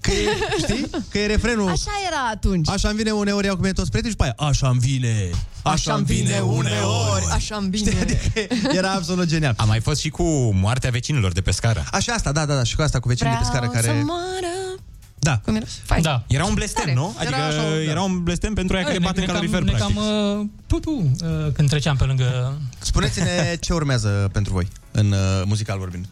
Că 0.00 0.10
e, 0.10 0.38
știi? 0.58 0.86
Că 1.10 1.18
e 1.18 1.26
refrenul... 1.26 1.68
Așa 1.68 1.90
era 2.06 2.28
atunci. 2.32 2.68
Așa 2.70 2.88
îmi 2.88 2.96
vine 2.96 3.10
uneori, 3.10 3.46
iau 3.46 3.54
cu 3.54 3.60
mine 3.60 3.72
toți 3.72 3.90
prietenii 3.90 4.16
și 4.18 4.24
după 4.26 4.42
aia, 4.42 4.50
așa 4.50 4.68
îmi 4.68 4.78
vine, 4.78 5.30
așa 5.62 5.94
îmi 5.94 6.04
vine 6.04 6.38
uneori. 6.38 7.24
Așa 7.32 7.56
îmi 7.56 7.70
vine. 7.70 8.20
Era 8.72 8.90
absolut 8.92 9.26
genial. 9.26 9.54
A 9.56 9.64
mai 9.64 9.80
fost 9.80 10.00
și 10.00 10.08
cu 10.08 10.22
moartea 10.54 10.90
vecinilor 10.90 11.32
de 11.32 11.40
pe 11.40 11.50
scară. 11.50 11.84
Așa 11.92 12.12
asta, 12.12 12.32
da, 12.32 12.46
da, 12.46 12.54
da, 12.54 12.62
și 12.62 12.76
cu 12.76 12.82
asta, 12.82 13.00
cu 13.00 13.08
vecinii 13.08 13.32
de 13.32 13.38
pe 13.38 13.44
scară 13.44 13.66
Vreau 13.66 13.82
să 13.82 13.88
care... 13.88 14.02
moară. 14.02 14.80
Da. 15.18 15.40
Cum 15.44 15.54
era? 15.54 15.64
Fain. 15.82 16.02
Da. 16.02 16.24
Era 16.28 16.44
un 16.44 16.54
blestem, 16.54 16.84
Tare. 16.84 16.96
nu? 16.96 17.14
Adică 17.18 17.34
Era 17.34 17.46
era, 17.46 17.46
așa, 17.46 17.68
da. 17.68 17.82
era 17.82 18.02
un 18.02 18.22
blestem 18.22 18.54
pentru 18.54 18.76
aia 18.76 18.84
care 18.84 18.98
ne, 18.98 19.04
bate 19.04 19.20
în 19.20 19.26
ne, 19.26 19.32
calorifer, 19.32 19.58
cam, 19.58 19.66
ne 19.66 19.72
practic. 19.72 19.96
cam 19.96 20.38
uh, 20.40 20.46
tu, 20.66 20.78
tu, 20.78 20.90
uh, 20.90 21.52
când 21.52 21.68
treceam 21.68 21.96
pe 21.96 22.04
lângă... 22.04 22.58
Spuneți-ne 22.78 23.56
ce 23.60 23.72
urmează 23.72 24.28
pentru 24.32 24.52
voi, 24.52 24.68
în 24.90 25.12
uh, 25.12 25.18
muzical 25.44 25.78
vorbind. 25.78 26.06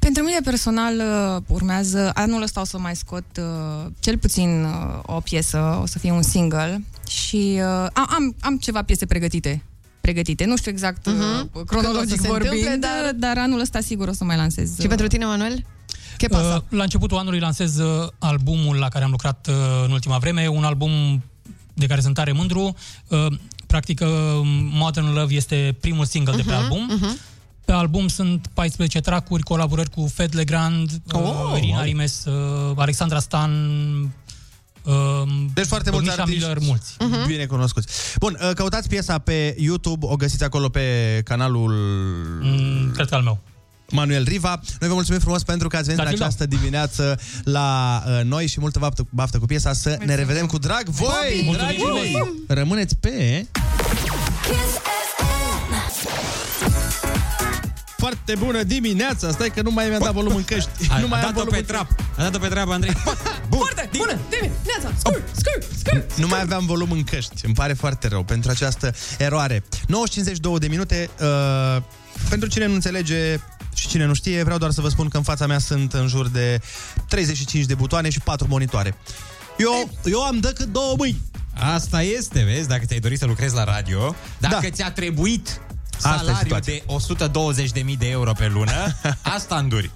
Pentru 0.00 0.22
mine 0.22 0.38
personal 0.44 0.94
uh, 0.98 1.42
urmează, 1.48 2.10
anul 2.14 2.42
ăsta 2.42 2.60
o 2.60 2.64
să 2.64 2.78
mai 2.78 2.96
scot 2.96 3.24
uh, 3.38 3.90
cel 4.00 4.18
puțin 4.18 4.64
uh, 4.64 4.98
o 5.06 5.20
piesă, 5.20 5.78
o 5.82 5.86
să 5.86 5.98
fie 5.98 6.10
un 6.12 6.22
single 6.22 6.84
și 7.08 7.36
uh, 7.56 7.86
am, 7.92 8.06
am, 8.10 8.34
am 8.40 8.56
ceva 8.56 8.82
piese 8.82 9.06
pregătite. 9.06 9.62
Pregătite. 10.00 10.44
Nu 10.44 10.56
știu 10.56 10.70
exact 10.70 11.06
uh, 11.06 11.12
Mhm. 11.12 11.20
Când 11.20 11.50
o 11.52 11.58
să 11.58 11.64
cronologic 11.64 12.20
se 12.20 12.28
vorbind, 12.28 12.52
întâmple, 12.52 12.76
dar... 12.76 13.02
dar- 13.02 13.12
dar 13.34 13.38
anul 13.44 13.60
ăsta 13.60 13.80
sigur 13.80 14.08
o 14.08 14.12
să 14.12 14.24
mai 14.24 14.36
lansez. 14.36 14.78
Și 14.80 14.86
pentru 14.86 15.06
tine, 15.06 15.24
Manuel? 15.24 15.64
Ce 16.16 16.26
pasă? 16.28 16.64
Uh, 16.70 16.76
La 16.78 16.82
începutul 16.82 17.18
anului 17.18 17.38
lansez 17.38 17.78
uh, 17.78 18.08
albumul 18.18 18.76
la 18.76 18.88
care 18.88 19.04
am 19.04 19.10
lucrat 19.10 19.46
uh, 19.50 19.54
în 19.84 19.90
ultima 19.92 20.18
vreme, 20.18 20.46
un 20.48 20.64
album 20.64 20.90
de 21.74 21.86
care 21.86 22.00
sunt 22.00 22.14
tare 22.14 22.32
mândru. 22.32 22.74
Uh, 23.08 23.26
Practic, 23.66 24.00
uh, 24.00 24.08
Modern 24.72 25.12
Love 25.12 25.34
este 25.34 25.76
primul 25.80 26.04
single 26.04 26.36
de 26.36 26.42
pe 26.42 26.52
Mhm, 26.52 26.62
album. 26.62 26.90
Pe 27.70 27.76
album 27.76 28.08
sunt 28.08 28.46
14 28.54 29.00
tracuri, 29.00 29.42
colaborări 29.42 29.90
cu 29.90 30.10
Fed 30.14 30.34
Legrand, 30.34 30.90
Oh, 31.12 31.20
uh, 31.20 31.56
Irina 31.56 31.76
wow. 31.76 31.84
Rimes, 31.84 32.24
uh, 32.24 32.72
Alexandra 32.76 33.18
Stan, 33.18 33.50
uh, 34.82 34.92
Deci 35.54 35.66
foarte 35.66 35.90
mulți 35.90 36.06
Misha 36.06 36.22
artiști 36.22 36.40
Miller, 36.42 36.58
mulți. 36.66 36.96
Mhm. 36.98 37.26
bine 37.26 37.44
cunoscuți. 37.44 37.86
Bun, 38.18 38.38
uh, 38.42 38.50
căutați 38.54 38.88
piesa 38.88 39.18
pe 39.18 39.56
YouTube, 39.58 40.06
o 40.08 40.16
găsiți 40.16 40.44
acolo 40.44 40.68
pe 40.68 40.80
canalul... 41.24 41.72
Mm, 42.42 42.90
cred 42.92 43.08
că 43.08 43.14
al 43.14 43.22
meu. 43.22 43.38
Manuel 43.90 44.24
Riva. 44.24 44.60
Noi 44.80 44.88
vă 44.88 44.94
mulțumim 44.94 45.20
frumos 45.20 45.42
pentru 45.42 45.68
că 45.68 45.76
ați 45.76 45.84
venit 45.84 46.02
Da, 46.02 46.08
în 46.08 46.16
da. 46.16 46.24
această 46.24 46.46
dimineață 46.46 47.18
la 47.44 48.02
uh, 48.06 48.20
noi 48.24 48.46
și 48.46 48.60
multă 48.60 48.78
baftă, 48.78 49.06
baftă 49.10 49.38
cu 49.38 49.46
piesa. 49.46 49.72
Să 49.72 49.98
ne 50.04 50.14
revedem 50.14 50.46
cu 50.46 50.58
drag 50.58 50.88
voi, 50.88 51.42
Mulțumim. 51.44 51.52
dragii 51.52 51.84
mei! 51.92 52.34
Rămâneți 52.48 52.96
pe... 52.96 53.46
Foarte 58.10 58.44
bună 58.44 58.62
dimineața! 58.62 59.30
Stai 59.30 59.50
că 59.50 59.62
nu 59.62 59.70
mai 59.70 59.88
mi-am 59.88 60.00
dat 60.02 60.12
volum 60.12 60.34
în 60.34 60.44
căști. 60.44 60.70
A, 60.90 60.98
nu 60.98 61.04
a 61.04 61.08
mai 61.08 61.20
am 61.20 61.24
dat-o 61.24 61.38
volum 61.38 61.52
pe 61.52 61.58
în 61.58 61.64
trap. 61.64 61.86
A 62.16 62.22
dat-o 62.22 62.38
pe 62.38 62.48
treabă, 62.48 62.72
Andrei. 62.72 62.92
Foarte 63.56 63.90
bună 63.96 64.18
dimineața! 64.30 64.96
Scur, 64.98 65.22
scur, 65.32 65.58
scur! 65.78 66.06
Nu 66.16 66.26
mai 66.26 66.40
aveam 66.40 66.66
volum 66.66 66.90
în 66.90 67.04
căști. 67.04 67.44
Îmi 67.44 67.54
pare 67.54 67.72
foarte 67.72 68.08
rău 68.08 68.22
pentru 68.22 68.50
această 68.50 68.94
eroare. 69.18 69.62
9.52 69.62 70.58
de 70.58 70.66
minute. 70.68 71.10
Uh, 71.20 71.82
pentru 72.28 72.48
cine 72.48 72.66
nu 72.66 72.74
înțelege 72.74 73.38
și 73.74 73.88
cine 73.88 74.04
nu 74.04 74.14
știe, 74.14 74.42
vreau 74.42 74.58
doar 74.58 74.70
să 74.70 74.80
vă 74.80 74.88
spun 74.88 75.08
că 75.08 75.16
în 75.16 75.22
fața 75.22 75.46
mea 75.46 75.58
sunt 75.58 75.92
în 75.92 76.06
jur 76.08 76.28
de 76.28 76.60
35 77.08 77.64
de 77.64 77.74
butoane 77.74 78.10
și 78.10 78.20
4 78.20 78.46
monitoare. 78.48 78.94
Eu, 79.58 79.90
eu 80.04 80.22
am 80.22 80.38
decât 80.40 80.66
două 80.66 80.94
mâini. 80.96 81.20
Asta 81.74 82.02
este, 82.02 82.42
vezi, 82.42 82.68
dacă 82.68 82.84
ți-ai 82.84 83.00
dorit 83.00 83.18
să 83.18 83.26
lucrezi 83.26 83.54
la 83.54 83.64
radio, 83.64 84.14
dacă 84.38 84.58
Da. 84.62 84.70
ți-a 84.70 84.90
trebuit 84.90 85.48
Asta 85.48 85.66
e 85.66 85.69
salariu 86.00 86.34
situația. 86.42 86.72
de 86.72 87.82
120.000 87.92 87.98
de 87.98 88.08
euro 88.08 88.32
pe 88.32 88.46
lună, 88.52 88.96
asta 89.36 89.56
înduri. 89.56 89.90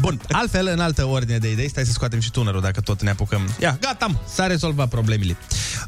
Bun, 0.00 0.20
altfel, 0.30 0.66
în 0.66 0.80
altă 0.80 1.04
ordine 1.04 1.38
de 1.38 1.50
idei, 1.50 1.68
stai 1.68 1.84
să 1.84 1.92
scoatem 1.92 2.20
și 2.20 2.30
tunerul 2.30 2.60
dacă 2.60 2.80
tot 2.80 3.02
ne 3.02 3.10
apucăm. 3.10 3.48
Ia, 3.60 3.76
gata, 3.80 4.06
mă, 4.06 4.18
s-a 4.34 4.46
rezolvat 4.46 4.88
problemele. 4.88 5.36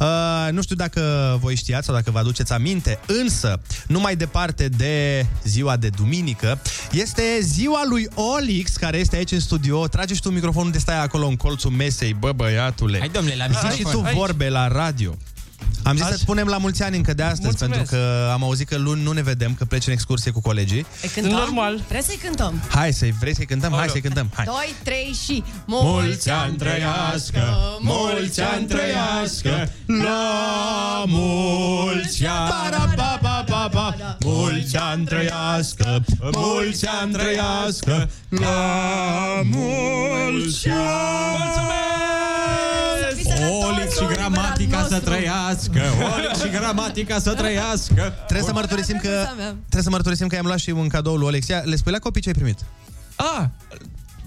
Uh, 0.01 0.07
nu 0.51 0.63
știu 0.63 0.77
dacă 0.77 1.37
voi 1.41 1.55
știați 1.57 1.87
sau 1.87 1.95
dacă 1.95 2.11
vă 2.11 2.19
aduceți 2.19 2.53
aminte, 2.53 2.99
însă, 3.07 3.61
nu 3.87 4.01
mai 4.01 4.17
departe 4.17 4.69
de 4.69 5.27
ziua 5.45 5.77
de 5.77 5.89
duminică, 5.89 6.61
este 6.91 7.23
ziua 7.41 7.83
lui 7.89 8.09
Olix, 8.15 8.77
care 8.77 8.99
este 8.99 9.17
aici 9.17 9.33
în 9.33 9.41
studio. 9.41 9.87
Trage 9.87 10.15
și 10.15 10.21
tu 10.21 10.31
microfonul 10.31 10.73
de 10.73 10.79
stai 10.79 11.03
acolo 11.03 11.27
în 11.27 11.37
colțul 11.37 11.71
mesei, 11.71 12.15
bă, 12.15 12.33
băiatule. 12.33 12.99
Hai, 12.99 13.09
domnule, 13.09 13.35
la 13.37 13.47
Zici 13.47 13.71
și 13.73 13.77
microfon. 13.79 14.01
tu 14.01 14.07
Aici. 14.07 14.17
vorbe 14.17 14.49
la 14.49 14.69
radio. 14.69 15.15
Am 15.83 15.97
zis 15.97 16.07
să-ți 16.07 16.21
spunem 16.21 16.47
la 16.47 16.57
mulți 16.57 16.83
ani 16.83 16.97
încă 16.97 17.15
de 17.15 17.23
astăzi, 17.23 17.43
Mulțumesc. 17.43 17.91
pentru 17.91 17.97
că 17.97 18.31
am 18.33 18.43
auzit 18.43 18.69
că 18.69 18.77
luni 18.77 19.03
nu 19.03 19.13
ne 19.13 19.23
vedem, 19.23 19.55
că 19.55 19.65
pleci 19.65 19.87
în 19.87 19.93
excursie 19.93 20.31
cu 20.31 20.41
colegii. 20.41 20.87
Îi 21.03 21.09
cântăm? 21.09 21.33
Normal. 21.33 21.81
Vrei 21.89 22.03
să-i 22.03 22.19
cântăm? 22.23 22.63
Hai 22.69 22.93
să 22.93 23.07
vrei 23.21 23.35
să-i 23.35 23.47
cântăm? 23.47 23.73
Hai 23.73 23.89
să-i 23.89 24.01
cântăm. 24.01 24.31
Hai. 24.35 24.45
2, 24.45 24.75
3 24.83 25.17
și... 25.25 25.43
Mulți 25.67 26.31
ani 26.31 26.57
trăiască, 26.57 27.43
mulți 27.81 28.41
ani 28.41 28.67
trăiască, 28.67 29.73
la 29.87 31.05
mulți 31.07 32.27
ani. 32.27 32.49
Ba, 32.71 32.93
ba, 32.97 33.19
ba, 33.23 33.45
ba, 33.49 33.69
ba. 33.73 34.17
Mulți 34.25 34.77
ani 34.77 35.05
trăiască, 35.05 36.05
mulți 36.33 36.87
ani 36.87 37.13
trăiască, 37.13 38.11
la 38.29 39.41
mulți 39.45 40.69
ani. 40.69 42.30
Olix 43.49 43.97
și 43.99 44.07
gramatica 44.07 44.87
să 44.89 44.99
trăiască, 45.01 45.81
Olix 46.17 46.43
și 46.43 46.49
gramatica 46.51 47.19
să 47.19 47.35
trăiască. 47.35 48.15
Trebuie 48.27 48.47
să 48.47 48.53
mărturisim 48.53 48.97
că 49.03 49.27
trebuie 49.59 49.83
să 49.83 49.91
mărturisim 49.91 50.27
că 50.27 50.35
i-am 50.35 50.47
luat 50.47 50.59
și 50.59 50.71
un 50.71 50.89
cadou 50.89 51.17
lui 51.17 51.27
Alex. 51.29 51.47
Ia, 51.47 51.59
le 51.65 51.77
spui 51.77 51.93
la 51.93 51.99
copii 51.99 52.23
ce 52.23 52.29
ai 52.29 52.35
primit? 52.35 52.59
Ah, 53.17 53.45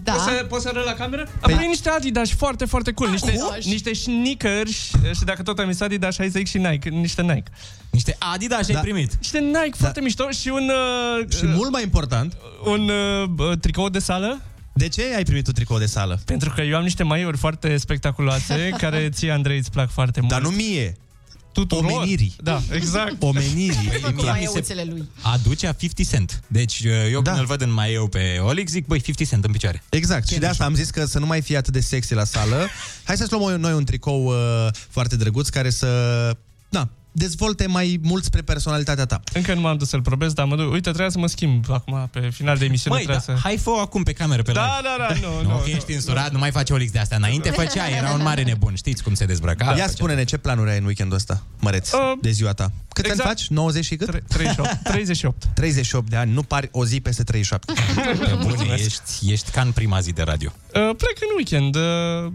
Da. 0.04 0.12
Poți 0.12 0.24
să, 0.26 0.46
poți 0.50 0.62
să 0.64 0.70
arăt 0.70 0.86
la 0.86 0.94
cameră? 0.94 1.22
Am 1.42 1.52
primit 1.52 1.68
niște 1.68 1.90
Adidas 1.90 2.30
foarte, 2.30 2.66
foarte 2.66 2.92
cool. 2.92 3.10
Niște, 3.10 3.30
Adidas. 3.30 3.66
niște 3.66 3.94
sneakers 3.94 4.70
și 5.16 5.24
dacă 5.26 5.44
tot 5.44 5.60
am 5.60 5.72
zis 5.72 5.82
Adidas, 5.82 6.16
hai 6.18 6.26
să 6.26 6.38
zic 6.38 6.48
și 6.48 6.58
Nike. 6.58 6.90
Niște 6.90 7.22
Nike. 7.22 7.52
Niște 7.90 8.16
Adidas 8.34 8.68
ai 8.68 8.74
Da. 8.74 8.80
primit. 8.80 9.14
Niște 9.20 9.40
Nike 9.40 9.78
foarte 9.78 10.02
mișto 10.02 10.30
și 10.30 10.48
un... 10.48 10.72
Uh, 11.20 11.26
Și 11.38 11.46
mult 11.46 11.72
mai 11.72 11.84
important, 11.84 12.38
un 12.66 12.90
uh, 13.40 13.58
tricou 13.58 13.90
de 13.90 14.00
sală. 14.00 14.42
De 14.74 14.88
ce 14.88 15.14
ai 15.16 15.24
primit 15.24 15.48
un 15.48 15.54
tricou 15.54 15.78
de 15.78 15.86
sală? 15.86 16.22
Pentru 16.26 16.50
că 16.56 16.62
eu 16.62 16.76
am 16.78 16.84
niște 16.84 17.04
maiuri 17.04 17.38
foarte 17.38 17.78
spectaculoase 17.78 18.70
care 18.82 19.10
ție, 19.10 19.32
Andrei, 19.32 19.58
îți 19.58 19.72
plac 19.72 19.92
foarte 19.92 20.20
mult. 20.20 20.32
Dar 20.32 20.42
nu 20.42 20.50
mie, 20.50 20.98
tuturor. 21.52 21.92
omenirii. 21.92 22.36
Da, 22.44 22.62
exact. 22.72 23.16
Omenirii. 23.24 23.88
Păi, 23.90 24.00
Cu 24.02 24.08
mie 24.08 24.14
mi 24.16 24.22
se 24.22 24.26
maieuțele 24.30 24.84
lui. 24.84 25.10
aducea 25.22 25.72
50 25.72 26.08
cent. 26.10 26.42
Deci 26.48 26.82
eu 27.12 27.22
Da. 27.22 27.30
când 27.30 27.42
îl 27.42 27.48
văd 27.48 27.62
în 27.62 27.72
maieu 27.74 28.08
pe 28.08 28.38
Olix, 28.42 28.72
zic, 28.72 28.86
băi, 28.86 29.00
50 29.00 29.28
cent 29.30 29.46
în 29.46 29.52
picioare. 29.52 29.84
Exact, 29.90 30.28
și 30.28 30.38
de 30.40 30.46
asta 30.46 30.66
am 30.66 30.74
zis 30.76 30.90
că 30.90 31.06
să 31.06 31.20
nu 31.20 31.26
mai 31.26 31.42
fie 31.42 31.58
atât 31.58 31.74
de 31.74 31.80
sexy 31.80 32.14
la 32.14 32.24
sală. 32.24 32.68
Hai 33.04 33.18
să-ți 33.18 33.32
luăm 33.32 33.60
noi 33.60 33.74
un 33.74 33.84
tricou 33.86 34.26
uh, 34.26 34.68
foarte 34.90 35.16
drăguț 35.16 35.48
care 35.50 35.70
să... 35.70 35.88
Na, 36.70 36.90
dezvolte 37.16 37.68
mai 37.68 38.00
mult 38.02 38.24
spre 38.24 38.42
personalitatea 38.42 39.06
ta. 39.06 39.20
Încă 39.34 39.54
nu 39.54 39.62
m-am 39.62 39.78
dus 39.78 39.90
să-l 39.90 40.02
probez, 40.02 40.34
dar 40.34 40.46
mă 40.46 40.56
duc. 40.56 40.66
Uite, 40.72 40.80
trebuia 40.90 41.10
să 41.10 41.18
mă 41.20 41.28
schimb 41.28 41.66
acum 41.72 42.08
pe 42.12 42.30
final 42.34 42.58
de 42.58 42.66
emisiune. 42.66 42.96
Măi, 42.96 43.06
da, 43.06 43.18
trebuia 43.18 43.38
să... 43.40 43.44
hai 43.48 43.58
fă 43.58 43.70
acum 43.82 44.04
pe 44.04 44.14
cameră 44.14 44.42
pe 44.42 44.52
Da, 44.52 44.78
live. 44.82 44.88
da, 44.98 45.06
da, 45.22 45.28
nu, 45.28 45.42
Nu, 45.44 45.50
nu, 45.50 45.58
că 45.58 45.70
ești 45.70 45.94
însurat, 45.94 46.32
nu 46.32 46.40
mai 46.40 46.52
face 46.52 46.74
Olix 46.74 46.92
de 46.92 47.00
astea. 47.00 47.18
Înainte 47.18 47.50
făcea, 47.50 47.88
era 47.90 48.12
un 48.12 48.22
mare 48.22 48.44
nebun. 48.44 48.76
Știți 48.76 49.04
cum 49.04 49.14
se 49.14 49.26
dezbrăca? 49.26 49.66
Ia 49.66 49.72
Făcea. 49.72 49.88
spune-ne 49.88 50.24
ce 50.24 50.38
planuri 50.38 50.70
ai 50.70 50.78
în 50.78 50.86
weekendul 50.86 51.16
ăsta, 51.18 51.44
măreț, 51.60 51.92
Uh, 51.92 52.00
de 52.22 52.32
ziua 52.32 52.54
ta. 52.54 52.72
Cât 52.94 53.06
exact. 53.06 53.20
ani 53.30 53.30
faci? 53.38 53.48
90 53.48 53.86
și 53.86 53.96
cât? 53.96 54.24
38. 54.28 54.70
38. 54.84 55.46
38 55.54 56.10
de 56.10 56.16
ani, 56.16 56.32
nu 56.34 56.44
pari 56.44 56.70
o 56.72 56.86
zi 56.86 57.00
peste 57.02 57.24
37. 57.24 57.74
Pe 58.20 58.38
bune, 58.42 58.74
ești, 58.74 59.32
ești 59.32 59.52
ca 59.52 59.62
în 59.62 59.72
prima 59.72 60.00
zi 60.00 60.12
de 60.12 60.22
radio. 60.22 60.52
Uh, 60.74 60.82
plec 60.82 61.18
în 61.22 61.28
weekend. 61.36 61.76
Uh, 61.76 62.32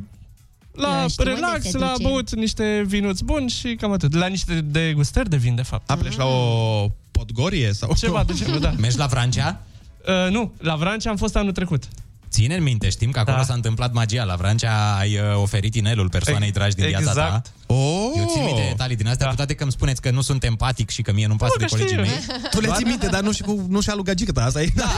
la 0.78 1.02
Eu 1.02 1.08
știu 1.08 1.24
unde 1.24 1.34
relax, 1.34 1.64
se 1.64 1.78
la 1.78 1.92
duce. 1.96 2.08
băut 2.08 2.34
niște 2.34 2.84
vinuți 2.86 3.24
buni 3.24 3.50
și 3.50 3.74
cam 3.74 3.92
atât. 3.92 4.14
La 4.14 4.26
niște 4.26 4.60
degustări 4.60 5.28
de 5.30 5.36
vin, 5.36 5.54
de 5.54 5.62
fapt. 5.62 5.90
A, 5.90 5.96
pleci 5.96 6.16
la 6.16 6.24
o 6.24 6.88
podgorie 7.10 7.72
sau... 7.72 7.94
Ceva 7.96 8.24
de 8.24 8.32
genul, 8.32 8.60
da. 8.60 8.74
Mergi 8.78 8.98
la 8.98 9.06
Vrancea? 9.06 9.62
Uh, 10.08 10.30
nu, 10.32 10.52
la 10.58 10.76
Vrancea 10.76 11.10
am 11.10 11.16
fost 11.16 11.36
anul 11.36 11.52
trecut. 11.52 11.84
Ține 12.30 12.54
în 12.54 12.62
minte, 12.62 12.88
știm 12.88 13.10
că 13.10 13.18
acolo 13.18 13.36
Da. 13.36 13.42
s-a 13.42 13.54
întâmplat 13.54 13.92
magia. 13.92 14.24
La 14.24 14.34
Vrancea 14.34 14.96
ai 14.98 15.14
uh, 15.14 15.22
oferit 15.42 15.74
inelul 15.74 16.08
persoanei 16.08 16.50
dragi 16.50 16.74
din 16.74 16.86
viața 16.86 17.12
ta. 17.12 17.24
Exact. 17.26 17.52
Oh! 17.66 17.76
Eu 18.16 18.30
țin 18.32 18.44
minte 18.44 18.64
detalii 18.68 18.96
din 18.96 19.06
astea, 19.08 19.24
Da. 19.24 19.30
cu 19.30 19.36
toate 19.36 19.54
că 19.54 19.62
îmi 19.62 19.72
spuneți 19.72 20.00
că 20.00 20.10
nu 20.10 20.20
sunt 20.20 20.44
empatic 20.44 20.90
și 20.90 21.02
că 21.02 21.12
mie 21.12 21.26
nu-mi 21.26 21.38
pasă 21.38 21.52
Nu, 21.58 21.66
de 21.66 21.70
că 21.70 21.76
colegii 21.76 21.96
știu. 21.96 22.10
mei. 22.36 22.50
Tu 22.52 22.60
le 22.60 22.70
ții 22.76 22.84
minte, 22.84 23.06
dar 23.06 23.20
nu 23.20 23.32
și 23.32 23.42
cu 23.42 23.64
nu 23.68 23.80
și-a 23.80 23.94
lui 23.94 24.04
gagică 24.04 24.32
ta, 24.32 24.44
asta 24.44 24.62
e. 24.62 24.68
Da, 24.74 24.84
a- 24.84 24.88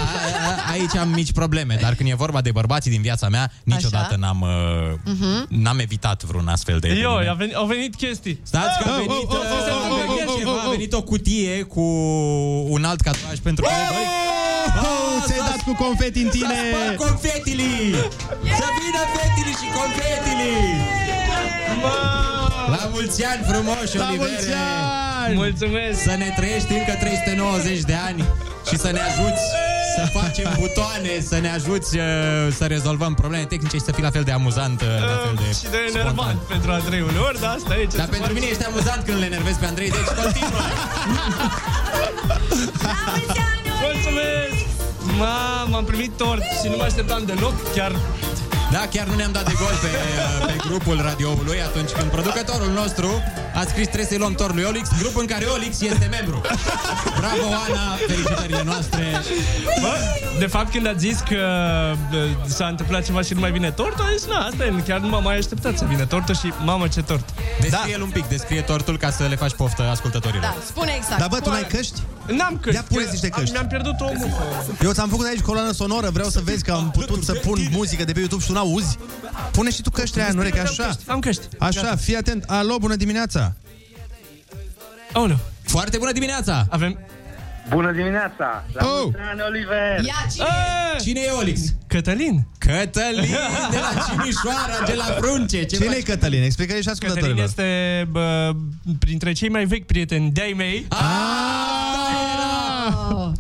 a- 0.69 0.71
aici 0.71 0.97
am 0.97 1.09
mici 1.09 1.33
probleme, 1.33 1.79
dar 1.81 1.95
când 1.95 2.09
e 2.11 2.15
vorba 2.15 2.41
de 2.41 2.51
bărbații 2.51 2.91
din 2.91 3.03
viața 3.03 3.29
mea, 3.29 3.53
niciodată 3.65 4.17
n-am, 4.17 4.41
uh, 4.41 5.13
Mhm. 5.15 5.47
n-am 5.49 5.79
evitat 5.79 6.23
vreun 6.25 6.49
astfel 6.49 6.79
de 6.79 6.89
Eu, 6.89 6.95
eveniment. 6.95 7.29
a 7.29 7.35
venit, 7.35 7.55
au 7.55 7.67
venit 7.67 7.95
chestii. 7.97 8.41
Stați 8.43 8.83
că 8.83 8.89
a 8.89 8.93
Oh, 8.93 8.97
venit, 8.97 9.11
oh, 9.11 9.17
oh, 9.23 9.31
oh, 9.31 9.37
uh, 9.37 9.73
oh, 9.91 10.09
oh, 10.09 10.29
oh, 10.29 10.35
ceva, 10.39 10.51
oh, 10.51 10.61
a 10.61 10.65
oh. 10.67 10.71
venit 10.71 10.93
o 10.93 11.03
cutie 11.03 11.63
cu 11.63 11.81
un 12.69 12.85
alt 12.85 13.01
catuaj 13.01 13.39
pentru 13.39 13.65
colegii. 13.65 14.39
Oh, 14.89 15.23
ți-ai 15.27 15.39
dat 15.51 15.61
cu 15.69 15.73
confeti 15.85 16.21
în 16.21 16.29
tine! 16.29 16.47
Să 16.47 16.77
spar 16.77 16.95
confetilii! 17.07 17.95
Să 18.61 18.67
vină 18.81 19.03
fetilii 19.17 19.57
și 19.61 19.69
confetilii! 19.81 20.65
La 22.75 22.83
mulți 22.93 23.25
ani 23.25 23.43
frumoși, 23.51 23.97
La 23.97 24.07
Olivere! 24.09 24.31
mulți 24.31 24.49
ani! 25.23 25.35
Mulțumesc! 25.35 26.03
Să 26.03 26.15
ne 26.23 26.33
trăiești 26.37 26.73
încă 26.73 26.93
390 27.01 27.81
de 27.81 27.97
ani 28.09 28.25
și 28.69 28.77
să 28.79 28.91
ne 28.91 29.01
ajuți 29.11 29.43
să 29.97 30.03
facem 30.19 30.57
butoane, 30.59 31.13
să 31.29 31.39
ne 31.39 31.51
ajuți 31.51 31.97
uh, 31.97 32.03
să 32.59 32.65
rezolvăm 32.67 33.15
probleme 33.15 33.45
tehnice 33.45 33.77
și 33.77 33.83
să 33.83 33.93
fii 33.93 34.03
la 34.03 34.11
fel 34.11 34.23
de 34.23 34.31
amuzant, 34.33 34.81
uh, 34.81 34.87
la 34.89 35.21
fel 35.25 35.35
de 35.37 35.53
Și 35.61 35.67
de 35.71 35.79
enervant 35.95 36.39
pentru 36.53 36.71
Andrei 36.73 37.01
uneori, 37.01 37.41
dar 37.41 37.55
asta 37.59 37.75
e 37.77 37.85
ce 37.87 37.97
Dar 37.97 38.05
să 38.07 38.11
pentru 38.11 38.27
faci. 38.33 38.35
mine 38.39 38.47
ești 38.51 38.65
amuzant 38.65 39.05
când 39.05 39.19
le 39.19 39.25
enervezi 39.25 39.59
pe 39.59 39.67
Andrei, 39.67 39.91
deci 39.91 40.11
continuă! 40.23 40.61
Mulțumesc! 43.87 44.59
Mamă, 45.19 45.77
am 45.77 45.85
primit 45.85 46.13
tort 46.17 46.43
și 46.63 46.69
nu 46.71 46.77
mă 46.77 46.83
așteptam 46.83 47.23
deloc, 47.25 47.55
chiar 47.75 47.93
Da, 48.73 48.79
chiar 48.79 49.07
nu 49.07 49.15
ne-am 49.15 49.33
dat 49.33 49.45
de 49.45 49.53
gol 49.59 49.75
pe, 49.81 49.87
uh, 49.87 50.47
pe 50.47 50.57
grupul 50.69 51.01
radioului 51.03 51.63
atunci 51.63 51.91
când 51.91 52.11
producătorul 52.11 52.71
nostru 52.73 53.09
A 53.55 53.61
scris 53.61 53.87
trebuie 53.87 54.07
să-i 54.07 54.19
luăm 54.19 54.35
tor 54.35 54.55
lui 54.55 54.63
Olix, 54.63 54.89
grup 54.99 55.17
în 55.17 55.27
care 55.27 55.45
Olix 55.45 55.81
este 55.81 56.09
membru. 56.11 56.41
Bravo, 57.19 57.47
Ana, 57.69 57.95
felicitările 58.07 58.63
noastre. 58.65 59.05
Bă, 59.81 59.95
de 60.39 60.47
fapt, 60.47 60.71
când 60.71 60.87
a 60.87 60.93
zis 60.93 61.19
că 61.29 61.43
bă, 62.11 62.29
s-a 62.47 62.67
întâmplat 62.67 63.05
ceva 63.05 63.23
și 63.23 63.35
nu 63.35 63.41
mai 63.41 63.51
vine 63.51 63.71
tortul, 63.71 64.05
a 64.05 64.11
zis, 64.17 64.27
na, 64.27 64.39
asta 64.39 64.65
e, 64.65 64.73
chiar 64.87 64.99
nu 64.99 65.09
m-am 65.09 65.23
mai 65.23 65.37
așteptat 65.37 65.79
să 65.79 65.85
vină 65.89 66.05
tortul 66.05 66.35
și, 66.35 66.53
mamă, 66.65 66.89
ce 66.89 67.03
tort. 67.03 67.29
Descrie-l 67.61 68.03
un 68.03 68.11
pic, 68.11 68.25
descrie 68.29 68.61
tortul 68.61 68.97
ca 68.97 69.11
să 69.11 69.27
le 69.29 69.37
faci 69.37 69.53
poftă 69.53 69.83
ascultătorilor. 69.83 70.43
Da, 70.43 70.55
spune 70.67 70.93
exact. 70.97 71.19
Dar 71.19 71.29
bă, 71.29 71.39
tu 71.41 71.51
n-ai 71.51 71.67
căști? 71.69 72.01
N-am 72.37 72.59
căști. 72.63 72.77
Ia 72.81 72.85
puneți 72.89 73.11
niște 73.11 73.29
căști. 73.29 73.53
Mi-am 73.53 73.67
pierdut 73.67 73.95
o 74.01 74.09
mufă. 74.17 74.43
Eu 74.83 74.93
ți-am 74.93 75.09
făcut 75.09 75.27
aici 75.27 75.41
coloană 75.41 75.73
sonoră, 75.73 76.11
vreau 76.11 76.29
să 76.29 76.41
vezi 76.45 76.65
că 76.65 76.73
am 76.73 76.91
putut 76.91 77.25
să 77.25 77.33
pun 77.33 77.69
muzică 77.71 78.05
de 78.05 78.13
pe 78.13 78.19
YouTube 78.19 78.43
și 78.43 78.47
tu 78.49 78.53
n-auzi. 78.53 78.99
Pune 79.53 79.71
și 79.71 79.83
tu 79.83 79.91
căștile 79.91 80.23
aia 80.23 80.31
în 80.33 80.39
ureche, 80.39 80.61
așa. 80.61 80.91
Am 81.07 81.19
căști. 81.19 81.43
Așa, 81.59 81.97
fii 81.97 82.17
atent. 82.17 82.45
Alo, 82.47 82.79
bună 82.79 82.95
dimineața. 82.97 83.53
Aoleu. 85.13 85.39
Foarte 85.63 85.99
bună 85.99 86.13
dimineața! 86.13 86.67
Avem... 86.71 86.99
Bună 87.69 87.93
dimineața! 87.93 88.65
La 88.73 88.87
Oh! 88.87 89.01
mulți 89.03 89.19
ani, 89.31 89.41
Oliver! 89.49 90.05
Ia, 90.05 90.15
cine 90.33 90.47
e? 90.95 90.99
Cine 90.99 91.21
e 91.21 91.31
Olix? 91.31 91.61
Cătălin. 91.87 92.47
Cătălin 92.59 93.37
de 93.71 93.79
la 93.79 94.01
Cimișoara, 94.09 94.85
de 94.87 94.95
la 94.95 95.05
Frunce. 95.05 95.65
Ce 95.65 95.77
Cine 95.77 95.87
e 95.91 95.95
faci? 95.95 96.03
Cătălin? 96.03 96.43
Explică-i 96.43 96.81
și 96.83 96.89
Cătălin 96.89 97.09
ascultătorilor. 97.09 97.45
este 97.45 98.09
bă, 98.11 98.53
printre 98.99 99.33
cei 99.33 99.49
mai 99.49 99.65
vechi 99.65 99.87
prieteni 99.87 100.31
de-ai 100.31 100.53
mei. 100.57 100.87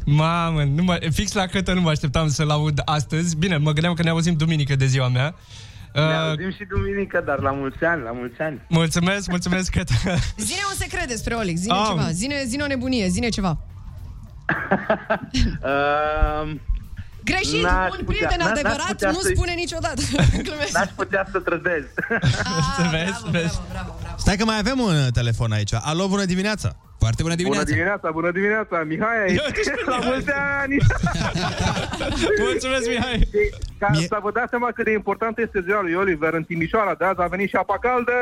Mamă, 0.05 0.65
nu 0.65 0.83
mă, 0.83 0.99
fix 1.13 1.33
la 1.33 1.47
Cătă 1.47 1.73
nu 1.73 1.81
mă 1.81 1.91
așteptam 1.91 2.29
să-l 2.29 2.51
aud 2.51 2.81
astăzi. 2.85 3.37
Bine, 3.37 3.57
mă 3.57 3.73
gândeam 3.73 3.95
că 3.95 4.03
ne 4.03 4.11
auzim 4.11 4.35
duminică 4.35 4.77
de 4.77 4.87
ziua 4.87 5.09
mea. 5.09 5.35
Ne 5.95 6.01
Uh, 6.01 6.29
auzim 6.29 6.51
și 6.51 6.65
duminică, 6.69 7.23
dar 7.27 7.41
la 7.41 7.51
mulți 7.51 7.85
ani, 7.85 8.03
la 8.03 8.11
mulți 8.13 8.41
ani. 8.41 8.61
mulțumesc, 8.69 9.29
mulțumesc, 9.29 9.71
Cătă. 9.71 9.93
Zine 10.37 10.61
un 10.71 10.77
secret 10.77 11.09
despre 11.09 11.35
Olix, 11.35 11.61
zine 11.61 11.75
Am. 11.75 11.87
ceva, 11.97 12.11
zine, 12.11 12.35
zine 12.47 12.63
o 12.63 12.67
nebunie, 12.67 13.09
zine 13.09 13.29
ceva. 13.29 13.59
Uh, 15.63 16.53
Greșit, 17.31 17.62
N-aș 17.62 17.90
un 17.98 18.05
putea- 18.05 18.05
prieten 18.07 18.39
n-aș 18.39 18.51
adevărat 18.51 18.86
putea 18.86 19.11
nu 19.11 19.19
să-i- 19.20 19.35
spune 19.36 19.52
niciodată. 19.52 20.02
Glumesc. 20.47 20.73
n-aș 20.73 20.89
putea 20.97 21.27
să 21.32 21.39
trădez. 21.39 21.82
Să 22.77 22.82
vezi, 22.90 23.20
vezi. 23.31 23.61
Stai 24.16 24.36
că 24.36 24.44
mai 24.44 24.59
avem 24.59 24.78
un 24.81 24.94
uh, 24.94 25.07
telefon 25.12 25.52
aici. 25.52 25.73
Alo, 25.81 26.09
bună 26.09 26.24
dimineața. 26.24 26.77
Foarte 26.98 27.23
bună 27.23 27.35
Bună 27.43 27.62
dimineața, 27.62 28.11
bună 28.11 28.31
dimineața, 28.31 28.82
Mihai 28.86 29.19
aici. 29.27 29.40
la 29.86 29.98
mulți 30.02 30.31
ani! 30.61 30.77
Mulțumesc, 32.47 32.86
Mihai! 32.89 33.28
Ca 33.78 33.90
să 34.09 34.19
vă 34.23 34.31
dați 34.35 34.48
seama 34.51 34.69
cât 34.74 34.85
de 34.85 34.93
importantă 34.93 35.40
este 35.40 35.61
ziua 35.66 35.81
lui 35.82 35.94
Oliver 35.94 36.32
în 36.35 36.43
Timișoara, 36.44 36.94
de 36.98 37.05
azi 37.05 37.20
a 37.20 37.27
venit 37.27 37.48
și 37.48 37.57
apa 37.57 37.78
caldă. 37.81 38.12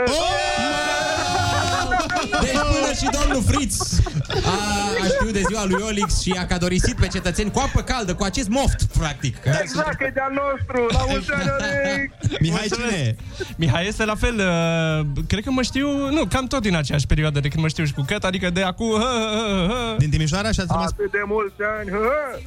Deci 2.40 2.60
până 2.72 2.92
și 3.00 3.06
domnul 3.18 3.42
Fritz 3.42 4.00
a, 4.44 4.56
a 5.02 5.06
știut 5.06 5.32
de 5.32 5.42
ziua 5.48 5.64
lui 5.64 5.82
Olix 5.82 6.20
și 6.20 6.36
a 6.38 6.46
cadorisit 6.46 6.96
pe 6.96 7.06
cetățeni 7.06 7.50
cu 7.50 7.58
apă 7.58 7.80
caldă, 7.80 8.14
cu 8.14 8.22
acest 8.22 8.48
moft, 8.48 8.84
practic. 8.98 9.36
Exact, 9.60 9.96
că 9.96 10.04
e 10.04 10.10
de-al 10.14 10.32
nostru, 10.32 10.86
la 10.98 11.04
mulți 11.08 11.32
ani, 11.32 11.48
Olic! 11.50 12.40
Mihai, 12.40 12.68
cine 12.72 12.96
e? 12.96 13.16
Mihai 13.56 13.86
este 13.86 14.04
la 14.04 14.14
fel, 14.14 14.34
uh, 14.34 15.22
cred 15.26 15.44
că 15.44 15.50
mă 15.50 15.62
știu, 15.62 16.10
nu, 16.10 16.24
cam 16.24 16.46
tot 16.46 16.62
din 16.62 16.76
aceeași 16.76 17.06
perioadă 17.06 17.40
de 17.40 17.48
când 17.48 17.62
mă 17.62 17.68
știu 17.68 17.84
și 17.84 17.92
cu 17.92 18.04
Căt, 18.06 18.24
adică 18.24 18.50
de 18.50 18.62
acum... 18.62 18.90
Hă, 18.90 18.98
hă, 18.98 19.66
hă. 19.68 19.94
Din 19.98 20.10
Timișoara 20.10 20.50
și 20.52 20.60
ați 20.60 20.68
rămas, 20.72 20.90
Atât 20.90 21.10
de 21.10 21.22
mulți 21.26 21.62
ani, 21.78 21.90
hă, 21.90 21.96
hă. 21.96 22.38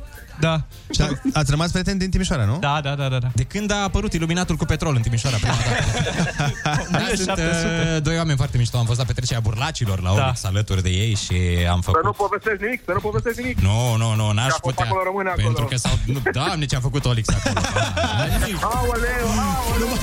Da. 0.41 0.61
și 0.93 1.01
a- 1.01 1.22
ați 1.39 1.49
rămas 1.49 1.69
prieteni 1.72 1.99
din 1.99 2.09
Timișoara, 2.09 2.45
nu? 2.45 2.57
Da, 2.59 2.80
da, 2.84 2.95
da, 2.95 3.07
da. 3.09 3.18
da. 3.18 3.27
De 3.34 3.43
când 3.43 3.72
a 3.72 3.84
apărut 3.84 4.13
iluminatul 4.13 4.55
cu 4.55 4.65
petrol 4.65 4.95
în 4.95 5.01
Timișoara 5.01 5.35
prima 5.38 5.53
dată? 5.53 5.69
Da, 6.91 6.99
sunt 7.15 7.30
1700. 7.30 7.95
uh, 7.95 8.01
doi 8.01 8.18
oameni 8.18 8.38
foarte 8.38 8.57
mișto. 8.57 8.77
Am 8.77 8.85
fost 8.85 8.99
la 8.99 9.05
petrecerea 9.05 9.41
burlacilor 9.41 10.01
la 10.01 10.13
Da. 10.15 10.23
Olix 10.26 10.43
alături 10.43 10.81
de 10.81 10.89
ei 10.89 11.15
și 11.15 11.34
am 11.69 11.81
Să 11.81 11.89
nu 11.93 11.99
făcut... 12.01 12.15
povestești 12.15 12.63
nimic, 12.63 12.81
să 12.85 12.91
nu 12.93 12.99
povestești 12.99 13.41
nimic. 13.41 13.59
Nu, 13.59 13.95
nu, 13.95 14.15
nu, 14.15 14.31
n-aș 14.31 14.45
Ce 14.45 14.51
a 14.51 14.59
fost 14.61 14.76
putea. 14.76 14.85
acolo, 14.85 15.01
rămâne 15.03 15.30
acolo. 15.30 15.45
Pentru 15.45 15.65
că 15.65 15.76
s-au... 15.76 15.95
Nu, 16.05 16.19
doamne, 16.31 16.65
ce 16.65 16.76
a 16.76 16.80
făcut 16.80 17.05
Olix 17.05 17.27
acolo. 17.30 17.59
Aoleu, 18.76 19.27
aoleu! 19.45 19.97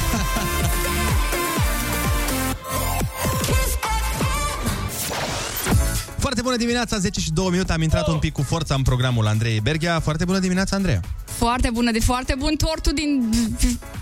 Foarte 6.39 6.57
bună 6.57 6.71
dimineața, 6.71 6.99
10 6.99 7.21
și 7.21 7.31
2 7.33 7.49
minute. 7.51 7.73
Am 7.73 7.83
intrat 7.83 8.09
un 8.09 8.19
pic 8.19 8.33
cu 8.33 8.43
forța 8.43 8.75
în 8.75 8.83
programul 8.83 9.27
Andrei 9.27 9.61
Berghia. 9.61 10.01
Foarte 10.01 10.25
bună 10.25 10.39
dimineața, 10.39 10.77
Andreea. 10.77 11.01
Foarte 11.25 11.71
bună, 11.73 11.91
de 11.91 12.01
foarte 12.01 12.35
bun 12.39 12.55
tortul 12.57 12.93
din 12.95 13.31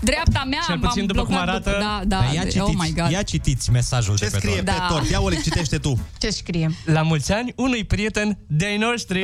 dreapta 0.01 0.43
mea. 0.49 0.59
Cel 0.67 0.79
puțin 0.79 0.97
m-am 0.97 1.05
după 1.07 1.19
cum 1.21 1.29
blocat 1.29 1.47
arată. 1.47 1.69
După, 1.69 1.81
da, 1.81 2.01
da, 2.05 2.15
Dar 2.21 2.33
ia, 2.33 2.43
de- 2.43 2.49
citiți, 2.49 2.59
oh 2.69 2.73
my 2.77 2.93
God. 2.97 3.09
ia 3.11 3.21
citiți 3.21 3.71
mesajul 3.71 4.15
Ce 4.17 4.23
de 4.23 4.29
pe 4.31 4.37
scrie 4.37 4.53
tort. 4.53 4.65
pe 4.65 4.71
Da. 4.77 4.87
tort? 4.89 5.09
Ia, 5.09 5.21
Olex, 5.21 5.43
citește 5.43 5.77
tu. 5.77 5.99
Ce 6.17 6.29
scrie? 6.29 6.71
La 6.85 7.01
mulți 7.01 7.31
ani, 7.31 7.53
unui 7.55 7.83
prieten 7.83 8.37
de-ai 8.47 8.77
noștri. 8.77 9.23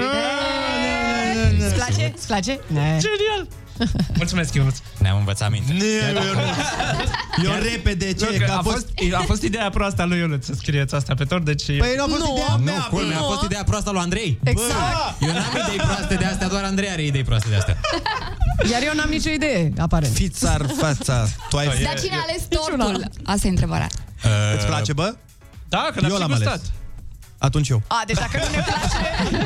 Îți 1.65 1.73
place? 1.73 2.13
Îți 2.15 2.27
place? 2.27 2.59
Ne. 2.67 2.79
Genial! 2.99 3.47
Mulțumesc, 4.15 4.53
Ionuț. 4.53 4.77
Ne-am 4.97 5.17
învățat 5.17 5.49
minte. 5.51 5.73
Eu 7.43 7.51
repede, 7.71 8.13
ce? 8.13 8.25
Nu, 8.31 8.37
Că 8.37 8.43
că 8.45 8.51
a, 8.51 8.61
fost, 8.61 8.87
a 9.13 9.21
fost 9.25 9.41
ideea 9.41 9.69
proastă 9.69 10.01
a 10.01 10.05
lui 10.05 10.17
Ionuț 10.19 10.45
să 10.45 10.53
scrieți 10.57 10.95
asta 10.95 11.13
pe 11.13 11.23
tort, 11.23 11.45
deci... 11.45 11.65
Păi 11.65 11.93
nu 11.97 12.03
a 12.03 12.07
fost 12.07 12.19
Nu, 12.21 12.31
ideea 12.31 12.55
Nu, 12.57 12.63
mea, 12.63 12.87
culmea, 12.89 13.17
a 13.17 13.19
bă. 13.19 13.25
fost 13.25 13.43
ideea 13.43 13.63
proastă 13.63 13.89
a 13.89 13.91
lui 13.91 14.01
Andrei. 14.01 14.39
Exact. 14.43 15.21
Eu 15.21 15.27
n-am 15.33 15.65
idei 15.67 15.77
proaste 15.85 16.15
de 16.15 16.25
astea, 16.25 16.47
doar 16.47 16.63
Andrei 16.63 16.89
are 16.89 17.03
idei 17.05 17.23
proaste 17.23 17.49
de 17.49 17.55
astea. 17.55 17.77
Iar 18.71 18.81
eu 18.83 18.91
n-am 18.95 19.09
nicio 19.09 19.29
idee, 19.29 19.71
aparent. 19.77 20.13
Fițar 20.13 20.65
fața. 20.77 21.27
Tu 21.49 21.57
ai... 21.57 21.65
Dar 21.65 21.99
cine 21.99 22.15
a 22.15 22.21
ales 22.29 22.43
tortul? 22.49 23.09
Asta 23.23 23.47
e 23.47 23.49
întrebarea. 23.49 23.87
Îți 24.55 24.65
place, 24.65 24.93
bă? 24.93 25.15
Da, 25.69 25.89
că 25.95 25.99
Eu 26.01 26.09
l-am 26.09 26.13
și 26.13 26.19
l-am 26.19 26.29
gustat. 26.29 26.47
ales. 26.47 26.71
Atunci 27.47 27.69
eu. 27.69 27.81
A, 27.87 28.03
deci 28.07 28.15
dacă 28.17 28.37
nu 28.37 28.55
ne 28.55 28.63
place... 28.65 28.97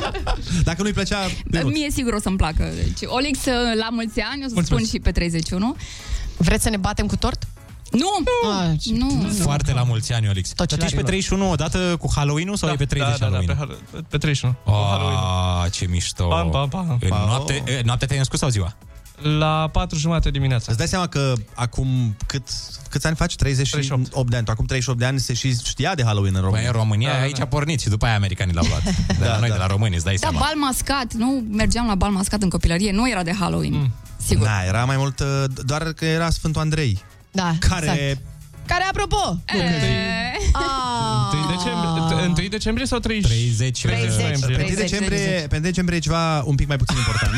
Dacă 0.69 0.81
nu-i 0.81 0.93
plăcea, 0.93 1.17
Ionuț. 1.53 1.73
Mie 1.73 1.89
sigur 1.91 2.13
o 2.13 2.19
să-mi 2.19 2.37
placă. 2.37 2.71
Deci, 2.75 3.09
Olix, 3.09 3.39
la 3.79 3.87
mulți 3.91 4.19
ani, 4.19 4.43
o 4.43 4.47
să 4.47 4.53
Mulțumesc. 4.53 4.67
spun 4.67 4.83
și 4.85 4.99
pe 4.99 5.11
31. 5.11 5.75
Vreți 6.37 6.63
să 6.63 6.69
ne 6.69 6.77
batem 6.77 7.05
cu 7.07 7.15
tort? 7.15 7.47
Nu! 7.91 8.09
A, 8.51 8.73
Nu! 8.91 9.27
Foarte 9.41 9.73
la 9.73 9.83
mulți 9.83 10.13
ani, 10.13 10.27
Olix. 10.29 10.49
Tot 10.53 10.67
ce 10.67 10.75
Dar 10.75 10.77
tu 10.77 10.83
ești 10.83 10.95
pe 10.95 11.01
l-are 11.01 11.11
31 11.17 11.51
odată 11.51 11.95
cu 11.99 12.11
Halloween-ul 12.15 12.55
sau 12.55 12.67
Da, 12.67 12.73
e 12.73 12.77
pe 12.77 12.85
30 12.85 13.17
da, 13.17 13.25
da, 13.25 13.31
da, 13.31 13.37
Halloween? 13.37 13.57
pe, 13.57 13.75
Hall- 13.97 14.03
pe 14.09 14.17
31. 14.17 14.55
Cu 14.63 14.71
Halloween. 14.71 15.17
Ah, 15.63 15.71
ce 15.71 15.85
mișto. 15.89 16.27
Pam, 16.27 16.49
pam, 16.49 16.69
pam. 16.69 16.97
În 17.01 17.07
noapte, 17.09 17.63
e, 17.67 17.81
noaptea 17.85 18.07
te-ai 18.07 18.19
născut 18.19 18.39
sau 18.39 18.49
ziua? 18.49 18.75
La 19.21 19.69
4 19.71 19.97
jumate 19.97 20.29
dimineața. 20.29 20.65
Îți 20.67 20.77
dai 20.77 20.87
seama 20.87 21.07
că 21.07 21.33
acum 21.53 22.15
cât, 22.25 22.43
câți 22.89 23.07
ani 23.07 23.15
faci? 23.15 23.35
38 23.35 23.83
38. 23.83 24.29
de 24.29 24.35
ani. 24.35 24.45
Tu 24.45 24.51
acum 24.51 24.65
38 24.65 24.99
de 24.99 25.05
ani 25.05 25.19
se 25.19 25.33
și 25.33 25.55
știa 25.63 25.95
de 25.95 26.03
Halloween 26.03 26.35
în 26.35 26.41
Păi 26.41 26.49
România. 26.49 26.67
în 26.69 26.75
România 26.75 27.11
Da, 27.13 27.19
aici 27.21 27.37
da. 27.37 27.43
a 27.43 27.47
pornit 27.47 27.79
și 27.79 27.89
după 27.89 28.05
aia 28.05 28.15
americanii 28.15 28.53
l-au 28.53 28.65
luat. 28.67 28.83
De 29.19 29.25
la 29.25 29.39
noi, 29.39 29.49
de 29.49 29.55
la 29.57 29.65
români, 29.67 29.95
îți 29.95 30.03
dai 30.03 30.13
Da, 30.13 30.19
seama. 30.19 30.39
bal 30.39 30.55
mascat, 30.55 31.13
nu? 31.13 31.43
Mergeam 31.51 31.87
la 31.87 31.95
bal 31.95 32.11
mascat 32.11 32.41
în 32.41 32.49
copilărie, 32.49 32.91
nu 32.91 33.09
era 33.09 33.23
de 33.23 33.33
Halloween. 33.39 33.73
Mm. 33.73 33.93
Sigur. 34.25 34.45
Da, 34.45 34.65
era 34.65 34.85
mai 34.85 34.97
mult, 34.97 35.19
uh, 35.19 35.43
doar 35.65 35.83
că 35.93 36.05
era 36.05 36.29
Sfântul 36.29 36.61
Andrei, 36.61 37.03
Da, 37.31 37.53
care... 37.59 37.85
exact. 37.91 38.21
Care, 38.67 38.83
apropo... 38.89 39.37
E, 39.45 39.63
A, 40.51 41.29
1 41.33 41.47
decembrie, 41.55 42.43
1 42.43 42.47
decembrie 42.49 42.85
sau 42.85 42.99
30? 42.99 43.31
30, 43.31 43.81
30 43.81 44.15
30. 44.15 44.21
noiembrie. 44.21 44.57
Pe 44.57 44.63
1 44.63 44.75
decembrie, 44.75 45.45
pe 45.49 45.55
1 45.55 45.61
decembrie 45.63 45.97
e 45.97 46.01
ceva 46.01 46.41
un 46.43 46.55
pic 46.55 46.67
mai 46.67 46.77
puțin 46.77 46.97
important. 46.97 47.33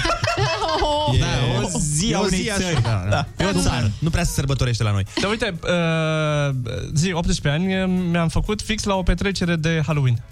Oh, 0.82 1.16
E, 1.16 1.20
Da, 1.20 1.28
o 1.76 1.80
zi 1.80 2.10
e 2.12 2.16
a 2.16 2.20
unei 2.20 2.52
așa, 2.52 2.60
țări. 2.62 2.82
Da, 2.82 3.06
da. 3.10 3.28
E 3.38 3.46
o 3.46 3.52
Nu- 3.52 3.62
țară. 3.62 3.92
Nu 4.00 4.10
prea 4.10 4.24
se 4.24 4.32
sărbătorește 4.32 4.84
la 4.84 4.92
noi. 4.92 5.06
Dar 5.22 5.30
uite, 5.30 5.60
uh, 5.64 6.56
zi, 6.94 7.12
18 7.12 7.50
ani 7.50 7.92
mi-am 8.12 8.28
făcut 8.30 8.62
fix 8.62 8.84
la 8.84 8.96
o 8.96 9.04
petrecere 9.04 9.56
de 9.56 9.82
Halloween. 9.86 10.24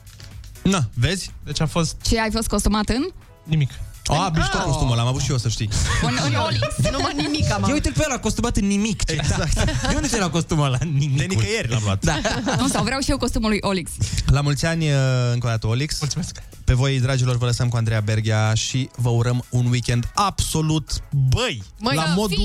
Na, 0.62 0.90
vezi? 0.94 1.32
Deci 1.44 1.62
a 1.62 1.66
fost 1.66 1.96
Ce, 2.02 2.20
ai 2.20 2.30
fost 2.32 2.48
costumat 2.48 2.90
în? 2.90 3.08
nimic. 3.44 3.70
A, 4.08 4.32
mișto 4.36 4.58
costumul, 4.58 4.96
l-am 4.96 5.08
avut 5.08 5.22
și 5.22 5.32
eu, 5.32 5.38
să 5.38 5.50
știi. 5.50 5.70
În, 6.02 6.18
în 6.26 6.34
Olix. 6.36 6.76
numai 6.92 7.14
nimic 7.16 7.52
am 7.52 7.64
Ia 7.68 7.74
uite 7.74 7.90
pe 7.90 8.04
ăla 8.06 8.20
costumat 8.20 8.58
în 8.58 8.68
nimic. 8.68 9.04
Ce? 9.04 9.14
Exact. 9.14 9.54
De 9.90 9.96
unde 9.96 10.08
ți 10.08 10.20
la 10.20 10.30
costumul 10.30 10.66
ăla? 10.66 10.78
Nimic. 10.94 11.18
De 11.18 11.26
nicăieri 11.26 11.70
l-am 11.70 11.82
luat. 11.84 12.06
Da. 12.06 12.20
Nu, 12.60 12.68
sau 12.68 12.84
vreau 12.84 13.00
și 13.00 13.10
eu 13.12 13.18
costumul 13.18 13.50
lui 13.50 13.60
Olix. 13.62 13.92
La 14.26 14.42
mulți 14.42 14.66
ani, 14.66 14.90
uh, 14.90 14.96
încă 15.34 15.48
o 15.48 15.50
dată, 15.50 15.68
Olix. 15.68 16.00
Mulțumesc. 16.00 16.42
Pe 16.64 16.74
voi, 16.74 17.00
dragilor, 17.00 17.38
vă 17.38 17.46
lăsăm 17.46 17.70
cu 17.70 17.76
Andreea 17.78 18.00
Berghia 18.02 18.54
și 18.54 18.90
vă 18.96 19.10
urăm 19.10 19.46
un 19.50 19.66
weekend 19.66 20.12
absolut, 20.14 20.90
băi, 21.30 21.64
Măi, 21.80 21.96
la 21.96 22.04
să 22.04 22.12
modul 22.16 22.38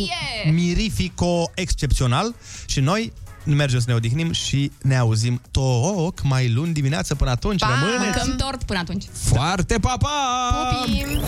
fie! 0.45 0.51
mirifico 0.53 1.51
excepțional 1.55 2.35
și 2.67 2.81
noi 2.81 3.13
mergem 3.45 3.79
să 3.79 3.85
ne 3.89 3.95
odihnim 3.95 4.33
și 4.33 4.73
ne 4.83 4.97
auzim 4.97 5.41
toc 5.51 6.23
mai 6.23 6.53
luni 6.53 6.73
dimineață 6.73 7.15
până 7.15 7.31
atunci. 7.31 7.61
Pa! 7.61 7.69
Rămâneți! 7.69 8.19
Mâncăm 8.27 8.47
tort 8.47 8.63
până 8.63 8.79
atunci. 8.79 9.05
Foarte 9.13 9.79
pa, 9.79 9.97
pa! 9.99 10.77
Pupim! 10.83 11.21